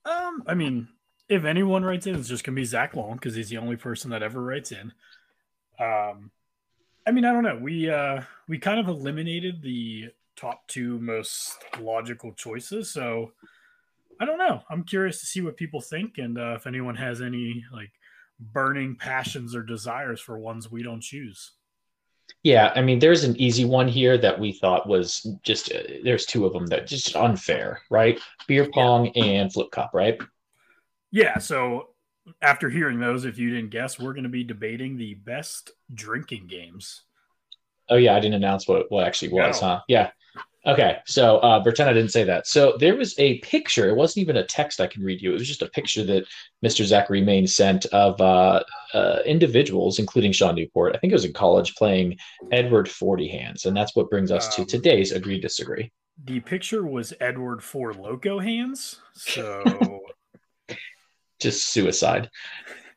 Um, 0.06 0.44
I 0.48 0.54
mean, 0.54 0.88
if 1.28 1.44
anyone 1.44 1.84
writes 1.84 2.08
in, 2.08 2.16
it's 2.16 2.30
just 2.30 2.44
gonna 2.44 2.56
be 2.56 2.64
Zach 2.64 2.96
Long 2.96 3.14
because 3.14 3.36
he's 3.36 3.50
the 3.50 3.58
only 3.58 3.76
person 3.76 4.12
that 4.12 4.24
ever 4.24 4.42
writes 4.42 4.72
in. 4.72 4.94
Um, 5.80 6.32
I 7.06 7.12
mean, 7.12 7.26
I 7.26 7.32
don't 7.32 7.44
know. 7.44 7.60
We 7.60 7.90
uh 7.90 8.22
we 8.48 8.58
kind 8.58 8.80
of 8.80 8.88
eliminated 8.88 9.62
the 9.62 10.10
top 10.36 10.68
two 10.68 11.00
most 11.00 11.58
logical 11.80 12.34
choices, 12.34 12.92
so 12.92 13.32
I 14.20 14.26
don't 14.26 14.38
know. 14.38 14.62
I'm 14.70 14.84
curious 14.84 15.20
to 15.22 15.26
see 15.26 15.42
what 15.42 15.58
people 15.58 15.82
think 15.82 16.18
and 16.18 16.38
uh, 16.38 16.54
if 16.56 16.68
anyone 16.68 16.96
has 16.96 17.22
any 17.22 17.66
like 17.74 17.92
burning 18.40 18.96
passions 18.96 19.56
or 19.56 19.64
desires 19.64 20.20
for 20.20 20.38
ones 20.38 20.72
we 20.72 20.84
don't 20.84 21.02
choose. 21.02 21.52
Yeah, 22.44 22.72
I 22.76 22.82
mean, 22.82 23.00
there's 23.00 23.24
an 23.24 23.36
easy 23.38 23.66
one 23.66 23.88
here 23.88 24.18
that 24.18 24.40
we 24.40 24.52
thought 24.54 24.88
was 24.88 25.28
just 25.44 25.72
uh, 25.72 25.84
there's 26.04 26.26
two 26.26 26.46
of 26.46 26.54
them 26.54 26.66
that 26.68 26.88
just 26.88 27.16
unfair, 27.16 27.82
right? 27.90 28.20
Beer 28.48 28.70
pong 28.74 29.10
and 29.10 29.52
flip 29.52 29.70
cup, 29.72 29.92
right? 29.94 30.20
Yeah, 31.12 31.38
so 31.38 31.90
after 32.42 32.70
hearing 32.70 33.00
those, 33.00 33.26
if 33.26 33.38
you 33.38 33.50
didn't 33.50 33.72
guess, 33.72 34.00
we're 34.00 34.14
going 34.14 34.24
to 34.24 34.30
be 34.30 34.44
debating 34.44 34.98
the 34.98 35.16
best 35.16 35.72
drinking 35.94 36.48
games. 36.48 37.04
Oh 37.90 37.96
yeah, 37.98 38.16
I 38.16 38.20
didn't 38.20 38.36
announce 38.36 38.68
what 38.68 38.90
what 38.92 39.06
actually 39.06 39.30
was, 39.34 39.62
No. 39.62 39.68
huh? 39.68 39.82
Yeah. 39.88 40.12
Okay, 40.66 40.98
so 41.08 41.40
uh, 41.40 41.62
pretend 41.64 41.90
I 41.90 41.94
didn't 41.94 42.12
say 42.12 42.24
that. 42.26 42.46
So 42.46 42.78
there 42.80 42.96
was 42.96 43.18
a 43.18 43.40
picture. 43.40 43.90
It 43.90 43.96
wasn't 43.96 44.22
even 44.22 44.38
a 44.38 44.46
text 44.46 44.80
I 44.80 44.86
can 44.86 45.04
read 45.04 45.20
you. 45.20 45.32
It 45.32 45.40
was 45.40 45.48
just 45.48 45.64
a 45.64 45.70
picture 45.70 46.04
that 46.04 46.26
Mr. 46.64 46.86
Zachary 46.86 47.22
Main 47.22 47.48
sent 47.48 47.86
of 47.88 48.22
uh, 48.22 48.64
uh, 48.94 49.20
individuals, 49.26 49.98
including 49.98 50.32
Sean 50.32 50.54
Newport. 50.54 50.96
I 50.96 51.00
think 51.00 51.12
it 51.12 51.16
was 51.16 51.26
in 51.26 51.34
college 51.34 51.74
playing 51.76 52.18
Edward 52.52 52.88
Forty 52.88 53.28
Hands, 53.28 53.66
and 53.66 53.76
that's 53.76 53.96
what 53.96 54.10
brings 54.12 54.32
us 54.32 54.56
to 54.56 54.62
Um, 54.62 54.68
today's 54.68 55.12
agree 55.12 55.40
disagree. 55.40 55.92
The 56.24 56.40
picture 56.40 56.86
was 56.86 57.14
Edward 57.20 57.64
Four 57.64 57.94
Loco 57.94 58.40
hands. 58.40 59.00
So 59.14 59.64
just 61.42 61.70
suicide. 61.70 62.30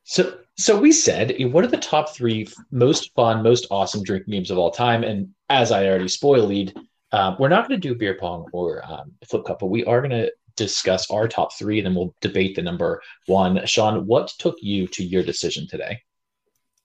So, 0.05 0.39
so 0.57 0.79
we 0.79 0.93
said, 0.93 1.35
what 1.53 1.65
are 1.65 1.69
the 1.69 1.77
top 1.79 2.15
three 2.15 2.47
most 2.71 3.13
fun, 3.15 3.43
most 3.43 3.67
awesome 3.71 4.03
drinking 4.03 4.33
games 4.33 4.51
of 4.51 4.59
all 4.59 4.71
time? 4.71 5.03
And 5.03 5.31
as 5.49 5.73
I 5.73 5.87
already 5.87 6.09
spoiled, 6.09 6.73
um, 7.13 7.37
we're 7.39 7.49
not 7.49 7.69
going 7.69 7.81
to 7.81 7.89
do 7.89 7.95
beer 7.95 8.17
pong 8.19 8.47
or 8.53 8.85
um, 8.85 9.13
flip 9.29 9.45
cup, 9.45 9.61
but 9.61 9.67
we 9.67 9.85
are 9.85 10.01
going 10.01 10.11
to 10.11 10.33
discuss 10.57 11.11
our 11.11 11.27
top 11.27 11.57
three, 11.57 11.79
and 11.79 11.87
then 11.87 11.95
we'll 11.95 12.15
debate 12.21 12.55
the 12.55 12.63
number 12.63 13.03
one. 13.27 13.65
Sean, 13.67 14.07
what 14.07 14.33
took 14.39 14.57
you 14.61 14.87
to 14.89 15.05
your 15.05 15.23
decision 15.23 15.67
today? 15.69 16.01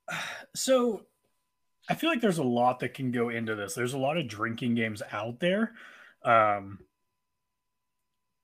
so 0.56 1.02
I 1.90 1.96
feel 1.96 2.10
like 2.10 2.22
there's 2.22 2.38
a 2.38 2.44
lot 2.44 2.80
that 2.80 2.94
can 2.94 3.12
go 3.12 3.30
into 3.30 3.56
this. 3.56 3.74
There's 3.74 3.94
a 3.94 4.00
lot 4.00 4.18
of 4.18 4.28
drinking 4.28 4.76
games 4.76 5.02
out 5.12 5.40
there. 5.40 5.74
Um, 6.24 6.80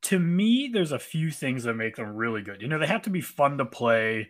to 0.06 0.20
me, 0.20 0.70
there's 0.72 0.92
a 0.92 1.00
few 1.00 1.32
things 1.32 1.64
that 1.64 1.74
make 1.74 1.96
them 1.96 2.16
really 2.16 2.44
good. 2.44 2.62
You 2.62 2.68
know, 2.68 2.78
they 2.78 2.86
have 2.86 3.04
to 3.04 3.10
be 3.10 3.22
fun 3.22 3.58
to 3.58 3.66
play, 3.66 4.30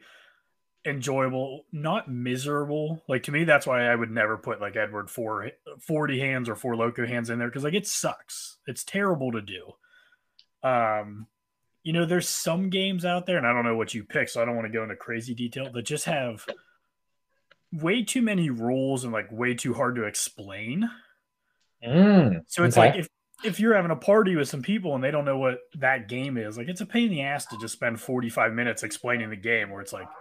enjoyable, 0.86 1.65
not 1.73 2.09
miserable. 2.09 3.03
Like 3.09 3.23
to 3.23 3.32
me, 3.34 3.43
that's 3.43 3.67
why 3.67 3.86
I 3.86 3.95
would 3.95 4.09
never 4.11 4.38
put 4.38 4.61
like 4.61 4.78
Edward 4.78 5.09
four, 5.09 5.51
40 5.82 6.19
hands 6.19 6.47
or 6.47 6.55
four 6.55 6.78
loco 6.78 7.05
hands 7.05 7.30
in 7.30 7.39
there 7.39 7.49
because 7.49 7.65
like 7.65 7.73
it 7.73 7.88
sucks. 7.88 8.57
It's 8.67 8.86
terrible 8.86 9.34
to 9.34 9.41
do. 9.41 9.73
Um, 10.63 11.28
you 11.84 11.91
know, 11.91 12.05
there's 12.05 12.30
some 12.30 12.69
games 12.69 13.03
out 13.03 13.26
there, 13.26 13.38
and 13.38 13.45
I 13.45 13.53
don't 13.53 13.65
know 13.65 13.76
what 13.76 13.93
you 13.93 14.03
pick, 14.05 14.30
so 14.30 14.41
I 14.41 14.45
don't 14.45 14.55
want 14.55 14.67
to 14.67 14.73
go 14.73 14.82
into 14.82 14.95
crazy 14.95 15.36
detail 15.36 15.71
that 15.71 15.84
just 15.84 16.05
have 16.05 16.45
way 17.71 18.01
too 18.03 18.21
many 18.21 18.49
rules 18.49 19.03
and 19.03 19.11
like 19.11 19.30
way 19.30 19.53
too 19.53 19.73
hard 19.73 19.97
to 19.97 20.05
explain. 20.05 20.89
Mm, 21.86 22.41
So 22.47 22.63
it's 22.63 22.78
okay. 22.78 22.88
like 22.88 22.99
if 22.99 23.07
if 23.45 23.59
you're 23.59 23.75
having 23.75 23.91
a 23.91 23.95
party 23.95 24.35
with 24.35 24.49
some 24.49 24.61
people 24.61 24.95
and 24.95 25.03
they 25.03 25.11
don't 25.11 25.25
know 25.25 25.37
what 25.37 25.59
that 25.75 26.09
game 26.09 26.37
is, 26.37 26.57
like 26.57 26.67
it's 26.69 26.81
a 26.81 26.85
pain 26.85 27.05
in 27.05 27.11
the 27.11 27.21
ass 27.21 27.47
to 27.47 27.57
just 27.57 27.73
spend 27.73 27.99
45 27.99 28.53
minutes 28.53 28.83
explaining 28.83 29.29
the 29.29 29.35
game 29.35 29.69
where 29.69 29.81
it's 29.81 29.93
like 29.93 30.11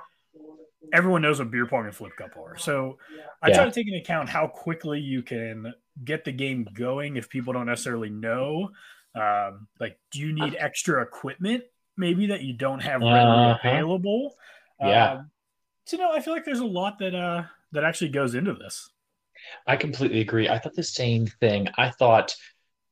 everyone 0.92 1.22
knows 1.22 1.38
what 1.38 1.50
beer 1.50 1.66
pong 1.66 1.86
and 1.86 1.94
flip 1.94 2.16
cup 2.16 2.36
are. 2.36 2.56
So 2.56 2.98
I 3.42 3.50
try 3.50 3.64
to 3.64 3.70
take 3.70 3.86
into 3.86 3.98
account 4.00 4.28
how 4.28 4.46
quickly 4.46 5.00
you 5.00 5.22
can 5.22 5.74
get 6.04 6.24
the 6.24 6.32
game 6.32 6.66
going 6.72 7.16
if 7.16 7.28
people 7.28 7.52
don't 7.52 7.66
necessarily 7.66 8.10
know. 8.10 8.70
Um, 9.14 9.68
like, 9.80 9.98
do 10.12 10.20
you 10.20 10.32
need 10.32 10.56
extra 10.58 11.02
equipment 11.02 11.64
maybe 11.96 12.26
that 12.26 12.42
you 12.42 12.52
don't 12.54 12.80
have 12.80 13.02
readily 13.02 13.46
Uh-huh. 13.46 13.70
available? 13.70 14.34
Yeah. 14.80 15.12
Um, 15.12 15.30
so 15.86 15.96
no, 15.98 16.12
I 16.12 16.20
feel 16.20 16.34
like 16.34 16.44
there's 16.44 16.60
a 16.60 16.66
lot 16.66 16.98
that 17.00 17.14
uh 17.14 17.44
that 17.72 17.84
actually 17.84 18.10
goes 18.10 18.34
into 18.34 18.54
this. 18.54 18.90
I 19.66 19.76
completely 19.76 20.20
agree. 20.20 20.48
I 20.48 20.58
thought 20.58 20.74
the 20.74 20.82
same 20.82 21.26
thing. 21.26 21.68
I 21.76 21.90
thought 21.90 22.34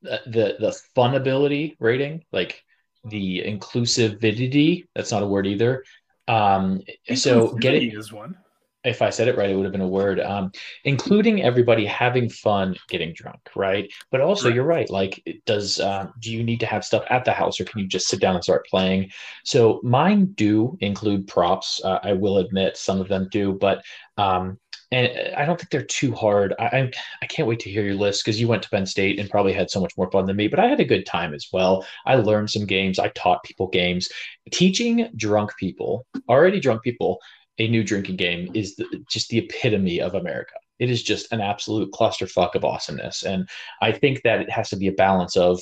the 0.03 0.21
the, 0.27 0.57
the 0.61 0.73
fun 0.95 1.15
ability 1.15 1.77
rating, 1.81 2.25
like 2.33 2.63
the 3.05 3.43
inclusivity, 3.45 4.85
that's 4.95 5.11
not 5.11 5.23
a 5.23 5.27
word 5.27 5.47
either. 5.47 5.85
Um, 6.29 6.81
so 7.15 7.55
getting 7.55 7.91
is 7.91 8.13
one. 8.13 8.37
if 8.85 9.01
I 9.01 9.11
said 9.11 9.29
it 9.29 9.37
right, 9.37 9.49
it 9.51 9.55
would 9.55 9.65
have 9.65 9.73
been 9.73 9.81
a 9.81 9.89
word. 9.89 10.19
Um, 10.19 10.51
including 10.85 11.43
everybody 11.43 11.87
having 11.87 12.29
fun 12.29 12.77
getting 12.89 13.13
drunk, 13.13 13.41
right? 13.55 13.93
But 14.11 14.21
also, 14.21 14.49
Right. 14.49 14.57
you're 14.57 14.65
right. 14.65 14.91
Like, 14.91 15.23
it 15.25 15.45
does 15.45 15.79
uh, 15.79 16.09
do 16.19 16.33
you 16.33 16.43
need 16.43 16.61
to 16.61 16.67
have 16.67 16.85
stuff 16.85 17.05
at 17.09 17.25
the 17.25 17.33
house, 17.33 17.61
or 17.61 17.65
can 17.65 17.81
you 17.81 17.87
just 17.87 18.09
sit 18.09 18.21
down 18.21 18.35
and 18.35 18.43
start 18.43 18.67
playing? 18.69 19.11
So 19.45 19.81
mine 19.85 20.33
do 20.35 20.77
include 20.81 21.29
props. 21.29 21.81
Uh, 21.85 21.99
I 22.03 22.13
will 22.15 22.39
admit 22.39 22.77
some 22.77 23.01
of 23.01 23.09
them 23.09 23.29
do, 23.31 23.53
but 23.53 23.85
um, 24.17 24.59
and 24.93 25.09
uh, 25.09 25.37
I 25.37 25.45
don't 25.45 25.59
think 25.59 25.71
they're 25.71 25.83
too 25.83 26.15
hard. 26.15 26.55
I 26.59 26.65
I, 26.65 26.93
I 27.23 27.27
can't 27.27 27.49
wait 27.49 27.61
to 27.61 27.71
hear 27.71 27.83
your 27.83 27.95
list 27.95 28.25
because 28.25 28.41
you 28.41 28.47
went 28.47 28.63
to 28.63 28.71
Penn 28.71 28.87
State 28.87 29.19
and 29.19 29.31
probably 29.31 29.53
had 29.53 29.71
so 29.71 29.81
much 29.81 29.97
more 29.97 30.11
fun 30.11 30.27
than 30.27 30.37
me. 30.37 30.49
But 30.49 30.61
I 30.61 30.69
had 30.69 30.81
a 30.81 30.85
good 30.85 31.07
time 31.07 31.35
as 31.35 31.49
well. 31.53 31.85
I 32.07 32.17
learned 32.17 32.51
some 32.51 32.67
games. 32.67 32.99
I 32.99 33.09
taught 33.09 33.43
people 33.43 33.67
games. 33.67 34.09
Teaching 34.53 35.09
drunk 35.17 35.51
people, 35.59 36.07
already 36.29 36.61
drunk 36.61 36.83
people, 36.83 37.19
a 37.59 37.69
new 37.69 37.83
drinking 37.83 38.17
game 38.17 38.51
is 38.55 38.77
the, 38.77 39.05
just 39.09 39.29
the 39.29 39.39
epitome 39.39 40.01
of 40.01 40.15
America. 40.15 40.55
It 40.79 40.91
is 40.91 41.03
just 41.03 41.33
an 41.33 41.41
absolute 41.41 41.93
clusterfuck 41.93 42.55
of 42.55 42.65
awesomeness. 42.65 43.23
And 43.23 43.49
I 43.81 43.93
think 43.93 44.23
that 44.23 44.41
it 44.41 44.51
has 44.51 44.71
to 44.71 44.77
be 44.77 44.89
a 44.89 44.93
balance 44.93 45.37
of 45.37 45.61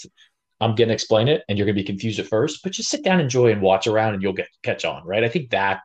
I'm 0.61 0.75
going 0.75 0.89
to 0.89 0.95
explain 0.95 1.29
it 1.29 1.43
and 1.49 1.57
you're 1.57 1.67
going 1.67 1.77
to 1.77 1.83
be 1.83 1.87
confused 1.87 2.21
at 2.21 2.27
first, 2.27 2.63
but 2.63 2.73
just 2.73 2.91
sit 2.91 3.03
down, 3.03 3.21
enjoy, 3.21 3.51
and 3.51 3.63
watch 3.63 3.87
around 3.87 4.15
and 4.15 4.23
you'll 4.23 4.35
get 4.35 4.49
catch 4.63 4.85
on, 4.85 5.07
right? 5.07 5.25
I 5.25 5.29
think 5.29 5.51
that 5.51 5.81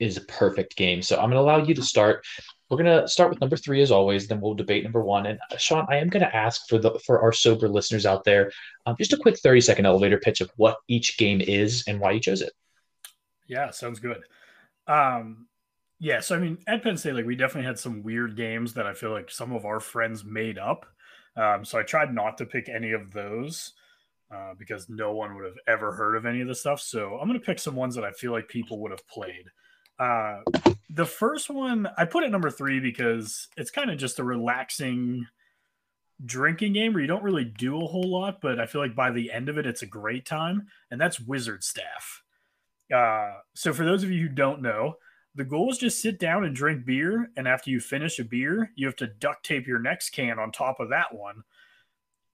is 0.00 0.16
a 0.16 0.22
perfect 0.22 0.76
game. 0.76 1.02
So 1.02 1.16
I'm 1.16 1.30
going 1.30 1.32
to 1.32 1.40
allow 1.40 1.58
you 1.58 1.74
to 1.74 1.82
start. 1.82 2.24
We're 2.70 2.82
to 2.82 3.08
start 3.08 3.30
with 3.30 3.40
number 3.40 3.56
three 3.56 3.82
as 3.82 3.90
always. 3.90 4.26
Then 4.26 4.40
we'll 4.40 4.54
debate 4.54 4.84
number 4.84 5.02
one. 5.02 5.26
And 5.26 5.38
uh, 5.50 5.56
Sean, 5.56 5.86
I 5.90 5.96
am 5.96 6.10
to 6.10 6.36
ask 6.36 6.62
for 6.68 6.78
the 6.78 6.98
for 7.04 7.20
our 7.20 7.32
sober 7.32 7.68
listeners 7.68 8.06
out 8.06 8.24
there, 8.24 8.50
um, 8.86 8.96
just 8.98 9.12
a 9.12 9.18
quick 9.18 9.38
30 9.38 9.60
second 9.60 9.86
elevator 9.86 10.18
pitch 10.18 10.40
of 10.40 10.50
what 10.56 10.78
each 10.88 11.18
game 11.18 11.40
is 11.40 11.84
and 11.86 12.00
why 12.00 12.12
you 12.12 12.20
chose 12.20 12.40
it. 12.40 12.52
Yeah, 13.46 13.70
sounds 13.70 14.00
good. 14.00 14.22
Um, 14.86 15.46
yeah, 16.00 16.20
so 16.20 16.36
I 16.36 16.38
mean, 16.38 16.58
at 16.66 16.82
Penn 16.82 16.96
State, 16.96 17.14
like 17.14 17.26
we 17.26 17.36
definitely 17.36 17.66
had 17.66 17.78
some 17.78 18.02
weird 18.02 18.36
games 18.36 18.74
that 18.74 18.86
I 18.86 18.94
feel 18.94 19.10
like 19.10 19.30
some 19.30 19.52
of 19.52 19.64
our 19.64 19.80
friends 19.80 20.24
made 20.24 20.58
up. 20.58 20.86
Um, 21.36 21.64
so 21.64 21.78
I 21.78 21.82
tried 21.82 22.14
not 22.14 22.38
to 22.38 22.46
pick 22.46 22.68
any 22.68 22.92
of 22.92 23.12
those 23.12 23.72
uh, 24.34 24.54
because 24.58 24.88
no 24.88 25.12
one 25.12 25.34
would 25.34 25.44
have 25.44 25.58
ever 25.66 25.92
heard 25.92 26.16
of 26.16 26.26
any 26.26 26.40
of 26.40 26.48
the 26.48 26.54
stuff. 26.54 26.80
So 26.80 27.18
I'm 27.18 27.28
going 27.28 27.38
to 27.38 27.44
pick 27.44 27.58
some 27.58 27.76
ones 27.76 27.94
that 27.94 28.04
I 28.04 28.12
feel 28.12 28.32
like 28.32 28.48
people 28.48 28.80
would 28.80 28.90
have 28.90 29.06
played. 29.08 29.44
Uh, 29.98 30.40
the 30.90 31.06
first 31.06 31.50
one 31.50 31.88
I 31.96 32.04
put 32.04 32.24
at 32.24 32.30
number 32.30 32.50
three 32.50 32.80
because 32.80 33.48
it's 33.56 33.70
kind 33.70 33.90
of 33.90 33.98
just 33.98 34.18
a 34.18 34.24
relaxing 34.24 35.26
drinking 36.24 36.72
game 36.72 36.92
where 36.92 37.02
you 37.02 37.08
don't 37.08 37.22
really 37.22 37.44
do 37.44 37.80
a 37.82 37.86
whole 37.86 38.08
lot, 38.08 38.40
but 38.40 38.60
I 38.60 38.66
feel 38.66 38.80
like 38.80 38.94
by 38.94 39.10
the 39.10 39.32
end 39.32 39.48
of 39.48 39.58
it, 39.58 39.66
it's 39.66 39.82
a 39.82 39.86
great 39.86 40.24
time, 40.24 40.68
and 40.90 41.00
that's 41.00 41.20
Wizard 41.20 41.64
Staff. 41.64 42.22
Uh, 42.94 43.34
so 43.54 43.72
for 43.72 43.84
those 43.84 44.04
of 44.04 44.10
you 44.10 44.28
who 44.28 44.34
don't 44.34 44.62
know, 44.62 44.96
the 45.34 45.44
goal 45.44 45.70
is 45.70 45.78
just 45.78 46.00
sit 46.00 46.20
down 46.20 46.44
and 46.44 46.54
drink 46.54 46.84
beer, 46.84 47.30
and 47.36 47.48
after 47.48 47.70
you 47.70 47.80
finish 47.80 48.18
a 48.18 48.24
beer, 48.24 48.70
you 48.76 48.86
have 48.86 48.96
to 48.96 49.06
duct 49.06 49.44
tape 49.44 49.66
your 49.66 49.80
next 49.80 50.10
can 50.10 50.38
on 50.38 50.52
top 50.52 50.78
of 50.78 50.90
that 50.90 51.12
one. 51.14 51.42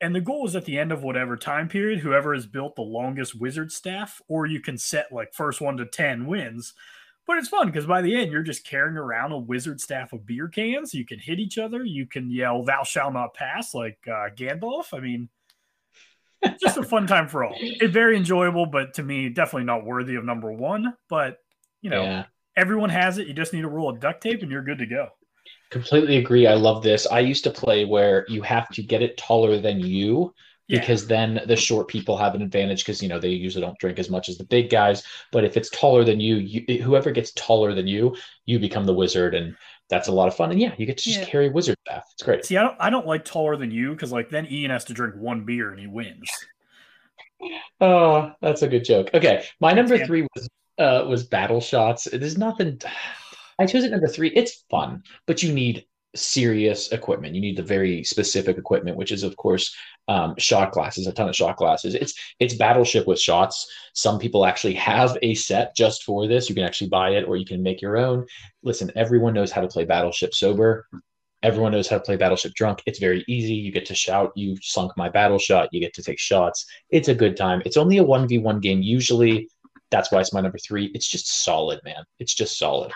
And 0.02 0.14
the 0.14 0.20
goal 0.20 0.46
is 0.46 0.56
at 0.56 0.64
the 0.64 0.78
end 0.78 0.92
of 0.92 1.02
whatever 1.02 1.36
time 1.36 1.68
period, 1.68 2.00
whoever 2.00 2.34
has 2.34 2.46
built 2.46 2.76
the 2.76 2.82
longest 2.82 3.38
wizard 3.38 3.72
staff, 3.72 4.20
or 4.28 4.46
you 4.46 4.60
can 4.60 4.78
set 4.78 5.12
like 5.12 5.34
first 5.34 5.60
one 5.60 5.76
to 5.78 5.86
10 5.86 6.26
wins. 6.26 6.74
But 7.30 7.38
it's 7.38 7.48
fun 7.48 7.68
because 7.68 7.86
by 7.86 8.02
the 8.02 8.16
end, 8.16 8.32
you're 8.32 8.42
just 8.42 8.66
carrying 8.66 8.96
around 8.96 9.30
a 9.30 9.38
wizard 9.38 9.80
staff 9.80 10.12
of 10.12 10.26
beer 10.26 10.48
cans. 10.48 10.92
You 10.92 11.06
can 11.06 11.20
hit 11.20 11.38
each 11.38 11.58
other. 11.58 11.84
You 11.84 12.04
can 12.04 12.28
yell, 12.28 12.64
Thou 12.64 12.82
shalt 12.82 13.12
not 13.12 13.34
pass, 13.34 13.72
like 13.72 13.98
uh, 14.08 14.30
Gandalf. 14.34 14.92
I 14.92 14.98
mean, 14.98 15.28
just 16.60 16.76
a 16.76 16.82
fun 16.82 17.06
time 17.06 17.28
for 17.28 17.44
all. 17.44 17.54
It's 17.60 17.92
very 17.92 18.16
enjoyable, 18.16 18.66
but 18.66 18.94
to 18.94 19.04
me, 19.04 19.28
definitely 19.28 19.66
not 19.66 19.84
worthy 19.84 20.16
of 20.16 20.24
number 20.24 20.50
one. 20.50 20.92
But, 21.08 21.38
you 21.82 21.90
know, 21.90 22.02
yeah. 22.02 22.24
everyone 22.56 22.90
has 22.90 23.18
it. 23.18 23.28
You 23.28 23.32
just 23.32 23.52
need 23.52 23.64
a 23.64 23.68
roll 23.68 23.90
of 23.90 24.00
duct 24.00 24.20
tape 24.20 24.42
and 24.42 24.50
you're 24.50 24.64
good 24.64 24.78
to 24.78 24.86
go. 24.86 25.10
Completely 25.70 26.16
agree. 26.16 26.48
I 26.48 26.54
love 26.54 26.82
this. 26.82 27.06
I 27.06 27.20
used 27.20 27.44
to 27.44 27.52
play 27.52 27.84
where 27.84 28.26
you 28.28 28.42
have 28.42 28.68
to 28.70 28.82
get 28.82 29.02
it 29.02 29.16
taller 29.16 29.60
than 29.60 29.78
you 29.78 30.34
because 30.70 31.02
yeah. 31.02 31.08
then 31.08 31.40
the 31.46 31.56
short 31.56 31.88
people 31.88 32.16
have 32.16 32.34
an 32.34 32.42
advantage 32.42 32.84
because 32.84 33.02
you 33.02 33.08
know 33.08 33.18
they 33.18 33.28
usually 33.28 33.64
don't 33.64 33.78
drink 33.78 33.98
as 33.98 34.08
much 34.08 34.28
as 34.28 34.38
the 34.38 34.44
big 34.44 34.70
guys. 34.70 35.02
But 35.32 35.44
if 35.44 35.56
it's 35.56 35.68
taller 35.70 36.04
than 36.04 36.20
you, 36.20 36.36
you 36.36 36.82
whoever 36.82 37.10
gets 37.10 37.32
taller 37.32 37.74
than 37.74 37.86
you 37.86 38.16
you 38.46 38.58
become 38.58 38.84
the 38.84 38.94
wizard 38.94 39.34
and 39.34 39.56
that's 39.88 40.08
a 40.08 40.12
lot 40.12 40.28
of 40.28 40.36
fun. 40.36 40.50
And 40.50 40.60
yeah 40.60 40.74
you 40.78 40.86
get 40.86 40.98
to 40.98 41.04
just 41.04 41.20
yeah. 41.20 41.26
carry 41.26 41.48
wizard 41.48 41.76
staff. 41.86 42.04
It's 42.12 42.22
great. 42.22 42.44
See 42.44 42.56
i 42.56 42.62
don't 42.62 42.76
i 42.78 42.90
don't 42.90 43.06
like 43.06 43.24
taller 43.24 43.56
than 43.56 43.70
you 43.70 43.92
because 43.92 44.12
like 44.12 44.30
then 44.30 44.46
ian 44.50 44.70
has 44.70 44.84
to 44.86 44.94
drink 44.94 45.16
one 45.16 45.44
beer 45.44 45.70
and 45.70 45.80
he 45.80 45.86
wins. 45.86 46.30
Oh 47.80 48.32
that's 48.42 48.60
a 48.60 48.68
good 48.68 48.84
joke. 48.84 49.08
Okay 49.14 49.46
my 49.60 49.72
number 49.72 50.04
three 50.04 50.26
was 50.34 50.48
uh 50.78 51.06
was 51.08 51.24
battle 51.24 51.62
shots. 51.62 52.06
There's 52.12 52.36
nothing 52.36 52.78
i 53.58 53.64
chose 53.64 53.82
it 53.84 53.90
number 53.90 54.08
three. 54.08 54.28
It's 54.28 54.62
fun 54.70 55.04
but 55.26 55.42
you 55.42 55.54
need 55.54 55.86
serious 56.14 56.90
equipment. 56.92 57.34
You 57.34 57.40
need 57.40 57.56
the 57.56 57.62
very 57.62 58.02
specific 58.04 58.58
equipment, 58.58 58.96
which 58.96 59.12
is 59.12 59.22
of 59.22 59.36
course 59.36 59.74
um, 60.08 60.34
shot 60.38 60.72
glasses, 60.72 61.06
a 61.06 61.12
ton 61.12 61.28
of 61.28 61.36
shot 61.36 61.56
glasses. 61.56 61.94
It's 61.94 62.14
it's 62.40 62.54
battleship 62.54 63.06
with 63.06 63.20
shots. 63.20 63.66
Some 63.94 64.18
people 64.18 64.44
actually 64.44 64.74
have 64.74 65.16
a 65.22 65.34
set 65.34 65.74
just 65.76 66.04
for 66.04 66.26
this. 66.26 66.48
You 66.48 66.54
can 66.54 66.64
actually 66.64 66.88
buy 66.88 67.10
it 67.10 67.26
or 67.28 67.36
you 67.36 67.44
can 67.44 67.62
make 67.62 67.80
your 67.80 67.96
own. 67.96 68.26
Listen, 68.62 68.90
everyone 68.96 69.34
knows 69.34 69.52
how 69.52 69.60
to 69.60 69.68
play 69.68 69.84
battleship 69.84 70.34
sober. 70.34 70.86
Everyone 71.42 71.72
knows 71.72 71.88
how 71.88 71.96
to 71.96 72.04
play 72.04 72.16
battleship 72.16 72.52
drunk. 72.54 72.82
It's 72.84 72.98
very 72.98 73.24
easy. 73.26 73.54
You 73.54 73.72
get 73.72 73.86
to 73.86 73.94
shout, 73.94 74.32
you 74.34 74.56
sunk 74.60 74.92
my 74.96 75.08
battle 75.08 75.38
shot. 75.38 75.68
You 75.72 75.80
get 75.80 75.94
to 75.94 76.02
take 76.02 76.18
shots. 76.18 76.66
It's 76.90 77.08
a 77.08 77.14
good 77.14 77.36
time. 77.36 77.62
It's 77.64 77.78
only 77.78 77.98
a 77.98 78.04
1v1 78.04 78.60
game 78.60 78.82
usually. 78.82 79.48
That's 79.90 80.12
why 80.12 80.20
it's 80.20 80.34
my 80.34 80.40
number 80.40 80.58
three. 80.58 80.90
It's 80.94 81.08
just 81.08 81.44
solid, 81.44 81.80
man. 81.84 82.04
It's 82.18 82.34
just 82.34 82.58
solid. 82.58 82.92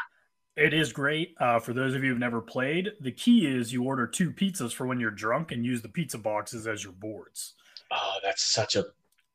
It 0.57 0.72
is 0.72 0.92
great. 0.92 1.34
Uh, 1.40 1.59
for 1.59 1.72
those 1.72 1.94
of 1.94 2.05
you 2.05 2.11
who've 2.11 2.18
never 2.18 2.40
played, 2.40 2.92
the 3.00 3.11
key 3.11 3.46
is 3.46 3.72
you 3.72 3.82
order 3.84 4.07
two 4.07 4.30
pizzas 4.30 4.72
for 4.72 4.86
when 4.86 5.00
you're 5.00 5.11
drunk 5.11 5.50
and 5.50 5.64
use 5.64 5.82
the 5.82 5.88
pizza 5.88 6.16
boxes 6.16 6.66
as 6.66 6.84
your 6.84 6.92
boards. 6.92 7.55
Oh, 7.90 8.14
that's 8.22 8.42
such 8.42 8.76
a 8.76 8.84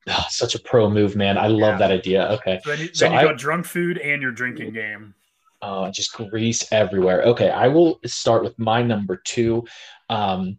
oh, 0.07 0.25
such 0.29 0.55
a 0.55 0.59
pro 0.59 0.89
move, 0.89 1.17
man. 1.17 1.37
I 1.37 1.47
love 1.47 1.73
yeah. 1.73 1.77
that 1.77 1.91
idea. 1.91 2.27
Okay, 2.29 2.59
so 2.63 2.69
then 2.69 2.79
you, 2.79 2.93
so 2.93 3.05
then 3.05 3.13
you 3.13 3.19
I, 3.19 3.23
got 3.23 3.37
drunk 3.37 3.65
food 3.65 3.97
and 3.97 4.21
your 4.21 4.31
drinking 4.31 4.73
game. 4.73 5.13
Oh, 5.61 5.91
just 5.91 6.13
grease 6.13 6.71
everywhere. 6.71 7.23
Okay, 7.23 7.49
I 7.49 7.67
will 7.67 7.99
start 8.05 8.43
with 8.43 8.57
my 8.57 8.81
number 8.81 9.17
two. 9.17 9.65
Um, 10.09 10.57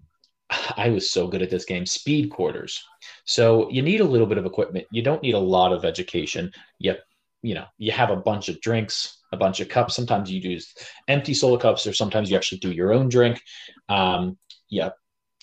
I 0.76 0.90
was 0.90 1.11
so 1.11 1.26
good 1.26 1.40
at 1.40 1.48
this 1.48 1.64
game. 1.64 1.86
Speed 1.86 2.30
quarters. 2.30 2.84
So 3.24 3.70
you 3.70 3.80
need 3.80 4.00
a 4.00 4.04
little 4.04 4.26
bit 4.26 4.36
of 4.36 4.44
equipment. 4.44 4.86
You 4.90 5.00
don't 5.00 5.22
need 5.22 5.34
a 5.34 5.38
lot 5.38 5.72
of 5.72 5.86
education. 5.86 6.52
You 6.78 6.96
you 7.40 7.54
know 7.54 7.64
you 7.78 7.92
have 7.92 8.11
a 8.11 8.16
bunch 8.16 8.50
of 8.50 8.61
drinks 8.61 9.20
a 9.33 9.37
bunch 9.37 9.61
of 9.61 9.68
cups. 9.68 9.95
Sometimes 9.95 10.31
you 10.31 10.41
use 10.41 10.74
empty 11.09 11.35
solo 11.35 11.57
cups, 11.57 11.87
or 11.87 11.93
sometimes 11.93 12.31
you 12.31 12.37
actually 12.37 12.59
do 12.59 12.72
your 12.72 12.93
own 12.93 13.09
drink. 13.09 13.41
Um, 13.89 14.39
yeah, 14.68 14.91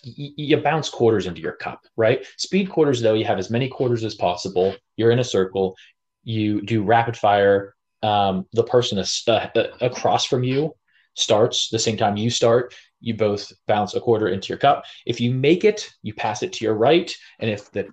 you 0.03 0.57
bounce 0.57 0.89
quarters 0.89 1.27
into 1.27 1.41
your 1.41 1.53
cup, 1.53 1.85
right? 1.95 2.25
Speed 2.37 2.69
quarters, 2.69 3.01
though, 3.01 3.13
you 3.13 3.25
have 3.25 3.39
as 3.39 3.49
many 3.49 3.67
quarters 3.67 4.03
as 4.03 4.15
possible. 4.15 4.75
You're 4.95 5.11
in 5.11 5.19
a 5.19 5.23
circle. 5.23 5.75
You 6.23 6.61
do 6.61 6.83
rapid 6.83 7.17
fire. 7.17 7.73
Um, 8.03 8.45
the 8.53 8.63
person 8.63 8.99
uh, 8.99 9.49
across 9.81 10.25
from 10.25 10.43
you 10.43 10.73
starts 11.15 11.69
the 11.69 11.79
same 11.79 11.97
time 11.97 12.15
you 12.15 12.29
start. 12.29 12.75
You 12.99 13.15
both 13.15 13.51
bounce 13.67 13.95
a 13.95 14.01
quarter 14.01 14.27
into 14.27 14.49
your 14.49 14.59
cup. 14.59 14.85
If 15.05 15.19
you 15.19 15.33
make 15.33 15.63
it, 15.63 15.89
you 16.03 16.13
pass 16.13 16.43
it 16.43 16.53
to 16.53 16.65
your 16.65 16.75
right. 16.75 17.11
And 17.39 17.49
if 17.49 17.71
the, 17.71 17.87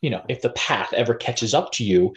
you 0.00 0.10
know, 0.10 0.24
if 0.28 0.42
the 0.42 0.50
path 0.50 0.92
ever 0.92 1.14
catches 1.14 1.54
up 1.54 1.72
to 1.72 1.84
you, 1.84 2.14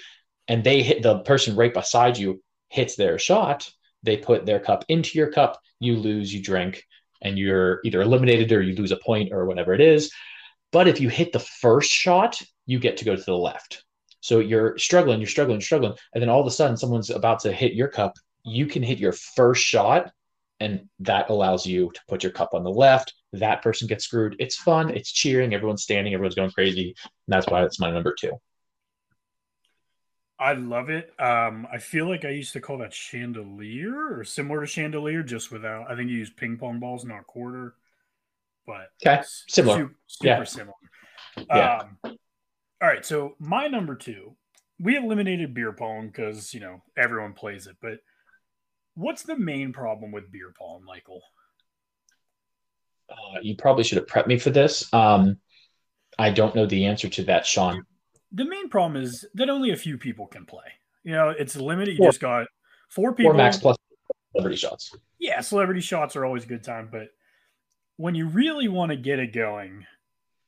and 0.47 0.63
they 0.63 0.81
hit 0.81 1.03
the 1.03 1.19
person 1.19 1.55
right 1.55 1.73
beside 1.73 2.17
you 2.17 2.41
hits 2.69 2.95
their 2.95 3.19
shot, 3.19 3.69
they 4.03 4.17
put 4.17 4.45
their 4.45 4.59
cup 4.59 4.85
into 4.87 5.17
your 5.17 5.31
cup, 5.31 5.59
you 5.79 5.97
lose, 5.97 6.33
you 6.33 6.41
drink, 6.41 6.83
and 7.21 7.37
you're 7.37 7.79
either 7.83 8.01
eliminated 8.01 8.51
or 8.51 8.61
you 8.61 8.75
lose 8.75 8.91
a 8.91 8.97
point 8.97 9.33
or 9.33 9.45
whatever 9.45 9.73
it 9.73 9.81
is. 9.81 10.11
But 10.71 10.87
if 10.87 11.01
you 11.01 11.09
hit 11.09 11.33
the 11.33 11.39
first 11.39 11.91
shot, 11.91 12.41
you 12.65 12.79
get 12.79 12.97
to 12.97 13.05
go 13.05 13.15
to 13.15 13.21
the 13.21 13.35
left. 13.35 13.83
So 14.21 14.39
you're 14.39 14.77
struggling, 14.77 15.19
you're 15.19 15.27
struggling, 15.27 15.61
struggling, 15.61 15.93
and 16.13 16.21
then 16.21 16.29
all 16.29 16.41
of 16.41 16.47
a 16.47 16.51
sudden 16.51 16.77
someone's 16.77 17.09
about 17.09 17.39
to 17.41 17.51
hit 17.51 17.73
your 17.73 17.87
cup. 17.87 18.13
You 18.43 18.65
can 18.65 18.83
hit 18.83 18.99
your 18.99 19.13
first 19.13 19.63
shot, 19.63 20.11
and 20.59 20.87
that 20.99 21.29
allows 21.29 21.65
you 21.65 21.91
to 21.93 22.01
put 22.07 22.23
your 22.23 22.31
cup 22.31 22.53
on 22.53 22.63
the 22.63 22.69
left. 22.69 23.13
That 23.33 23.61
person 23.61 23.87
gets 23.87 24.05
screwed. 24.05 24.35
It's 24.39 24.57
fun, 24.57 24.89
it's 24.89 25.11
cheering, 25.11 25.53
everyone's 25.53 25.83
standing, 25.83 26.13
everyone's 26.13 26.35
going 26.35 26.51
crazy. 26.51 26.95
And 27.03 27.33
that's 27.33 27.47
why 27.47 27.63
it's 27.63 27.79
my 27.79 27.91
number 27.91 28.13
two. 28.19 28.39
I 30.39 30.53
love 30.53 30.89
it. 30.89 31.13
Um, 31.19 31.67
I 31.71 31.79
feel 31.79 32.07
like 32.07 32.23
I 32.23 32.29
used 32.29 32.53
to 32.53 32.61
call 32.61 32.77
that 32.77 32.93
chandelier 32.93 34.17
or 34.17 34.23
similar 34.23 34.61
to 34.61 34.67
chandelier, 34.67 35.21
just 35.21 35.51
without. 35.51 35.91
I 35.91 35.95
think 35.97 36.09
you 36.09 36.17
use 36.17 36.29
ping 36.29 36.57
pong 36.57 36.79
balls, 36.79 37.03
not 37.03 37.27
quarter, 37.27 37.75
but 38.65 38.87
okay, 39.05 39.21
similar, 39.47 39.77
super, 39.77 39.95
super 40.07 40.27
yeah. 40.29 40.43
similar. 40.45 40.73
Yeah. 41.49 41.77
Um, 41.77 41.97
all 42.81 42.87
right, 42.87 43.05
so 43.05 43.35
my 43.39 43.67
number 43.67 43.95
two, 43.95 44.37
we 44.79 44.95
eliminated 44.95 45.53
beer 45.53 45.73
pong 45.73 46.07
because 46.07 46.53
you 46.53 46.61
know 46.61 46.81
everyone 46.97 47.33
plays 47.33 47.67
it, 47.67 47.75
but 47.81 47.99
what's 48.95 49.23
the 49.23 49.37
main 49.37 49.73
problem 49.73 50.13
with 50.13 50.31
beer 50.31 50.53
pong, 50.57 50.85
Michael? 50.85 51.21
Uh, 53.09 53.39
you 53.41 53.57
probably 53.57 53.83
should 53.83 53.97
have 53.97 54.07
prepped 54.07 54.27
me 54.27 54.39
for 54.39 54.51
this. 54.51 54.91
Um, 54.93 55.37
I 56.17 56.29
don't 56.29 56.55
know 56.55 56.65
the 56.65 56.85
answer 56.85 57.09
to 57.09 57.23
that, 57.23 57.45
Sean 57.45 57.85
the 58.31 58.45
main 58.45 58.69
problem 58.69 59.01
is 59.01 59.25
that 59.33 59.49
only 59.49 59.71
a 59.71 59.77
few 59.77 59.97
people 59.97 60.27
can 60.27 60.45
play. 60.45 60.65
You 61.03 61.13
know, 61.13 61.29
it's 61.29 61.55
limited. 61.55 61.97
You 61.97 62.05
just 62.05 62.19
got 62.19 62.47
four 62.89 63.13
people. 63.13 63.31
Four 63.31 63.37
max 63.37 63.57
plus 63.57 63.77
celebrity 64.31 64.57
shots. 64.57 64.95
Yeah, 65.17 65.41
celebrity 65.41 65.81
shots 65.81 66.15
are 66.15 66.25
always 66.25 66.43
a 66.43 66.47
good 66.47 66.63
time, 66.63 66.89
but 66.91 67.09
when 67.97 68.15
you 68.15 68.27
really 68.27 68.67
want 68.67 68.91
to 68.91 68.95
get 68.95 69.19
it 69.19 69.33
going, 69.33 69.85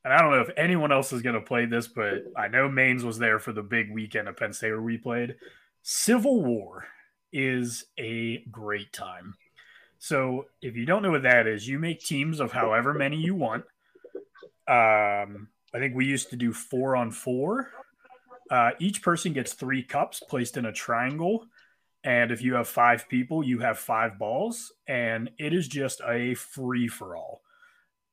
and 0.04 0.12
I 0.12 0.20
don't 0.20 0.30
know 0.30 0.40
if 0.40 0.50
anyone 0.56 0.90
else 0.90 1.12
is 1.12 1.22
going 1.22 1.34
to 1.34 1.40
play 1.40 1.66
this, 1.66 1.86
but 1.86 2.24
I 2.36 2.48
know 2.48 2.68
Maines 2.68 3.02
was 3.02 3.18
there 3.18 3.38
for 3.38 3.52
the 3.52 3.62
big 3.62 3.92
weekend 3.92 4.28
of 4.28 4.36
Penn 4.36 4.52
State 4.52 4.70
where 4.70 4.80
we 4.80 4.98
played. 4.98 5.36
Civil 5.82 6.42
War 6.42 6.86
is 7.32 7.84
a 7.98 8.38
great 8.50 8.92
time. 8.92 9.34
So 9.98 10.46
if 10.60 10.76
you 10.76 10.86
don't 10.86 11.02
know 11.02 11.10
what 11.10 11.22
that 11.22 11.46
is, 11.46 11.68
you 11.68 11.78
make 11.78 12.00
teams 12.00 12.40
of 12.40 12.52
however 12.52 12.94
many 12.94 13.16
you 13.16 13.34
want. 13.34 13.64
Um, 14.66 15.48
I 15.74 15.78
think 15.78 15.94
we 15.94 16.04
used 16.04 16.30
to 16.30 16.36
do 16.36 16.52
four 16.52 16.96
on 16.96 17.10
four. 17.10 17.70
Uh, 18.50 18.72
each 18.78 19.02
person 19.02 19.32
gets 19.32 19.54
three 19.54 19.82
cups 19.82 20.20
placed 20.28 20.56
in 20.56 20.66
a 20.66 20.72
triangle, 20.72 21.46
And 22.04 22.32
if 22.32 22.42
you 22.42 22.54
have 22.54 22.68
five 22.68 23.08
people, 23.08 23.44
you 23.44 23.60
have 23.60 23.78
five 23.78 24.18
balls, 24.18 24.72
and 24.88 25.30
it 25.38 25.52
is 25.52 25.68
just 25.68 26.00
a 26.06 26.34
free 26.34 26.88
for 26.88 27.16
all. 27.16 27.42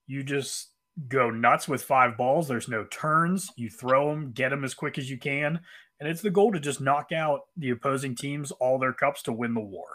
You 0.05 0.23
just 0.23 0.69
go 1.07 1.29
nuts 1.31 1.67
with 1.67 1.83
five 1.83 2.15
balls. 2.17 2.47
There's 2.47 2.67
no 2.67 2.85
turns. 2.85 3.51
You 3.55 3.69
throw 3.69 4.09
them, 4.09 4.31
get 4.31 4.49
them 4.49 4.63
as 4.63 4.73
quick 4.73 4.97
as 4.97 5.09
you 5.09 5.17
can. 5.17 5.59
And 5.99 6.07
it's 6.07 6.21
the 6.21 6.29
goal 6.29 6.51
to 6.51 6.59
just 6.59 6.81
knock 6.81 7.11
out 7.11 7.41
the 7.57 7.71
opposing 7.71 8.15
teams 8.15 8.51
all 8.51 8.77
their 8.77 8.93
cups 8.93 9.23
to 9.23 9.33
win 9.33 9.53
the 9.53 9.59
war. 9.59 9.87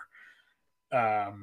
Um, 0.93 1.43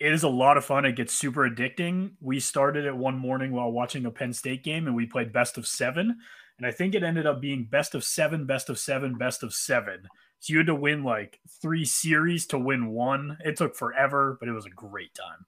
it 0.00 0.12
is 0.12 0.22
a 0.22 0.28
lot 0.28 0.56
of 0.56 0.64
fun. 0.64 0.84
It 0.84 0.96
gets 0.96 1.12
super 1.12 1.48
addicting. 1.48 2.12
We 2.20 2.38
started 2.40 2.86
it 2.86 2.96
one 2.96 3.18
morning 3.18 3.52
while 3.52 3.72
watching 3.72 4.06
a 4.06 4.10
Penn 4.10 4.32
State 4.32 4.62
game 4.62 4.86
and 4.86 4.94
we 4.94 5.06
played 5.06 5.32
best 5.32 5.58
of 5.58 5.66
seven. 5.66 6.16
And 6.58 6.66
I 6.66 6.70
think 6.70 6.94
it 6.94 7.02
ended 7.02 7.26
up 7.26 7.40
being 7.40 7.64
best 7.64 7.94
of 7.94 8.04
seven, 8.04 8.46
best 8.46 8.68
of 8.68 8.78
seven, 8.78 9.16
best 9.16 9.42
of 9.42 9.52
seven. 9.52 10.02
So 10.40 10.52
you 10.52 10.58
had 10.58 10.66
to 10.68 10.74
win 10.74 11.02
like 11.02 11.40
three 11.60 11.84
series 11.84 12.46
to 12.48 12.58
win 12.58 12.88
one. 12.90 13.38
It 13.44 13.56
took 13.56 13.74
forever, 13.74 14.36
but 14.38 14.48
it 14.48 14.52
was 14.52 14.66
a 14.66 14.70
great 14.70 15.14
time. 15.14 15.44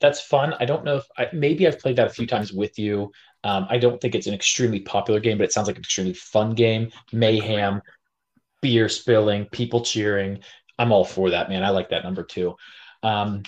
That's 0.00 0.20
fun. 0.20 0.54
I 0.58 0.64
don't 0.64 0.84
know 0.84 0.96
if 0.96 1.04
I, 1.16 1.28
maybe 1.32 1.66
I've 1.66 1.78
played 1.78 1.96
that 1.96 2.08
a 2.08 2.10
few 2.10 2.26
times 2.26 2.52
with 2.52 2.78
you. 2.78 3.12
Um, 3.44 3.66
I 3.70 3.78
don't 3.78 4.00
think 4.00 4.14
it's 4.14 4.26
an 4.26 4.34
extremely 4.34 4.80
popular 4.80 5.20
game, 5.20 5.38
but 5.38 5.44
it 5.44 5.52
sounds 5.52 5.66
like 5.66 5.76
an 5.76 5.82
extremely 5.82 6.14
fun 6.14 6.54
game. 6.54 6.90
Mayhem, 7.12 7.82
beer 8.60 8.88
spilling, 8.88 9.46
people 9.46 9.80
cheering. 9.80 10.40
I'm 10.78 10.92
all 10.92 11.04
for 11.04 11.30
that, 11.30 11.48
man. 11.48 11.64
I 11.64 11.70
like 11.70 11.90
that 11.90 12.04
number 12.04 12.22
two. 12.22 12.56
Um, 13.02 13.42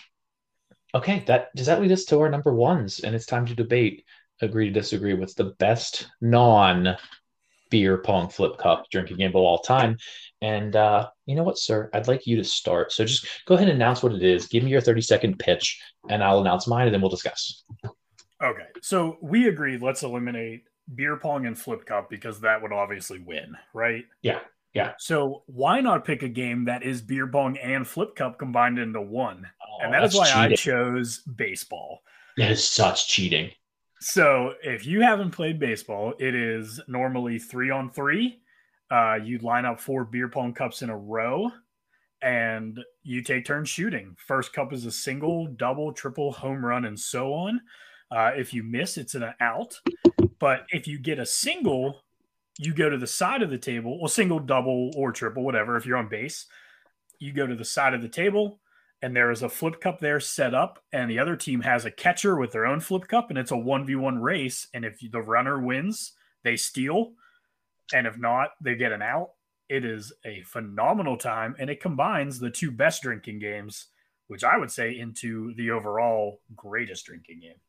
okay, 0.95 1.25
that 1.27 1.55
does 1.55 1.67
that 1.67 1.81
lead 1.81 1.93
us 1.93 2.05
to 2.07 2.21
our 2.21 2.29
number 2.29 2.55
ones, 2.55 3.01
and 3.01 3.15
it's 3.15 3.27
time 3.27 3.47
to 3.47 3.55
debate 3.55 4.05
agree 4.41 4.67
to 4.67 4.73
disagree. 4.73 5.15
What's 5.15 5.35
the 5.35 5.55
best 5.59 6.11
non 6.21 6.97
beer 7.71 7.99
pong 7.99 8.29
flip 8.29 8.59
cup 8.59 8.85
drinking 8.91 9.19
game 9.19 9.31
of 9.31 9.37
all 9.37 9.59
time? 9.59 9.97
And 10.41 10.77
uh, 10.77 11.09
you 11.27 11.35
know 11.35 11.43
what, 11.43 11.59
sir? 11.59 11.91
I'd 11.93 12.09
like 12.09 12.27
you 12.27 12.37
to 12.37 12.45
start. 12.45 12.93
So 12.93 13.05
just 13.05 13.27
go 13.47 13.55
ahead 13.55 13.69
and 13.69 13.77
announce 13.77 14.03
what 14.03 14.13
it 14.13 14.23
is. 14.23 14.47
Give 14.47 14.63
me 14.63 14.71
your 14.71 14.81
30 14.81 15.01
second 15.01 15.39
pitch, 15.39 15.81
and 16.09 16.23
I'll 16.23 16.41
announce 16.41 16.67
mine, 16.67 16.87
and 16.87 16.95
then 16.95 17.01
we'll 17.01 17.11
discuss. 17.11 17.65
Okay. 18.43 18.67
So 18.83 19.19
we 19.23 19.49
agreed 19.49 19.83
let's 19.83 20.03
eliminate 20.03 20.65
beer 20.95 21.17
pong 21.17 21.47
and 21.47 21.59
flip 21.59 21.87
cup 21.87 22.11
because 22.11 22.41
that 22.41 22.61
would 22.61 22.73
obviously 22.73 23.19
win, 23.19 23.57
right? 23.73 24.05
Yeah. 24.23 24.41
Yeah. 24.75 24.93
So 24.99 25.45
why 25.47 25.81
not 25.81 26.05
pick 26.05 26.23
a 26.23 26.29
game 26.29 26.65
that 26.65 26.83
is 26.83 27.01
beer 27.01 27.29
pong 27.29 27.57
and 27.59 27.87
flip 27.87 28.17
cup 28.17 28.39
combined 28.39 28.79
into 28.79 29.01
one? 29.01 29.47
Oh, 29.63 29.85
and 29.85 29.95
that 29.95 30.03
is 30.03 30.15
why 30.15 30.25
that's 30.25 30.35
I 30.37 30.55
chose 30.55 31.19
baseball. 31.21 32.01
That 32.37 32.51
is 32.51 32.65
such 32.65 33.09
cheating. 33.09 33.53
So 34.01 34.55
if 34.63 34.85
you 34.85 35.01
haven't 35.01 35.31
played 35.31 35.59
baseball, 35.59 36.15
it 36.19 36.35
is 36.35 36.81
normally 36.89 37.39
three 37.39 37.71
on 37.71 37.89
three. 37.91 38.41
Uh, 38.91 39.15
you 39.23 39.39
line 39.39 39.65
up 39.65 39.81
four 39.81 40.05
beer 40.05 40.29
pong 40.29 40.53
cups 40.53 40.83
in 40.83 40.91
a 40.91 40.97
row, 40.97 41.51
and 42.21 42.79
you 43.03 43.23
take 43.23 43.45
turns 43.45 43.69
shooting. 43.69 44.17
First 44.19 44.53
cup 44.53 44.73
is 44.73 44.85
a 44.87 44.93
single, 44.93 45.47
double, 45.47 45.93
triple, 45.93 46.33
home 46.33 46.65
run, 46.65 46.85
and 46.85 46.99
so 46.99 47.33
on. 47.33 47.61
Uh, 48.11 48.33
if 48.37 48.53
you 48.53 48.63
miss, 48.63 48.99
it's 48.99 49.15
an 49.15 49.33
out. 49.41 49.81
But 50.39 50.67
if 50.71 50.87
you 50.87 50.99
get 50.99 51.19
a 51.19 51.27
single, 51.27 52.04
you 52.59 52.75
go 52.75 52.89
to 52.89 52.99
the 52.99 53.07
side 53.07 53.43
of 53.43 53.51
the 53.51 53.59
table, 53.59 53.99
well, 53.99 54.09
single, 54.09 54.39
double, 54.39 54.91
or 54.97 55.13
triple, 55.13 55.45
whatever. 55.45 55.77
If 55.77 55.87
you're 55.87 55.97
on 55.97 56.09
base, 56.09 56.47
you 57.19 57.33
go 57.33 57.47
to 57.47 57.57
the 57.57 57.65
side 57.65 57.95
of 57.95 58.03
the 58.03 58.09
table, 58.09 58.61
and 59.03 59.15
there 59.15 59.31
is 59.31 59.43
a 59.43 59.49
flip 59.49 59.81
cup 59.81 60.01
there 60.01 60.21
set 60.21 60.55
up, 60.55 60.83
and 60.93 61.11
the 61.11 61.19
other 61.19 61.37
team 61.37 61.61
has 61.61 61.85
a 61.85 61.91
catcher 61.91 62.37
with 62.37 62.53
their 62.53 62.67
own 62.67 62.81
flip 62.81 63.09
cup, 63.09 63.31
and 63.31 63.39
it's 63.39 63.51
a 63.51 63.55
1v1 63.55 64.21
race. 64.21 64.69
And 64.73 64.85
if 64.85 64.99
the 65.01 65.21
runner 65.21 65.61
wins, 65.61 66.13
they 66.43 66.57
steal. 66.57 67.13
And 67.93 68.07
if 68.07 68.17
not, 68.19 68.51
they 68.61 68.77
get 68.77 68.93
an 68.93 69.03
out. 69.03 69.31
It 69.69 69.85
is 69.85 70.13
a 70.25 70.43
phenomenal 70.43 71.17
time, 71.17 71.57
and 71.59 71.71
it 71.71 71.81
combines 71.81 72.39
the 72.39 72.51
two 72.51 72.71
best 72.71 73.03
drinking 73.03 73.41
games, 73.41 73.87
which 74.29 74.45
I 74.45 74.57
would 74.57 74.71
say 74.71 74.99
into 74.99 75.55
the 75.55 75.71
overall 75.71 76.41
greatest 76.55 77.07
drinking 77.07 77.41
game. 77.41 77.61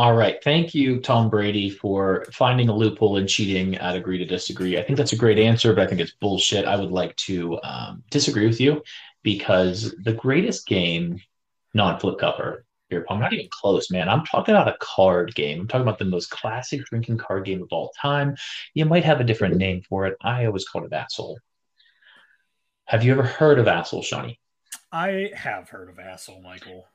All 0.00 0.14
right. 0.14 0.42
Thank 0.42 0.74
you, 0.74 0.98
Tom 0.98 1.28
Brady, 1.28 1.68
for 1.68 2.24
finding 2.32 2.70
a 2.70 2.74
loophole 2.74 3.18
and 3.18 3.28
cheating 3.28 3.74
at 3.74 3.96
Agree 3.96 4.16
to 4.16 4.24
Disagree. 4.24 4.78
I 4.78 4.82
think 4.82 4.96
that's 4.96 5.12
a 5.12 5.16
great 5.16 5.38
answer, 5.38 5.74
but 5.74 5.82
I 5.82 5.86
think 5.86 6.00
it's 6.00 6.12
bullshit. 6.12 6.64
I 6.64 6.74
would 6.76 6.90
like 6.90 7.14
to 7.16 7.60
um, 7.62 8.02
disagree 8.10 8.46
with 8.46 8.62
you 8.62 8.82
because 9.22 9.94
the 10.02 10.14
greatest 10.14 10.66
game, 10.66 11.20
non 11.74 12.00
flip 12.00 12.18
cup 12.18 12.38
or 12.38 12.64
beer 12.88 13.04
pong, 13.06 13.20
not 13.20 13.34
even 13.34 13.50
close, 13.50 13.90
man. 13.90 14.08
I'm 14.08 14.24
talking 14.24 14.54
about 14.54 14.68
a 14.68 14.78
card 14.80 15.34
game. 15.34 15.60
I'm 15.60 15.68
talking 15.68 15.86
about 15.86 15.98
the 15.98 16.06
most 16.06 16.30
classic 16.30 16.82
drinking 16.86 17.18
card 17.18 17.44
game 17.44 17.60
of 17.60 17.68
all 17.70 17.92
time. 18.00 18.36
You 18.72 18.86
might 18.86 19.04
have 19.04 19.20
a 19.20 19.24
different 19.24 19.58
name 19.58 19.82
for 19.86 20.06
it. 20.06 20.16
I 20.22 20.46
always 20.46 20.66
called 20.66 20.86
it 20.86 20.94
Asshole. 20.94 21.38
Have 22.86 23.04
you 23.04 23.12
ever 23.12 23.24
heard 23.24 23.58
of 23.58 23.68
Asshole, 23.68 24.02
Shawnee? 24.02 24.40
I 24.90 25.30
have 25.34 25.68
heard 25.68 25.90
of 25.90 25.98
Asshole, 25.98 26.40
Michael. 26.40 26.86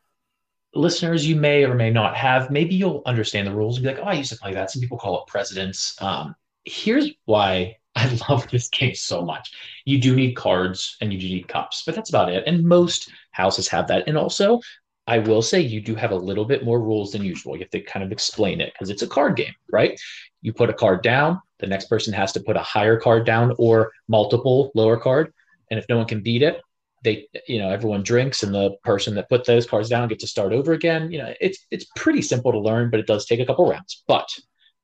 Listeners, 0.76 1.28
you 1.28 1.36
may 1.36 1.64
or 1.64 1.76
may 1.76 1.90
not 1.90 2.16
have. 2.16 2.52
Maybe 2.52 2.76
you'll 2.76 3.02
understand 3.06 3.48
the 3.48 3.56
rules 3.56 3.78
and 3.78 3.84
be 3.84 3.94
like, 3.94 4.00
"Oh, 4.02 4.08
I 4.08 4.14
used 4.14 4.32
to 4.32 4.38
play 4.38 4.54
that." 4.54 4.72
Some 4.72 4.82
people 4.82 4.98
call 4.98 5.22
it 5.22 5.28
presidents. 5.28 5.96
Um, 6.02 6.36
here's 6.66 7.10
why 7.26 7.78
I 7.96 8.20
love 8.30 8.48
this 8.50 8.68
game 8.68 8.96
so 8.96 9.24
much. 9.24 9.52
You 9.86 10.00
do 10.00 10.16
need 10.16 10.34
cards 10.34 10.98
and 11.02 11.14
you 11.14 11.20
do 11.20 11.28
need 11.28 11.48
cups, 11.48 11.84
but 11.86 11.96
that's 11.96 12.10
about 12.10 12.32
it. 12.32 12.44
And 12.46 12.66
most 12.66 13.10
houses 13.32 13.68
have 13.70 13.88
that. 13.88 14.04
And 14.08 14.18
also, 14.18 14.60
I 15.08 15.20
will 15.20 15.42
say 15.42 15.62
you 15.62 15.82
do 15.82 15.96
have 15.96 16.12
a 16.12 16.16
little 16.16 16.46
bit 16.46 16.66
more 16.66 16.82
rules 16.82 17.12
than 17.12 17.24
usual. 17.24 17.56
You 17.56 17.62
have 17.62 17.70
to 17.70 17.82
kind 17.82 18.04
of 18.04 18.12
explain 18.12 18.60
it 18.60 18.74
because 18.74 18.90
it's 18.90 19.04
a 19.04 19.08
card 19.08 19.36
game, 19.36 19.54
right? 19.72 20.00
You 20.42 20.52
put 20.52 20.70
a 20.70 20.74
card 20.74 21.04
down, 21.04 21.40
the 21.60 21.68
next 21.68 21.86
person 21.86 22.14
has 22.14 22.32
to 22.34 22.40
put 22.40 22.58
a 22.58 22.62
higher 22.62 23.00
card 23.00 23.26
down 23.26 23.54
or 23.58 23.92
multiple 24.08 24.72
lower 24.76 24.98
card. 24.98 25.32
And 25.72 25.80
if 25.80 25.86
no 25.90 25.98
one 25.98 26.06
can 26.06 26.22
beat 26.22 26.42
it, 26.42 26.62
they 27.06 27.28
you 27.48 27.60
know 27.60 27.70
everyone 27.70 28.04
drinks 28.04 28.44
and 28.44 28.54
the 28.54 28.72
person 28.84 29.16
that 29.16 29.30
put 29.30 29.46
those 29.46 29.66
cards 29.66 29.88
down 29.88 30.10
gets 30.10 30.24
to 30.24 30.28
start 30.28 30.52
over 30.52 30.74
again. 30.74 31.12
You 31.12 31.20
know 31.20 31.34
it's 31.40 31.66
it's 31.72 31.86
pretty 31.96 32.22
simple 32.22 32.52
to 32.52 32.60
learn 32.60 32.90
but 32.90 33.00
it 33.00 33.08
does 33.08 33.26
take 33.26 33.40
a 33.40 33.46
couple 33.46 33.70
rounds. 33.70 34.04
But 34.08 34.28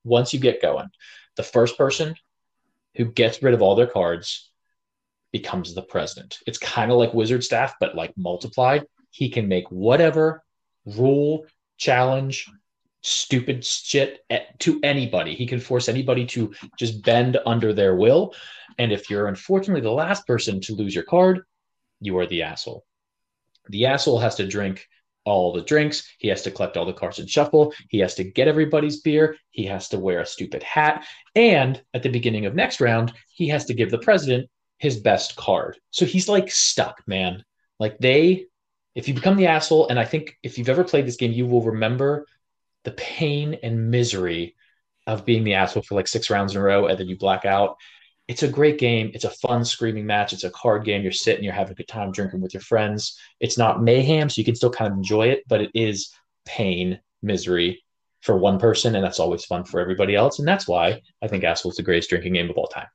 once 0.04 0.34
you 0.34 0.40
get 0.40 0.62
going 0.62 0.88
the 1.36 1.44
first 1.44 1.78
person 1.78 2.16
who 2.96 3.06
gets 3.06 3.44
rid 3.44 3.54
of 3.54 3.62
all 3.62 3.76
their 3.76 3.88
cards 3.88 4.50
becomes 5.32 5.74
the 5.74 5.82
president. 5.82 6.38
It's 6.46 6.58
kind 6.58 6.92
of 6.92 6.98
like 6.98 7.14
wizard 7.14 7.44
staff 7.44 7.74
but 7.80 7.96
like 7.96 8.14
multiplied. 8.18 8.86
He 9.10 9.30
can 9.30 9.48
make 9.48 9.70
whatever 9.70 10.44
rule 10.86 11.46
challenge 11.78 12.48
stupid 13.02 13.66
shit 13.66 14.20
to 14.60 14.80
anybody. 14.84 15.34
He 15.36 15.48
can 15.48 15.60
force 15.60 15.90
anybody 15.90 16.26
to 16.28 16.54
just 16.78 17.04
bend 17.04 17.38
under 17.46 17.74
their 17.74 17.96
will. 17.96 18.36
And 18.78 18.92
if 18.92 19.10
you're 19.10 19.28
unfortunately 19.28 19.82
the 19.82 19.92
last 19.92 20.28
person 20.28 20.62
to 20.62 20.76
lose 20.76 20.94
your 20.94 21.04
card 21.04 21.42
you 22.02 22.18
are 22.18 22.26
the 22.26 22.42
asshole. 22.44 22.86
The 23.70 23.86
asshole 23.86 24.20
has 24.20 24.36
to 24.36 24.48
drink 24.48 24.88
all 25.24 25.54
the 25.54 25.62
drinks. 25.62 26.08
He 26.18 26.28
has 26.30 26.42
to 26.44 26.52
collect 26.52 26.78
all 26.78 26.86
the 26.86 26.94
cards 26.94 27.20
and 27.20 27.30
shuffle. 27.30 27.74
He 27.90 28.00
has 28.00 28.16
to 28.16 28.24
get 28.24 28.48
everybody's 28.48 29.02
beer. 29.02 29.38
He 29.52 29.66
has 29.66 29.88
to 29.90 30.00
wear 30.00 30.20
a 30.20 30.26
stupid 30.26 30.64
hat. 30.64 31.06
And 31.36 31.82
at 31.94 32.04
the 32.04 32.10
beginning 32.10 32.48
of 32.48 32.56
next 32.56 32.82
round, 32.82 33.14
he 33.32 33.48
has 33.50 33.66
to 33.66 33.74
give 33.74 33.92
the 33.92 34.00
president 34.00 34.50
his 34.80 35.00
best 35.00 35.36
card. 35.36 35.78
So 35.92 36.06
he's 36.06 36.28
like 36.28 36.52
stuck, 36.52 37.04
man. 37.06 37.46
Like 37.80 38.00
they, 38.00 38.46
if 38.96 39.08
you 39.08 39.14
become 39.14 39.38
the 39.38 39.48
asshole, 39.48 39.88
and 39.90 40.00
I 40.00 40.06
think 40.06 40.38
if 40.42 40.58
you've 40.58 40.70
ever 40.70 40.84
played 40.84 41.06
this 41.06 41.18
game, 41.18 41.32
you 41.32 41.46
will 41.46 41.62
remember 41.62 42.26
the 42.84 42.92
pain 42.92 43.60
and 43.62 43.92
misery 43.92 44.56
of 45.08 45.26
being 45.26 45.44
the 45.44 45.54
asshole 45.54 45.84
for 45.84 45.96
like 45.96 46.08
six 46.08 46.30
rounds 46.30 46.56
in 46.56 46.62
a 46.62 46.64
row 46.64 46.88
and 46.88 47.00
then 47.00 47.08
you 47.08 47.18
black 47.18 47.46
out 47.46 47.78
it's 48.32 48.44
a 48.44 48.48
great 48.48 48.78
game. 48.78 49.12
It's 49.14 49.26
a 49.26 49.30
fun 49.30 49.66
screaming 49.66 50.06
match. 50.06 50.32
It's 50.32 50.46
a 50.46 50.50
card 50.52 50.86
game. 50.86 51.04
You're 51.04 51.12
sitting, 51.12 51.44
you're 51.44 51.52
having 51.52 51.74
a 51.74 51.76
good 51.76 51.90
time 51.90 52.14
drinking 52.14 52.40
with 52.40 52.54
your 52.54 52.62
friends. 52.62 53.20
It's 53.42 53.58
not 53.58 53.84
mayhem, 53.84 54.30
so 54.30 54.40
you 54.40 54.46
can 54.46 54.56
still 54.56 54.70
kind 54.70 54.90
of 54.90 54.98
enjoy 54.98 55.28
it, 55.28 55.44
but 55.50 55.60
it 55.60 55.70
is 55.76 56.14
pain, 56.46 57.02
misery 57.22 57.84
for 58.22 58.38
one 58.38 58.58
person, 58.58 58.96
and 58.96 59.04
that's 59.04 59.20
always 59.20 59.44
fun 59.44 59.66
for 59.66 59.82
everybody 59.82 60.16
else. 60.16 60.40
And 60.40 60.48
that's 60.48 60.66
why 60.66 61.02
I 61.22 61.28
think 61.28 61.44
Asshole's 61.44 61.76
the 61.76 61.84
greatest 61.84 62.10
drinking 62.10 62.32
game 62.32 62.50
of 62.50 62.58
all 62.58 62.68
time. 62.68 62.88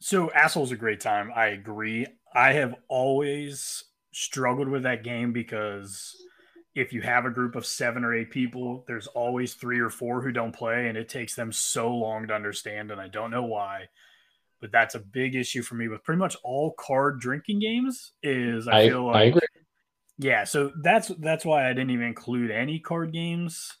So 0.00 0.32
Asshole's 0.32 0.72
a 0.72 0.76
great 0.76 0.98
time. 0.98 1.30
I 1.32 1.46
agree. 1.46 2.04
I 2.34 2.54
have 2.54 2.74
always 2.88 3.84
struggled 4.10 4.68
with 4.68 4.82
that 4.82 5.04
game 5.04 5.32
because 5.32 6.20
if 6.78 6.92
you 6.92 7.02
have 7.02 7.24
a 7.24 7.30
group 7.30 7.56
of 7.56 7.66
seven 7.66 8.04
or 8.04 8.14
eight 8.14 8.30
people, 8.30 8.84
there's 8.86 9.08
always 9.08 9.54
three 9.54 9.80
or 9.80 9.90
four 9.90 10.22
who 10.22 10.30
don't 10.30 10.54
play, 10.54 10.88
and 10.88 10.96
it 10.96 11.08
takes 11.08 11.34
them 11.34 11.50
so 11.50 11.92
long 11.92 12.28
to 12.28 12.34
understand, 12.34 12.92
and 12.92 13.00
I 13.00 13.08
don't 13.08 13.32
know 13.32 13.42
why. 13.42 13.88
But 14.60 14.70
that's 14.70 14.94
a 14.94 15.00
big 15.00 15.34
issue 15.34 15.62
for 15.62 15.74
me 15.74 15.88
with 15.88 16.04
pretty 16.04 16.20
much 16.20 16.36
all 16.44 16.74
card 16.78 17.20
drinking 17.20 17.60
games. 17.60 18.12
Is 18.22 18.68
I, 18.68 18.78
I, 18.78 18.88
feel 18.88 19.06
like 19.06 19.16
I 19.16 19.22
agree. 19.24 19.40
yeah, 20.18 20.44
so 20.44 20.70
that's 20.80 21.08
that's 21.18 21.44
why 21.44 21.68
I 21.68 21.72
didn't 21.72 21.90
even 21.90 22.06
include 22.06 22.52
any 22.52 22.78
card 22.78 23.12
games, 23.12 23.76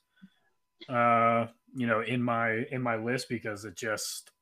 uh, 0.88 1.46
you 1.76 1.86
know, 1.86 2.00
in 2.00 2.20
my 2.20 2.64
in 2.70 2.82
my 2.82 2.96
list 2.96 3.28
because 3.28 3.64
it 3.64 3.76
just 3.76 4.32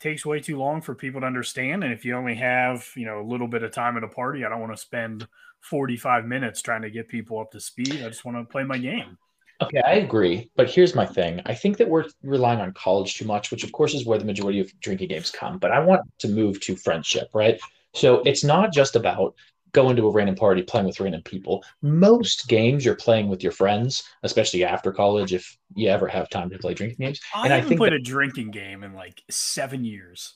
takes 0.00 0.26
way 0.26 0.40
too 0.40 0.58
long 0.58 0.80
for 0.80 0.94
people 0.96 1.20
to 1.20 1.26
understand. 1.26 1.84
And 1.84 1.92
if 1.92 2.04
you 2.04 2.16
only 2.16 2.34
have 2.34 2.88
you 2.96 3.06
know 3.06 3.20
a 3.20 3.28
little 3.28 3.48
bit 3.48 3.62
of 3.62 3.70
time 3.70 3.96
at 3.96 4.04
a 4.04 4.08
party, 4.08 4.44
I 4.44 4.48
don't 4.48 4.60
want 4.60 4.72
to 4.72 4.82
spend 4.82 5.28
forty 5.60 5.96
five 5.96 6.24
minutes 6.26 6.62
trying 6.62 6.82
to 6.82 6.90
get 6.90 7.08
people 7.08 7.38
up 7.40 7.50
to 7.52 7.60
speed. 7.60 8.02
I 8.02 8.08
just 8.08 8.24
want 8.24 8.36
to 8.38 8.44
play 8.44 8.64
my 8.64 8.78
game. 8.78 9.16
Okay, 9.62 9.82
I 9.84 9.94
agree. 9.96 10.50
But 10.56 10.70
here's 10.70 10.94
my 10.94 11.04
thing. 11.04 11.42
I 11.44 11.54
think 11.54 11.76
that 11.76 11.88
we're 11.88 12.06
relying 12.22 12.60
on 12.60 12.72
college 12.72 13.16
too 13.18 13.26
much, 13.26 13.50
which 13.50 13.62
of 13.62 13.72
course 13.72 13.92
is 13.92 14.06
where 14.06 14.16
the 14.18 14.24
majority 14.24 14.58
of 14.60 14.72
drinking 14.80 15.08
games 15.08 15.30
come. 15.30 15.58
But 15.58 15.70
I 15.70 15.80
want 15.80 16.00
to 16.20 16.28
move 16.28 16.60
to 16.62 16.76
friendship, 16.76 17.28
right? 17.34 17.60
So 17.92 18.20
it's 18.24 18.42
not 18.42 18.72
just 18.72 18.96
about 18.96 19.34
going 19.72 19.96
to 19.96 20.06
a 20.06 20.10
random 20.10 20.34
party, 20.34 20.62
playing 20.62 20.86
with 20.86 20.98
random 20.98 21.22
people. 21.22 21.62
Most 21.82 22.48
games 22.48 22.84
you're 22.84 22.96
playing 22.96 23.28
with 23.28 23.42
your 23.42 23.52
friends, 23.52 24.02
especially 24.22 24.64
after 24.64 24.90
college, 24.92 25.32
if 25.34 25.56
you 25.74 25.88
ever 25.90 26.08
have 26.08 26.30
time 26.30 26.48
to 26.50 26.58
play 26.58 26.72
drinking 26.74 27.04
games. 27.04 27.20
I 27.34 27.44
and 27.44 27.52
I 27.52 27.56
haven't 27.56 27.68
think 27.68 27.80
played 27.80 27.92
that- 27.92 27.96
a 28.00 28.02
drinking 28.02 28.50
game 28.52 28.82
in 28.82 28.94
like 28.94 29.22
seven 29.30 29.84
years. 29.84 30.34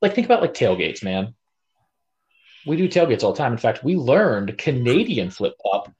like 0.00 0.14
think 0.14 0.24
about 0.24 0.40
like 0.40 0.54
tailgates, 0.54 1.04
man. 1.04 1.34
We 2.66 2.76
do 2.76 2.88
tailgates 2.88 3.22
all 3.22 3.32
the 3.32 3.38
time. 3.38 3.52
In 3.52 3.58
fact, 3.58 3.84
we 3.84 3.96
learned 3.96 4.56
Canadian 4.58 5.30
flip 5.30 5.54
flop 5.62 5.92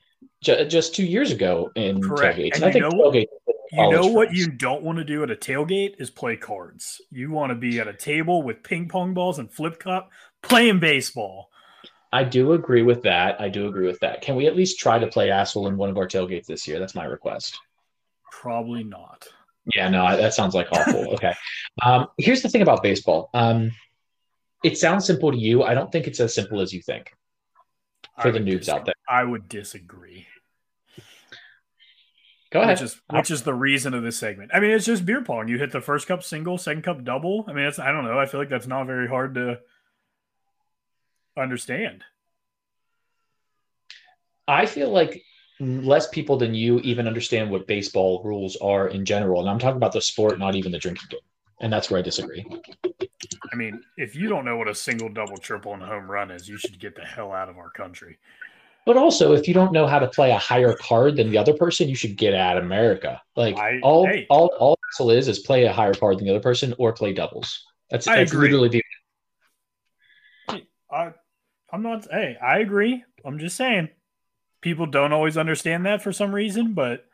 ju- 0.42 0.64
just 0.66 0.94
two 0.94 1.04
years 1.04 1.30
ago 1.30 1.70
in 1.74 2.02
Correct. 2.02 2.38
tailgates. 2.38 2.54
And 2.54 2.54
And 2.56 2.64
I 2.64 2.72
think 2.72 2.82
know 2.84 2.90
tailgates. 2.90 3.26
You 3.72 3.90
know 3.90 4.06
what 4.06 4.34
you 4.34 4.48
don't 4.48 4.82
want 4.82 4.98
to 4.98 5.04
do 5.04 5.22
at 5.22 5.30
a 5.30 5.36
tailgate 5.36 5.94
is 6.00 6.10
play 6.10 6.36
cards. 6.36 7.00
You 7.12 7.30
want 7.30 7.50
to 7.50 7.54
be 7.54 7.78
at 7.78 7.86
a 7.86 7.92
table 7.92 8.42
with 8.42 8.64
ping 8.64 8.88
pong 8.88 9.14
balls 9.14 9.38
and 9.38 9.50
flip 9.52 9.78
cup 9.78 10.10
playing 10.42 10.80
baseball. 10.80 11.50
I 12.12 12.24
do 12.24 12.54
agree 12.54 12.82
with 12.82 13.02
that. 13.02 13.40
I 13.40 13.48
do 13.48 13.68
agree 13.68 13.86
with 13.86 14.00
that. 14.00 14.22
Can 14.22 14.34
we 14.34 14.48
at 14.48 14.56
least 14.56 14.80
try 14.80 14.98
to 14.98 15.06
play 15.06 15.30
asshole 15.30 15.68
in 15.68 15.76
one 15.76 15.88
of 15.88 15.96
our 15.96 16.08
tailgates 16.08 16.46
this 16.46 16.66
year? 16.66 16.80
That's 16.80 16.96
my 16.96 17.04
request. 17.04 17.56
Probably 18.32 18.82
not. 18.82 19.28
Yeah, 19.76 19.88
no, 19.88 20.16
that 20.16 20.34
sounds 20.34 20.54
like 20.54 20.66
awful. 20.72 21.06
Okay. 21.14 21.34
Um, 21.82 22.08
here's 22.18 22.42
the 22.42 22.48
thing 22.48 22.62
about 22.62 22.82
baseball. 22.82 23.30
Um, 23.34 23.70
it 24.62 24.78
sounds 24.78 25.06
simple 25.06 25.32
to 25.32 25.38
you. 25.38 25.62
I 25.62 25.74
don't 25.74 25.90
think 25.90 26.06
it's 26.06 26.20
as 26.20 26.34
simple 26.34 26.60
as 26.60 26.72
you 26.72 26.82
think. 26.82 27.12
For 28.20 28.30
the 28.30 28.38
noobs 28.38 28.68
out 28.68 28.84
there. 28.84 28.94
I 29.08 29.24
would 29.24 29.48
disagree. 29.48 30.26
Go 32.50 32.60
ahead. 32.60 32.80
Which 32.80 32.82
is 32.82 33.00
which 33.10 33.30
is 33.30 33.42
the 33.42 33.54
reason 33.54 33.94
of 33.94 34.02
this 34.02 34.18
segment. 34.18 34.50
I 34.52 34.60
mean, 34.60 34.72
it's 34.72 34.84
just 34.84 35.06
beer 35.06 35.22
pong. 35.22 35.48
You 35.48 35.58
hit 35.58 35.72
the 35.72 35.80
first 35.80 36.06
cup 36.06 36.22
single, 36.22 36.58
second 36.58 36.82
cup 36.82 37.04
double. 37.04 37.44
I 37.48 37.52
mean, 37.52 37.64
it's 37.64 37.78
I 37.78 37.92
don't 37.92 38.04
know. 38.04 38.18
I 38.18 38.26
feel 38.26 38.40
like 38.40 38.50
that's 38.50 38.66
not 38.66 38.86
very 38.86 39.08
hard 39.08 39.34
to 39.36 39.60
understand. 41.36 42.04
I 44.48 44.66
feel 44.66 44.90
like 44.90 45.22
less 45.60 46.08
people 46.08 46.36
than 46.36 46.54
you 46.54 46.80
even 46.80 47.06
understand 47.06 47.50
what 47.50 47.68
baseball 47.68 48.20
rules 48.24 48.56
are 48.56 48.88
in 48.88 49.04
general. 49.04 49.40
And 49.40 49.48
I'm 49.48 49.58
talking 49.58 49.76
about 49.76 49.92
the 49.92 50.00
sport, 50.00 50.38
not 50.38 50.56
even 50.56 50.72
the 50.72 50.78
drinking 50.78 51.06
game. 51.08 51.20
And 51.60 51.72
that's 51.72 51.90
where 51.90 51.98
I 51.98 52.02
disagree. 52.02 52.44
I 53.52 53.56
mean, 53.56 53.82
if 53.96 54.16
you 54.16 54.28
don't 54.28 54.44
know 54.44 54.56
what 54.56 54.68
a 54.68 54.74
single, 54.74 55.08
double, 55.08 55.36
triple, 55.36 55.74
and 55.74 55.82
home 55.82 56.10
run 56.10 56.30
is, 56.30 56.48
you 56.48 56.56
should 56.56 56.78
get 56.78 56.94
the 56.94 57.04
hell 57.04 57.32
out 57.32 57.48
of 57.48 57.58
our 57.58 57.70
country. 57.70 58.18
But 58.86 58.96
also, 58.96 59.34
if 59.34 59.46
you 59.46 59.52
don't 59.52 59.72
know 59.72 59.86
how 59.86 59.98
to 59.98 60.08
play 60.08 60.30
a 60.30 60.38
higher 60.38 60.74
card 60.74 61.16
than 61.16 61.30
the 61.30 61.38
other 61.38 61.52
person, 61.52 61.88
you 61.88 61.94
should 61.94 62.16
get 62.16 62.34
out 62.34 62.56
of 62.56 62.64
America. 62.64 63.20
Like 63.36 63.56
I- 63.56 63.80
all, 63.82 64.06
hey. 64.06 64.26
all, 64.30 64.46
all 64.58 64.78
Asshole 64.92 65.10
is 65.10 65.28
is 65.28 65.40
play 65.40 65.64
a 65.64 65.72
higher 65.72 65.94
card 65.94 66.18
than 66.18 66.24
the 66.24 66.30
other 66.30 66.42
person 66.42 66.74
or 66.78 66.92
play 66.92 67.12
doubles. 67.12 67.64
That's, 67.90 68.08
I 68.08 68.16
that's 68.16 68.32
agree. 68.32 68.48
literally 68.48 68.68
the 68.68 68.82
I, 70.90 71.12
I'm 71.72 71.82
not. 71.82 72.06
Hey, 72.10 72.36
I 72.42 72.58
agree. 72.58 73.04
I'm 73.24 73.38
just 73.38 73.56
saying, 73.56 73.90
people 74.60 74.86
don't 74.86 75.12
always 75.12 75.36
understand 75.36 75.86
that 75.86 76.02
for 76.02 76.12
some 76.12 76.34
reason. 76.34 76.72
But 76.72 77.06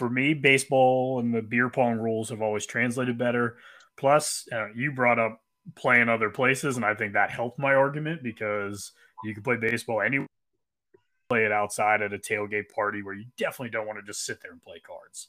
for 0.00 0.08
me, 0.08 0.32
baseball 0.32 1.20
and 1.20 1.34
the 1.34 1.42
beer 1.42 1.68
pong 1.68 1.98
rules 1.98 2.30
have 2.30 2.40
always 2.40 2.64
translated 2.64 3.18
better. 3.18 3.58
Plus, 3.98 4.48
uh, 4.50 4.68
you 4.74 4.92
brought 4.92 5.18
up 5.18 5.42
playing 5.76 6.08
other 6.08 6.30
places, 6.30 6.76
and 6.76 6.86
I 6.86 6.94
think 6.94 7.12
that 7.12 7.30
helped 7.30 7.58
my 7.58 7.74
argument 7.74 8.22
because 8.22 8.92
you 9.22 9.34
can 9.34 9.42
play 9.42 9.56
baseball 9.56 10.00
anywhere. 10.00 10.26
Play 11.28 11.44
it 11.44 11.52
outside 11.52 12.00
at 12.00 12.14
a 12.14 12.18
tailgate 12.18 12.70
party 12.74 13.02
where 13.02 13.14
you 13.14 13.26
definitely 13.36 13.68
don't 13.68 13.86
want 13.86 13.98
to 13.98 14.04
just 14.06 14.24
sit 14.24 14.40
there 14.42 14.52
and 14.52 14.62
play 14.62 14.80
cards. 14.80 15.28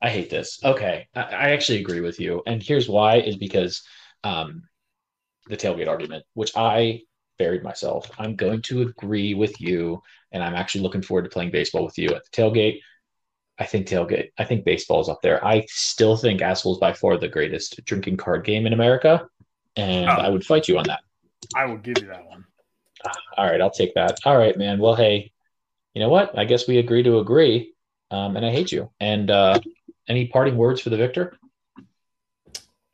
I 0.00 0.08
hate 0.08 0.30
this. 0.30 0.60
Okay. 0.64 1.08
I, 1.14 1.20
I 1.20 1.50
actually 1.50 1.80
agree 1.80 2.00
with 2.00 2.18
you. 2.18 2.42
And 2.46 2.62
here's 2.62 2.88
why 2.88 3.16
is 3.16 3.36
because 3.36 3.82
um, 4.24 4.62
the 5.46 5.58
tailgate 5.58 5.88
argument, 5.88 6.24
which 6.32 6.52
I 6.56 7.02
buried 7.40 7.64
myself. 7.64 8.10
I'm 8.18 8.36
going 8.36 8.60
to 8.62 8.82
agree 8.82 9.32
with 9.34 9.60
you. 9.60 10.02
And 10.32 10.42
I'm 10.44 10.54
actually 10.54 10.82
looking 10.82 11.02
forward 11.02 11.24
to 11.24 11.30
playing 11.30 11.50
baseball 11.50 11.84
with 11.84 11.98
you 11.98 12.08
at 12.10 12.22
the 12.24 12.30
tailgate. 12.30 12.80
I 13.58 13.64
think 13.64 13.86
tailgate, 13.88 14.28
I 14.38 14.44
think 14.44 14.64
baseball 14.64 15.00
is 15.00 15.08
up 15.08 15.20
there. 15.22 15.44
I 15.44 15.64
still 15.68 16.16
think 16.16 16.40
Asshole 16.42 16.74
is 16.74 16.78
by 16.78 16.92
far 16.92 17.16
the 17.16 17.28
greatest 17.28 17.84
drinking 17.84 18.16
card 18.18 18.44
game 18.44 18.66
in 18.66 18.72
America. 18.74 19.28
And 19.76 20.08
Oh. 20.08 20.14
I 20.26 20.28
would 20.28 20.44
fight 20.44 20.68
you 20.68 20.78
on 20.78 20.84
that. 20.84 21.00
I 21.56 21.64
will 21.64 21.78
give 21.78 21.98
you 22.00 22.08
that 22.08 22.26
one. 22.26 22.44
All 23.36 23.46
right, 23.46 23.60
I'll 23.60 23.70
take 23.70 23.94
that. 23.94 24.18
All 24.26 24.36
right, 24.36 24.56
man. 24.56 24.78
Well, 24.78 24.94
hey, 24.94 25.32
you 25.94 26.00
know 26.02 26.10
what? 26.10 26.38
I 26.38 26.44
guess 26.44 26.68
we 26.68 26.78
agree 26.78 27.02
to 27.02 27.18
agree. 27.18 27.72
Um, 28.10 28.36
and 28.36 28.44
I 28.44 28.50
hate 28.50 28.70
you. 28.72 28.90
And 29.00 29.30
uh, 29.30 29.58
any 30.08 30.26
parting 30.28 30.56
words 30.56 30.80
for 30.82 30.90
the 30.90 30.96
victor? 30.98 31.36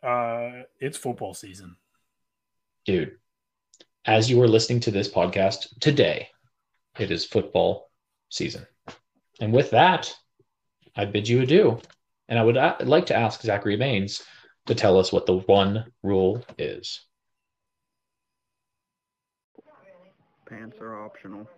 Uh, 0.03 0.63
it's 0.81 0.97
football 0.99 1.35
season. 1.35 1.77
dude, 2.85 3.19
as 4.07 4.31
you 4.31 4.41
are 4.41 4.49
listening 4.49 4.81
to 4.81 4.91
this 4.91 5.09
podcast 5.09 5.67
today, 5.81 6.29
it 6.99 7.11
is 7.11 7.25
football 7.25 7.91
season. 8.31 8.67
And 9.41 9.53
with 9.53 9.71
that, 9.71 10.15
I 10.97 11.05
bid 11.05 11.29
you 11.29 11.43
adieu. 11.43 11.81
And 12.29 12.39
I 12.39 12.45
would 12.45 12.57
uh, 12.57 12.77
like 12.81 13.07
to 13.07 13.17
ask 13.17 13.43
Zachary 13.43 13.77
Baines 13.77 14.23
to 14.67 14.75
tell 14.75 14.99
us 14.99 15.13
what 15.13 15.27
the 15.27 15.39
one 15.39 15.93
rule 16.03 16.45
is. 16.59 17.01
Pants 20.47 20.79
are 20.81 20.95
optional. 21.05 21.49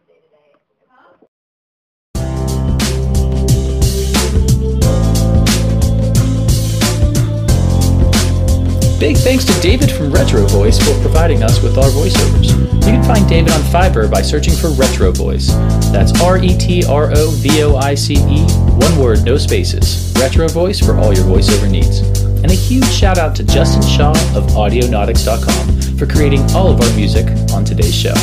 Big 8.98 9.16
thanks 9.16 9.44
to 9.44 9.60
David 9.60 9.92
from 9.92 10.10
Retro 10.10 10.44
Voice 10.48 10.76
for 10.76 11.00
providing 11.00 11.44
us 11.44 11.62
with 11.62 11.78
our 11.78 11.88
voiceovers. 11.90 12.50
You 12.84 12.92
can 12.92 13.04
find 13.04 13.28
David 13.28 13.52
on 13.52 13.60
Fiverr 13.60 14.10
by 14.10 14.22
searching 14.22 14.54
for 14.54 14.70
Retro 14.70 15.12
Voice. 15.12 15.52
That's 15.92 16.20
R 16.20 16.38
E 16.38 16.58
T 16.58 16.84
R 16.84 17.12
O 17.14 17.30
V 17.30 17.62
O 17.62 17.76
I 17.76 17.94
C 17.94 18.14
E, 18.14 18.42
one 18.74 18.98
word, 18.98 19.24
no 19.24 19.38
spaces. 19.38 20.12
Retro 20.18 20.48
Voice 20.48 20.80
for 20.84 20.96
all 20.96 21.14
your 21.14 21.24
voiceover 21.24 21.70
needs. 21.70 22.00
And 22.42 22.50
a 22.50 22.54
huge 22.54 22.90
shout 22.90 23.18
out 23.18 23.36
to 23.36 23.44
Justin 23.44 23.82
Shaw 23.82 24.10
of 24.36 24.50
Audionautix.com 24.50 25.96
for 25.96 26.06
creating 26.06 26.40
all 26.50 26.68
of 26.68 26.80
our 26.80 26.96
music 26.96 27.28
on 27.52 27.64
today's 27.64 27.94
show. 27.94 28.14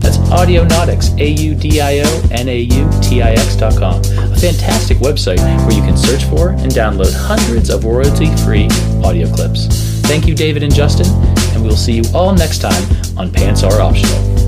That's 0.00 0.18
Audionautix, 0.28 1.18
A 1.18 1.30
U 1.30 1.54
D 1.54 1.80
I 1.80 2.00
O 2.00 2.28
N 2.30 2.46
A 2.46 2.58
U 2.58 2.90
T 3.00 3.22
I 3.22 3.30
X.com, 3.30 4.00
a 4.00 4.36
fantastic 4.36 4.98
website 4.98 5.38
where 5.64 5.72
you 5.72 5.82
can 5.82 5.96
search 5.96 6.24
for 6.24 6.50
and 6.50 6.70
download 6.70 7.14
hundreds 7.14 7.70
of 7.70 7.84
royalty 7.84 8.26
free 8.44 8.68
audio 9.02 9.26
clips. 9.34 9.99
Thank 10.10 10.26
you, 10.26 10.34
David 10.34 10.64
and 10.64 10.74
Justin, 10.74 11.06
and 11.54 11.62
we'll 11.62 11.76
see 11.76 11.92
you 11.92 12.02
all 12.12 12.34
next 12.34 12.58
time 12.58 12.82
on 13.16 13.30
Pants 13.30 13.62
Are 13.62 13.80
Optional. 13.80 14.39